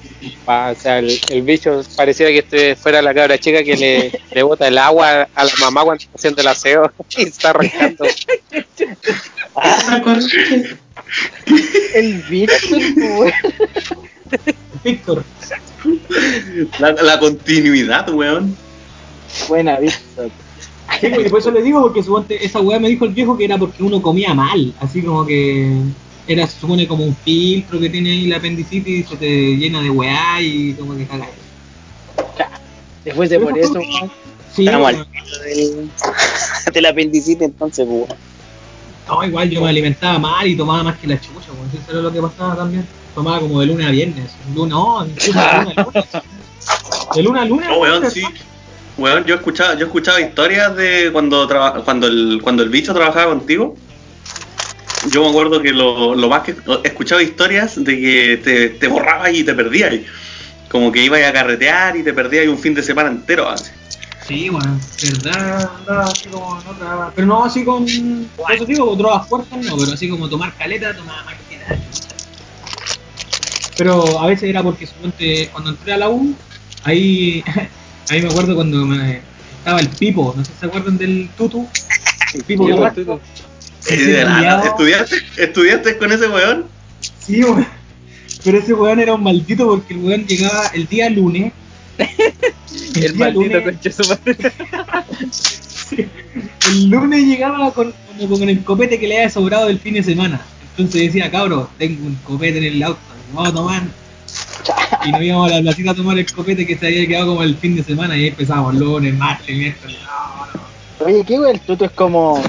o 0.45 0.75
sea, 0.75 0.99
el, 0.99 1.19
el 1.29 1.41
bicho 1.41 1.81
pareciera 1.95 2.31
que 2.31 2.39
este 2.39 2.75
fuera 2.75 3.01
la 3.01 3.13
cabra 3.13 3.37
chica 3.37 3.63
que 3.63 3.75
le, 3.75 4.19
le 4.31 4.43
bota 4.43 4.67
el 4.67 4.77
agua 4.77 5.27
a 5.33 5.43
la 5.43 5.51
mamá 5.59 5.83
cuando 5.83 6.01
está 6.03 6.15
haciendo 6.15 6.41
el 6.41 6.47
aseo 6.47 6.91
y 7.17 7.23
está 7.23 7.51
arrancando. 7.51 8.05
El 11.93 12.21
Víctor, 12.23 13.33
Víctor. 14.83 15.23
La, 16.79 16.91
la 16.91 17.19
continuidad, 17.19 18.09
weón. 18.13 18.55
Buena, 19.47 19.79
Víctor. 19.79 20.29
Sí, 20.99 21.07
y 21.07 21.29
por 21.29 21.39
eso 21.39 21.51
le 21.51 21.61
digo, 21.61 21.81
porque 21.81 22.03
suponte, 22.03 22.43
esa 22.43 22.59
weá 22.59 22.79
me 22.79 22.89
dijo 22.89 23.05
el 23.05 23.13
viejo 23.13 23.37
que 23.37 23.45
era 23.45 23.57
porque 23.57 23.83
uno 23.83 24.01
comía 24.01 24.33
mal, 24.33 24.73
así 24.79 25.01
como 25.01 25.25
que 25.25 25.71
era, 26.27 26.45
se 26.47 26.59
supone 26.59 26.87
como 26.87 27.05
un 27.05 27.15
filtro 27.15 27.79
que 27.79 27.89
tiene 27.89 28.11
ahí 28.11 28.27
la 28.27 28.37
apendicitis 28.37 28.99
y 28.99 29.03
se 29.03 29.15
te 29.15 29.27
llena 29.55 29.81
de 29.81 29.89
weá 29.89 30.41
y 30.41 30.73
como 30.73 30.97
que 30.97 31.05
caga. 31.05 31.27
Después 33.05 33.29
de 33.29 33.39
por 33.39 33.57
eso, 33.57 33.73
weón. 33.73 34.11
Sí, 34.53 34.65
Estamos 34.65 34.89
al 34.89 35.05
pito 35.05 35.39
del, 35.39 35.89
del 36.73 36.85
apendicitis, 36.85 37.43
entonces, 37.43 37.87
weón. 37.87 38.28
No, 39.09 39.23
igual 39.23 39.49
yo 39.49 39.61
me 39.61 39.69
alimentaba 39.69 40.19
mal 40.19 40.47
y 40.47 40.55
tomaba 40.55 40.83
más 40.83 40.97
que 40.97 41.07
la 41.07 41.19
chucha, 41.19 41.51
weón, 41.51 41.69
eso 41.73 41.91
era 41.91 42.01
lo 42.01 42.11
que 42.13 42.21
pasaba 42.21 42.55
también. 42.55 42.85
Tomaba 43.15 43.39
como 43.39 43.59
de 43.59 43.65
lunes 43.67 43.87
a 43.87 43.91
viernes, 43.91 44.31
luna, 44.53 44.75
no, 44.75 45.05
incluso 45.05 45.39
de 45.39 45.45
lunes 45.63 45.77
a 45.77 45.83
lunes. 45.83 46.05
De 47.15 47.23
luna 47.23 47.41
a 47.41 47.45
lunes. 47.45 47.67
No, 47.69 47.77
weón, 47.79 48.01
weón, 48.01 48.11
sí. 48.11 48.23
Weón, 48.97 49.25
yo 49.25 49.35
escuchaba, 49.35 49.75
yo 49.75 49.85
escuchaba 49.87 50.21
historias 50.21 50.75
de 50.75 51.09
cuando 51.11 51.47
traba- 51.47 51.83
cuando 51.83 52.07
el 52.07 52.39
cuando 52.43 52.63
el 52.63 52.69
bicho 52.69 52.93
trabajaba 52.93 53.31
contigo. 53.33 53.75
Yo 55.09 55.23
me 55.23 55.29
acuerdo 55.29 55.61
que 55.61 55.71
lo, 55.71 56.13
lo 56.13 56.27
más 56.29 56.43
que 56.43 56.55
escuchaba 56.83 57.23
historias 57.23 57.81
de 57.83 57.99
que 57.99 58.37
te, 58.43 58.69
te 58.69 58.87
borrabas 58.87 59.33
y 59.33 59.43
te 59.43 59.53
perdías. 59.53 59.95
Como 60.69 60.91
que 60.91 61.01
ibas 61.01 61.23
a 61.23 61.31
carretear 61.33 61.95
y 61.97 62.03
te 62.03 62.13
perdías 62.13 62.47
un 62.47 62.57
fin 62.59 62.73
de 62.75 62.83
semana 62.83 63.09
entero. 63.09 63.49
Así. 63.49 63.71
Sí, 64.29 64.47
bueno, 64.49 64.79
verdad, 65.01 65.69
andaba 65.79 66.03
así 66.05 66.29
como 66.29 66.61
en 66.61 66.67
otra. 66.67 67.11
Pero 67.15 67.27
no 67.27 67.43
así 67.43 67.65
con. 67.65 67.85
Por 68.37 68.51
eso 68.53 68.65
digo, 68.65 68.95
drogas 68.95 69.27
fuertes 69.27 69.65
no, 69.65 69.75
pero 69.75 69.91
así 69.93 70.07
como 70.07 70.29
tomar 70.29 70.53
caleta, 70.55 70.95
tomaba 70.95 71.23
más 71.23 71.33
que 71.49 71.57
nada. 71.57 71.77
Pero 73.77 74.19
a 74.19 74.27
veces 74.27 74.49
era 74.49 74.61
porque 74.61 74.85
suponte, 74.85 75.49
cuando 75.51 75.71
entré 75.71 75.93
a 75.93 75.97
la 75.97 76.09
U, 76.09 76.35
ahí, 76.83 77.43
ahí 78.09 78.21
me 78.21 78.29
acuerdo 78.29 78.55
cuando 78.55 78.85
me- 78.85 79.21
estaba 79.57 79.79
el 79.79 79.89
Pipo, 79.89 80.33
no 80.37 80.45
sé 80.45 80.51
si 80.53 80.59
se 80.59 80.65
acuerdan 80.67 80.97
del 80.97 81.29
Tutu. 81.37 81.67
El 82.33 82.43
Pipo 82.43 82.67
Sí. 82.67 82.73
Tutu. 82.95 83.19
De 83.89 84.25
culiao- 84.25 84.63
¿Estudiaste, 84.65 85.15
¿Estudiaste 85.37 85.97
con 85.97 86.11
ese 86.11 86.27
weón? 86.27 86.65
Sí, 87.25 87.43
weón. 87.43 87.65
Pero 88.43 88.59
ese 88.59 88.73
weón 88.73 88.99
era 88.99 89.15
un 89.15 89.23
maldito 89.23 89.65
porque 89.67 89.93
el 89.95 90.01
weón 90.01 90.25
llegaba 90.27 90.67
el 90.73 90.85
día 90.87 91.09
lunes. 91.09 91.51
El 92.95 93.15
maldito 93.15 93.63
concha 93.63 93.91
su 93.91 94.09
madre. 94.09 94.35
Sí. 95.31 96.05
El 96.69 96.89
lunes 96.89 97.25
llegaba 97.25 97.71
con, 97.71 97.93
como 98.19 98.37
con 98.37 98.47
el 98.49 98.63
copete 98.63 98.99
que 98.99 99.07
le 99.07 99.17
había 99.17 99.29
sobrado 99.29 99.67
del 99.67 99.79
fin 99.79 99.95
de 99.95 100.03
semana. 100.03 100.39
Entonces 100.71 101.01
decía, 101.01 101.31
cabro, 101.31 101.69
tengo 101.77 102.05
un 102.05 102.15
copete 102.23 102.59
en 102.59 102.63
el 102.65 102.83
auto, 102.83 102.99
vamos 103.33 103.49
a 103.49 103.53
tomar. 103.53 103.83
Y 105.05 105.11
nos 105.11 105.21
íbamos 105.21 105.51
a 105.51 105.55
la 105.55 105.61
placita 105.61 105.91
a 105.91 105.95
tomar 105.95 106.17
el 106.19 106.31
copete 106.31 106.67
que 106.67 106.77
se 106.77 106.87
había 106.87 107.07
quedado 107.07 107.27
como 107.27 107.43
el 107.43 107.55
fin 107.55 107.75
de 107.75 107.83
semana 107.83 108.17
y 108.17 108.23
ahí 108.23 108.27
empezábamos 108.27 108.75
lunes, 108.75 109.13
martes, 109.15 109.55
miércoles. 109.55 109.97
No, 110.03 110.45
no. 110.53 111.05
Oye, 111.05 111.23
¿qué 111.25 111.39
weón? 111.39 111.55
El 111.55 111.61
tuto 111.61 111.85
es 111.85 111.91
como 111.91 112.43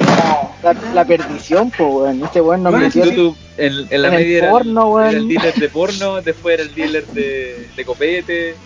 la, 0.62 0.74
la 0.92 1.04
perdición, 1.04 1.70
po, 1.70 2.02
weón. 2.02 2.24
Este 2.24 2.40
weón 2.40 2.64
nos 2.64 2.72
Bueno, 2.72 2.86
metió 2.86 3.04
Tutu, 3.04 3.36
en, 3.56 3.86
en 3.88 4.02
la 4.02 4.08
En 4.08 4.14
el 4.14 4.20
media 4.20 4.38
era, 4.38 4.50
porno, 4.50 5.00
era 5.00 5.10
el 5.10 5.28
dealer 5.28 5.54
de 5.54 5.68
porno, 5.68 6.20
después 6.20 6.54
era 6.54 6.64
el 6.64 6.74
dealer 6.74 7.06
de, 7.06 7.68
de 7.76 7.84
copete. 7.84 8.56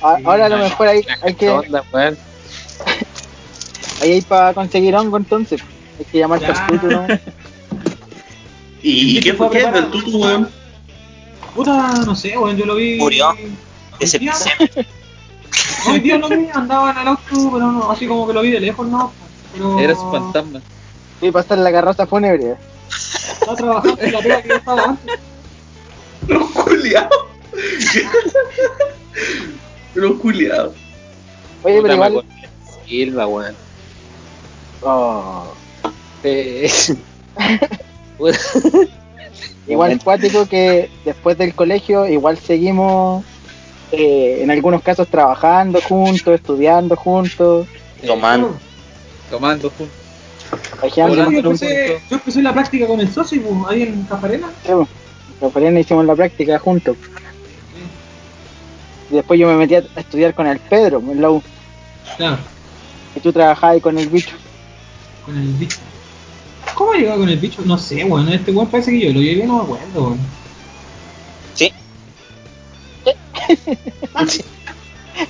Ahora 0.00 0.46
a 0.46 0.48
lo 0.48 0.58
mejor 0.58 0.88
hay, 0.88 1.06
hay 1.22 1.34
que. 1.34 1.48
Ahí 4.02 4.12
hay 4.12 4.20
para 4.22 4.52
conseguir 4.52 4.94
hongo 4.96 5.16
entonces. 5.16 5.60
Hay 5.98 6.04
que 6.04 6.18
llamar 6.18 6.44
al 6.44 6.66
tuto, 6.66 6.86
¿no? 6.88 7.06
¿Y, 8.82 9.18
¿Y 9.18 9.20
qué 9.20 9.32
fue 9.32 9.46
es 9.58 9.72
del 9.72 9.90
tutu, 9.90 10.18
weón? 10.18 10.50
Puta, 11.54 12.02
no 12.04 12.14
sé, 12.14 12.36
weón, 12.36 12.56
yo 12.56 12.66
lo 12.66 12.74
vi. 12.74 12.98
Murió. 12.98 13.34
Ese 14.00 14.18
hoy 15.88 16.00
día 16.00 16.18
lo 16.18 16.28
vi, 16.28 16.48
andaba 16.52 16.90
en 16.90 16.98
el 16.98 17.08
auto, 17.08 17.22
pero 17.30 17.72
no, 17.72 17.90
así 17.90 18.06
como 18.06 18.26
que 18.26 18.32
lo 18.32 18.42
vi 18.42 18.50
de 18.50 18.60
lejos, 18.60 18.86
no. 18.86 19.12
Pero 19.52 19.78
Era 19.78 19.94
su 19.94 20.10
fantasma. 20.10 20.60
Sí, 21.20 21.30
pasar 21.30 21.58
la 21.58 21.70
carroza 21.72 22.06
fúnebre. 22.06 22.56
Estaba 22.90 23.56
trabajando 23.56 24.02
en 24.02 24.12
la 24.12 24.18
pega 24.20 24.42
que 24.42 24.48
yo 24.48 24.56
estaba 24.56 24.84
antes. 24.84 25.20
Los 26.26 26.50
culiados. 26.50 27.26
Los 29.94 30.20
culiados. 30.20 30.74
Oye, 31.62 31.80
pero 31.82 31.94
igual. 31.94 32.24
Silva, 32.86 33.26
weón. 33.26 33.54
Oh, 34.82 35.46
Eh, 36.22 36.70
igual 39.66 39.98
cuático 40.02 40.46
que 40.46 40.90
después 41.04 41.38
del 41.38 41.54
colegio, 41.54 42.06
igual 42.06 42.38
seguimos. 42.38 43.24
eh, 43.92 44.40
en 44.42 44.50
algunos 44.50 44.82
casos 44.82 45.08
trabajando 45.08 45.80
juntos, 45.80 46.34
estudiando 46.34 46.96
juntos, 46.96 47.66
Tomando. 48.04 48.56
Tomando 49.30 49.70
juntos. 49.70 49.96
Yo 50.96 51.12
empecé, 51.50 51.98
yo 52.10 52.16
empecé 52.16 52.42
la 52.42 52.52
práctica 52.52 52.86
con 52.86 53.00
el 53.00 53.10
socio, 53.10 53.42
pues, 53.42 53.70
ahí 53.70 53.82
en 53.82 54.02
Cafarena. 54.04 54.48
Sí, 54.64 54.72
pues. 54.72 54.88
Con 55.40 55.52
Fariana 55.52 55.80
hicimos 55.80 56.04
la 56.04 56.14
práctica 56.14 56.58
juntos. 56.58 56.96
Y 59.14 59.18
después 59.18 59.38
yo 59.38 59.46
me 59.46 59.54
metí 59.54 59.76
a 59.76 59.84
estudiar 59.94 60.34
con 60.34 60.44
el 60.48 60.58
Pedro 60.58 60.98
en 60.98 61.22
la 61.22 61.30
U. 61.30 61.40
Claro, 62.16 62.38
Y 63.14 63.20
tú 63.20 63.32
trabajabas 63.32 63.74
ahí 63.76 63.80
con 63.80 63.96
el 63.96 64.08
bicho. 64.08 64.34
con 65.24 65.36
el 65.36 65.46
bicho. 65.52 65.78
¿Cómo 66.74 66.94
llegaba 66.94 67.18
con 67.18 67.28
el 67.28 67.38
bicho? 67.38 67.62
No 67.64 67.78
sé, 67.78 68.02
weón, 68.04 68.28
este 68.28 68.50
weón 68.50 68.66
parece 68.68 68.90
que 68.90 69.06
yo 69.06 69.12
lo 69.12 69.20
llevé, 69.20 69.46
no 69.46 69.58
me 69.58 69.62
acuerdo, 69.62 70.02
weón. 70.02 70.18
Sí. 71.54 71.72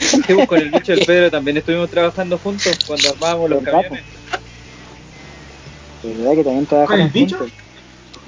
Estuvimos 0.01 0.47
con 0.49 0.59
el 0.61 0.70
bicho 0.70 0.93
del 0.93 1.05
Pedro, 1.05 1.30
también 1.30 1.59
estuvimos 1.59 1.91
trabajando 1.91 2.39
juntos 2.39 2.78
cuando 2.87 3.11
armábamos 3.11 3.51
los 3.51 3.62
¿Verdad, 3.62 3.82
camiones. 3.82 4.05
De 6.03 6.14
verdad 6.14 6.32
que 6.37 6.45
también 6.45 6.64
trabajamos 6.66 6.97
¿Con 6.99 7.07
el 7.07 7.12
bicho? 7.12 7.37
juntos. 7.37 7.55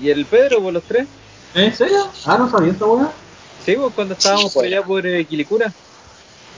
Y 0.02 0.10
el 0.10 0.26
Pedro, 0.26 0.60
por 0.62 0.74
los 0.74 0.82
tres. 0.82 1.06
¿En 1.54 1.74
serio? 1.74 2.08
Ah, 2.26 2.36
no 2.36 2.50
sabía 2.50 2.72
esta 2.72 2.84
weón. 2.84 3.08
Sí, 3.66 3.74
pues, 3.74 3.92
cuando 3.94 4.14
estábamos 4.14 4.54
por 4.54 4.64
allá 4.64 4.80
por 4.80 5.04
eh, 5.04 5.24
Quilicura. 5.24 5.72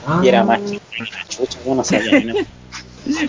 Ah, 0.07 0.21
Y 0.23 0.29
era 0.29 0.45
más 0.45 0.63
chico. 0.63 0.85
Chucha, 1.31 1.59
yo 1.65 1.75
no 1.75 1.83
sabía. 1.83 2.21
¿no? 2.21 2.35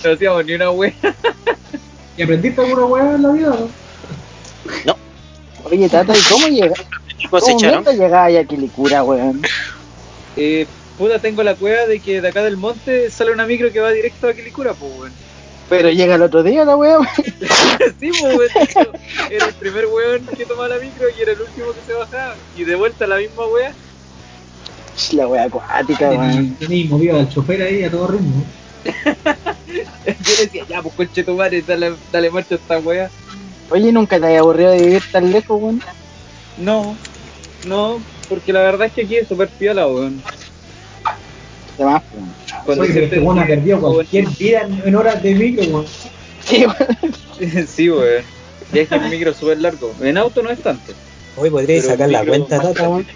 No 0.03 0.11
hacíamos 0.11 0.45
ni 0.45 0.53
una 0.55 0.71
wea. 0.71 0.93
¿Y 2.17 2.23
aprendiste 2.23 2.59
alguna 2.59 2.85
weá 2.85 3.15
en 3.15 3.21
la 3.21 3.31
vida? 3.31 3.55
no? 4.85 4.97
Oye, 5.63 5.87
Tata, 5.87 6.13
¿y 6.13 6.21
cómo 6.29 6.47
llega? 6.47 6.73
¿Cómo 7.29 8.17
ahí 8.17 8.35
a 8.35 8.43
Quilicura, 8.43 9.03
weón? 9.03 9.41
Eh, 10.35 10.67
puta, 10.97 11.19
tengo 11.19 11.43
la 11.43 11.55
cueva 11.55 11.85
de 11.85 12.01
que 12.01 12.19
de 12.19 12.27
acá 12.27 12.43
del 12.43 12.57
monte 12.57 13.09
sale 13.09 13.31
una 13.31 13.45
micro 13.45 13.71
que 13.71 13.79
va 13.79 13.91
directo 13.91 14.27
a 14.27 14.33
Quilicura, 14.33 14.73
pues, 14.73 14.91
weón. 14.97 15.13
Pero 15.69 15.89
llega 15.91 16.15
el 16.15 16.23
otro 16.23 16.41
día 16.41 16.65
la 16.65 16.75
weón. 16.75 17.07
sí, 17.99 18.11
pues, 18.35 18.51
Era 19.29 19.45
el 19.45 19.53
primer 19.53 19.85
weón 19.85 20.25
que 20.35 20.45
tomaba 20.45 20.69
la 20.69 20.79
micro 20.79 21.07
y 21.15 21.21
era 21.21 21.33
el 21.33 21.41
último 21.41 21.67
que 21.73 21.81
se 21.85 21.93
bajaba. 21.93 22.35
Y 22.57 22.63
de 22.63 22.75
vuelta 22.75 23.05
la 23.05 23.17
misma 23.17 23.45
wea. 23.45 23.73
La 25.13 25.27
wea 25.27 25.43
acuática, 25.43 26.09
weón. 26.09 26.55
Tenéis 26.55 26.89
movido 26.89 27.19
al 27.19 27.29
chofer 27.29 27.61
ahí 27.61 27.83
a 27.83 27.91
todo 27.91 28.07
ritmo. 28.07 28.43
Yo 28.85 30.35
decía, 30.39 30.65
ya, 30.67 30.81
pues, 30.81 30.95
conche 30.95 31.23
tu 31.23 31.35
madre, 31.35 31.61
dale, 31.61 31.93
dale 32.11 32.31
marcha 32.31 32.55
a 32.55 32.57
esta 32.57 32.79
wea. 32.79 33.09
Oye, 33.69 33.91
¿nunca 33.91 34.19
te 34.19 34.25
había 34.25 34.39
aburrido 34.39 34.71
de 34.71 34.81
vivir 34.81 35.03
tan 35.11 35.31
lejos, 35.31 35.61
weón? 35.61 35.83
No, 36.57 36.95
no, 37.67 38.01
porque 38.27 38.51
la 38.51 38.61
verdad 38.61 38.87
es 38.87 38.93
que 38.93 39.03
aquí 39.03 39.17
es 39.17 39.27
súper 39.27 39.49
piola, 39.49 39.87
weón. 39.87 40.23
Además, 41.79 42.03
weón. 42.13 42.33
Cuando 42.65 42.83
Oye, 42.83 42.93
pero 42.93 43.05
este 43.05 43.45
perdido 43.47 43.79
cualquier 43.79 44.27
vida 44.27 44.67
en, 44.85 44.95
horas 44.95 45.23
de 45.23 45.33
micro, 45.35 45.63
weón. 45.65 45.85
Sí, 46.43 46.65
weón. 46.65 47.67
sí, 47.67 47.89
weón. 47.89 48.23
Viaje 48.71 48.95
en 48.95 49.09
micro 49.09 49.33
súper 49.33 49.59
largo. 49.59 49.93
En 50.01 50.17
auto 50.17 50.43
no 50.43 50.49
es 50.49 50.61
tanto. 50.61 50.91
Hoy 51.37 51.49
podríais 51.49 51.83
Pero 51.83 51.93
sacar 51.93 52.09
la 52.09 52.25
cuenta, 52.25 52.59
Tata, 52.61 52.89
weón. 52.89 53.07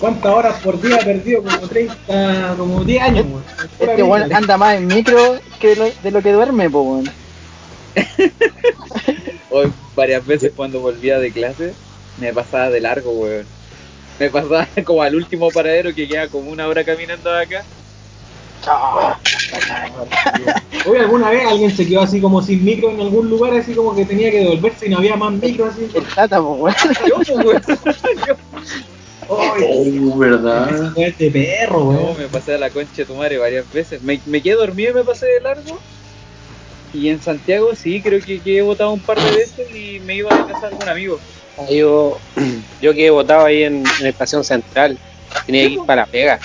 ¿Cuántas 0.00 0.34
horas 0.34 0.60
por 0.60 0.80
día 0.82 0.96
ha 0.96 1.04
perdido? 1.04 1.44
Como 1.44 1.68
30, 1.68 2.54
como 2.58 2.84
10 2.84 3.02
años, 3.02 3.26
weón. 3.26 3.44
Este 3.78 4.02
weón 4.02 4.32
anda 4.32 4.58
más 4.58 4.76
en 4.76 4.88
micro 4.88 5.38
que 5.60 5.76
lo- 5.76 5.92
de 6.02 6.10
lo 6.10 6.20
que 6.20 6.32
duerme, 6.32 6.68
po, 6.68 6.82
weón. 6.82 7.10
Hoy 9.50 9.72
varias 9.94 10.26
veces 10.26 10.52
cuando 10.56 10.80
volvía 10.80 11.18
de 11.18 11.30
clase 11.30 11.74
me 12.18 12.32
pasaba 12.32 12.70
de 12.70 12.80
largo, 12.80 13.12
weón. 13.12 13.46
Me 14.18 14.30
pasaba 14.30 14.68
como 14.84 15.02
al 15.02 15.14
último 15.16 15.48
paradero 15.50 15.94
que 15.94 16.06
queda 16.08 16.28
como 16.28 16.50
una 16.50 16.66
hora 16.68 16.84
caminando 16.84 17.30
de 17.32 17.42
acá. 17.42 17.64
Oye, 20.86 21.00
¿alguna 21.00 21.30
vez 21.30 21.44
alguien 21.46 21.70
se 21.76 21.86
quedó 21.86 22.02
así 22.02 22.20
como 22.20 22.40
sin 22.42 22.64
micro 22.64 22.90
en 22.90 23.00
algún 23.00 23.28
lugar, 23.28 23.54
así 23.54 23.74
como 23.74 23.94
que 23.94 24.04
tenía 24.04 24.30
que 24.30 24.38
devolverse 24.40 24.86
y 24.86 24.90
no 24.90 24.98
había 24.98 25.16
más 25.16 25.32
micro 25.32 25.66
así? 25.66 25.88
El 25.94 26.04
Tata, 26.04 26.38
po, 26.40 26.52
weón. 26.54 26.74
Pues, 27.14 27.28
weón. 27.30 27.62
Yo, 28.26 28.36
¡Ay, 29.30 30.00
Oh, 30.12 30.16
verdad. 30.16 30.92
weón 30.96 31.14
de 31.18 31.30
perro, 31.30 31.78
no, 31.80 31.88
weón! 31.90 32.18
me 32.18 32.26
pasé 32.28 32.54
a 32.54 32.58
la 32.58 32.70
concha 32.70 32.92
de 32.96 33.04
tu 33.06 33.14
madre 33.14 33.38
varias 33.38 33.70
veces. 33.72 34.02
Me, 34.02 34.20
me 34.26 34.40
quedé 34.42 34.54
dormido 34.54 34.90
y 34.92 34.94
me 34.94 35.04
pasé 35.04 35.26
de 35.26 35.40
largo. 35.40 35.78
Y 36.94 37.08
en 37.08 37.22
Santiago 37.22 37.74
sí, 37.74 38.00
creo 38.02 38.20
que, 38.20 38.40
que 38.40 38.58
he 38.58 38.62
votado 38.62 38.92
un 38.92 39.00
par 39.00 39.18
de 39.20 39.30
veces 39.30 39.70
y 39.74 39.98
me 40.00 40.16
iba 40.16 40.34
a 40.34 40.46
casa 40.46 40.68
de 40.68 40.74
algún 40.74 40.88
amigo. 40.88 41.18
Yo, 41.70 42.22
yo 42.80 42.94
quedé 42.94 43.10
votado 43.10 43.46
ahí 43.46 43.62
en, 43.64 43.84
en 44.00 44.06
Estación 44.06 44.44
Central. 44.44 44.98
Tenía 45.46 45.66
que 45.66 45.74
ir 45.74 45.84
para 45.84 46.02
la 46.02 46.06
pega. 46.06 46.40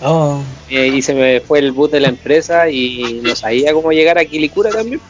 Oh, 0.00 0.42
Eh, 0.68 0.88
y 0.88 1.02
se 1.02 1.14
me 1.14 1.40
fue 1.40 1.58
el 1.60 1.72
bus 1.72 1.90
de 1.90 2.00
la 2.00 2.08
empresa 2.08 2.68
y 2.70 3.20
no 3.22 3.34
sabía 3.36 3.72
cómo 3.72 3.92
llegar 3.92 4.18
a 4.18 4.24
Quilicura 4.24 4.70
también. 4.70 5.02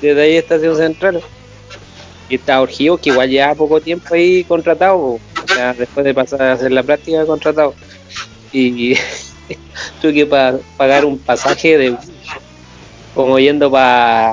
Desde 0.00 0.22
ahí 0.22 0.36
Estación 0.36 0.76
Central. 0.76 1.24
Y 2.28 2.36
estaba 2.36 2.62
Orgío, 2.62 2.98
que 2.98 3.10
igual 3.10 3.28
llevaba 3.30 3.54
poco 3.54 3.80
tiempo 3.80 4.14
ahí 4.14 4.44
contratado. 4.44 4.98
O 5.00 5.22
sea, 5.46 5.74
después 5.74 6.04
de 6.04 6.14
pasar 6.14 6.42
a 6.42 6.52
hacer 6.52 6.72
la 6.72 6.82
práctica, 6.82 7.26
contratado. 7.26 7.76
Y 8.52 8.94
tuve 10.00 10.14
que 10.14 10.26
pa- 10.26 10.58
pagar 10.76 11.04
un 11.04 11.18
pasaje 11.22 11.76
de 11.78 11.98
como 13.12 13.38
yendo 13.38 13.70
para 13.70 14.32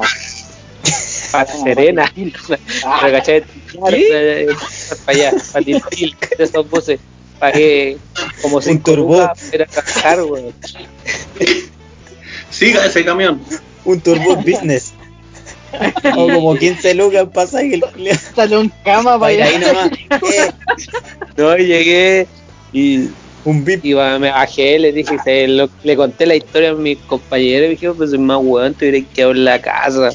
para 1.32 1.52
Serena. 1.52 2.12
Pero, 2.16 3.12
¿cachai? 3.12 3.44
Claro, 3.72 3.98
eh, 3.98 4.48
para 5.06 5.18
allá, 5.18 5.34
para 5.52 5.66
Tiltil, 5.66 6.16
de 6.38 6.44
esos 6.44 6.70
buses. 6.70 7.00
Pagué 7.40 7.98
como 8.42 8.62
cinco 8.62 8.92
turbo. 8.94 9.14
lucas 9.22 9.40
para 9.40 9.56
ir 9.56 9.62
a 9.62 9.66
trabajar, 9.68 10.24
weón. 10.24 10.54
Siga 12.50 12.86
ese 12.86 13.06
camión. 13.06 13.42
un 13.86 14.02
turbo 14.02 14.36
business. 14.38 14.94
O 16.18 16.28
como 16.28 16.56
15 16.56 16.96
lucas 16.96 17.22
el 17.22 17.30
pasaje 17.30 17.76
el. 17.76 18.18
Sale 18.36 18.58
un 18.58 18.70
cama 18.84 19.20
Para 19.20 19.20
para 19.20 19.34
ir 19.34 19.44
ahí 19.44 19.56
allá. 19.56 19.68
nomás. 19.68 19.92
Eh, 20.34 20.52
No, 21.38 21.56
llegué 21.58 22.28
y 22.74 23.10
Un 23.46 23.64
VIP. 23.64 23.86
Y 23.86 23.94
me 23.96 24.30
bajé, 24.32 24.78
le 24.80 24.92
dije, 24.92 25.18
se 25.24 25.48
lo- 25.48 25.70
le 25.84 25.96
conté 25.96 26.26
la 26.26 26.36
historia 26.36 26.72
a 26.72 26.74
mis 26.74 26.98
compañeros 27.00 27.62
y 27.66 27.68
me 27.68 27.70
dijeron, 27.72 27.98
pues 27.98 28.12
es 28.14 28.20
más 28.20 28.40
weón, 28.42 28.74
te 28.74 28.90
hubiera 28.90 29.08
quedado 29.14 29.32
en 29.32 29.46
la 29.46 29.62
casa. 29.62 30.10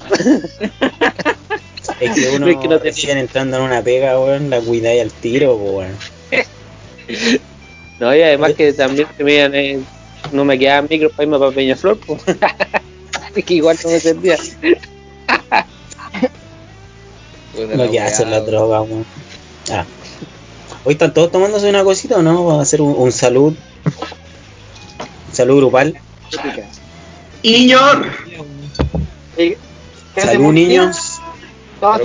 Es 2.00 2.10
que 2.14 2.30
uno 2.36 2.46
Es 2.48 2.56
que 2.58 2.68
no 2.68 2.78
tenía- 2.78 2.78
recién 2.78 3.18
entrando 3.18 3.56
en 3.56 3.62
una 3.64 3.82
pega, 3.82 4.18
weón, 4.20 4.50
la 4.50 4.60
cuidáis 4.60 5.02
al 5.02 5.10
tiro, 5.12 5.56
weón. 5.56 5.96
No, 8.00 8.14
y 8.14 8.22
además 8.22 8.54
que 8.54 8.72
también 8.72 9.06
se 9.16 9.24
me 9.24 9.34
iban, 9.34 9.54
eh, 9.54 9.78
no 10.32 10.44
me 10.44 10.58
quedaban 10.58 10.86
micros 10.90 11.12
para 11.12 11.24
irme 11.24 11.38
para 11.38 11.50
Peñaflor, 11.52 11.98
pues. 11.98 12.22
Es 13.36 13.44
que 13.44 13.54
igual 13.54 13.76
no 13.82 13.90
me. 13.90 14.00
Puta 14.00 14.36
Lo 17.76 17.76
la 17.84 17.90
que 17.90 18.00
hacen 18.00 18.30
las 18.30 18.40
weón. 18.42 18.50
drogas, 18.50 18.88
weón. 18.88 19.06
Ah. 19.72 19.84
Hoy 20.86 20.92
están 20.92 21.14
todos 21.14 21.32
tomándose 21.32 21.70
una 21.70 21.82
cosita 21.82 22.16
o 22.18 22.22
no? 22.22 22.44
Vamos 22.44 22.58
a 22.58 22.62
hacer 22.62 22.82
un, 22.82 22.94
un 22.94 23.10
salud. 23.10 23.54
Un 25.28 25.34
salud 25.34 25.56
grupal. 25.56 25.98
¿qué 29.34 29.56
Salud, 30.16 30.52
niños. 30.52 31.20
Todos 31.80 32.00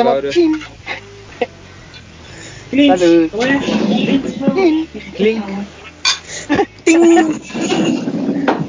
Clinch, 2.70 3.00
Salud. 3.00 3.30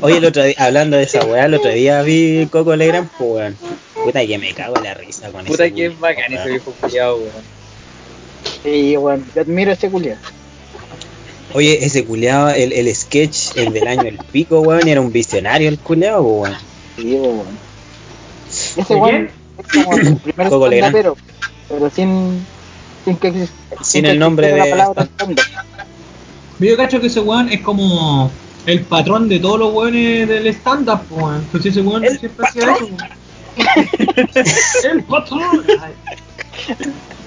Oye, 0.02 0.16
el 0.16 0.24
otro 0.24 0.42
día, 0.42 0.54
hablando 0.58 0.96
de 0.96 1.04
esa 1.04 1.24
weá, 1.24 1.44
el 1.44 1.54
otro 1.54 1.70
día 1.70 2.02
vi 2.02 2.48
Coco 2.50 2.74
Legrand, 2.74 3.08
pues 3.16 3.30
weón. 3.30 3.56
Puta 4.04 4.26
que 4.26 4.38
me 4.38 4.52
cago 4.54 4.76
en 4.78 4.84
la 4.84 4.94
risa 4.94 5.30
con 5.30 5.44
Puta 5.44 5.66
ese 5.66 5.74
que 5.74 5.86
es 5.86 6.00
bacán 6.00 6.32
ese 6.32 6.48
viejo 6.48 6.72
culiado, 6.80 7.16
weón. 7.16 7.59
Sí, 8.62 8.96
bueno, 8.96 9.24
yo 9.34 9.42
admiro 9.42 9.70
a 9.70 9.74
ese 9.74 9.90
culiao. 9.90 10.16
Oye, 11.52 11.84
ese 11.84 12.04
culeado, 12.04 12.50
el, 12.50 12.72
el 12.72 12.94
sketch, 12.94 13.56
el 13.56 13.72
del 13.72 13.88
año 13.88 14.02
el 14.02 14.18
pico, 14.18 14.60
weón, 14.60 14.86
y 14.86 14.90
era 14.90 15.00
un 15.00 15.10
visionario 15.10 15.68
el 15.68 15.78
culeado, 15.78 16.22
weón. 16.22 16.56
Sí, 16.96 17.16
bueno. 17.16 17.44
Ese 18.48 18.94
¿De 18.94 19.00
weón 19.00 19.30
es 19.58 19.84
como 19.84 19.96
el 19.96 20.16
primer 20.16 20.46
stand 20.46 21.16
pero 21.68 21.90
sin, 21.90 22.44
sin 23.04 23.16
que 23.16 23.48
Sin 23.82 24.04
que 24.04 24.10
el 24.10 24.18
nombre 24.18 24.48
de 24.48 24.58
la 24.58 24.70
palabra 24.70 25.04
stand-up. 25.04 25.44
Yo 26.58 26.76
cacho 26.76 27.00
que 27.00 27.06
ese 27.06 27.20
weón 27.20 27.48
es 27.48 27.60
como 27.60 28.30
el 28.66 28.82
patrón 28.82 29.28
de 29.28 29.38
todos 29.38 29.58
los 29.58 29.72
weones 29.72 30.28
del 30.28 30.46
stand-up, 30.48 31.00
weón. 31.10 31.46
Pues 31.50 31.66
ese 31.66 31.80
weón 31.80 32.04
El 32.04 32.18
siempre 32.18 32.46
hacía 32.46 32.74
eso, 32.74 32.86
weón. 32.86 32.98
el 34.92 35.02
patrón. 35.04 35.64
Ay. 35.80 35.94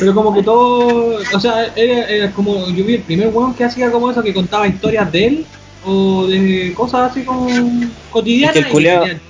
Pero 0.00 0.14
como 0.14 0.34
que 0.34 0.42
todo, 0.42 1.18
o 1.32 1.40
sea, 1.40 1.72
era, 1.76 2.08
era 2.08 2.32
como, 2.32 2.68
yo 2.70 2.84
vi 2.84 2.94
el 2.94 3.02
primer 3.02 3.28
weón 3.28 3.54
que 3.54 3.64
hacía 3.64 3.90
como 3.90 4.10
eso, 4.10 4.22
que 4.22 4.34
contaba 4.34 4.66
historias 4.66 5.10
de 5.12 5.26
él, 5.26 5.46
o 5.84 6.26
de 6.26 6.72
cosas 6.74 7.10
así 7.10 7.22
como 7.22 7.48
cotidianas. 8.10 8.56
Es 8.56 8.62
que 8.66 8.68
el 8.68 8.74
serían 8.74 9.20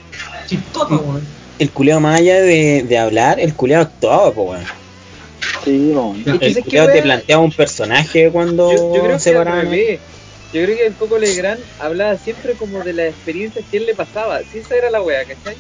Chistoso, 0.47 0.97
weón. 0.97 1.23
El 1.59 1.71
culeado, 1.71 2.01
más 2.01 2.19
allá 2.21 2.41
de, 2.41 2.83
de 2.83 2.99
hablar, 2.99 3.39
el 3.39 3.55
culeado 3.55 3.85
actuaba, 3.85 4.33
pues 4.33 4.49
weón. 4.49 4.65
Sí, 5.65 5.91
bueno. 5.93 6.15
El 6.17 6.25
¿Sabes 6.25 6.55
qué, 6.57 6.63
culeado 6.63 6.93
te 6.93 7.03
planteaba 7.03 7.43
un 7.43 7.53
personaje 7.53 8.31
cuando 8.31 8.71
Yo, 8.73 8.95
yo 8.95 9.03
creo 9.03 9.19
se 9.19 9.33
paraban. 9.33 9.71
Yo 10.55 10.63
creo 10.63 10.77
que 10.77 10.87
el 10.87 10.95
Coco 10.95 11.19
Legrand 11.19 11.61
hablaba 11.81 12.17
siempre 12.17 12.53
como 12.53 12.85
de 12.85 12.93
las 12.93 13.07
experiencias 13.09 13.65
que 13.69 13.79
él 13.79 13.87
le 13.87 13.95
pasaba. 13.95 14.39
Sí, 14.41 14.59
esa 14.59 14.77
era 14.77 14.89
la 14.89 15.03
wea, 15.03 15.25
¿cachai? 15.25 15.57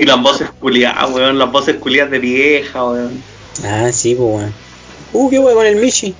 Y 0.00 0.04
las 0.04 0.20
voces 0.22 0.50
culiadas, 0.60 1.10
weón, 1.10 1.38
las 1.38 1.50
voces 1.50 1.76
culiadas 1.76 2.10
de 2.10 2.18
vieja, 2.18 2.84
weón. 2.84 3.22
Ah, 3.64 3.90
sí, 3.92 4.14
pues 4.14 4.28
weón. 4.28 4.54
Uh, 5.12 5.30
qué 5.30 5.38
weón 5.38 5.56
con 5.56 5.66
el 5.66 5.76
Michi. 5.76 6.14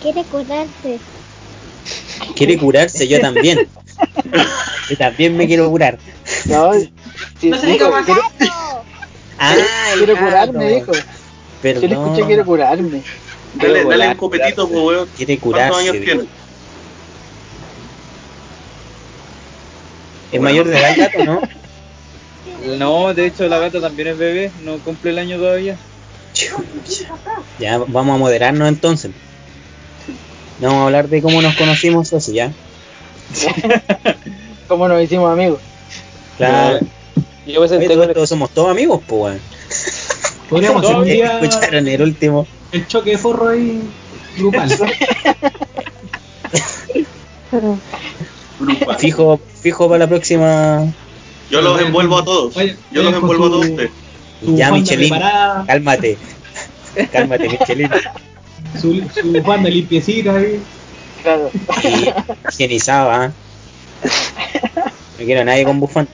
Quiere 0.00 0.24
curarse. 0.24 0.98
Quiere 2.34 2.58
curarse, 2.58 3.06
yo 3.06 3.20
también. 3.20 3.68
Yo 4.88 4.96
también 4.96 5.36
me 5.36 5.46
quiero 5.46 5.70
curar. 5.70 5.98
No, 6.46 6.72
sí, 7.40 7.50
No 7.50 7.58
se 7.58 7.66
dijo, 7.66 7.90
quiero, 8.04 8.20
Ah, 9.38 9.54
el 9.92 9.98
quiero 9.98 10.14
gato. 10.14 10.24
curarme, 10.26 10.68
dijo. 10.74 10.92
Yo 10.92 11.72
le 11.88 11.94
escuché, 11.94 12.24
quiero 12.26 12.44
curarme. 12.44 13.02
Dale, 13.54 13.72
dale 13.72 13.84
volar, 13.84 14.08
un 14.10 14.16
copetito, 14.16 14.68
pues, 14.68 14.80
weón. 14.82 15.08
Quiere 15.16 15.38
¿Cuántos 15.38 15.62
curarse. 15.68 15.80
años 15.80 15.92
dijo. 15.92 16.04
tiene? 16.04 16.28
Es 20.32 20.40
mayor 20.40 20.66
de 20.66 20.78
edad 20.78 20.96
gato, 20.96 21.24
¿no? 21.24 21.40
No, 22.78 23.14
de 23.14 23.26
hecho 23.26 23.46
la 23.48 23.58
gata 23.58 23.80
también 23.80 24.08
es 24.08 24.18
bebé, 24.18 24.50
no 24.64 24.78
cumple 24.78 25.10
el 25.10 25.18
año 25.18 25.38
todavía. 25.38 25.76
Ya 27.58 27.78
vamos 27.78 28.14
a 28.14 28.18
moderarnos 28.18 28.68
entonces. 28.68 29.12
No 30.60 30.68
vamos 30.68 30.82
a 30.82 30.86
hablar 30.86 31.08
de 31.08 31.22
cómo 31.22 31.40
nos 31.42 31.54
conocimos, 31.56 32.12
eso 32.12 32.32
ya. 32.32 32.52
¿Cómo 34.68 34.88
nos 34.88 35.02
hicimos 35.02 35.32
amigos? 35.32 35.60
Claro. 36.36 36.80
Yo 37.46 37.60
me 37.60 37.66
Oye, 37.66 37.88
todos, 37.88 38.28
somos 38.28 38.50
todos 38.50 38.70
amigos, 38.70 39.00
pues 39.06 39.22
weón. 39.22 39.40
Podríamos 40.50 41.04
día 41.04 41.40
Escucharon 41.40 41.86
el 41.86 42.02
último. 42.02 42.46
el 42.72 42.86
choque 42.86 43.10
de 43.10 43.18
forro 43.18 43.48
ahí 43.48 43.82
grupal. 44.36 44.68
Grupa. 48.60 48.96
Fijo, 48.98 49.38
fijo 49.60 49.88
para 49.88 49.98
la 49.98 50.08
próxima. 50.08 50.86
Yo 51.50 51.60
los 51.60 51.80
envuelvo 51.80 52.18
a 52.18 52.24
todos. 52.24 52.54
Yo 52.90 53.02
los 53.02 53.14
envuelvo 53.14 53.46
a 53.46 53.50
todos 53.50 53.66
ustedes. 53.66 53.90
Ya, 54.42 54.70
Michelin. 54.70 55.08
preparada, 55.10 55.64
Cálmate. 55.66 56.18
Cálmate, 57.12 57.48
Michelin. 57.48 57.90
su, 58.80 59.02
su 59.14 59.42
banda 59.42 59.68
limpiecita 59.70 60.34
ahí. 60.36 60.60
Claro. 61.22 61.50
Y 61.82 62.08
higienizado, 62.52 63.10
¿ah? 63.10 63.32
No 65.18 65.24
quiero 65.24 65.40
a 65.40 65.44
nadie 65.44 65.64
con 65.64 65.80
bufón. 65.80 66.06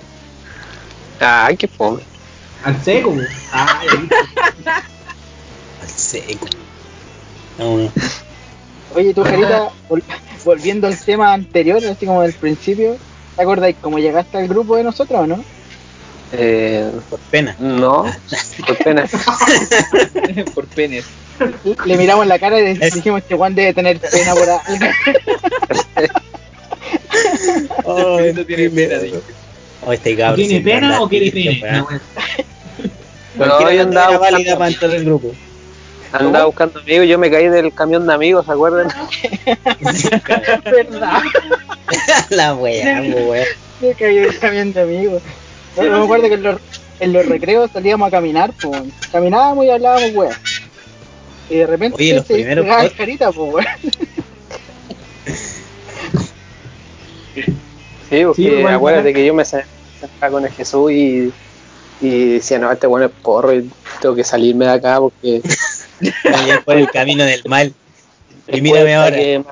Ay, 1.20 1.56
qué 1.56 1.68
fome. 1.68 2.02
Al 2.64 2.82
seco. 2.84 3.14
Ay. 3.52 3.88
Al 5.82 5.88
seco. 5.88 6.46
No, 7.58 7.76
no. 7.78 7.92
Oye, 8.94 9.12
tú, 9.14 9.22
Jarita, 9.24 9.70
vol- 9.88 10.02
volviendo 10.44 10.86
al 10.86 10.98
tema 10.98 11.32
anterior, 11.32 11.84
así 11.84 12.06
como 12.06 12.22
del 12.22 12.32
principio, 12.34 12.96
¿te 13.36 13.42
acordáis 13.42 13.76
cómo 13.80 13.98
llegaste 13.98 14.38
al 14.38 14.48
grupo 14.48 14.76
de 14.76 14.84
nosotros 14.84 15.20
o 15.20 15.26
no? 15.26 15.44
Eh, 16.32 16.90
Por 17.10 17.18
pena. 17.20 17.54
no, 17.58 18.04
por 18.66 18.78
pena. 18.78 19.04
Por 20.54 20.66
penes. 20.66 21.04
Le 21.84 21.96
miramos 21.96 22.26
la 22.26 22.38
cara 22.38 22.58
y 22.60 22.74
dijimos, 22.78 23.20
este 23.22 23.34
Juan 23.36 23.54
debe 23.54 23.74
tener 23.74 23.98
pena 23.98 24.32
por 24.34 24.48
algo. 24.48 24.60
Oh, 27.84 28.18
Eso 28.20 28.44
tiene 28.46 28.70
pena. 28.70 28.96
Oh, 29.84 29.92
este 29.92 30.14
¿O 30.14 30.16
cabrón. 30.16 30.46
tiene 30.46 30.60
pena 30.64 31.00
o 31.02 31.08
quiere 31.08 31.30
triste, 31.30 31.60
pene? 31.60 31.82
weón. 31.82 32.00
No, 33.36 33.58
weón. 33.58 33.90
No, 33.90 34.20
andaba 36.12 36.44
buscando, 36.46 36.80
amigos, 36.80 37.06
yo 37.08 37.18
me 37.18 37.30
caí 37.30 37.48
del 37.48 37.72
camión 37.72 38.06
de 38.06 38.14
amigos, 38.14 38.46
¿se 38.46 38.52
acuerdan? 38.52 38.88
¿Verdad? 40.64 41.22
la 42.30 42.54
wea, 42.54 43.00
weón. 43.02 43.46
Me 43.80 43.94
caí 43.94 44.16
del 44.16 44.38
camión 44.38 44.72
de 44.72 44.80
amigos. 44.82 45.22
No, 45.76 45.82
no 45.84 45.98
me 45.98 46.04
acuerdo 46.04 46.28
que 46.28 46.34
en 46.34 46.42
los, 46.42 46.60
en 47.00 47.12
los 47.12 47.26
recreos 47.26 47.70
salíamos 47.72 48.08
a 48.08 48.10
caminar, 48.10 48.52
pues. 48.60 48.82
Caminábamos 49.10 49.64
y 49.64 49.70
hablábamos, 49.70 50.10
weón. 50.14 50.34
Y 51.50 51.56
de 51.56 51.66
repente 51.66 51.96
Oye, 51.96 52.14
los 52.16 52.26
se 52.26 52.34
primeros 52.34 52.64
pegaba 52.64 52.84
pod- 52.84 52.96
carita, 52.96 53.32
pues, 53.32 53.52
weón. 53.52 53.66
Sí, 58.10 58.24
porque 58.24 58.42
Sí, 58.42 58.62
acuérdate 58.64 59.12
que 59.14 59.24
yo 59.24 59.32
me 59.34 59.42
sen- 59.44 59.64
sentaba 60.00 60.32
con 60.32 60.44
el 60.44 60.52
Jesús 60.52 60.90
y, 60.92 61.32
y 62.00 62.28
decía, 62.34 62.58
no, 62.58 62.70
este 62.70 62.86
bueno 62.86 63.06
es 63.06 63.12
porro 63.22 63.54
y 63.54 63.68
tengo 64.02 64.14
que 64.14 64.24
salirme 64.24 64.66
de 64.66 64.72
acá 64.72 65.00
porque... 65.00 65.40
Por 66.64 66.76
el 66.76 66.90
camino 66.90 67.24
del 67.24 67.42
mal. 67.46 67.72
Y 68.48 68.60
mírame 68.60 68.94
ahora. 68.94 69.16
que 69.16 69.42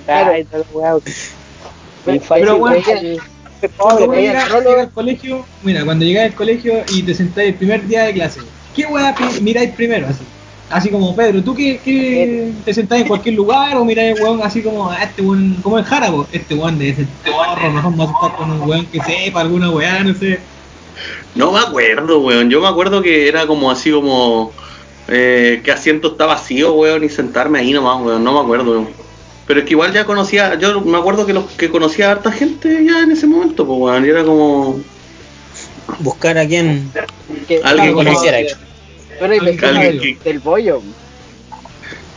Claro. 0.00 0.38
y 0.38 0.44
todo, 0.44 0.64
weá. 0.72 0.94
Pero, 2.04 2.58
bueno, 2.58 2.80
Cuando 3.76 4.14
llegas 4.14 4.50
el 4.50 4.64
llegas 4.64 4.78
al 4.78 4.90
colegio, 4.90 5.46
mira, 5.62 5.84
cuando 5.84 6.04
llegas 6.04 6.24
al 6.24 6.34
colegio 6.34 6.82
y 6.88 7.02
te 7.02 7.14
sentás 7.14 7.44
el 7.44 7.54
primer 7.54 7.86
día 7.86 8.04
de 8.04 8.14
clase, 8.14 8.40
¿qué 8.74 8.86
weá 8.86 9.14
miráis 9.40 9.70
primero? 9.72 10.08
Así 10.08 10.24
así 10.72 10.88
como 10.88 11.14
Pedro, 11.14 11.42
¿tú 11.42 11.54
qué, 11.54 11.80
qué 11.84 12.52
te 12.64 12.74
sentás 12.74 13.00
en 13.00 13.08
cualquier 13.08 13.34
lugar 13.34 13.76
o 13.76 13.84
miráis 13.84 14.20
weón 14.20 14.40
así 14.42 14.62
como 14.62 14.90
a 14.90 15.02
este 15.02 15.22
weón, 15.22 15.56
como 15.62 15.78
en 15.78 15.84
Jarabo? 15.84 16.26
Este 16.32 16.54
weón 16.54 16.78
de 16.78 16.90
ese 16.90 17.06
torro, 17.24 17.70
mejor 17.70 18.30
a 18.30 18.36
con 18.36 18.50
un 18.50 18.68
weón 18.68 18.86
que 18.86 19.00
sepa 19.00 19.40
alguna 19.40 19.70
weá, 19.70 20.02
no 20.02 20.14
sé. 20.14 20.40
No 21.34 21.52
me 21.52 21.58
acuerdo, 21.60 22.20
weón. 22.20 22.50
Yo 22.50 22.60
me 22.60 22.68
acuerdo 22.68 23.02
que 23.02 23.28
era 23.28 23.46
como 23.46 23.70
así 23.70 23.90
como. 23.90 24.52
Eh, 25.08 25.60
que 25.64 25.72
asiento 25.72 26.08
está 26.12 26.26
vacío, 26.26 26.72
weón, 26.74 27.02
y 27.04 27.08
sentarme 27.08 27.58
ahí 27.58 27.72
nomás, 27.72 28.00
weón. 28.02 28.22
No 28.22 28.32
me 28.34 28.40
acuerdo, 28.40 28.70
weón. 28.72 28.88
Pero 29.46 29.60
es 29.60 29.66
que 29.66 29.72
igual 29.72 29.92
ya 29.92 30.04
conocía. 30.04 30.54
Yo 30.54 30.80
me 30.82 30.96
acuerdo 30.98 31.26
que 31.26 31.32
los 31.32 31.50
que 31.52 31.68
conocía 31.70 32.08
a 32.08 32.12
harta 32.12 32.30
gente 32.32 32.84
ya 32.84 33.00
en 33.00 33.10
ese 33.10 33.26
momento, 33.26 33.66
pues, 33.66 33.78
weón. 33.80 34.06
Y 34.06 34.08
era 34.10 34.24
como. 34.24 34.80
Buscar 35.98 36.38
a 36.38 36.46
quien 36.46 36.90
Que, 37.48 37.60
Alguien 37.64 37.88
que 37.88 37.92
como- 37.94 38.08
conociera. 38.08 38.38
tú 39.18 39.24
eres 39.24 39.44
vecino 39.44 39.72
del, 39.80 40.00
que- 40.00 40.18
del 40.24 40.38
bollo. 40.38 40.80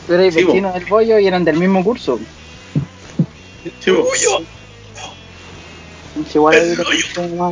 Tú 0.06 0.12
eres 0.14 0.34
Sí, 0.34 0.44
vecino 0.44 0.72
del 0.72 0.84
bollo 0.84 1.18
y 1.18 1.26
eran 1.26 1.44
del 1.44 1.58
mismo 1.58 1.82
curso. 1.82 2.20
Sí. 3.80 3.90
Igual 6.34 6.76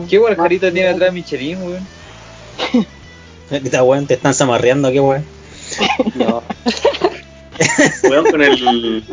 ¿Qué 0.09 0.19
más- 0.21 0.37
carita 0.37 0.71
tiene 0.73 0.89
atrás 0.89 1.13
Michelin, 1.13 1.63
weón? 1.63 1.87
Esta 3.51 3.83
weón, 3.83 4.07
te 4.07 4.15
están 4.15 4.35
zamarreando, 4.35 4.91
qué 4.91 5.01
weón. 5.01 5.25
No. 6.15 6.43
Weón, 8.09 8.25
con 8.31 8.43
el. 8.43 9.05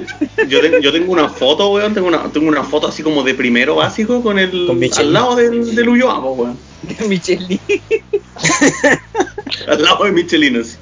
Yo, 0.47 0.61
tengo- 0.61 0.79
yo 0.79 0.91
tengo 0.91 1.11
una 1.11 1.29
foto, 1.29 1.69
weón. 1.71 1.93
Tengo 1.93 2.07
una, 2.07 2.23
tengo 2.31 2.47
una 2.47 2.63
foto 2.63 2.87
así 2.87 3.03
como 3.03 3.23
de 3.23 3.33
primero 3.35 3.75
básico 3.75 4.21
con 4.23 4.39
el. 4.39 4.65
Con 4.67 4.79
Michelin. 4.79 5.07
al 5.07 5.13
lado 5.13 5.35
del, 5.35 5.75
del 5.75 5.89
Ulloa, 5.89 6.19
weón. 6.19 6.57
Michelin. 7.07 7.59
Al 9.67 9.81
lado 9.83 10.05
de 10.05 10.11
Michelinos. 10.11 10.77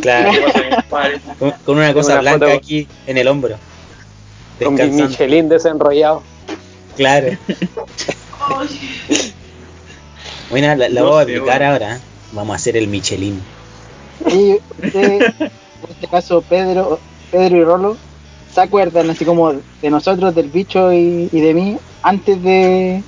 Claro, 0.00 0.30
¿Qué 0.32 0.40
pasa, 0.40 0.62
compadre? 0.76 1.20
con, 1.38 1.50
con 1.64 1.76
una 1.78 1.92
cosa 1.94 2.12
Una 2.14 2.20
blanca 2.22 2.46
foto- 2.46 2.58
aquí 2.58 2.86
en 3.06 3.18
el 3.18 3.28
hombro. 3.28 3.56
Con 4.62 4.74
mi. 4.74 4.82
Michelin 4.88 5.48
desenrollado. 5.48 6.22
Claro. 6.96 7.36
Bueno, 10.50 10.74
la, 10.74 10.88
la 10.88 11.00
No 11.00 11.08
voy 11.08 11.18
a 11.18 11.22
aplicar 11.22 11.62
ahora. 11.62 11.96
¿eh? 11.96 12.00
Vamos 12.32 12.52
a 12.52 12.56
hacer 12.56 12.76
el 12.76 12.88
Michelin. 12.88 13.40
Y 14.30 14.58
usted, 14.84 15.22
en 15.40 15.50
este 15.90 16.06
caso 16.10 16.42
Pedro, 16.42 17.00
Pedro 17.30 17.56
y 17.56 17.64
Rolo, 17.64 17.96
¿se 18.54 18.60
acuerdan 18.60 19.10
así 19.10 19.24
como 19.24 19.52
de 19.52 19.90
nosotros, 19.90 20.34
del 20.34 20.48
bicho 20.48 20.92
y, 20.92 21.28
y 21.32 21.40
de 21.40 21.54
mí, 21.54 21.78
antes 22.02 22.42
de, 22.42 23.02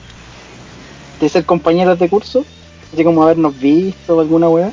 de 1.20 1.28
ser 1.28 1.44
compañeros 1.44 1.98
de 1.98 2.08
curso? 2.08 2.44
Así 2.92 3.04
como 3.04 3.22
habernos 3.22 3.58
visto 3.58 4.20
alguna 4.20 4.48
weá. 4.48 4.72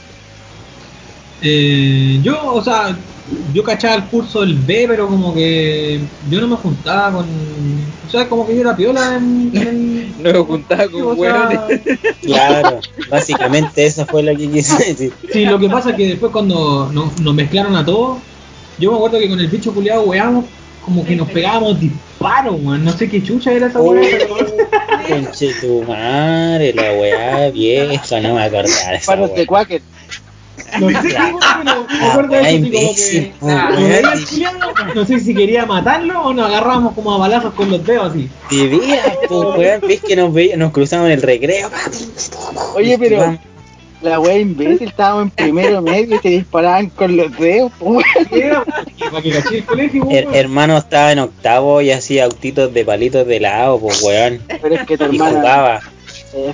Eh, 1.41 2.19
yo, 2.21 2.53
o 2.53 2.63
sea, 2.63 2.95
yo 3.53 3.63
cachaba 3.63 3.95
el 3.95 4.05
curso 4.07 4.41
del 4.41 4.55
B, 4.59 4.85
pero 4.87 5.07
como 5.07 5.33
que 5.33 6.07
yo 6.27 6.41
no 6.41 6.47
me 6.47 6.55
juntaba 6.55 7.13
con. 7.13 7.27
O 8.05 8.09
sea, 8.09 8.27
como 8.27 8.45
que 8.47 8.55
yo 8.55 8.61
era 8.61 8.75
piola 8.75 9.15
en. 9.17 9.51
en- 9.55 10.01
No 10.21 10.31
me 10.31 10.39
juntaba 10.39 10.87
con 10.87 11.01
o 11.03 11.15
sea. 11.15 11.67
Claro, 12.21 12.79
básicamente 13.09 13.85
eso 13.85 14.05
fue 14.05 14.21
lo 14.23 14.35
que 14.35 14.49
quise 14.49 14.77
decir. 14.85 15.13
Sí, 15.31 15.45
lo 15.45 15.57
que 15.59 15.69
pasa 15.69 15.91
es 15.91 15.95
que 15.95 16.07
después 16.07 16.31
cuando 16.31 16.91
nos, 16.91 17.19
nos 17.19 17.33
mezclaron 17.33 17.75
a 17.75 17.83
todos, 17.83 18.19
yo 18.77 18.91
me 18.91 18.97
acuerdo 18.97 19.19
que 19.19 19.29
con 19.29 19.39
el 19.39 19.47
bicho 19.47 19.73
culiado 19.73 20.03
weamos, 20.03 20.45
como 20.81 21.03
que 21.03 21.15
nos 21.15 21.29
pegábamos 21.29 21.79
disparos, 21.79 22.55
weón. 22.61 22.83
No 22.83 22.91
sé 22.91 23.09
qué 23.09 23.23
chucha 23.23 23.51
era 23.51 23.67
esa 23.67 23.81
weá, 23.81 24.01
pero 24.11 24.35
Conche 25.07 25.53
tu 25.59 25.81
madre, 25.83 26.73
la 26.73 26.93
weá 26.93 27.49
vieja, 27.49 28.19
no 28.21 28.35
me 28.35 28.43
acordaba 28.43 28.91
de 28.91 28.95
esa 28.97 29.11
Paros 29.11 29.33
de 29.35 29.45
weá. 29.49 29.79
No 30.79 30.89
sé 31.01 31.07
qué 31.09 31.13
weá, 31.15 31.61
pero 31.63 31.85
me 31.89 32.07
acuerdo 32.07 32.29
de 32.29 32.37
Ah, 32.37 32.49
eso 32.49 32.49
así 32.49 32.61
como 32.61 32.65
imbécil, 32.81 33.23
que. 33.23 33.33
po, 33.39 33.47
lo 33.47 33.53
weón. 33.55 33.89
veía 33.89 34.13
el 34.13 34.25
culiao, 34.25 34.53
No 34.95 35.05
sé 35.05 35.19
si 35.19 35.35
quería 35.35 35.65
matarlo 35.65 36.21
o 36.21 36.33
nos 36.33 36.45
agarrábamos 36.47 36.93
como 36.93 37.13
a 37.13 37.17
balazos 37.17 37.53
con 37.53 37.69
los 37.71 37.85
dedos 37.85 38.11
así. 38.11 38.29
Veras, 38.49 39.17
pues 39.27 39.57
weón, 39.57 39.81
ves 39.87 40.01
que 40.01 40.15
nos 40.15 40.33
veía, 40.33 40.57
nos 40.57 40.71
cruzamos 40.71 41.07
en 41.07 41.11
el 41.13 41.21
recreo. 41.21 41.69
Oye, 42.75 42.97
pero 42.97 43.37
la 44.01 44.19
weá 44.19 44.37
imbécil, 44.39 44.87
estábamos 44.87 45.25
en 45.25 45.29
primero 45.29 45.79
medio 45.81 46.15
y 46.15 46.19
se 46.19 46.29
disparaban 46.29 46.89
con 46.89 47.15
los 47.15 47.37
dedos, 47.37 47.71
po, 47.77 47.85
weón. 47.91 48.03
Era 48.31 48.63
para 49.11 49.21
que 49.21 49.31
caché 49.31 49.63
el 50.09 50.27
hermano 50.33 50.77
estaba 50.77 51.11
en 51.11 51.19
octavo 51.19 51.81
y 51.81 51.91
hacía 51.91 52.25
autitos 52.25 52.73
de 52.73 52.83
palitos 52.85 53.27
de 53.27 53.37
helado, 53.37 53.79
pues 53.79 54.01
weón. 54.01 54.41
Pero 54.61 54.75
es 54.75 54.85
que 54.87 54.97
tu 54.97 55.03
Y 55.03 55.07
hermana. 55.17 55.39
jugaba. 55.39 55.79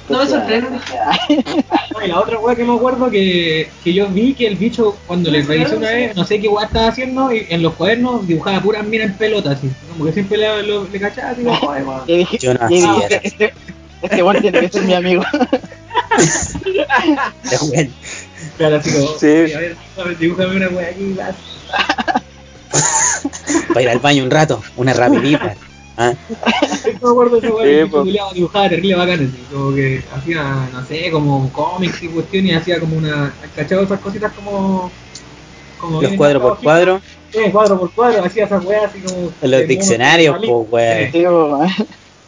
No 0.10 0.18
me 0.20 0.28
sorprende. 0.28 0.68
No, 1.94 2.06
y 2.06 2.08
la 2.10 2.20
otra 2.20 2.38
weá 2.40 2.56
que 2.56 2.64
me 2.64 2.76
acuerdo 2.76 3.10
que, 3.10 3.70
que 3.84 3.94
yo 3.94 4.08
vi 4.08 4.34
que 4.34 4.45
el 4.48 4.56
bicho, 4.56 4.95
cuando 5.08 5.32
le 5.32 5.41
revisé 5.41 5.76
una 5.76 5.88
vez, 5.90 6.16
no 6.16 6.26
sé 6.26 6.40
qué 6.40 6.48
weá 6.48 6.66
estaba 6.68 6.88
haciendo, 6.90 7.32
y 7.34 7.45
en 7.49 7.62
los 7.64 7.74
cuadernos 7.74 8.28
dibujaba 8.28 8.62
puras 8.62 8.86
minas 8.86 9.08
en 9.08 9.14
pelota, 9.18 9.52
así. 9.52 9.70
Como 9.91 10.06
que 10.06 10.14
siempre 10.14 10.38
le, 10.38 10.64
lo- 10.64 10.88
le 10.88 10.99
cachaba, 10.99 11.32
así 11.32 11.44
"Joder, 11.44 11.84
weón". 11.86 12.02
Y 12.08 12.18
dije, 12.18 12.38
Yo 12.38 12.54
no 12.54 12.60
hacía 12.66 13.08
este, 13.24 13.54
este 14.04 14.24
weón 14.24 14.41
tiene 14.41 14.60
que 14.62 14.70
ser 14.70 14.84
mi 14.84 14.94
amigo. 14.94 15.24
Claro, 18.58 18.76
así 18.78 18.91
como, 18.91 19.08
Sí. 19.20 19.26
"Oye, 19.28 19.56
a 19.56 19.60
ver, 19.60 19.76
a 19.98 20.04
ver, 20.04 20.18
dibújame 20.18 20.56
una 20.58 20.70
weá 20.70 20.90
aquí, 20.90 21.14
vas". 21.14 21.36
Para 23.70 23.82
ir 23.82 23.90
al 23.90 23.99
baño 23.99 24.24
un 24.24 24.32
rato, 24.32 24.62
una 24.76 24.94
rapidita. 24.94 25.56
¿Ah? 25.98 26.14
Sí, 26.84 26.91
me 27.02 27.10
acuerdo 27.10 27.40
de 27.40 27.48
ese 27.48 27.56
weá, 27.56 27.86
Sí, 27.86 27.90
culiao 27.91 28.34
dibujaba 28.34 28.69
terrible 28.69 28.95
bacán, 28.95 29.34
así, 29.34 29.44
como 29.53 29.76
que 29.76 30.03
hacía, 30.15 30.69
no 30.72 30.86
sé, 30.86 31.11
como 31.11 31.52
cómics 31.52 32.03
y 32.03 32.07
cuestiones, 32.07 32.57
hacía 32.57 32.80
como 32.80 32.98
una, 32.98 33.34
¿cachado? 33.56 33.84
Esas 33.84 33.99
cositas 33.99 34.32
como... 34.34 34.91
como 35.80 36.02
Los 36.02 36.14
cuadro 36.14 36.41
por 36.41 36.57
cuadro, 36.60 37.02
Sí, 37.32 37.40
cuadro 37.52 37.80
por 37.80 37.91
cuadro, 37.91 38.24
hacía 38.24 38.45
esas 38.45 38.64
weas 38.64 38.86
así 38.86 39.02
como... 39.02 39.32
Los 39.41 39.68
diccionarios, 39.68 40.38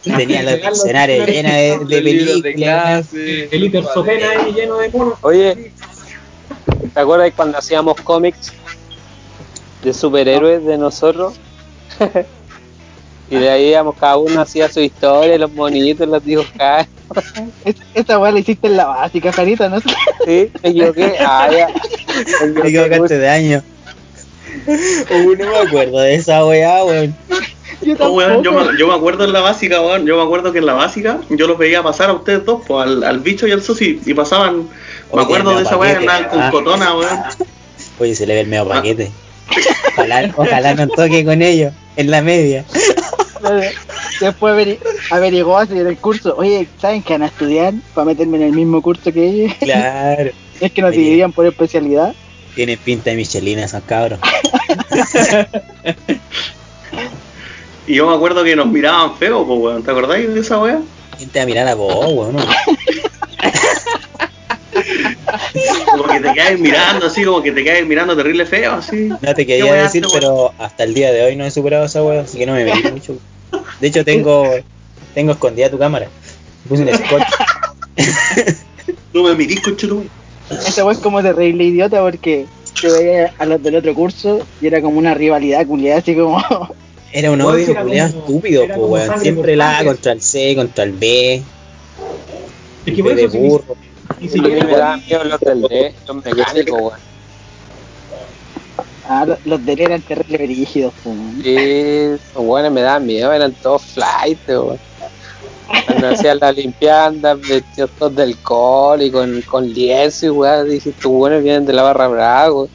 tenía 0.02 0.42
los 0.42 0.60
diccionarios 0.60 1.26
llenos 1.26 1.88
de, 1.88 1.96
de 1.96 2.02
películas. 2.02 3.12
El 3.12 3.64
Iter 3.64 3.84
Sopena 3.84 4.30
ahí 4.30 4.52
lleno 4.52 4.78
de 4.78 4.88
monos. 4.90 5.14
Oye, 5.22 5.72
¿te 6.92 7.00
acuerdas 7.00 7.32
cuando 7.34 7.58
hacíamos 7.58 8.00
cómics 8.00 8.52
de 9.82 9.92
superhéroes 9.92 10.64
de 10.64 10.78
nosotros? 10.78 11.34
y 13.30 13.36
de 13.36 13.48
ahí 13.48 13.68
íbamos, 13.70 13.94
cada 13.98 14.16
uno 14.16 14.40
hacía 14.40 14.68
su 14.70 14.80
historia, 14.80 15.38
los 15.38 15.52
monitos, 15.52 16.08
los 16.08 16.24
dibujaba. 16.24 16.86
Es- 17.64 17.76
Esta 17.94 18.18
weá 18.18 18.32
la 18.32 18.40
hiciste 18.40 18.66
en 18.66 18.76
la 18.76 18.86
básica, 18.86 19.32
Jarita, 19.32 19.68
¿no? 19.68 19.80
Sí, 19.80 20.50
me 20.62 20.68
equivoqué. 20.70 21.14
Ah, 21.20 21.48
ya. 21.50 21.68
Me 22.54 22.68
equivocaste 22.68 23.18
de 23.18 23.28
año. 23.28 23.62
Uh, 24.66 25.34
no 25.36 25.46
me 25.50 25.56
acuerdo 25.58 25.98
de 26.00 26.14
esa 26.14 26.44
weá, 26.44 26.84
weón. 26.84 27.14
Yo 27.82 27.94
Oh, 28.00 28.10
weón, 28.12 28.42
yo, 28.44 28.52
me, 28.52 28.78
yo 28.78 28.86
me 28.88 28.94
acuerdo 28.94 29.24
en 29.24 29.32
la 29.32 29.40
básica, 29.40 29.80
weón. 29.80 30.04
Yo 30.06 30.16
me 30.16 30.22
acuerdo 30.22 30.52
que 30.52 30.58
en 30.58 30.66
la 30.66 30.74
básica 30.74 31.18
yo 31.30 31.46
los 31.46 31.56
veía 31.56 31.82
pasar 31.82 32.10
a 32.10 32.12
ustedes 32.12 32.44
dos, 32.44 32.60
pues, 32.66 32.82
al, 32.86 33.02
al 33.04 33.20
bicho 33.20 33.46
y 33.46 33.52
al 33.52 33.62
sushi. 33.62 34.00
Y 34.04 34.12
pasaban. 34.14 34.68
Me 35.14 35.22
acuerdo 35.22 35.56
de 35.56 35.62
esa 35.62 35.76
weá 35.76 35.98
que 35.98 36.04
paquete. 36.04 36.12
andaban 36.26 36.30
con 36.30 36.42
Ah. 36.42 36.50
cotona, 36.50 36.94
weón. 36.96 37.20
Oye, 37.98 38.14
se 38.14 38.26
le 38.26 38.34
ve 38.34 38.40
el 38.40 38.48
medio 38.48 38.68
paquete. 38.68 39.10
Ojalá, 39.96 40.30
ojalá 40.36 40.74
no 40.74 40.88
toque 40.88 41.24
con 41.24 41.40
ellos 41.42 41.72
en 41.96 42.10
la 42.10 42.20
media. 42.22 42.64
Después 44.20 44.54
averi- 44.54 44.78
averiguó 45.10 45.56
así 45.58 45.72
en 45.78 45.86
el 45.86 45.96
curso. 45.98 46.34
Oye, 46.36 46.68
¿saben 46.80 47.02
que 47.02 47.14
van 47.14 47.22
a 47.22 47.26
estudiar 47.26 47.74
para 47.94 48.04
meterme 48.06 48.36
en 48.38 48.44
el 48.44 48.52
mismo 48.52 48.80
curso 48.82 49.12
que 49.12 49.24
ellos? 49.26 49.52
Claro. 49.60 50.30
Es 50.60 50.72
que 50.72 50.82
nos 50.82 50.90
Oye. 50.90 50.98
dividían 51.00 51.32
por 51.32 51.46
especialidad. 51.46 52.14
Tienen 52.54 52.78
pinta 52.78 53.10
de 53.10 53.16
Michelin 53.16 53.58
esos 53.60 53.82
cabros. 53.84 54.18
Y 57.86 57.94
yo 57.94 58.06
me 58.08 58.14
acuerdo 58.14 58.44
que 58.44 58.54
nos 58.54 58.66
miraban 58.68 59.16
feo, 59.16 59.44
pues, 59.46 59.58
weón. 59.58 59.82
¿Te 59.82 59.90
acordáis 59.90 60.32
de 60.32 60.40
esa 60.40 60.58
weá? 60.60 60.80
¿Quién 61.16 61.28
te 61.28 61.38
va 61.40 61.42
a 61.42 61.46
mirar 61.46 61.66
a 61.68 61.74
vos, 61.74 62.06
weón? 62.12 62.36
Como 65.90 66.04
que 66.04 66.20
te 66.20 66.32
quedas 66.32 66.58
mirando 66.58 67.06
así, 67.06 67.24
como 67.24 67.42
que 67.42 67.52
te 67.52 67.64
quedas 67.64 67.86
mirando 67.86 68.16
terrible 68.16 68.46
feo, 68.46 68.74
así. 68.74 69.08
No 69.08 69.34
te 69.34 69.46
quería 69.46 69.64
weá, 69.66 69.82
decir, 69.84 70.04
weá. 70.04 70.12
pero 70.14 70.52
hasta 70.58 70.84
el 70.84 70.94
día 70.94 71.12
de 71.12 71.22
hoy 71.22 71.36
no 71.36 71.44
he 71.44 71.50
superado 71.50 71.84
esa 71.84 72.02
weá, 72.02 72.22
así 72.22 72.38
que 72.38 72.46
no 72.46 72.54
me 72.54 72.64
metí 72.64 72.82
mucho. 72.92 73.18
De 73.80 73.88
hecho, 73.88 74.04
tengo 74.04 74.44
tengo 75.14 75.32
escondida 75.32 75.70
tu 75.70 75.78
cámara. 75.78 76.08
Puse 76.68 76.82
un 76.82 76.88
scotch. 76.88 77.28
No 79.12 79.24
me 79.24 79.34
mirís, 79.34 79.60
conchetum. 79.60 80.04
Ese 80.50 80.82
weón 80.82 80.96
es 80.96 81.02
como 81.02 81.22
terrible 81.22 81.64
idiota 81.64 82.00
porque 82.00 82.46
yo 82.80 82.92
veía 82.92 83.32
a 83.38 83.46
los 83.46 83.62
del 83.62 83.76
otro 83.76 83.94
curso 83.94 84.46
y 84.60 84.66
era 84.66 84.80
como 84.80 84.98
una 84.98 85.14
rivalidad 85.14 85.66
culiada, 85.66 86.00
así 86.00 86.14
como. 86.14 86.42
Era 87.12 87.32
un 87.32 87.40
odio 87.40 87.74
culiado 87.74 88.20
estúpido, 88.20 88.68
po, 88.68 88.86
weón. 88.86 89.20
Siempre 89.20 89.56
la 89.56 89.78
A 89.78 89.84
contra 89.84 90.12
el 90.12 90.22
C, 90.22 90.54
contra 90.54 90.84
el 90.84 90.92
B. 90.92 91.42
Es 92.86 92.94
que 92.94 93.02
por 93.02 93.18
si, 93.18 93.26
burro. 93.36 93.76
Ni 94.18 94.28
me 94.40 94.66
daban 94.66 95.02
miedo 95.06 95.24
los 95.24 95.40
del 95.40 95.62
D, 95.62 95.94
los 96.06 96.16
mecánicos, 96.24 96.80
weón. 96.80 96.98
Ah, 99.08 99.24
los, 99.26 99.44
los 99.44 99.64
de 99.64 99.72
él 99.72 99.80
eran 99.80 100.02
terrible 100.02 100.38
brígidos, 100.38 100.92
weón. 101.04 101.40
Sí, 101.42 101.56
esos 101.56 102.20
weones 102.36 102.72
me 102.72 102.82
daban 102.82 103.06
miedo, 103.06 103.32
eran 103.32 103.52
todos 103.54 103.82
flight, 103.82 104.38
weón. 104.48 104.78
Cuando 105.86 106.08
hacían 106.08 106.38
la 106.40 106.50
limpianda, 106.52 107.34
vestidos 107.34 107.90
todos 107.98 108.16
de 108.16 108.22
alcohol 108.24 109.02
y 109.02 109.10
con, 109.10 109.40
con 109.42 109.68
lienzo 109.72 110.26
y 110.26 110.30
weón, 110.30 110.68
dije, 110.68 110.90
estos 110.90 111.06
weones 111.06 111.42
vienen 111.42 111.66
de 111.66 111.72
la 111.72 111.82
barra 111.82 112.08
brava, 112.08 112.52
weón. 112.52 112.68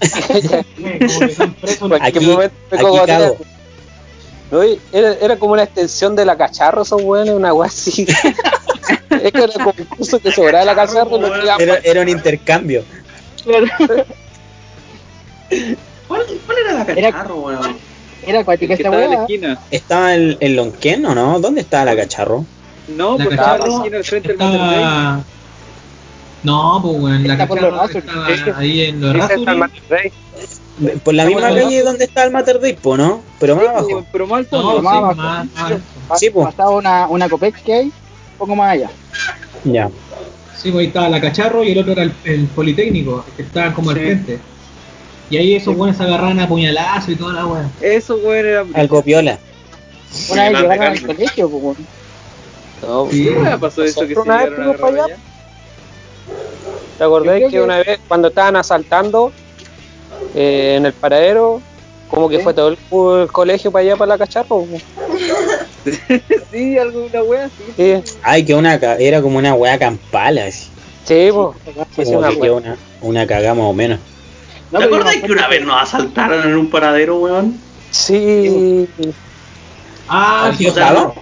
eh, 0.00 0.64
como 1.06 1.20
que 1.20 1.34
son 1.34 1.54
presos 1.54 1.90
¿En 1.92 1.98
qué 1.98 2.06
Aquí- 2.06 2.20
momento 2.26 2.54
me 2.70 2.78
aquí. 2.78 3.44
No, 4.50 4.62
era, 4.62 5.14
era 5.20 5.36
como 5.38 5.52
una 5.52 5.62
extensión 5.62 6.16
de 6.16 6.24
la 6.24 6.36
cacharro, 6.36 6.82
esos 6.82 7.00
weones, 7.02 7.34
una 7.34 7.52
weá 7.54 7.68
así. 7.68 8.04
es 9.24 9.32
que 9.32 9.38
era 9.42 9.52
como 9.52 9.74
un 9.76 9.84
curso 9.86 10.18
que 10.20 10.32
sobraba 10.32 10.64
la 10.64 10.74
cacharro 10.74 11.16
y 11.16 11.20
lo 11.20 11.32
tiraban 11.40 11.60
Era, 11.60 11.78
era 11.82 12.00
un 12.02 12.08
intercambio. 12.08 12.84
¿Cuál, 16.08 16.26
cuál 16.46 16.58
era 16.64 16.72
la 16.74 16.86
cacharro, 16.86 17.36
weón? 17.36 17.76
Era 18.26 18.40
acuática 18.40 18.76
que 18.76 18.82
esta 18.82 18.88
estaba 18.88 19.04
en 19.04 19.10
la 19.10 19.20
esquina. 19.22 19.58
¿Estaba 19.70 20.14
en, 20.14 20.36
en 20.40 20.56
Lonquén 20.56 21.06
o 21.06 21.14
no? 21.14 21.40
¿Dónde 21.40 21.62
estaba 21.62 21.86
la 21.86 21.96
cacharro? 21.96 22.44
No, 22.88 23.16
La 23.16 23.24
porque 23.24 23.34
estaba 23.34 23.56
en 23.56 23.60
la 23.60 23.64
cacharro 23.64 23.76
esquina 23.78 23.96
al 23.96 24.04
frente 24.04 24.28
del 24.28 24.38
Monterrey. 24.38 24.84
No, 26.42 26.80
pues 26.82 26.94
weón, 27.02 27.26
la 27.26 27.32
Está 27.34 27.48
cacharro 27.48 27.84
estaba 27.84 28.58
ahí 28.58 28.80
en 28.82 29.00
los 29.00 29.30
el. 29.30 29.46
Monterrey. 29.58 30.12
Por 31.04 31.12
la 31.14 31.26
misma 31.26 31.48
calle 31.48 31.82
donde 31.82 32.04
está 32.04 32.24
el 32.24 32.30
Mater 32.30 32.58
Dei, 32.58 32.72
po, 32.74 32.96
¿no? 32.96 33.22
Pero 33.38 33.56
más 33.56 33.66
abajo. 33.66 33.86
Weón, 33.86 34.06
Pero 34.10 34.26
No, 34.26 34.82
más 34.82 34.94
abajo. 34.94 35.14
más, 35.14 35.46
más. 35.54 35.72
Pa- 36.08 36.16
Sí, 36.18 36.30
po. 36.30 36.44
Pasaba 36.44 36.70
una, 36.70 37.06
una 37.06 37.28
Copec 37.28 37.62
que 37.62 37.72
hay, 37.74 37.84
un 37.86 37.92
poco 38.38 38.56
más 38.56 38.72
allá. 38.72 38.90
Ya. 39.64 39.88
Sí, 40.56 40.70
pues 40.70 40.80
ahí 40.82 40.86
estaba 40.86 41.08
la 41.08 41.20
Cacharro 41.20 41.64
y 41.64 41.72
el 41.72 41.78
otro 41.78 41.92
era 41.92 42.02
el, 42.02 42.12
el 42.24 42.46
Politécnico, 42.48 43.24
que 43.36 43.42
estaban 43.42 43.72
como 43.72 43.90
al 43.90 43.96
Sí. 43.96 44.02
frente. 44.02 44.38
Y 45.30 45.36
ahí 45.36 45.54
esos 45.54 45.76
buenos 45.76 45.96
se 45.96 46.02
agarraban 46.02 46.40
a 46.40 46.48
puñalazo 46.48 47.12
y 47.12 47.16
toda 47.16 47.32
la 47.34 47.46
weá. 47.46 47.70
Eso, 47.80 48.16
weón, 48.16 48.46
era. 48.46 48.64
Algo 48.74 49.02
piola. 49.02 49.38
Una 50.30 50.48
vez 50.50 50.60
llegaron 50.60 50.82
al 50.86 51.00
colegio, 51.06 51.48
pues, 51.48 51.62
weón. 51.62 51.76
No, 52.82 53.10
Sí. 53.10 53.24
¿Qué 53.24 53.30
weá 53.30 53.58
pasó 53.58 53.84
eso 53.84 54.00
que 54.00 54.08
se 54.08 54.14
llegaron 54.14 54.30
a? 54.30 54.40
¿Te 56.98 57.04
creo 57.04 57.22
que, 57.22 57.48
que- 57.48 57.60
una 57.62 57.78
vez 57.78 57.98
cuando 58.08 58.28
estaban 58.28 58.56
asaltando 58.56 59.32
eh, 60.34 60.74
en 60.76 60.86
el 60.86 60.92
paradero, 60.92 61.62
como 62.10 62.28
que 62.28 62.38
Sí. 62.38 62.42
fue 62.42 62.52
todo 62.54 62.68
el, 62.68 62.78
el 63.22 63.28
colegio 63.32 63.70
para 63.70 63.82
allá 63.84 63.96
para 63.96 64.08
la 64.10 64.18
cacharro? 64.18 64.66
Sí, 66.52 66.76
alguna 66.78 67.22
weá, 67.22 67.50
sí. 67.56 67.64
Sí, 67.76 67.94
Ay, 68.22 68.44
que 68.44 68.54
una 68.54 68.74
era 68.74 69.22
como 69.22 69.38
una 69.38 69.54
weá 69.54 69.78
campala, 69.78 70.46
así. 70.46 70.70
sí, 71.04 71.28
po. 71.32 71.54
Sí, 71.96 72.04
sí, 72.04 72.12
Como 72.12 72.20
me 72.22 72.38
que 72.40 72.50
una, 72.50 72.78
una 73.00 73.26
cagada 73.26 73.54
más 73.54 73.66
o 73.66 73.72
menos. 73.72 74.00
No, 74.70 74.78
¿Te 74.80 74.86
me 74.88 75.20
que 75.20 75.32
una 75.32 75.48
vez 75.48 75.64
nos 75.64 75.82
asaltaron 75.82 76.48
en 76.48 76.56
un 76.56 76.70
paradero, 76.70 77.18
weón? 77.18 77.56
Sí, 77.90 78.88
Ah, 80.08 80.52
sí, 80.56 80.66
O 80.66 80.72
sea, 80.72 80.88
claro. 80.88 81.14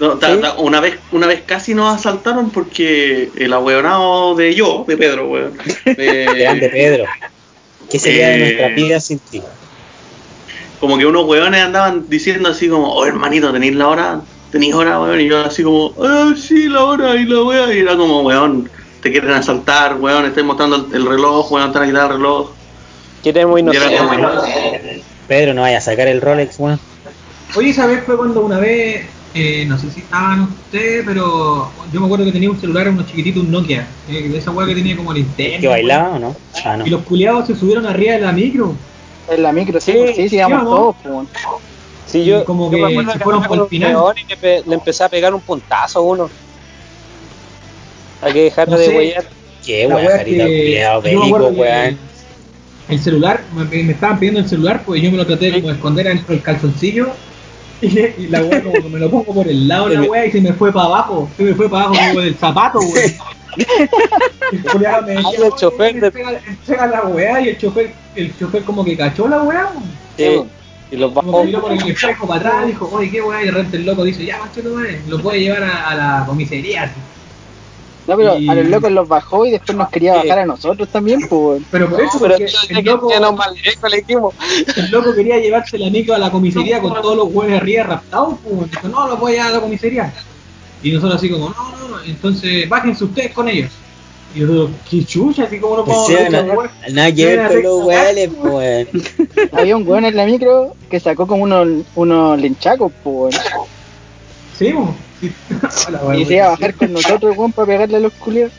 No, 0.00 0.18
ta- 0.18 0.34
Sí. 0.34 0.40
ta- 0.40 0.54
una 0.58 0.80
vez 0.80 0.98
una 1.12 1.26
vez 1.28 1.42
casi 1.46 1.74
nos 1.74 1.94
asaltaron 1.94 2.50
porque 2.50 3.30
el 3.36 3.52
ahueonado 3.52 4.34
de 4.34 4.52
yo, 4.54 4.84
de 4.88 4.96
Pedro, 4.96 5.28
weón. 5.28 5.56
Grande 5.86 6.66
eh, 6.66 6.70
Pedro. 6.70 7.04
¿Qué 7.88 7.98
sería 7.98 8.28
de 8.30 8.34
eh, 8.34 8.38
nuestra 8.38 8.68
vida 8.70 9.00
sin 9.00 9.20
ti? 9.20 9.42
Como 10.80 10.98
que 10.98 11.06
unos 11.06 11.26
weones 11.26 11.62
andaban 11.62 12.06
diciendo 12.08 12.48
así 12.48 12.68
como, 12.68 12.92
oh 12.92 13.06
hermanito, 13.06 13.52
¿tenéis 13.52 13.74
la 13.74 13.88
hora? 13.88 14.20
¿Tenéis 14.50 14.74
hora, 14.74 15.00
weón? 15.00 15.20
Y 15.20 15.28
yo 15.28 15.44
así 15.44 15.62
como, 15.62 15.92
ah, 16.02 16.32
sí, 16.36 16.68
la 16.68 16.84
hora 16.84 17.16
y 17.16 17.24
la 17.24 17.42
wea. 17.42 17.74
Y 17.74 17.78
era 17.78 17.96
como, 17.96 18.20
weón, 18.20 18.70
te 19.02 19.10
quieren 19.10 19.30
asaltar, 19.30 19.96
weón, 19.96 20.26
estoy 20.26 20.44
mostrando 20.44 20.76
el, 20.76 20.94
el 20.94 21.06
reloj, 21.06 21.50
weón, 21.50 21.68
están 21.68 21.82
a 21.82 21.86
quitar 21.86 22.10
el 22.10 22.16
reloj. 22.18 22.50
queremos 23.22 23.58
inocentes. 23.58 25.02
Pedro, 25.26 25.54
no 25.54 25.62
vaya 25.62 25.78
a 25.78 25.80
sacar 25.80 26.06
el 26.08 26.20
Rolex, 26.20 26.58
weón. 26.58 26.78
Oye, 27.56 27.70
esa 27.70 27.86
vez 27.86 28.02
fue 28.04 28.16
cuando 28.16 28.42
una 28.42 28.58
vez, 28.58 29.06
eh, 29.34 29.64
no 29.66 29.78
sé 29.78 29.90
si 29.90 30.00
estaban 30.00 30.42
ustedes, 30.42 31.04
pero 31.06 31.70
yo 31.92 32.00
me 32.00 32.06
acuerdo 32.06 32.24
que 32.24 32.32
tenía 32.32 32.50
un 32.50 32.60
celular, 32.60 32.88
unos 32.88 33.06
chiquititos, 33.06 33.42
un 33.42 33.50
Nokia, 33.50 33.86
eh, 34.08 34.28
de 34.28 34.38
esa 34.38 34.50
weá 34.50 34.66
que 34.66 34.74
tenía 34.74 34.96
como 34.96 35.12
linterna. 35.12 35.60
¿Que 35.60 35.68
bailaba 35.68 36.10
o 36.10 36.18
no? 36.18 36.36
Ah, 36.64 36.76
no. 36.76 36.86
Y 36.86 36.90
los 36.90 37.02
culiados 37.02 37.46
se 37.46 37.54
subieron 37.56 37.86
arriba 37.86 38.14
de 38.14 38.20
la 38.20 38.32
micro. 38.32 38.74
En 39.28 39.42
la 39.42 39.52
micro, 39.52 39.80
sí, 39.80 39.92
Sí, 39.92 40.14
sí, 40.14 40.28
sí, 40.28 40.36
íbamos 40.36 40.64
todos, 40.64 40.96
pues. 41.02 41.28
Sí, 42.06 42.24
yo, 42.24 42.44
Como 42.44 42.70
yo 42.70 42.86
que 42.86 42.96
me 42.96 43.12
se 43.12 43.18
fueron 43.18 43.42
por 43.42 43.48
con 43.48 43.60
el 43.60 43.68
final. 43.68 43.96
y 44.16 44.30
le, 44.30 44.36
pe- 44.36 44.62
le 44.66 44.74
empecé 44.74 45.04
a 45.04 45.08
pegar 45.08 45.34
un 45.34 45.40
puntazo 45.40 46.00
a 46.00 46.02
uno. 46.02 46.30
Hay 48.20 48.32
que 48.32 48.42
dejar 48.44 48.68
No 48.68 48.76
de 48.76 48.88
huellar. 48.88 49.24
Qué 49.64 49.88
La 49.88 49.96
weón, 49.96 50.08
me 50.08 51.00
bélico, 51.02 51.46
weón. 51.48 51.98
El 52.88 52.98
celular, 52.98 53.44
me, 53.54 53.64
me 53.64 53.92
estaban 53.92 54.18
pidiendo 54.18 54.40
el 54.40 54.48
celular, 54.48 54.82
pues 54.84 55.00
yo 55.02 55.10
me 55.10 55.16
lo 55.16 55.26
traté 55.26 55.46
de 55.46 55.52
como 55.54 55.68
de 55.68 55.74
esconder 55.74 56.06
dentro 56.06 56.34
del 56.34 56.42
calzoncillo. 56.42 57.08
Y, 57.80 57.98
y 57.98 58.28
la 58.28 58.42
weá 58.42 58.62
como 58.62 58.72
que 58.72 58.88
me 58.88 58.98
lo 58.98 59.10
pongo 59.10 59.34
por 59.34 59.46
el 59.48 59.68
lado 59.68 59.88
de 59.88 59.96
la 59.96 60.02
weá 60.04 60.24
y 60.24 60.30
se 60.32 60.40
me 60.40 60.54
fue 60.54 60.72
para 60.72 60.86
abajo. 60.86 61.28
Se 61.36 61.42
me 61.42 61.54
fue 61.54 61.68
para 61.68 61.84
abajo 61.86 62.00
como 62.08 62.20
del 62.20 62.34
zapato, 62.36 62.78
weón. 62.94 63.12
Ay, 65.06 65.16
el 65.36 65.42
"Oye, 65.42 65.50
chofer 65.58 66.00
de- 66.00 66.06
entrega, 66.06 66.40
entrega 66.46 66.86
la 66.86 67.02
weá 67.04 67.40
y 67.40 67.48
el 67.50 67.58
chofer, 67.58 67.92
el 68.14 68.36
chofer 68.38 68.62
como 68.64 68.84
que 68.84 68.96
cachó 68.96 69.28
la 69.28 69.42
weá. 69.42 69.70
Sí. 70.16 70.42
Y 70.90 70.96
los 70.96 71.12
Como 71.12 71.32
bajó. 71.32 71.40
que 71.40 71.46
miró 71.46 71.60
por 71.62 71.72
el 71.72 71.88
espejo 71.90 72.26
para 72.26 72.40
atrás, 72.40 72.66
dijo, 72.66 72.88
oye, 72.92 73.10
qué 73.10 73.20
weá, 73.22 73.42
y 73.42 73.46
de 73.46 73.50
repente 73.52 73.76
el 73.78 73.86
loco 73.86 74.04
dice, 74.04 74.24
ya, 74.24 74.38
madre, 74.38 75.00
lo 75.08 75.20
puede 75.20 75.40
llevar 75.40 75.64
a, 75.64 75.88
a 75.90 75.94
la 75.94 76.26
comisaría. 76.26 76.92
No, 78.06 78.16
pero 78.18 78.38
Y- 78.38 78.48
a 78.50 78.54
los 78.54 78.66
locos 78.68 78.92
los 78.92 79.08
bajó 79.08 79.46
y 79.46 79.50
después 79.52 79.78
nos 79.78 79.88
quería 79.88 80.14
bajar 80.14 80.40
a 80.40 80.46
nosotros 80.46 80.88
también, 80.90 81.20
pues. 81.26 81.62
Pero 81.70 81.88
por 81.88 82.00
eso, 82.02 82.18
Pero 82.20 82.34
porque 82.36 82.44
el 82.68 82.84
loco, 82.84 83.08
no 83.18 83.38
el 84.76 84.90
loco 84.90 85.14
quería 85.14 85.38
llevarse 85.38 85.78
la 85.78 85.88
micro 85.88 86.14
a 86.14 86.18
la 86.18 86.30
comisaría 86.30 86.80
con 86.80 86.92
todos 87.00 87.16
los 87.16 87.28
huevos 87.32 87.56
arriba 87.56 87.84
raptados, 87.84 88.34
pues. 88.44 88.70
Dijo, 88.70 88.88
no, 88.88 89.08
lo 89.08 89.16
voy 89.16 89.32
a 89.32 89.34
llevar 89.36 89.50
a 89.50 89.54
la 89.54 89.60
comisaría. 89.62 90.12
Y 90.84 90.92
nosotros 90.92 91.16
así 91.16 91.30
como, 91.30 91.48
no, 91.48 91.76
no, 91.78 91.88
no, 91.88 92.04
entonces 92.04 92.68
bájense 92.68 93.04
ustedes 93.04 93.32
con 93.32 93.48
ellos. 93.48 93.70
Y 94.34 94.40
nosotros, 94.40 94.70
qué 94.90 95.02
chucha, 95.02 95.44
así 95.44 95.58
como 95.58 95.78
no 95.78 95.84
podemos 95.86 96.10
weá? 96.58 96.70
nada 96.92 97.10
que 97.10 97.24
ver 97.24 97.48
con 97.48 97.62
los 97.62 97.84
weones, 97.84 98.30
weón. 98.38 98.88
Había 99.52 99.76
un 99.76 99.88
weón 99.88 100.04
en 100.04 100.14
la 100.14 100.26
micro 100.26 100.76
que 100.90 101.00
sacó 101.00 101.26
como 101.26 101.44
unos, 101.44 101.86
unos 101.94 102.38
linchacos, 102.38 102.92
pues. 103.02 103.34
Sí, 104.58 104.74
weá, 104.74 106.14
Y 106.18 106.26
se 106.26 106.34
iba 106.34 106.46
a 106.46 106.50
bajar 106.50 106.74
con 106.74 106.92
nosotros, 106.92 107.34
weón, 107.34 107.52
para 107.52 107.66
pegarle 107.66 107.96
a 107.96 108.00
los 108.00 108.12
culiados. 108.12 108.52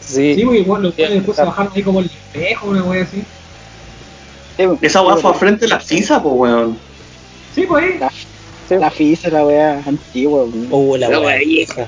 Sí. 0.00 0.34
Sí, 0.34 0.40
igual 0.40 0.82
los 0.82 0.98
weones 0.98 1.18
después 1.18 1.36
se 1.36 1.44
bajaron 1.44 1.72
ahí 1.72 1.82
como 1.84 2.00
el 2.00 2.06
espejo, 2.06 2.66
una 2.70 2.82
wea 2.82 3.04
así. 3.04 3.22
Esa 4.82 5.02
weá 5.02 5.16
fue 5.18 5.30
al 5.30 5.36
frente 5.36 5.66
de 5.66 5.68
la 5.68 5.78
FISA, 5.78 6.20
pues, 6.20 6.34
weón. 6.36 6.76
Sí, 7.54 7.64
pues 7.68 7.84
ahí. 7.84 8.08
La, 8.70 8.78
la 8.78 8.90
FISA, 8.90 9.28
la 9.30 9.44
weá 9.44 9.82
antigua, 9.86 10.44
weón. 10.44 10.68
Oh, 10.70 10.96
la 10.96 11.08
La 11.08 11.18
weá 11.20 11.28
weá 11.28 11.38
vieja. 11.38 11.86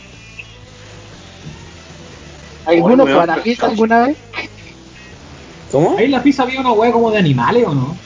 ¿Alguno 2.66 3.04
fue 3.04 3.20
a 3.20 3.26
la 3.26 3.36
FISA 3.36 3.66
alguna 3.66 4.06
vez? 4.08 4.16
¿Cómo? 5.70 5.96
Ahí 5.98 6.06
en 6.06 6.10
la 6.12 6.22
pizza 6.22 6.42
había 6.42 6.60
una 6.60 6.72
wea 6.72 6.92
como 6.92 7.10
de 7.10 7.18
animales, 7.18 7.64
¿o 7.66 7.74
no? 7.74 7.96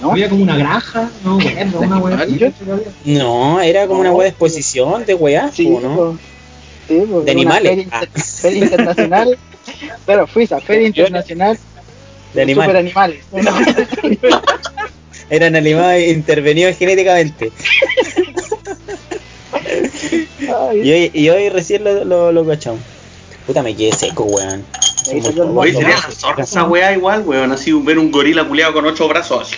¿No? 0.00 0.10
Había 0.12 0.28
como 0.28 0.42
una 0.42 0.56
granja, 0.56 1.08
no, 1.24 1.36
una 1.36 1.98
wea? 1.98 2.26
No, 3.04 3.60
era 3.60 3.86
como 3.86 4.00
una 4.00 4.10
weá 4.12 4.24
de 4.24 4.30
exposición 4.30 5.04
de 5.04 5.14
weá, 5.14 5.50
Sí, 5.52 5.68
¿no? 5.68 6.18
Sí, 6.88 6.94
De 7.24 7.30
animales. 7.30 7.70
Feria, 7.70 7.86
Ah. 7.92 8.00
inter- 8.04 8.22
feria 8.22 8.64
internacional. 8.64 9.38
Pero 10.06 10.26
FISA, 10.26 10.60
Feria 10.60 10.88
Internacional 10.88 11.56
De 12.34 12.48
Super 12.54 12.76
animales. 12.76 13.24
Eran 15.32 15.56
animales 15.56 16.14
intervenidos 16.14 16.76
genéticamente. 16.76 17.50
Y 20.74 20.90
hoy, 20.92 21.10
y 21.14 21.28
hoy 21.30 21.48
recién 21.48 21.84
lo, 21.84 22.04
lo, 22.04 22.32
lo 22.32 22.46
cachamos. 22.46 22.82
Puta, 23.46 23.62
me 23.62 23.74
quedé 23.74 23.92
seco, 23.92 24.24
weón. 24.24 24.62
Oye, 25.10 25.32
mono. 25.32 25.62
sería 25.64 25.96
la 25.96 26.10
zorra 26.10 26.44
esa 26.44 26.64
weá 26.64 26.92
igual, 26.92 27.22
weón. 27.24 27.50
Así 27.50 27.72
ver 27.72 27.98
un 27.98 28.10
gorila 28.10 28.46
culeado 28.46 28.74
con 28.74 28.84
ocho 28.84 29.08
brazos 29.08 29.48
así. 29.48 29.56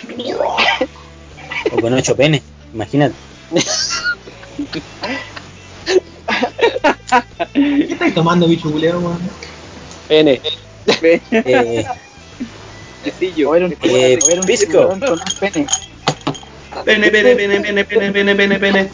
O 1.73 1.81
con 1.81 1.93
ocho 1.93 2.15
penes, 2.15 2.41
imagínate. 2.73 3.15
¿Qué 7.53 7.87
estáis 7.91 8.13
tomando, 8.13 8.47
bicho 8.47 8.71
culeo, 8.71 8.99
weón? 8.99 9.19
N. 10.07 10.41
Eh, 11.31 11.85
Quesillo. 13.05 13.49
o 13.51 13.55
era 13.55 13.65
un, 13.67 13.71
Eh, 13.83 14.19
o 14.25 14.29
era 14.29 14.41
un 14.41 14.47
pisco. 14.47 14.65
tiburón 14.71 14.99
con 14.99 15.11
un 15.11 15.19
pene. 15.39 15.67
Pene, 16.83 17.09
pene, 17.11 17.35
pene, 17.35 17.59
pene, 17.61 17.85
pene, 17.85 18.11
pene, 18.11 18.35
pene, 18.35 18.59
pene. 18.59 18.89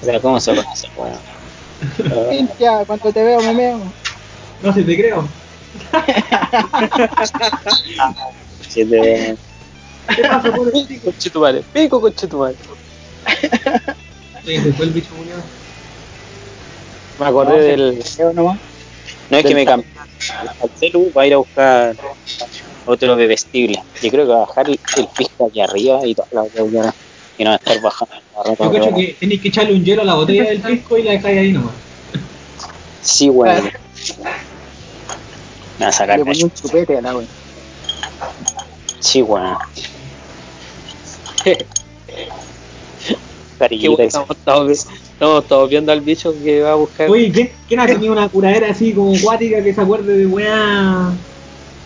o 0.00 0.04
sea, 0.04 0.20
¿cómo 0.20 0.38
se 0.40 0.54
conoce, 0.54 0.88
weón? 0.96 2.30
Cintia, 2.30 2.84
cuando 2.86 3.12
te 3.12 3.22
veo 3.22 3.40
me 3.40 3.54
meo. 3.54 3.80
No 4.62 4.72
sé, 4.72 4.82
te 4.82 4.96
creo. 4.96 5.26
Si 8.68 8.84
te- 8.84 9.36
¿Qué 10.14 10.22
pasa, 10.22 10.52
por 10.52 10.68
el 10.74 10.86
pico? 10.86 11.04
Conchetumare. 11.06 11.62
Pico 11.72 12.00
conchetumare. 12.00 12.56
Se 14.44 14.72
fue 14.74 14.84
el 14.86 14.90
bicho 14.92 15.08
culeo. 15.16 15.36
Me 17.18 17.26
acordé 17.26 17.56
No, 17.56 17.62
del. 17.62 18.04
Veo. 18.18 18.32
No 18.34 18.58
es 19.38 19.46
que 19.46 19.54
me 19.54 19.64
cambié 19.64 19.88
al 20.30 20.70
celu 20.78 21.10
para 21.10 21.26
ir 21.26 21.34
a 21.34 21.36
buscar 21.38 21.96
otro 22.86 23.16
bebestible. 23.16 23.82
Yo 24.02 24.10
creo 24.10 24.26
que 24.26 24.32
va 24.32 24.42
a 24.42 24.46
bajar 24.46 24.68
el, 24.68 24.78
el 24.96 25.08
pisco 25.08 25.46
aquí 25.46 25.60
arriba 25.60 26.00
y 26.06 26.14
toda 26.14 26.28
la. 26.32 26.94
Y 27.36 27.42
no 27.42 27.50
va 27.50 27.56
a 27.56 27.58
estar 27.58 27.80
bajando. 27.80 28.14
Yo 28.44 28.68
weón. 28.68 28.94
que 28.94 29.16
tenéis 29.18 29.40
que 29.40 29.48
echarle 29.48 29.74
un 29.74 29.84
hielo 29.84 30.02
a 30.02 30.04
la 30.04 30.14
botella 30.14 30.44
del 30.44 30.60
pisco 30.60 30.98
y 30.98 31.02
la 31.02 31.12
dejáis 31.12 31.38
ahí 31.38 31.52
nomás. 31.52 31.74
Sí, 33.02 33.28
weón. 33.30 33.70
Me 35.78 35.84
va 35.86 35.88
a 35.88 35.92
sacar 35.92 36.18
Le 36.18 36.24
ponía 36.24 36.44
un 36.44 36.52
chupete 36.52 36.98
a 36.98 37.00
la 37.00 37.16
weón. 37.16 37.28
Sí, 39.00 39.20
bueno, 39.20 39.58
todos, 45.18 45.42
estamos 45.42 45.48
todos 45.48 45.70
viendo 45.70 45.92
al 45.92 46.00
bicho 46.00 46.34
que 46.42 46.60
va 46.60 46.72
a 46.72 46.76
buscar. 46.76 47.08
Oye, 47.10 47.30
¿quién, 47.32 47.50
quién 47.68 47.80
ha 47.80 47.86
tenido 47.86 48.12
una 48.12 48.28
curadera 48.28 48.70
así 48.70 48.92
como 48.92 49.14
acuática 49.16 49.62
que 49.62 49.74
se 49.74 49.80
acuerde 49.80 50.16
de 50.18 50.26
weá? 50.26 51.12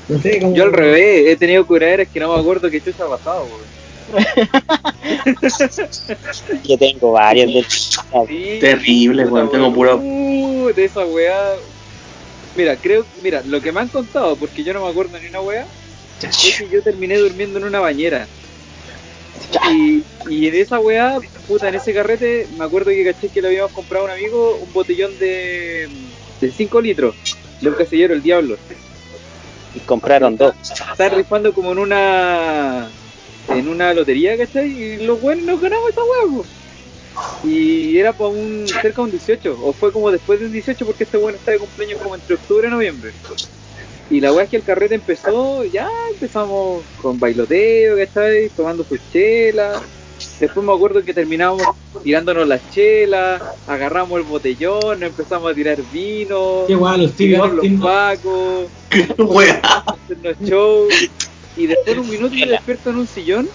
No 0.08 0.22
sé, 0.22 0.40
como. 0.40 0.54
Yo 0.54 0.64
al 0.64 0.72
revés, 0.72 1.28
he 1.28 1.36
tenido 1.36 1.66
curaderas 1.66 2.08
que 2.08 2.20
no 2.20 2.32
me 2.34 2.40
acuerdo 2.40 2.70
qué 2.70 2.80
chucha 2.80 3.04
ha 3.04 3.08
pasado, 3.08 3.44
weón. 3.44 3.78
Yo 6.64 6.78
tengo 6.78 7.12
varias 7.12 7.52
de 7.52 7.64
Sí, 7.68 8.58
Terrible, 8.60 9.26
weón, 9.26 9.50
tengo 9.50 9.72
puro- 9.72 9.98
de 10.74 10.84
esa 10.84 11.04
weá. 11.04 11.54
Mira, 12.56 12.76
creo, 12.76 13.04
mira, 13.22 13.42
lo 13.46 13.60
que 13.60 13.70
me 13.70 13.80
han 13.80 13.88
contado, 13.88 14.34
porque 14.36 14.64
yo 14.64 14.72
no 14.74 14.84
me 14.84 14.90
acuerdo 14.90 15.18
ni 15.20 15.28
una 15.28 15.40
wea, 15.40 15.66
es 16.22 16.56
que 16.58 16.68
yo 16.68 16.82
terminé 16.82 17.16
durmiendo 17.18 17.58
en 17.58 17.64
una 17.64 17.80
bañera. 17.80 18.26
Y, 19.70 20.02
y 20.28 20.48
en 20.48 20.54
esa 20.54 20.78
weá, 20.80 21.18
puta, 21.46 21.68
en 21.68 21.74
ese 21.74 21.92
carrete, 21.94 22.46
me 22.58 22.64
acuerdo 22.64 22.90
que 22.90 23.04
caché 23.04 23.28
que 23.28 23.42
le 23.42 23.48
habíamos 23.48 23.72
comprado 23.72 24.04
a 24.04 24.08
un 24.08 24.18
amigo 24.18 24.58
un 24.62 24.72
botellón 24.72 25.18
de, 25.18 25.88
de 26.40 26.50
5 26.50 26.80
litros, 26.80 27.14
de 27.60 27.68
un 27.68 27.74
casillero, 27.74 28.14
el 28.14 28.22
diablo. 28.22 28.56
Y 29.74 29.80
compraron 29.80 30.36
dos. 30.36 30.54
Estaba 30.62 31.10
rifando 31.10 31.52
como 31.52 31.72
en 31.72 31.78
una 31.78 32.88
en 33.48 33.68
una 33.68 33.94
lotería, 33.94 34.36
¿cachai? 34.36 34.70
Y 34.70 35.06
los 35.06 35.20
buenos 35.20 35.44
nos 35.44 35.60
ganamos 35.60 35.90
esa 35.90 36.02
weá, 36.02 36.36
po. 36.36 36.44
Y 37.44 37.98
era 37.98 38.12
para 38.12 38.30
un 38.30 38.66
cerca 38.68 38.96
de 38.96 39.02
un 39.02 39.10
18, 39.10 39.58
o 39.62 39.72
fue 39.72 39.92
como 39.92 40.10
después 40.10 40.38
del 40.40 40.52
18 40.52 40.86
porque 40.86 41.04
este 41.04 41.16
bueno 41.16 41.36
está 41.38 41.50
de 41.50 41.58
cumpleaños 41.58 42.00
como 42.00 42.14
entre 42.14 42.36
octubre 42.36 42.68
y 42.68 42.70
noviembre. 42.70 43.12
Y 44.10 44.20
la 44.20 44.32
weá 44.32 44.44
es 44.44 44.50
que 44.50 44.56
el 44.56 44.62
carrete 44.62 44.94
empezó, 44.94 45.64
ya 45.64 45.88
empezamos 46.10 46.82
con 47.02 47.18
bailoteo, 47.20 47.96
¿cachai? 47.96 48.48
Tomando 48.50 48.84
sus 48.84 48.98
chelas. 49.12 49.82
Después 50.40 50.64
me 50.64 50.72
acuerdo 50.72 51.04
que 51.04 51.14
terminamos 51.14 51.62
tirándonos 52.02 52.48
las 52.48 52.60
chelas, 52.70 53.40
agarramos 53.66 54.18
el 54.18 54.24
botellón, 54.24 55.00
nos 55.00 55.10
empezamos 55.10 55.50
a 55.50 55.54
tirar 55.54 55.78
vino, 55.92 56.64
Qué 56.66 56.74
guay, 56.74 57.02
los 57.02 57.16
llegaron 57.16 57.56
los 57.56 57.66
pacos, 57.80 58.66
Wea. 59.18 59.60
hacernos 59.86 60.36
show. 60.44 60.88
Y 61.56 61.66
después 61.66 61.94
de 61.96 62.00
un 62.00 62.10
minuto 62.10 62.34
yo 62.34 62.46
despierto 62.46 62.90
en 62.90 62.96
un 62.96 63.06
sillón, 63.06 63.48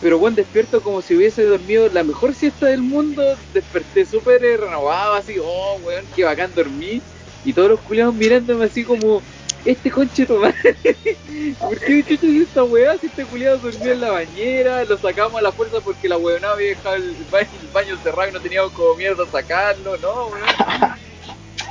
pero 0.00 0.18
bueno, 0.18 0.36
despierto 0.36 0.80
como 0.80 1.02
si 1.02 1.14
hubiese 1.14 1.44
dormido 1.44 1.88
la 1.92 2.02
mejor 2.02 2.34
siesta 2.34 2.66
del 2.66 2.82
mundo. 2.82 3.22
Desperté 3.54 4.04
súper 4.04 4.40
renovado, 4.40 5.14
así, 5.14 5.36
oh, 5.40 5.78
weón, 5.84 6.04
qué 6.16 6.24
bacán 6.24 6.50
dormí. 6.54 7.00
Y 7.44 7.52
todos 7.52 7.70
los 7.70 7.80
culiados 7.80 8.14
mirándome 8.14 8.64
así 8.64 8.82
como, 8.84 9.22
este 9.64 9.90
conche 9.90 10.26
tu 10.26 10.36
madre. 10.38 10.76
¿Por 11.58 11.78
qué 11.78 12.02
chucha 12.02 12.26
es 12.26 12.48
esta 12.48 12.64
weá? 12.64 12.98
Si 12.98 13.06
este 13.06 13.24
culiado 13.24 13.58
durmió 13.58 13.92
en 13.92 14.00
la 14.00 14.10
bañera, 14.10 14.84
lo 14.84 14.98
sacamos 14.98 15.36
a 15.36 15.42
la 15.42 15.52
fuerza 15.52 15.80
porque 15.80 16.08
la 16.08 16.16
weonada 16.16 16.54
había 16.54 16.70
dejado 16.70 16.96
el 16.96 17.14
baño, 17.30 17.48
el 17.60 17.68
baño 17.72 17.96
cerrado 18.02 18.28
y 18.28 18.32
no 18.32 18.40
teníamos 18.40 18.72
como 18.72 18.94
mierda 18.96 19.24
sacarlo, 19.30 19.96
no, 19.98 20.26
weón. 20.26 20.92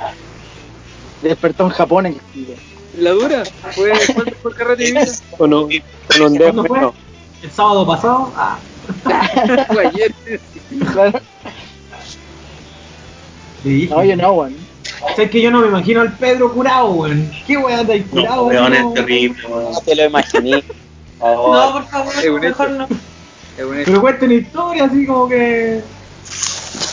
Despertó 1.22 1.64
en 1.64 1.70
Japón 1.70 2.06
el 2.06 2.18
tío. 2.32 2.54
La 2.98 3.10
dura, 3.10 3.44
fue, 3.72 3.94
fue, 3.94 4.24
fue 4.42 4.54
carrete 4.54 4.84
de 4.84 4.90
vida. 4.92 5.06
Con 5.38 5.54
un, 5.54 5.70
con 6.08 6.22
un 6.22 6.32
dedo 6.34 6.52
¿Cuándo 6.52 6.64
fue? 6.64 6.78
menos. 6.78 6.94
El 7.42 7.50
sábado 7.50 7.86
pasado. 7.86 8.32
Ah, 8.36 8.58
ayer. 9.84 10.14
Claro. 10.92 11.20
dije. 13.64 13.94
No, 13.94 14.04
yo 14.04 14.16
no, 15.02 15.06
weón. 15.06 15.16
¿Sabes 15.16 15.30
que 15.30 15.40
yo 15.42 15.50
no 15.50 15.60
me 15.60 15.66
imagino 15.68 16.00
al 16.00 16.12
Pedro 16.16 16.52
curado, 16.52 16.90
weón? 16.92 17.30
¿Qué 17.46 17.56
weón 17.56 17.80
anda 17.80 17.94
ahí 17.94 18.00
No, 18.00 18.10
curado? 18.10 18.42
weón, 18.44 18.70
no? 18.72 18.88
es 18.88 18.94
terrible, 18.94 19.46
weón. 19.48 19.72
No 19.72 19.80
te 19.80 19.94
lo 19.96 20.04
imaginé. 20.06 20.64
No, 21.22 21.72
por 21.72 21.86
favor, 21.86 22.12
Es 22.20 22.32
mejor 22.32 22.70
no. 22.70 22.84
Es 23.56 23.64
un. 23.64 23.82
Pero 23.84 24.00
cuenta 24.00 24.24
una 24.24 24.34
historia 24.34 24.84
así 24.86 25.06
como 25.06 25.28
que. 25.28 25.80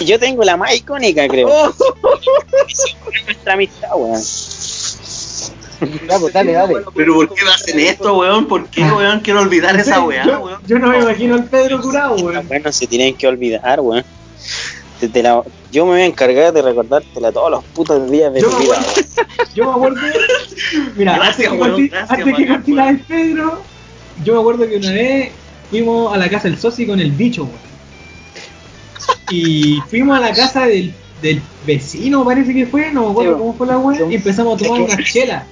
Yo 0.01 0.19
tengo 0.19 0.43
la 0.43 0.55
más 0.55 0.75
icónica, 0.75 1.27
creo. 1.27 1.47
Oh. 1.49 1.73
Nuestra 3.25 3.53
amistad, 3.53 3.89
weón. 3.95 4.21
Pues 6.19 6.33
dale, 6.33 6.51
dale. 6.51 6.75
Pero 6.93 7.13
¿por 7.15 7.33
qué 7.33 7.43
me 7.43 7.49
hacen 7.49 7.79
esto, 7.79 8.17
weón? 8.19 8.47
¿Por 8.47 8.67
qué, 8.67 8.83
weón? 8.83 9.21
Quiero 9.21 9.39
olvidar 9.41 9.75
esa 9.79 10.01
weá, 10.03 10.25
yo, 10.25 10.39
weón. 10.41 10.61
yo 10.67 10.77
no 10.77 10.89
me 10.89 10.99
imagino 10.99 11.33
al 11.35 11.45
Pedro 11.45 11.81
curado, 11.81 12.15
weón. 12.17 12.47
Bueno, 12.47 12.71
se 12.71 12.85
tienen 12.85 13.15
que 13.15 13.27
olvidar, 13.27 13.79
weón. 13.79 14.03
Te- 14.99 15.07
te 15.07 15.23
la- 15.23 15.43
yo 15.71 15.85
me 15.85 15.91
voy 15.93 16.01
a 16.01 16.05
encargar 16.05 16.51
de 16.51 16.61
recordártela 16.61 17.31
todos 17.31 17.51
los 17.51 17.63
putos 17.65 18.09
días 18.11 18.33
de 18.33 18.41
Yo 18.41 18.49
me 18.51 18.59
vida, 18.65 18.73
acuerdo, 18.75 19.01
yo 19.55 19.63
me 19.65 19.71
acuerdo, 19.71 19.97
mira, 20.97 21.15
Gracias, 21.15 21.51
antes 21.53 21.89
gracias, 21.89 22.11
antes 22.11 22.35
que 22.35 22.71
weón. 22.73 22.87
el 22.89 22.99
Pedro, 23.01 23.61
yo 24.25 24.33
me 24.33 24.39
acuerdo 24.39 24.67
que 24.67 24.75
una 24.77 24.91
vez 24.91 25.31
fuimos 25.69 26.13
a 26.13 26.17
la 26.17 26.29
casa 26.29 26.49
del 26.49 26.57
soci 26.57 26.85
con 26.85 26.99
el 26.99 27.11
bicho, 27.11 27.43
weón. 27.43 27.69
Y 29.31 29.79
fuimos 29.89 30.17
a 30.17 30.21
la 30.21 30.33
casa 30.33 30.65
del, 30.65 30.93
del 31.21 31.41
vecino, 31.65 32.25
parece 32.25 32.53
que 32.53 32.65
fue, 32.65 32.91
no 32.91 33.05
me 33.05 33.11
acuerdo 33.11 33.33
Sí, 33.33 33.39
cómo 33.39 33.53
fue 33.53 33.67
la 33.67 33.77
weón, 33.77 34.11
y 34.11 34.15
empezamos 34.15 34.55
a 34.61 34.65
tomar 34.65 34.81
Es 34.81 34.87
que- 34.87 34.93
una 34.95 35.03
chela. 35.03 35.45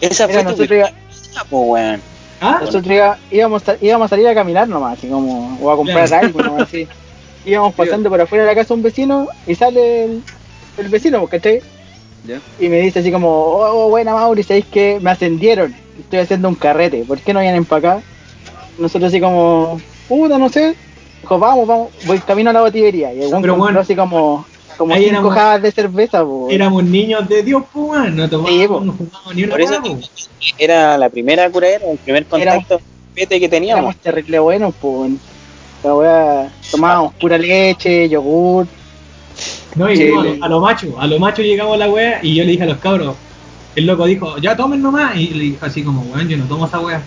Esa 0.00 0.28
fue 0.28 0.38
tu 0.38 0.44
nosotros, 0.50 0.70
iba- 0.70 0.92
weón. 1.50 2.00
¿Ah? 2.40 2.58
nosotros 2.60 3.16
íbamos, 3.30 3.66
a, 3.68 3.76
íbamos 3.80 4.06
a 4.06 4.08
salir 4.08 4.28
a 4.28 4.34
caminar 4.34 4.68
nomás, 4.68 4.98
así 4.98 5.08
como, 5.08 5.58
o 5.60 5.70
a 5.70 5.76
comprar 5.76 6.06
Claro. 6.06 6.26
algo, 6.26 6.42
nomás, 6.42 6.62
así. 6.62 6.86
Íbamos 7.46 7.74
pasando 7.74 8.10
por 8.10 8.20
afuera 8.20 8.44
de 8.44 8.50
la 8.50 8.54
casa 8.56 8.68
de 8.68 8.74
un 8.74 8.82
vecino 8.82 9.28
y 9.46 9.54
sale 9.54 10.04
el, 10.04 10.22
el 10.78 10.88
vecino, 10.88 11.20
pues, 11.20 11.30
¿cachai? 11.30 11.62
Ya. 12.24 12.40
Y 12.58 12.68
me 12.68 12.80
dice 12.80 12.98
así 12.98 13.12
como, 13.12 13.28
oh, 13.30 13.88
buena 13.88 14.12
Mauri, 14.14 14.42
¿sabéis 14.42 14.66
que 14.66 14.98
me 15.00 15.10
ascendieron? 15.12 15.74
Estoy 15.98 16.18
haciendo 16.18 16.48
un 16.48 16.56
carrete, 16.56 17.04
¿por 17.04 17.20
qué 17.20 17.32
no 17.32 17.40
vienen 17.40 17.64
para 17.64 17.92
acá? 17.94 18.02
Nosotros 18.78 19.08
así 19.10 19.20
como, 19.20 19.80
puta, 20.08 20.38
no 20.38 20.48
sé. 20.48 20.74
Dijo, 21.22 21.38
vamos, 21.38 21.66
vamos, 21.68 21.88
voy 22.04 22.18
camino 22.18 22.50
a 22.50 22.52
la 22.52 22.60
botillería. 22.62 23.12
Y 23.14 23.22
el 23.22 23.30
Pero 23.40 23.56
bueno, 23.56 23.80
así 23.80 23.94
como, 23.94 24.44
como 24.76 24.92
ahí 24.94 25.04
cinco 25.08 25.32
éramos- 25.32 25.62
de 25.62 25.70
cerveza, 25.70 26.24
pues. 26.24 26.52
Éramos 26.54 26.84
niños 26.84 27.28
de 27.28 27.42
Dios, 27.44 27.62
pues, 27.72 27.86
weón, 27.86 28.16
no 28.16 28.28
tomábamos, 28.28 28.60
Sí, 28.60 28.68
po. 28.68 28.80
no 28.80 29.32
ni 29.34 29.44
una 29.44 29.52
Por 29.52 29.60
eso 29.60 29.80
po. 29.82 29.98
era 30.58 30.98
la 30.98 31.08
primera 31.08 31.48
curadera, 31.48 31.90
el 31.90 31.98
primer 31.98 32.26
contacto 32.26 32.80
que 33.14 33.48
teníamos. 33.48 33.78
Éramos 33.82 33.96
terrible 33.96 34.38
buenos, 34.40 34.74
pues. 34.80 35.12
La 35.82 35.94
weá, 35.94 36.50
tomábamos 36.70 37.14
pura 37.14 37.38
leche, 37.38 38.08
yogur. 38.08 38.66
No, 39.76 39.92
y 39.92 40.02
a, 40.02 40.06
lo- 40.22 40.44
a 40.44 40.48
lo 40.48 40.60
macho, 40.60 40.94
a 40.98 41.06
lo 41.06 41.18
macho 41.18 41.42
llegamos 41.42 41.74
a 41.74 41.76
la 41.76 41.90
wea 41.90 42.18
y 42.22 42.34
yo 42.34 42.44
le 42.44 42.52
dije 42.52 42.62
a 42.62 42.66
los 42.66 42.78
cabros, 42.78 43.14
el 43.74 43.86
loco 43.86 44.06
dijo, 44.06 44.38
ya 44.38 44.56
tomen 44.56 44.80
nomás, 44.82 45.16
y 45.16 45.28
le 45.28 45.44
dijo 45.44 45.66
así 45.66 45.82
como, 45.82 46.00
weón, 46.02 46.28
yo 46.28 46.36
no 46.38 46.44
tomo 46.46 46.66
esa 46.66 46.80
wea. 46.80 47.02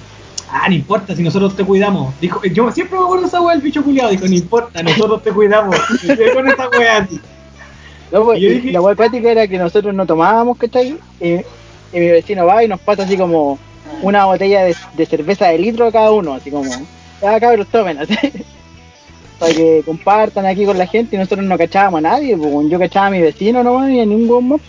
Ah, 0.51 0.67
no 0.67 0.75
importa, 0.75 1.15
si 1.15 1.21
nosotros 1.23 1.55
te 1.55 1.63
cuidamos. 1.63 2.13
Dijo, 2.21 2.41
yo 2.43 2.71
siempre 2.71 2.97
me 2.97 3.03
acuerdo 3.03 3.23
de 3.23 3.27
esa 3.27 3.41
wea 3.41 3.53
del 3.55 3.61
bicho 3.63 3.83
culiado, 3.83 4.09
dijo, 4.11 4.27
no 4.27 4.33
importa, 4.35 4.81
nosotros 4.83 5.23
te 5.23 5.31
cuidamos. 5.31 5.75
Y 6.03 6.33
con 6.33 6.47
esa 6.47 6.69
wea 6.69 6.97
así. 6.97 7.19
No, 8.11 8.23
pues, 8.23 8.39
Y 8.39 8.41
yo 8.43 8.49
dije- 8.51 8.71
la 8.71 8.81
weá 8.81 8.95
práctica 8.95 9.31
era 9.31 9.47
que 9.47 9.57
nosotros 9.57 9.93
no 9.93 10.05
tomábamos, 10.05 10.57
¿cachai? 10.57 10.97
Y, 11.19 11.27
y 11.33 11.43
mi 11.93 12.07
vecino 12.07 12.45
va 12.45 12.63
y 12.63 12.67
nos 12.67 12.79
pasa 12.79 13.03
así 13.03 13.17
como 13.17 13.57
una 14.01 14.25
botella 14.25 14.63
de, 14.63 14.75
de 14.93 15.05
cerveza 15.05 15.47
de 15.47 15.57
litro 15.59 15.87
a 15.87 15.91
cada 15.91 16.11
uno, 16.11 16.33
así 16.35 16.49
como, 16.51 16.69
ya 17.21 17.39
cabros, 17.39 17.67
tomen, 17.67 17.97
así. 17.99 18.15
Para 19.39 19.53
que 19.53 19.81
compartan 19.85 20.45
aquí 20.45 20.65
con 20.65 20.77
la 20.77 20.85
gente 20.85 21.15
y 21.15 21.19
nosotros 21.19 21.45
no 21.45 21.57
cachábamos 21.57 21.99
a 21.99 22.01
nadie, 22.01 22.35
pues 22.35 22.69
yo 22.69 22.77
cachaba 22.77 23.07
a 23.07 23.11
mi 23.11 23.21
vecino 23.21 23.63
nomás 23.63 23.89
y 23.89 23.99
a 24.01 24.05
ningún 24.05 24.49
más. 24.49 24.61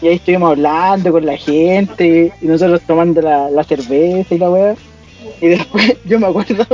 Y 0.00 0.08
ahí 0.08 0.14
estuvimos 0.16 0.50
hablando 0.50 1.12
con 1.12 1.24
la 1.24 1.36
gente 1.36 2.32
y 2.40 2.46
nosotros 2.46 2.80
tomando 2.86 3.20
la, 3.22 3.50
la 3.50 3.62
cerveza 3.62 4.34
y 4.34 4.38
la 4.38 4.50
weá. 4.50 4.74
Y 5.40 5.48
después 5.48 5.96
yo 6.04 6.18
me 6.18 6.26
acuerdo 6.26 6.66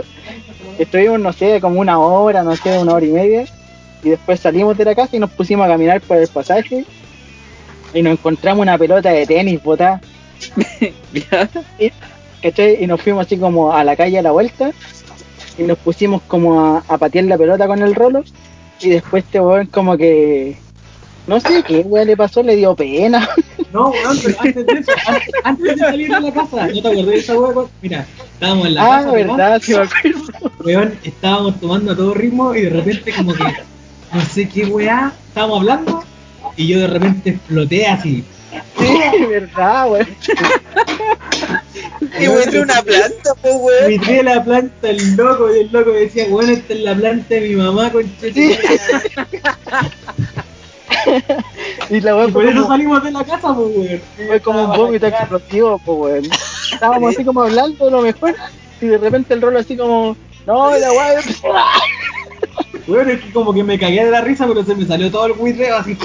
que 0.77 0.83
estuvimos, 0.83 1.21
no 1.21 1.33
sé, 1.33 1.61
como 1.61 1.81
una 1.81 1.99
hora, 1.99 2.43
no 2.43 2.57
sé, 2.57 2.79
una 2.79 2.95
hora 2.95 3.05
y 3.05 3.11
media. 3.11 3.45
Y 4.03 4.11
después 4.11 4.41
salimos 4.41 4.79
de 4.79 4.85
la 4.85 4.95
casa 4.95 5.17
y 5.17 5.19
nos 5.19 5.31
pusimos 5.31 5.67
a 5.67 5.69
caminar 5.69 6.01
por 6.01 6.17
el 6.17 6.29
pasaje. 6.29 6.85
Y 7.93 8.03
nos 8.03 8.13
encontramos 8.13 8.63
una 8.63 8.79
pelota 8.79 9.11
de 9.11 9.27
tenis 9.27 9.63
botada. 9.63 10.01
¿cachai? 12.43 12.83
Y 12.83 12.87
nos 12.87 13.01
fuimos 13.01 13.27
así 13.27 13.37
como 13.37 13.73
a 13.73 13.83
la 13.85 13.97
calle 13.97 14.19
a 14.19 14.23
la 14.23 14.31
vuelta. 14.31 14.71
Y 15.59 15.65
nos 15.65 15.79
pusimos 15.79 16.23
como 16.23 16.61
a, 16.61 16.85
a 16.89 16.99
patear 16.99 17.25
la 17.27 17.37
pelota 17.37 17.67
con 17.67 17.83
el 17.83 17.95
rolo. 17.95 18.25
Y 18.81 18.91
después 18.91 19.25
este 19.25 19.41
weón 19.41 19.67
como 19.67 19.97
que... 19.97 20.57
No 21.27 21.41
sé 21.41 21.63
qué 21.63 21.81
weón 21.81 22.07
le 22.07 22.17
pasó, 22.17 22.43
le 22.43 22.57
dio 22.57 22.75
pena. 22.75 23.29
No, 23.71 23.91
weón, 23.91 24.17
pero 24.25 24.39
antes 24.41 24.67
de 24.67 24.73
eso, 24.73 24.93
antes, 25.07 25.29
antes 25.45 25.67
de 25.67 25.77
salir 25.77 26.09
de 26.09 26.21
la 26.21 26.33
casa, 26.33 26.69
¿no 26.69 26.81
te 26.81 26.89
acordás 26.89 27.07
de 27.07 27.17
esa 27.19 27.39
wea? 27.39 27.67
Mira, 27.83 28.07
estábamos 28.33 28.67
en 28.67 28.75
la 28.75 28.83
ah, 28.83 28.89
casa, 28.89 29.07
¿no? 29.07 29.13
verdad, 29.13 29.63
sí 29.63 29.75
me 29.75 29.79
acuerdo. 29.81 30.53
weón, 30.65 30.99
estábamos 31.05 31.61
tomando 31.61 31.93
a 31.93 31.97
todo 31.97 32.15
ritmo 32.15 32.55
y 32.55 32.63
de 32.63 32.71
repente 32.71 33.13
como 33.13 33.35
que, 33.35 33.45
no 33.45 34.21
sé 34.23 34.49
qué 34.49 34.65
weá, 34.65 35.13
estábamos 35.29 35.59
hablando 35.59 36.03
y 36.57 36.67
yo 36.67 36.81
de 36.81 36.87
repente 36.87 37.31
exploté 37.31 37.87
así. 37.87 38.25
Sí, 38.79 39.27
verdad, 39.29 39.91
weón. 39.91 40.09
Y 42.21 42.29
muestra 42.29 42.63
una 42.63 42.83
planta, 42.83 43.35
po, 43.43 43.49
weón. 43.57 43.89
Me 43.89 43.99
tiré 43.99 44.23
la 44.23 44.45
planta 44.45 44.91
el 44.91 45.17
loco 45.17 45.55
y 45.55 45.61
el 45.61 45.73
loco 45.73 45.91
me 45.91 46.01
decía, 46.01 46.27
bueno, 46.29 46.53
esta 46.53 46.73
es 46.73 46.81
la 46.81 46.95
planta 46.95 47.35
de 47.35 47.41
mi 47.41 47.55
mamá, 47.57 47.91
con 47.93 48.05
Sí. 48.21 48.59
Y 51.91 52.01
la 52.01 52.17
weón 52.17 52.33
por 52.33 52.45
eso 52.45 52.55
como, 52.63 52.69
salimos 52.69 53.05
de 53.05 53.11
la 53.11 53.25
casa, 53.25 53.55
pues, 53.55 53.77
weón. 53.77 54.03
fue 54.27 54.41
como 54.41 54.65
un 54.65 54.77
vómito 54.77 55.07
explosivo, 55.07 55.81
pues 55.85 55.99
weón. 55.99 56.25
Estábamos 56.73 57.15
así 57.15 57.25
como 57.25 57.43
hablando 57.43 57.85
de 57.85 57.91
lo 57.91 58.03
mejor. 58.03 58.35
Y 58.81 58.87
de 58.87 58.99
repente 58.99 59.35
el 59.35 59.43
rolo 59.43 59.59
así 59.59 59.77
como... 59.77 60.17
No, 60.47 60.77
la 60.77 60.93
weón... 60.93 61.25
Weón, 62.89 63.11
es 63.11 63.21
que 63.21 63.31
como 63.33 63.53
que 63.53 63.63
me 63.63 63.79
cagué 63.79 64.05
de 64.05 64.11
la 64.11 64.23
risa, 64.23 64.47
pero 64.49 64.65
se 64.65 64.75
me 64.75 64.87
salió 64.87 65.11
todo 65.11 65.27
el 65.27 65.35
buitreo 65.35 65.77
así. 65.77 65.97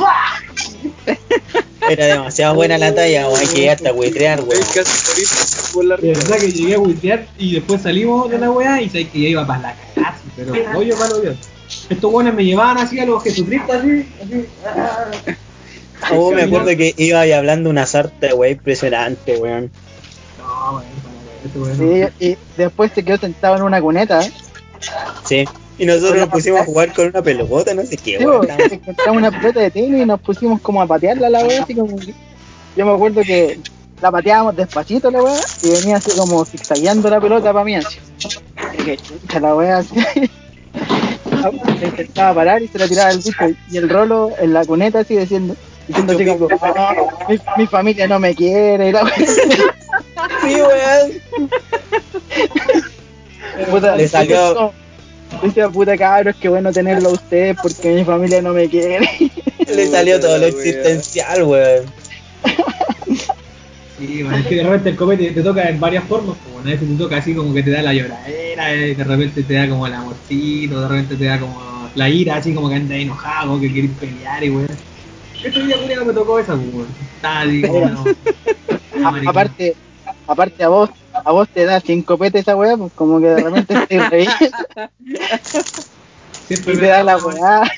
Era 1.90 2.06
demasiado 2.06 2.56
buena 2.56 2.78
la 2.78 2.94
talla, 2.94 3.30
weón, 3.30 3.48
que 3.54 3.72
hasta 3.72 3.94
huetrear, 3.94 4.42
weón. 4.42 4.62
Hay 4.62 4.74
casi 4.74 5.10
morir 5.10 5.28
por 5.74 5.86
la 5.86 5.96
verdad 5.96 6.38
que 6.38 6.52
llegué 6.52 6.76
a 6.76 6.78
buitrear 6.80 7.26
y 7.38 7.54
después 7.54 7.82
salimos 7.82 8.30
de 8.30 8.38
la 8.38 8.52
weá 8.52 8.82
y 8.82 8.90
sabes 8.90 9.08
que 9.10 9.22
ya 9.22 9.30
iba 9.30 9.48
para 9.48 9.62
la 9.62 9.76
casa, 9.96 10.22
pero 10.36 10.54
hoyo 10.78 10.98
para 10.98 11.16
hoyo. 11.16 11.34
Estos 11.90 12.14
weones 12.14 12.34
me 12.34 12.44
llevaban 12.44 12.78
así 12.78 13.00
a 13.00 13.06
los 13.06 13.24
Jesucristo 13.24 13.74
así, 13.74 14.06
así. 14.22 14.46
Oh, 16.12 16.32
me 16.32 16.44
acuerdo 16.44 16.68
que 16.76 16.94
iba 16.98 17.22
ahí 17.22 17.32
hablando 17.32 17.70
una 17.70 17.86
sarta, 17.86 18.36
wey, 18.36 18.52
impresionante, 18.52 19.38
weón. 19.38 19.72
No, 20.38 20.74
weón, 20.74 20.84
para 21.54 21.78
weón. 21.78 22.12
Sí, 22.20 22.26
y 22.26 22.38
después 22.58 22.92
se 22.94 23.04
quedó 23.04 23.18
sentado 23.18 23.56
en 23.56 23.64
una 23.64 23.80
cuneta. 23.80 24.26
¿eh? 24.26 24.32
Sí. 25.24 25.46
Y 25.78 25.86
nosotros 25.86 26.18
nos 26.18 26.30
pusimos 26.30 26.62
a 26.62 26.66
jugar 26.66 26.94
con 26.94 27.08
una 27.08 27.22
pelota, 27.22 27.74
no 27.74 27.84
sé 27.84 27.98
qué, 27.98 28.18
Sí, 28.20 28.26
weón. 28.26 28.48
encontramos 28.50 29.18
una 29.18 29.32
pelota 29.32 29.60
de 29.60 29.72
tenis 29.72 30.02
y 30.02 30.06
nos 30.06 30.20
pusimos 30.22 30.62
como 30.62 30.82
a 30.82 30.88
patearla 30.88 31.30
la 31.30 31.40
weá, 31.46 31.64
así 31.64 31.74
como 31.76 31.98
Yo 32.76 32.86
me 32.86 32.94
acuerdo 32.94 33.22
que 33.22 33.60
la 34.02 34.12
pateábamos 34.12 34.56
despacito 34.56 35.10
la 35.10 35.22
weá 35.24 35.40
y 35.64 35.70
venía 35.72 35.96
así 35.98 36.12
como 36.18 36.44
zigzagueando 36.46 37.10
la 37.10 37.20
pelota 37.22 37.52
para 37.54 37.66
mí 37.66 37.76
así. 37.76 37.98
Y 38.80 38.84
que 38.84 38.98
chucha 38.98 39.40
la 39.40 39.56
weá 39.56 39.78
así. 39.80 39.96
Se 41.80 41.86
intentaba 41.88 42.34
parar 42.36 42.62
y 42.62 42.68
se 42.68 42.78
la 42.80 42.88
tiraba 42.88 43.12
el 43.12 43.18
bicho 43.18 43.32
y 43.72 43.78
el 43.78 43.90
rolo 43.90 44.32
en 44.40 44.54
la 44.54 44.64
cuneta 44.66 45.00
así 45.00 45.16
diciendo, 45.18 45.56
diciendo 45.88 46.14
así 46.14 46.26
como, 46.26 46.48
"No, 46.50 47.08
mi, 47.28 47.38
mi 47.58 47.68
familia 47.68 48.08
no 48.08 48.20
me 48.20 48.34
quiere 48.36 48.90
y 48.90 48.92
la 48.92 49.04
weá. 49.04 49.16
Sí, 50.42 50.56
weón. 50.56 51.12
Le 53.98 54.08
salió- 54.08 54.72
Decía, 55.44 55.70
puta 55.70 55.98
cabros, 55.98 56.36
qué 56.40 56.48
bueno 56.50 56.72
tenerlo 56.72 57.10
a 57.10 57.14
ustedes 57.14 57.58
porque 57.62 57.94
mi 57.94 58.04
familia 58.04 58.42
no 58.42 58.54
me 58.54 58.70
quiere. 58.70 59.00
Le 59.68 59.88
salió 59.88 60.20
todo 60.20 60.38
lo 60.38 60.46
existencial, 60.48 61.44
weón. 61.44 61.86
Sí, 63.98 64.24
bueno, 64.24 64.38
es 64.40 64.48
que 64.48 64.56
de 64.56 64.64
repente 64.64 64.90
el 64.90 64.96
copete 64.96 65.32
te 65.32 65.44
toca 65.44 65.70
en 65.70 65.80
varias 65.80 66.04
formas, 66.06 66.36
como 66.44 66.56
una 66.58 66.72
vez 66.72 66.80
te 66.80 66.86
toca 66.98 67.18
así 67.18 67.36
como 67.36 67.54
que 67.54 67.62
te 67.62 67.70
da 67.70 67.84
la 67.84 67.94
lloradera, 67.94 68.74
eh, 68.74 68.96
de 68.96 69.04
repente 69.04 69.44
te 69.44 69.54
da 69.54 69.70
como 69.70 69.86
el 69.86 69.94
amorcito, 69.94 70.82
de 70.82 70.88
repente 70.88 71.16
te 71.16 71.26
da 71.26 71.40
como 71.40 71.90
la 71.94 72.10
ira, 72.10 72.38
así 72.38 72.56
como 72.56 72.70
que 72.70 72.76
andas 72.76 72.98
enojado, 72.98 73.62
que 73.62 73.72
quieres 73.72 73.92
pelear 74.00 74.44
y 74.44 74.50
weón. 74.50 74.68
Este 75.44 75.62
día 75.64 75.78
culiao, 75.78 76.06
me 76.06 76.14
tocó 76.14 76.40
esa, 76.40 76.56
weón. 76.56 76.88
Estaba 77.16 77.42
así 77.42 77.62
como, 77.62 77.80
no, 77.90 78.04
no, 78.04 79.08
A- 79.08 79.12
maricón. 79.12 79.30
aparte, 79.30 79.76
aparte 80.28 80.64
a 80.64 80.70
vos, 80.70 80.90
a 81.14 81.32
vos 81.32 81.48
te 81.50 81.66
da 81.66 81.80
cinco 81.80 82.18
petes 82.18 82.42
esa 82.42 82.56
weá, 82.56 82.76
pues 82.78 82.92
como 82.94 83.20
que 83.20 83.28
de 83.28 83.44
repente 83.44 83.88
te 83.88 84.00
reís 84.10 84.30
Siempre 86.48 86.74
y 86.74 86.76
me 86.76 86.82
te 86.82 86.88
da 86.88 87.04
la 87.04 87.18
weá. 87.18 87.62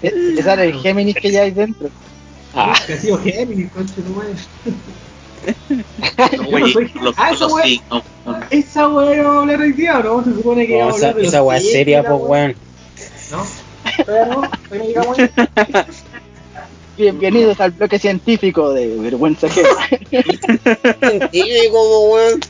te, 0.00 0.42
sale 0.42 0.64
el 0.64 0.80
Géminis 0.80 1.14
que 1.16 1.30
ya 1.30 1.42
hay 1.42 1.52
dentro. 1.52 1.88
Ah, 2.54 2.74
Que 2.86 2.94
ha 2.94 3.00
sido 3.00 3.18
Géminis, 3.18 3.70
conche. 3.72 3.94
No, 4.02 4.22
Ah, 7.16 7.30
esa. 7.32 7.46
Esa 8.50 8.88
weá 8.88 9.16
no 9.22 9.24
vamos 9.24 9.36
a 9.36 9.40
hablar 9.40 9.60
hoy 9.60 9.72
día, 9.72 9.98
¿o 9.98 10.02
¿no? 10.02 10.24
Se 10.24 10.34
supone 10.34 10.66
que 10.66 10.78
No, 10.78 10.78
vamos 10.86 10.94
a 10.94 10.98
esa, 10.98 11.08
hablar 11.08 11.22
de 11.22 11.28
esa 11.28 11.42
weá 11.42 11.58
es 11.58 11.70
seria, 11.72 12.02
pues, 12.02 12.20
weón. 12.22 12.56
¿No? 13.30 13.46
Todavía 14.04 14.34
no, 14.34 14.84
llegamos 14.84 15.18
ahí. 15.18 15.30
Bienvenidos 16.96 17.58
al 17.60 17.70
bloque 17.72 17.98
científico 17.98 18.72
de 18.72 18.96
vergüenza 18.98 19.48
que 19.48 19.62
como 21.70 22.10
weón. 22.12 22.40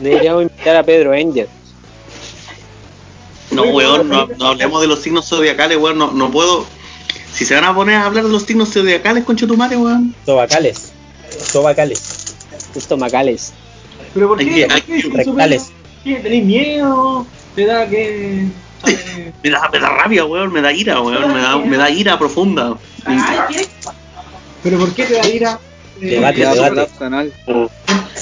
deberíamos 0.00 0.42
invitar 0.42 0.76
a 0.76 0.82
Pedro 0.82 1.12
Angel. 1.12 1.46
No, 3.52 3.62
weón, 3.64 4.08
no, 4.08 4.26
no 4.38 4.46
hablemos 4.46 4.80
de 4.80 4.88
los 4.88 5.00
signos 5.00 5.28
zodiacales, 5.28 5.78
weón. 5.78 5.98
No, 5.98 6.10
no 6.12 6.30
puedo. 6.30 6.66
Si 7.32 7.44
se 7.44 7.54
van 7.54 7.64
a 7.64 7.74
poner 7.74 7.96
a 7.96 8.06
hablar 8.06 8.24
de 8.24 8.30
los 8.30 8.42
signos 8.42 8.72
zodiacales, 8.72 9.24
concha 9.24 9.46
tu 9.46 9.56
madre, 9.56 9.76
weón. 9.76 10.14
Sobacales. 10.26 10.92
Sobacales. 11.38 12.34
Estomacales. 12.74 13.52
Pero 14.14 14.28
¿por 14.28 14.40
Hay 14.40 14.46
qué? 14.46 14.52
que- 14.52 14.66
¿Por 15.08 15.20
hay 15.20 15.26
qué? 16.04 16.14
¿Tenés 16.22 16.44
miedo? 16.44 17.26
¿Te 17.54 17.66
da 17.66 17.88
que...? 17.88 18.46
Me 19.42 19.50
da, 19.50 19.68
me 19.72 19.78
da 19.78 19.88
rabia, 19.90 20.24
weón. 20.24 20.52
Me 20.52 20.60
da 20.60 20.72
ira, 20.72 21.00
weón. 21.00 21.32
Me 21.34 21.40
da, 21.40 21.56
me 21.58 21.76
da 21.76 21.90
ira 21.90 22.18
profunda. 22.18 22.76
¿Pero 24.62 24.78
por 24.78 24.94
qué 24.94 25.04
te 25.06 25.14
da 25.14 25.28
ira? 25.28 25.58
Debate, 26.00 26.40
debate. 26.40 26.88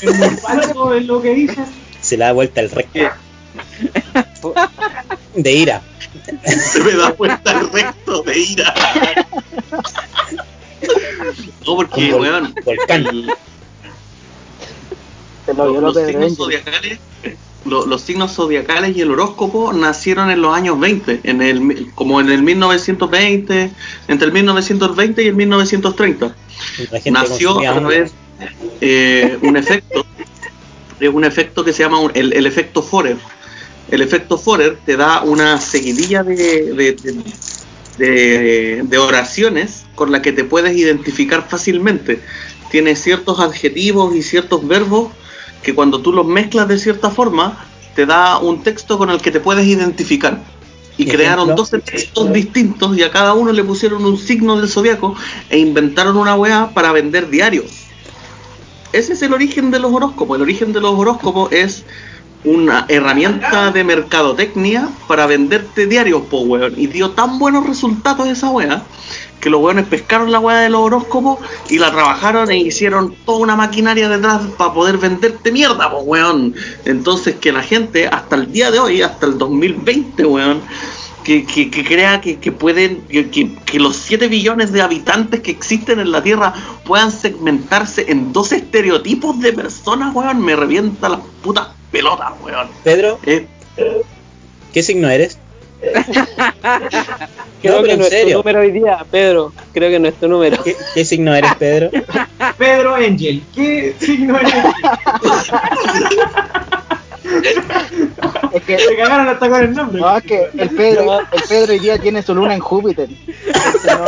¿Es 0.03 0.15
muy 0.17 0.37
falso 0.37 0.95
en 0.95 1.07
lo 1.07 1.23
que 1.23 1.35
dicen? 1.35 1.67
Se 2.01 2.17
le 2.17 2.25
da 2.25 2.33
vuelta 2.33 2.61
el 2.61 2.71
recto. 2.71 3.01
De 5.35 5.53
ira. 5.53 5.83
Se 6.73 6.81
me 6.81 6.95
da 6.95 7.11
vuelta 7.11 7.53
el 7.53 7.71
recto 7.71 8.23
de 8.23 8.39
ira. 8.39 8.75
No, 11.67 11.77
porque, 11.77 12.15
weón. 12.15 12.55
volcán. 12.65 13.05
El- 15.49 15.57
te 15.57 15.63
lo 15.63 15.71
dio 15.71 15.81
los 15.81 15.95
signos 16.07 16.37
zodiacales 16.37 16.99
lo- 17.65 17.87
los 17.87 18.01
signos 18.03 18.33
zodiacales 18.35 18.97
y 18.97 19.01
el 19.03 19.11
horóscopo 19.11 19.73
nacieron 19.73 20.31
en 20.31 20.41
los 20.41 20.55
años 20.57 20.79
20 20.81 21.21
en 21.25 21.43
el 21.43 21.91
como 21.95 22.21
en 22.21 22.31
el 22.31 22.43
1920 22.43 23.71
entre 24.07 24.27
el 24.27 24.33
1920 24.33 25.23
y 25.23 25.27
el 25.29 25.35
1930 25.35 26.35
La 26.91 27.01
gente 27.01 27.11
nació 27.11 27.59
a 27.59 27.75
través 27.81 28.13
eh, 28.81 29.39
un 29.43 29.57
efecto 29.57 30.07
es 31.01 31.09
un 31.13 31.25
efecto 31.25 31.65
que 31.65 31.73
se 31.73 31.83
llama 31.83 31.99
un- 32.01 32.13
el, 32.15 32.33
el 32.33 32.47
efecto 32.47 32.83
Forer. 32.83 33.17
El 33.91 34.03
efecto 34.03 34.39
Forer 34.39 34.79
te 34.85 34.97
da 34.97 35.23
una 35.23 35.61
seguidilla 35.61 36.23
de, 36.23 36.37
de, 36.37 36.93
de- 36.93 37.23
de- 37.99 38.83
de 38.85 38.99
oraciones 38.99 39.85
con 39.95 40.13
la 40.13 40.23
que 40.23 40.33
te 40.33 40.45
puedes 40.45 40.77
identificar 40.77 41.47
fácilmente. 41.49 42.21
Tiene 42.71 42.95
ciertos 42.97 43.41
adjetivos 43.41 44.15
y 44.15 44.23
ciertos 44.23 44.67
verbos 44.67 45.09
que 45.63 45.75
cuando 45.75 46.01
tú 46.01 46.13
los 46.13 46.27
mezclas 46.27 46.69
de 46.69 46.79
cierta 46.79 47.11
forma 47.11 47.65
te 47.95 48.07
da 48.07 48.39
un 48.39 48.63
texto 48.63 48.99
con 48.99 49.11
el 49.11 49.21
que 49.21 49.31
te 49.31 49.41
puedes 49.41 49.67
identificar 49.67 50.41
y 50.97 51.03
Ejemplo. 51.03 51.19
crearon 51.19 51.55
12 51.55 51.79
textos 51.79 52.33
distintos 52.33 52.97
y 52.99 53.03
a 53.03 53.11
cada 53.11 53.35
uno 53.35 53.53
le 53.53 53.63
pusieron 53.63 54.05
un 54.05 54.19
signo 54.19 54.57
del 54.61 54.69
zodiaco 54.69 55.15
e 55.49 55.59
inventaron 55.59 56.17
una 56.17 56.35
weá 56.35 56.71
para 56.75 56.93
vender 56.93 57.31
diarios. 57.31 57.67
Ese 58.93 59.13
es 59.13 59.23
el 59.23 59.33
origen 59.33 59.71
de 59.71 59.79
los 59.79 59.93
horóscopos. 59.93 60.37
El 60.37 60.43
origen 60.43 60.73
de 60.73 60.81
los 60.81 60.99
horóscopos 60.99 61.53
es 61.53 61.85
una 62.45 62.87
herramienta 62.89 63.71
de 63.71 63.85
mercadotecnia 63.85 64.89
para 65.07 65.27
venderte 65.27 65.87
diarios, 65.87 66.23
po 66.31 66.41
weón. 66.41 66.75
Y 66.77 66.87
dio 66.87 67.11
tan 67.11 67.39
buenos 67.39 67.67
resultados 67.67 68.29
esa 68.29 68.51
weá 68.51 68.83
que 69.41 69.51
los 69.51 69.61
weones 69.61 69.87
pescaron 69.87 70.33
la 70.33 70.41
weá 70.41 70.59
de 70.61 70.69
los 70.69 70.81
horóscopos 70.81 71.39
y 71.69 71.79
la 71.79 71.91
trabajaron 71.91 72.51
e 72.51 72.59
hicieron 72.59 73.15
toda 73.25 73.39
una 73.39 73.57
maquinaria 73.57 74.09
detrás 74.09 74.43
para 74.57 74.73
poder 74.73 74.99
venderte 74.99 75.53
mierda, 75.53 75.91
po 75.91 75.99
weón. 76.01 76.55
Entonces 76.85 77.37
que 77.37 77.53
la 77.53 77.63
gente 77.63 78.09
hasta 78.09 78.37
el 78.37 78.53
día 78.53 78.71
de 78.71 78.79
hoy, 78.79 79.03
hasta 79.03 79.27
el 79.27 79.39
2020, 79.39 80.25
weón, 80.25 80.61
que, 81.29 81.45
que, 81.45 81.71
que 81.71 81.85
crea 81.85 82.21
que, 82.23 82.39
que 82.39 82.53
pueden, 82.53 83.03
que, 83.03 83.29
que- 83.31 83.55
que 83.67 83.79
los 83.79 83.97
7 83.97 84.29
billones 84.29 84.73
de 84.73 84.81
habitantes 84.81 85.41
que 85.41 85.51
existen 85.51 86.01
en 86.01 86.11
la 86.11 86.23
Tierra 86.23 86.55
puedan 86.85 87.13
segmentarse 87.13 88.07
en 88.11 88.33
dos 88.33 88.51
estereotipos 88.53 89.39
de 89.41 89.53
personas, 89.53 90.15
weón, 90.15 90.41
me 90.43 90.57
revienta 90.57 91.11
las 91.11 91.21
putas 91.43 91.69
pelotas, 91.93 92.33
weón. 92.43 92.69
Pedro, 92.83 93.19
Eh, 93.27 93.47
¿qué 94.73 94.83
signo 94.83 95.11
eres? 95.11 95.39
Creo 97.61 97.77
No, 97.77 97.83
pero 97.83 97.85
que 97.85 97.93
en 97.93 97.99
no 97.99 98.05
es 98.05 98.11
tu 98.11 98.17
serio. 98.17 98.37
número 98.39 98.61
hoy 98.61 98.71
día, 98.73 99.05
Pedro. 99.11 99.53
Creo 99.75 99.91
que 99.91 99.99
no 100.01 100.09
es 100.09 100.15
tu 100.15 100.29
número. 100.29 100.63
¿Qué, 100.63 100.75
qué 100.95 101.05
signo 101.05 101.35
eres, 101.35 101.55
Pedro? 101.57 101.91
Pedro 102.59 102.95
Angel, 102.95 103.43
¿qué 103.55 103.95
signo 104.01 104.39
es? 104.39 104.51
Es 108.53 108.63
que, 108.63 108.79
Se 108.79 108.97
cagaron 108.97 109.29
hasta 109.29 109.49
con 109.49 109.63
el 109.63 109.73
nombre. 109.75 110.01
no, 110.01 110.17
es 110.17 110.23
que 110.25 110.49
el 110.57 110.71
Pedro, 110.71 111.21
el 111.21 111.43
Pedro 111.49 111.73
hoy 111.73 111.79
día 111.79 111.99
tiene 111.99 112.23
su 112.23 112.35
luna 112.35 112.55
en 112.55 112.61
Júpiter. 112.61 113.09
No- 113.09 114.05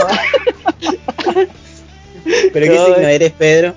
¿Pero 2.53 2.67
qué 2.67 2.75
No, 2.79 2.87
signo 2.87 3.09
eh. 3.09 3.15
eres, 3.15 3.33
Pedro? 3.33 3.75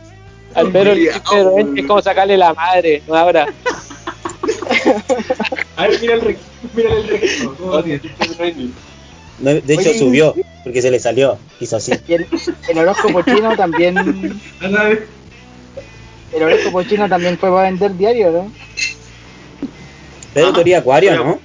Al 0.55 0.71
Pedro, 0.71 0.91
es 0.93 1.85
como 1.87 2.01
sacarle 2.01 2.37
la 2.37 2.53
madre, 2.53 3.01
no 3.07 3.15
ahora. 3.15 3.47
A 5.77 5.87
ver, 5.87 5.99
mira 6.01 6.13
el 6.15 6.21
recto. 6.21 6.43
Mira 6.75 6.93
el 6.93 7.07
recto. 7.07 7.55
No, 9.39 9.51
de 9.53 9.73
hecho 9.73 9.89
Oye. 9.89 9.99
subió, 9.99 10.35
porque 10.63 10.81
se 10.81 10.91
le 10.91 10.99
salió. 10.99 11.37
Así. 11.75 11.93
y 12.07 12.13
el, 12.13 12.27
el 12.69 12.77
horóscopo 12.77 13.21
chino 13.23 13.55
también, 13.57 13.97
A 14.61 14.67
ver. 14.83 15.07
el 16.33 16.43
horóscopo 16.43 16.83
chino 16.83 17.09
también 17.09 17.37
fue 17.37 17.49
para 17.49 17.63
vender 17.69 17.95
diario, 17.97 18.31
¿no? 18.31 18.51
Pedro 20.33 20.49
Ah, 20.49 20.53
teoría 20.53 20.77
acuario, 20.79 21.15
¿no? 21.15 21.39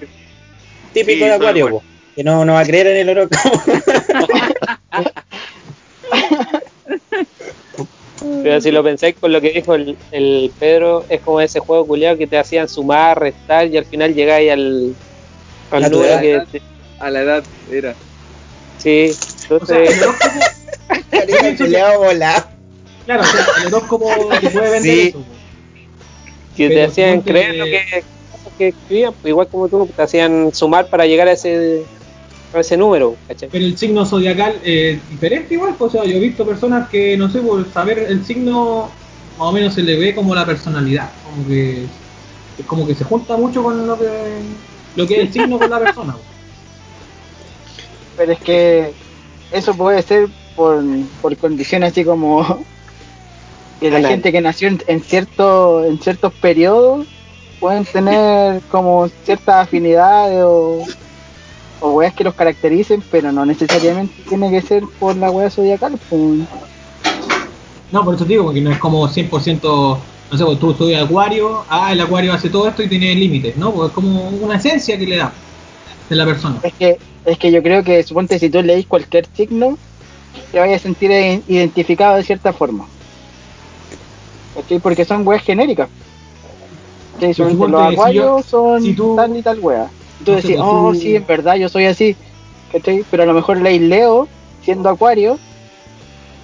Típico 0.92 1.24
Sí, 1.24 1.28
de 1.28 1.32
acuario, 1.34 1.82
que 2.16 2.24
no, 2.24 2.44
no 2.44 2.54
va 2.54 2.60
a 2.60 2.64
creer 2.64 2.86
en 2.88 2.96
el 3.08 3.18
horóscopo. 3.18 3.62
Pero 8.42 8.60
si 8.60 8.70
lo 8.72 8.82
pensáis 8.82 9.14
con 9.20 9.30
lo 9.32 9.40
que 9.40 9.50
dijo 9.52 9.74
el, 9.74 9.96
el 10.10 10.50
Pedro, 10.58 11.04
es 11.08 11.20
como 11.20 11.40
ese 11.40 11.60
juego 11.60 11.86
culiado 11.86 12.16
que 12.18 12.26
te 12.26 12.38
hacían 12.38 12.68
sumar, 12.68 13.20
restar 13.20 13.68
y 13.68 13.76
al 13.76 13.84
final 13.84 14.12
llegáis 14.14 14.50
al, 14.50 14.94
al 15.70 15.84
A 15.84 15.88
tu 15.90 15.96
número 15.96 16.18
edad. 16.18 16.46
que. 16.50 16.60
A 16.98 17.10
la 17.10 17.20
edad 17.22 17.44
era. 17.70 17.94
Sí, 18.78 19.12
O 19.50 19.64
sea, 19.64 19.84
entonces. 19.84 20.64
Claro, 23.06 23.22
o 23.22 23.24
sea, 23.24 23.46
el 23.62 23.66
horóscopo 23.74 24.10
te 24.40 24.50
puede 24.50 24.70
vender 24.70 24.82
Sí. 24.82 25.08
eso. 25.08 25.24
que 26.56 26.68
te 26.68 26.74
Pero 26.74 26.88
hacían 26.90 27.20
creer 27.22 27.54
lo 27.54 27.64
que, 27.64 28.04
que 28.58 28.68
escribían, 28.68 29.14
pues 29.14 29.30
igual 29.30 29.48
como 29.48 29.68
tú, 29.68 29.88
te 29.94 30.02
hacían 30.02 30.52
sumar 30.52 30.88
para 30.90 31.06
llegar 31.06 31.28
a 31.28 31.32
ese 31.32 31.84
a 32.52 32.60
ese 32.60 32.76
número, 32.76 33.14
¿cachai? 33.28 33.48
Pero 33.50 33.64
el 33.64 33.76
signo 33.78 34.04
zodiacal 34.06 34.54
es 34.64 34.98
diferente 35.10 35.54
igual, 35.54 35.74
pues, 35.78 35.94
o 35.94 35.98
sea, 35.98 36.10
yo 36.10 36.16
he 36.16 36.20
visto 36.20 36.46
personas 36.46 36.88
que, 36.88 37.16
no 37.16 37.30
sé, 37.30 37.40
por 37.40 37.70
saber 37.72 37.98
el 37.98 38.24
signo, 38.24 38.90
más 39.38 39.48
o 39.48 39.52
menos 39.52 39.74
se 39.74 39.82
le 39.82 39.96
ve 39.98 40.14
como 40.14 40.34
la 40.34 40.44
personalidad, 40.46 41.10
como 41.24 41.46
que 41.46 41.84
es 42.58 42.66
como 42.66 42.86
que 42.86 42.94
se 42.94 43.04
junta 43.04 43.36
mucho 43.36 43.62
con 43.62 43.86
lo 43.86 43.98
que 43.98 44.08
lo 44.96 45.06
que 45.06 45.14
es 45.16 45.20
el 45.20 45.32
signo 45.32 45.58
con 45.58 45.70
la 45.70 45.78
persona. 45.78 46.12
pues. 46.14 46.24
Pero 48.16 48.32
es 48.32 48.40
que 48.40 48.92
eso 49.52 49.74
puede 49.74 50.02
ser 50.02 50.28
por, 50.56 50.82
por 51.22 51.36
condiciones 51.36 51.92
así 51.92 52.04
como 52.04 52.42
que 53.80 53.90
la 53.90 53.98
Anal. 53.98 54.10
gente 54.12 54.32
que 54.32 54.40
nació 54.40 54.68
en, 54.68 54.82
en 54.86 55.00
cierto, 55.02 55.84
en 55.84 56.00
ciertos 56.00 56.32
periodos 56.34 57.06
pueden 57.60 57.84
tener 57.84 58.60
como 58.70 59.08
ciertas 59.24 59.66
afinidades 59.66 60.42
o, 60.44 60.84
o 61.80 61.90
weas 61.92 62.14
que 62.14 62.24
los 62.24 62.34
caractericen, 62.34 63.02
pero 63.10 63.32
no 63.32 63.44
necesariamente 63.44 64.14
tiene 64.28 64.50
que 64.50 64.62
ser 64.62 64.82
por 64.98 65.16
la 65.16 65.30
wea 65.30 65.50
zodiacal. 65.50 65.98
Pues. 66.08 66.40
No, 67.90 68.04
por 68.04 68.14
eso 68.14 68.24
digo, 68.24 68.44
porque 68.44 68.60
no 68.60 68.70
es 68.70 68.78
como 68.78 69.08
100%, 69.08 69.62
no 69.62 70.38
sé, 70.38 70.44
pues 70.44 70.58
tú 70.58 70.70
estudias 70.72 71.04
acuario, 71.04 71.64
ah, 71.68 71.92
el 71.92 72.00
acuario 72.00 72.32
hace 72.32 72.50
todo 72.50 72.68
esto 72.68 72.82
y 72.82 72.88
tiene 72.88 73.14
límites, 73.14 73.56
¿no? 73.56 73.72
Porque 73.72 73.88
es 73.88 73.92
como 73.92 74.28
una 74.28 74.56
esencia 74.56 74.98
que 74.98 75.06
le 75.06 75.16
da 75.16 75.32
de 76.08 76.16
la 76.16 76.24
persona. 76.24 76.58
Es 76.62 76.74
que, 76.74 76.98
es 77.24 77.38
que 77.38 77.50
yo 77.50 77.62
creo 77.62 77.82
que 77.82 78.02
suponte 78.02 78.38
si 78.38 78.50
tú 78.50 78.62
leís 78.62 78.86
cualquier 78.86 79.26
signo, 79.34 79.78
te 80.52 80.58
vayas 80.58 80.80
a 80.80 80.82
sentir 80.82 81.10
identificado 81.48 82.16
de 82.16 82.24
cierta 82.24 82.52
forma. 82.52 82.86
Porque 84.82 85.04
son 85.04 85.26
weas 85.26 85.42
genéricas. 85.42 85.88
Los 87.20 87.46
si 87.46 87.52
acuarios 87.52 88.24
yo- 88.24 88.42
son 88.42 88.82
si 88.82 88.94
tú- 88.94 89.16
tal 89.16 89.36
y 89.36 89.42
tal 89.42 89.58
wea. 89.60 89.90
Y 90.20 90.24
tú 90.24 90.32
decís, 90.32 90.50
pues 90.56 90.60
oh, 90.62 90.92
tú- 90.92 91.00
sí, 91.00 91.16
en 91.16 91.26
verdad 91.26 91.56
yo 91.56 91.68
soy 91.68 91.84
así. 91.86 92.16
¿Cachai? 92.72 93.04
Pero 93.10 93.22
a 93.22 93.26
lo 93.26 93.34
mejor 93.34 93.60
leís 93.60 93.80
Leo 93.82 94.28
siendo 94.64 94.88
acuario 94.90 95.38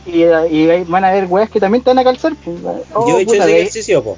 y, 0.07 0.23
y 0.23 0.85
van 0.85 1.05
a 1.05 1.11
ver 1.13 1.27
weas 1.27 1.51
que 1.51 1.61
también 1.61 1.83
te 1.85 1.91
van 1.91 1.99
a 1.99 2.05
calzar. 2.05 2.33
Pues. 2.45 2.57
Oh, 2.95 3.09
Yo 3.09 3.19
he 3.19 3.23
hecho 3.23 3.33
puta, 3.33 3.45
ese 3.45 3.53
de- 3.53 3.61
ejercicio, 3.61 4.03
po. 4.05 4.17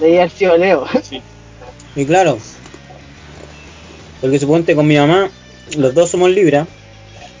de 0.00 0.18
haber 0.18 0.30
sido 0.30 0.56
Leo. 0.56 0.84
Y 1.96 2.04
claro, 2.06 2.38
porque 4.20 4.38
suponte 4.40 4.74
con 4.74 4.86
mi 4.86 4.96
mamá, 4.96 5.30
los 5.76 5.94
dos 5.94 6.10
somos 6.10 6.28
Libra, 6.30 6.66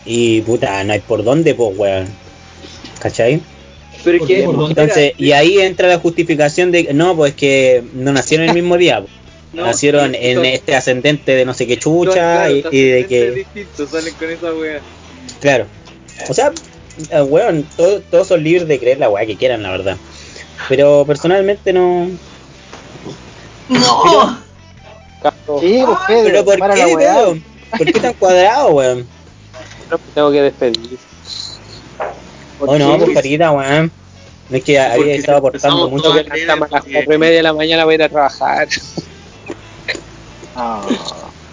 y 0.04 0.42
puta, 0.42 0.84
no 0.84 0.92
hay 0.92 1.00
por 1.00 1.24
dónde, 1.24 1.54
pues, 1.56 1.76
weón. 1.76 2.06
¿Cachai? 3.00 3.40
Pero. 4.04 4.24
Entonces, 4.68 5.12
y 5.16 5.32
ahí 5.32 5.58
entra 5.58 5.88
la 5.88 5.98
justificación 5.98 6.70
de, 6.70 6.92
no, 6.92 7.16
pues 7.16 7.34
que 7.34 7.82
no 7.94 8.12
nacieron 8.12 8.48
el 8.48 8.54
mismo 8.54 8.76
día. 8.76 9.04
No, 9.52 9.66
nacieron 9.66 10.12
sí, 10.12 10.18
en 10.20 10.36
son- 10.36 10.44
este 10.46 10.74
ascendente 10.74 11.32
de 11.34 11.44
no 11.44 11.54
sé 11.54 11.66
qué 11.66 11.78
chucha, 11.78 12.12
claro, 12.12 12.52
y, 12.54 12.64
y 12.76 12.82
de 12.88 13.06
que, 13.06 13.30
distintos 13.30 13.88
salen 13.90 14.12
con 14.14 14.30
esa 14.30 14.52
wea. 14.52 14.80
claro. 15.40 15.66
O 16.28 16.34
sea, 16.34 16.52
eh, 17.10 17.22
weón, 17.22 17.64
todo- 17.76 18.00
todos 18.10 18.26
son 18.28 18.42
libres 18.42 18.66
de 18.66 18.78
creer 18.80 18.98
la 18.98 19.08
weá 19.08 19.24
que 19.26 19.36
quieran, 19.36 19.62
la 19.62 19.70
verdad. 19.70 19.96
Pero 20.68 21.04
personalmente 21.06 21.72
no. 21.72 22.08
No. 23.68 24.38
Carlos, 25.22 25.60
Sí, 25.60 25.82
pues 25.86 25.98
Pedro, 26.06 26.24
¿Pero 26.24 26.44
por 26.44 26.54
qué, 26.74 26.78
la 26.80 26.86
weá. 26.88 27.14
Pedro? 27.14 27.38
¿Por 27.78 27.86
qué 27.92 28.00
tan 28.00 28.12
cuadrado, 28.14 28.68
weón? 28.74 29.06
tengo 30.14 30.32
que 30.32 30.42
despedir. 30.42 30.98
Oh, 32.60 32.78
no, 32.78 32.98
pues 32.98 33.10
carita, 33.14 33.50
weón. 33.52 33.90
No 34.50 34.56
es 34.58 34.64
que 34.64 34.78
había 34.78 34.96
Porque 34.96 35.14
estado 35.16 35.38
aportando 35.38 35.88
mucho. 35.88 36.12
que 36.12 36.22
levantarme 36.24 36.52
a 36.52 36.56
las 36.56 36.68
porque- 36.70 36.92
cuatro 36.92 37.14
y 37.14 37.18
media 37.18 37.36
de 37.38 37.42
la 37.42 37.52
mañana 37.54 37.82
para 37.84 37.94
ir 37.94 38.02
a 38.02 38.08
trabajar. 38.08 38.68
Ah. 40.56 40.86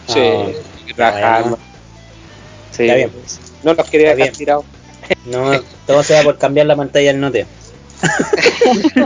Sí, 0.07 0.19
que 0.85 0.93
trabajar. 0.93 1.43
Sí, 2.69 2.83
Está 2.83 2.95
bien. 2.95 3.11
no 3.63 3.73
los 3.73 3.89
quería 3.89 4.11
Está 4.11 4.17
dejar 4.17 4.29
bien. 4.31 4.37
tirados. 4.37 4.65
No, 5.25 5.51
todo 5.87 6.03
sea 6.03 6.21
por 6.21 6.37
cambiar 6.37 6.67
la 6.67 6.75
pantalla 6.75 7.07
del 7.11 7.19
note. 7.19 7.47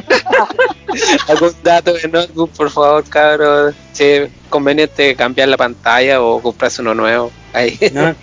¿Algún 1.28 1.52
dato 1.64 1.94
de 1.94 2.08
notebook, 2.08 2.52
por 2.52 2.70
favor, 2.70 3.04
cabros? 3.10 3.74
Si 3.94 4.04
es 4.04 4.30
conveniente 4.50 5.16
cambiar 5.16 5.48
la 5.50 5.58
pantalla 5.58 6.22
o 6.22 6.42
comprarse 6.42 6.82
uno 6.82 6.94
nuevo. 6.94 7.32
Ahí. 7.54 7.78
No, 7.94 8.14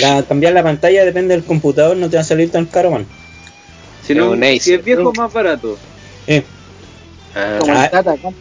la- 0.00 0.22
cambiar 0.22 0.52
la 0.52 0.62
pantalla 0.62 1.04
depende 1.04 1.34
del 1.34 1.44
computador, 1.44 1.96
no 1.96 2.08
te 2.10 2.16
va 2.16 2.22
a 2.22 2.24
salir 2.24 2.50
tan 2.50 2.66
caro, 2.66 2.90
man. 2.90 3.06
Si, 4.06 4.14
no, 4.14 4.30
Un 4.30 4.42
Ace. 4.42 4.60
si 4.60 4.74
es 4.74 4.84
viejo, 4.84 5.12
más 5.16 5.32
barato. 5.32 5.78
Eh, 6.26 6.42
Ah, 7.34 7.58
Como 7.60 7.72
Ah. 7.74 7.84
el 7.84 7.90
Tata, 7.92 8.14
¿no? 8.22 8.34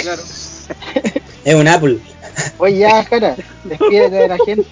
Claro. 0.00 0.22
es 1.44 1.54
un 1.54 1.68
Apple. 1.68 1.98
Oye, 2.58 2.78
ya, 2.78 3.04
cara, 3.04 3.36
despídete 3.64 4.16
de 4.16 4.28
la 4.28 4.38
gente. 4.44 4.66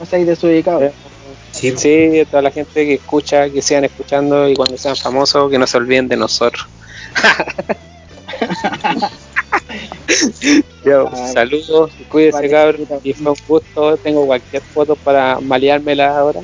No 0.00 0.06
seáis 0.06 0.26
desubicados. 0.26 0.92
Sí, 1.52 1.72
Sí, 1.76 2.24
toda 2.30 2.42
la 2.42 2.50
gente 2.50 2.84
que 2.84 2.94
escucha, 2.94 3.48
que 3.50 3.62
sigan 3.62 3.84
escuchando 3.84 4.48
y 4.48 4.54
cuando 4.54 4.76
sean 4.76 4.96
famosos, 4.96 5.50
que 5.50 5.58
no 5.58 5.66
se 5.66 5.76
olviden 5.76 6.08
de 6.08 6.16
nosotros. 6.16 6.66
Yo, 10.84 11.08
Ah, 11.12 11.30
saludos, 11.32 11.90
cuídense 12.08 12.36
vale, 12.38 12.50
cabrón, 12.50 12.88
y 13.02 13.12
fue 13.12 13.32
un 13.32 13.38
gusto, 13.46 13.96
tengo 13.98 14.26
cualquier 14.26 14.62
foto 14.62 14.96
para 14.96 15.40
maleármela 15.40 16.16
ahora. 16.18 16.40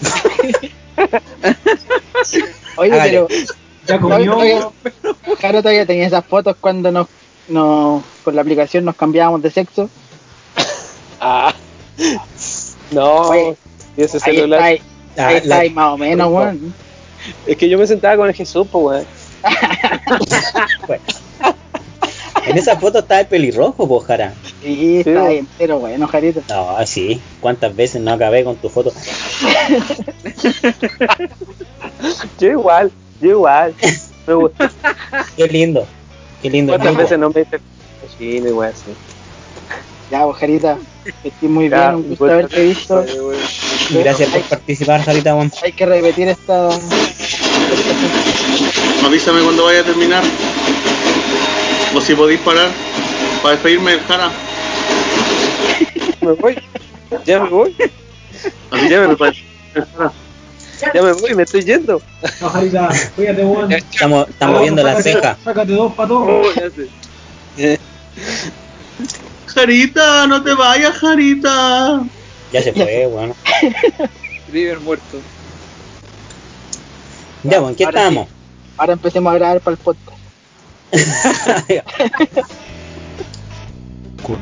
Oye, 2.76 2.90
pero 3.02 3.28
Ya 3.86 3.98
comió. 4.00 4.36
oye. 4.36 4.60
Jaro 5.40 5.62
todavía 5.62 5.86
tenía 5.86 6.06
esas 6.06 6.24
fotos 6.24 6.56
cuando 6.60 6.90
nos, 6.92 7.06
nos 7.48 8.02
con 8.24 8.34
la 8.36 8.42
aplicación 8.42 8.84
nos 8.84 8.96
cambiábamos 8.96 9.42
de 9.42 9.50
sexo. 9.50 9.88
Ah, 11.20 11.54
no, 12.92 13.22
Oye, 13.22 13.56
y 13.96 14.02
ese 14.02 14.18
Ahí 14.18 14.36
celular. 14.36 14.60
está, 14.60 14.66
ahí, 14.66 14.82
Ah, 15.16 15.26
ahí 15.28 15.36
está, 15.38 15.58
ahí 15.58 15.70
más 15.70 15.94
o 15.94 15.98
menos, 15.98 16.30
weón. 16.32 16.72
Es 17.46 17.56
que 17.56 17.68
yo 17.68 17.76
me 17.78 17.86
sentaba 17.86 18.16
con 18.16 18.28
el 18.28 18.34
Jesús, 18.34 18.66
pues, 18.70 18.84
weón. 18.84 19.06
pues. 20.86 21.00
En 22.48 22.58
esa 22.58 22.76
foto 22.78 23.00
está 23.00 23.20
el 23.20 23.26
pelirrojo, 23.26 23.86
po, 23.88 24.00
Jara. 24.00 24.32
Sí, 24.62 24.74
Sí, 24.74 24.98
está 24.98 25.10
ahí 25.10 25.16
weón. 25.16 25.36
entero, 25.38 25.78
bueno, 25.78 26.06
Jarito. 26.08 26.42
No, 26.48 26.86
sí. 26.86 27.20
¿Cuántas 27.40 27.74
veces 27.76 28.00
no 28.00 28.12
acabé 28.12 28.44
con 28.44 28.56
tu 28.56 28.68
foto? 28.68 28.92
Yo 32.40 32.48
igual, 32.48 32.90
yo 33.20 33.30
igual. 33.30 33.74
Me 34.26 34.34
gusta. 34.34 34.70
Qué 35.36 35.46
lindo. 35.48 35.86
Qué 36.42 36.50
lindo. 36.50 36.72
¿Cuántas 36.72 36.96
veces 36.96 37.18
no 37.18 37.30
me 37.30 37.40
dice 37.40 37.58
cochino, 38.00 38.48
igual, 38.48 38.72
sí. 38.74 38.92
Ya, 40.10 40.24
vos, 40.24 40.36
Jarita, 40.38 40.78
estés 41.24 41.50
muy 41.50 41.68
Ya, 41.68 41.90
bien, 41.90 41.94
un 41.96 42.02
gusto 42.08 42.16
pues, 42.18 42.32
haberte 42.32 42.62
visto. 42.64 43.04
Gracias 43.90 44.30
por 44.30 44.42
participar, 44.42 45.02
Jarita. 45.02 45.36
Hay 45.62 45.72
que 45.72 45.86
repetir 45.86 46.28
esta. 46.28 46.68
Avísame 49.04 49.42
cuando 49.42 49.64
vaya 49.64 49.80
a 49.80 49.84
terminar. 49.84 50.22
O 51.94 52.00
si 52.00 52.14
podéis 52.14 52.40
parar 52.40 52.70
para 53.42 53.54
despedirme 53.54 53.92
del 53.92 54.00
Jara. 54.00 54.30
Me 56.20 56.32
voy. 56.32 56.58
Ya 57.24 57.40
me 57.40 57.48
voy. 57.48 57.74
Avísame 58.70 59.16
para 59.16 59.32
Ya 60.94 61.02
me 61.02 61.12
voy, 61.12 61.34
me 61.34 61.42
estoy 61.44 61.64
yendo. 61.64 62.02
No, 62.40 62.48
Jarita, 62.50 62.88
cuídate, 63.16 63.44
weón. 63.44 63.72
Estamos, 63.72 64.28
estamos 64.28 64.60
viendo 64.60 64.82
la 64.82 65.02
ceja. 65.02 65.36
Sácate 65.42 65.72
dos 65.72 65.94
para 65.94 66.08
todos. 66.08 66.28
Oh, 66.28 66.60
ya 66.60 66.70
sé. 66.70 67.80
Jarita, 69.46 70.26
no 70.26 70.42
te 70.42 70.54
vayas, 70.54 70.94
Jarita. 70.98 72.02
Ya 72.52 72.62
se 72.62 72.72
fue, 72.72 73.06
weón. 73.06 73.34
River 74.52 74.80
muerto. 74.80 75.20
Ya, 77.44 77.60
weón, 77.60 77.74
¿qué 77.74 77.84
Ahora 77.84 78.00
estábamos? 78.00 78.28
Ahora 78.76 78.92
empecemos 78.92 79.32
a 79.32 79.34
grabar 79.36 79.60
para 79.60 79.72
el 79.72 79.78
podcast. 79.78 80.17
Con 84.22 84.38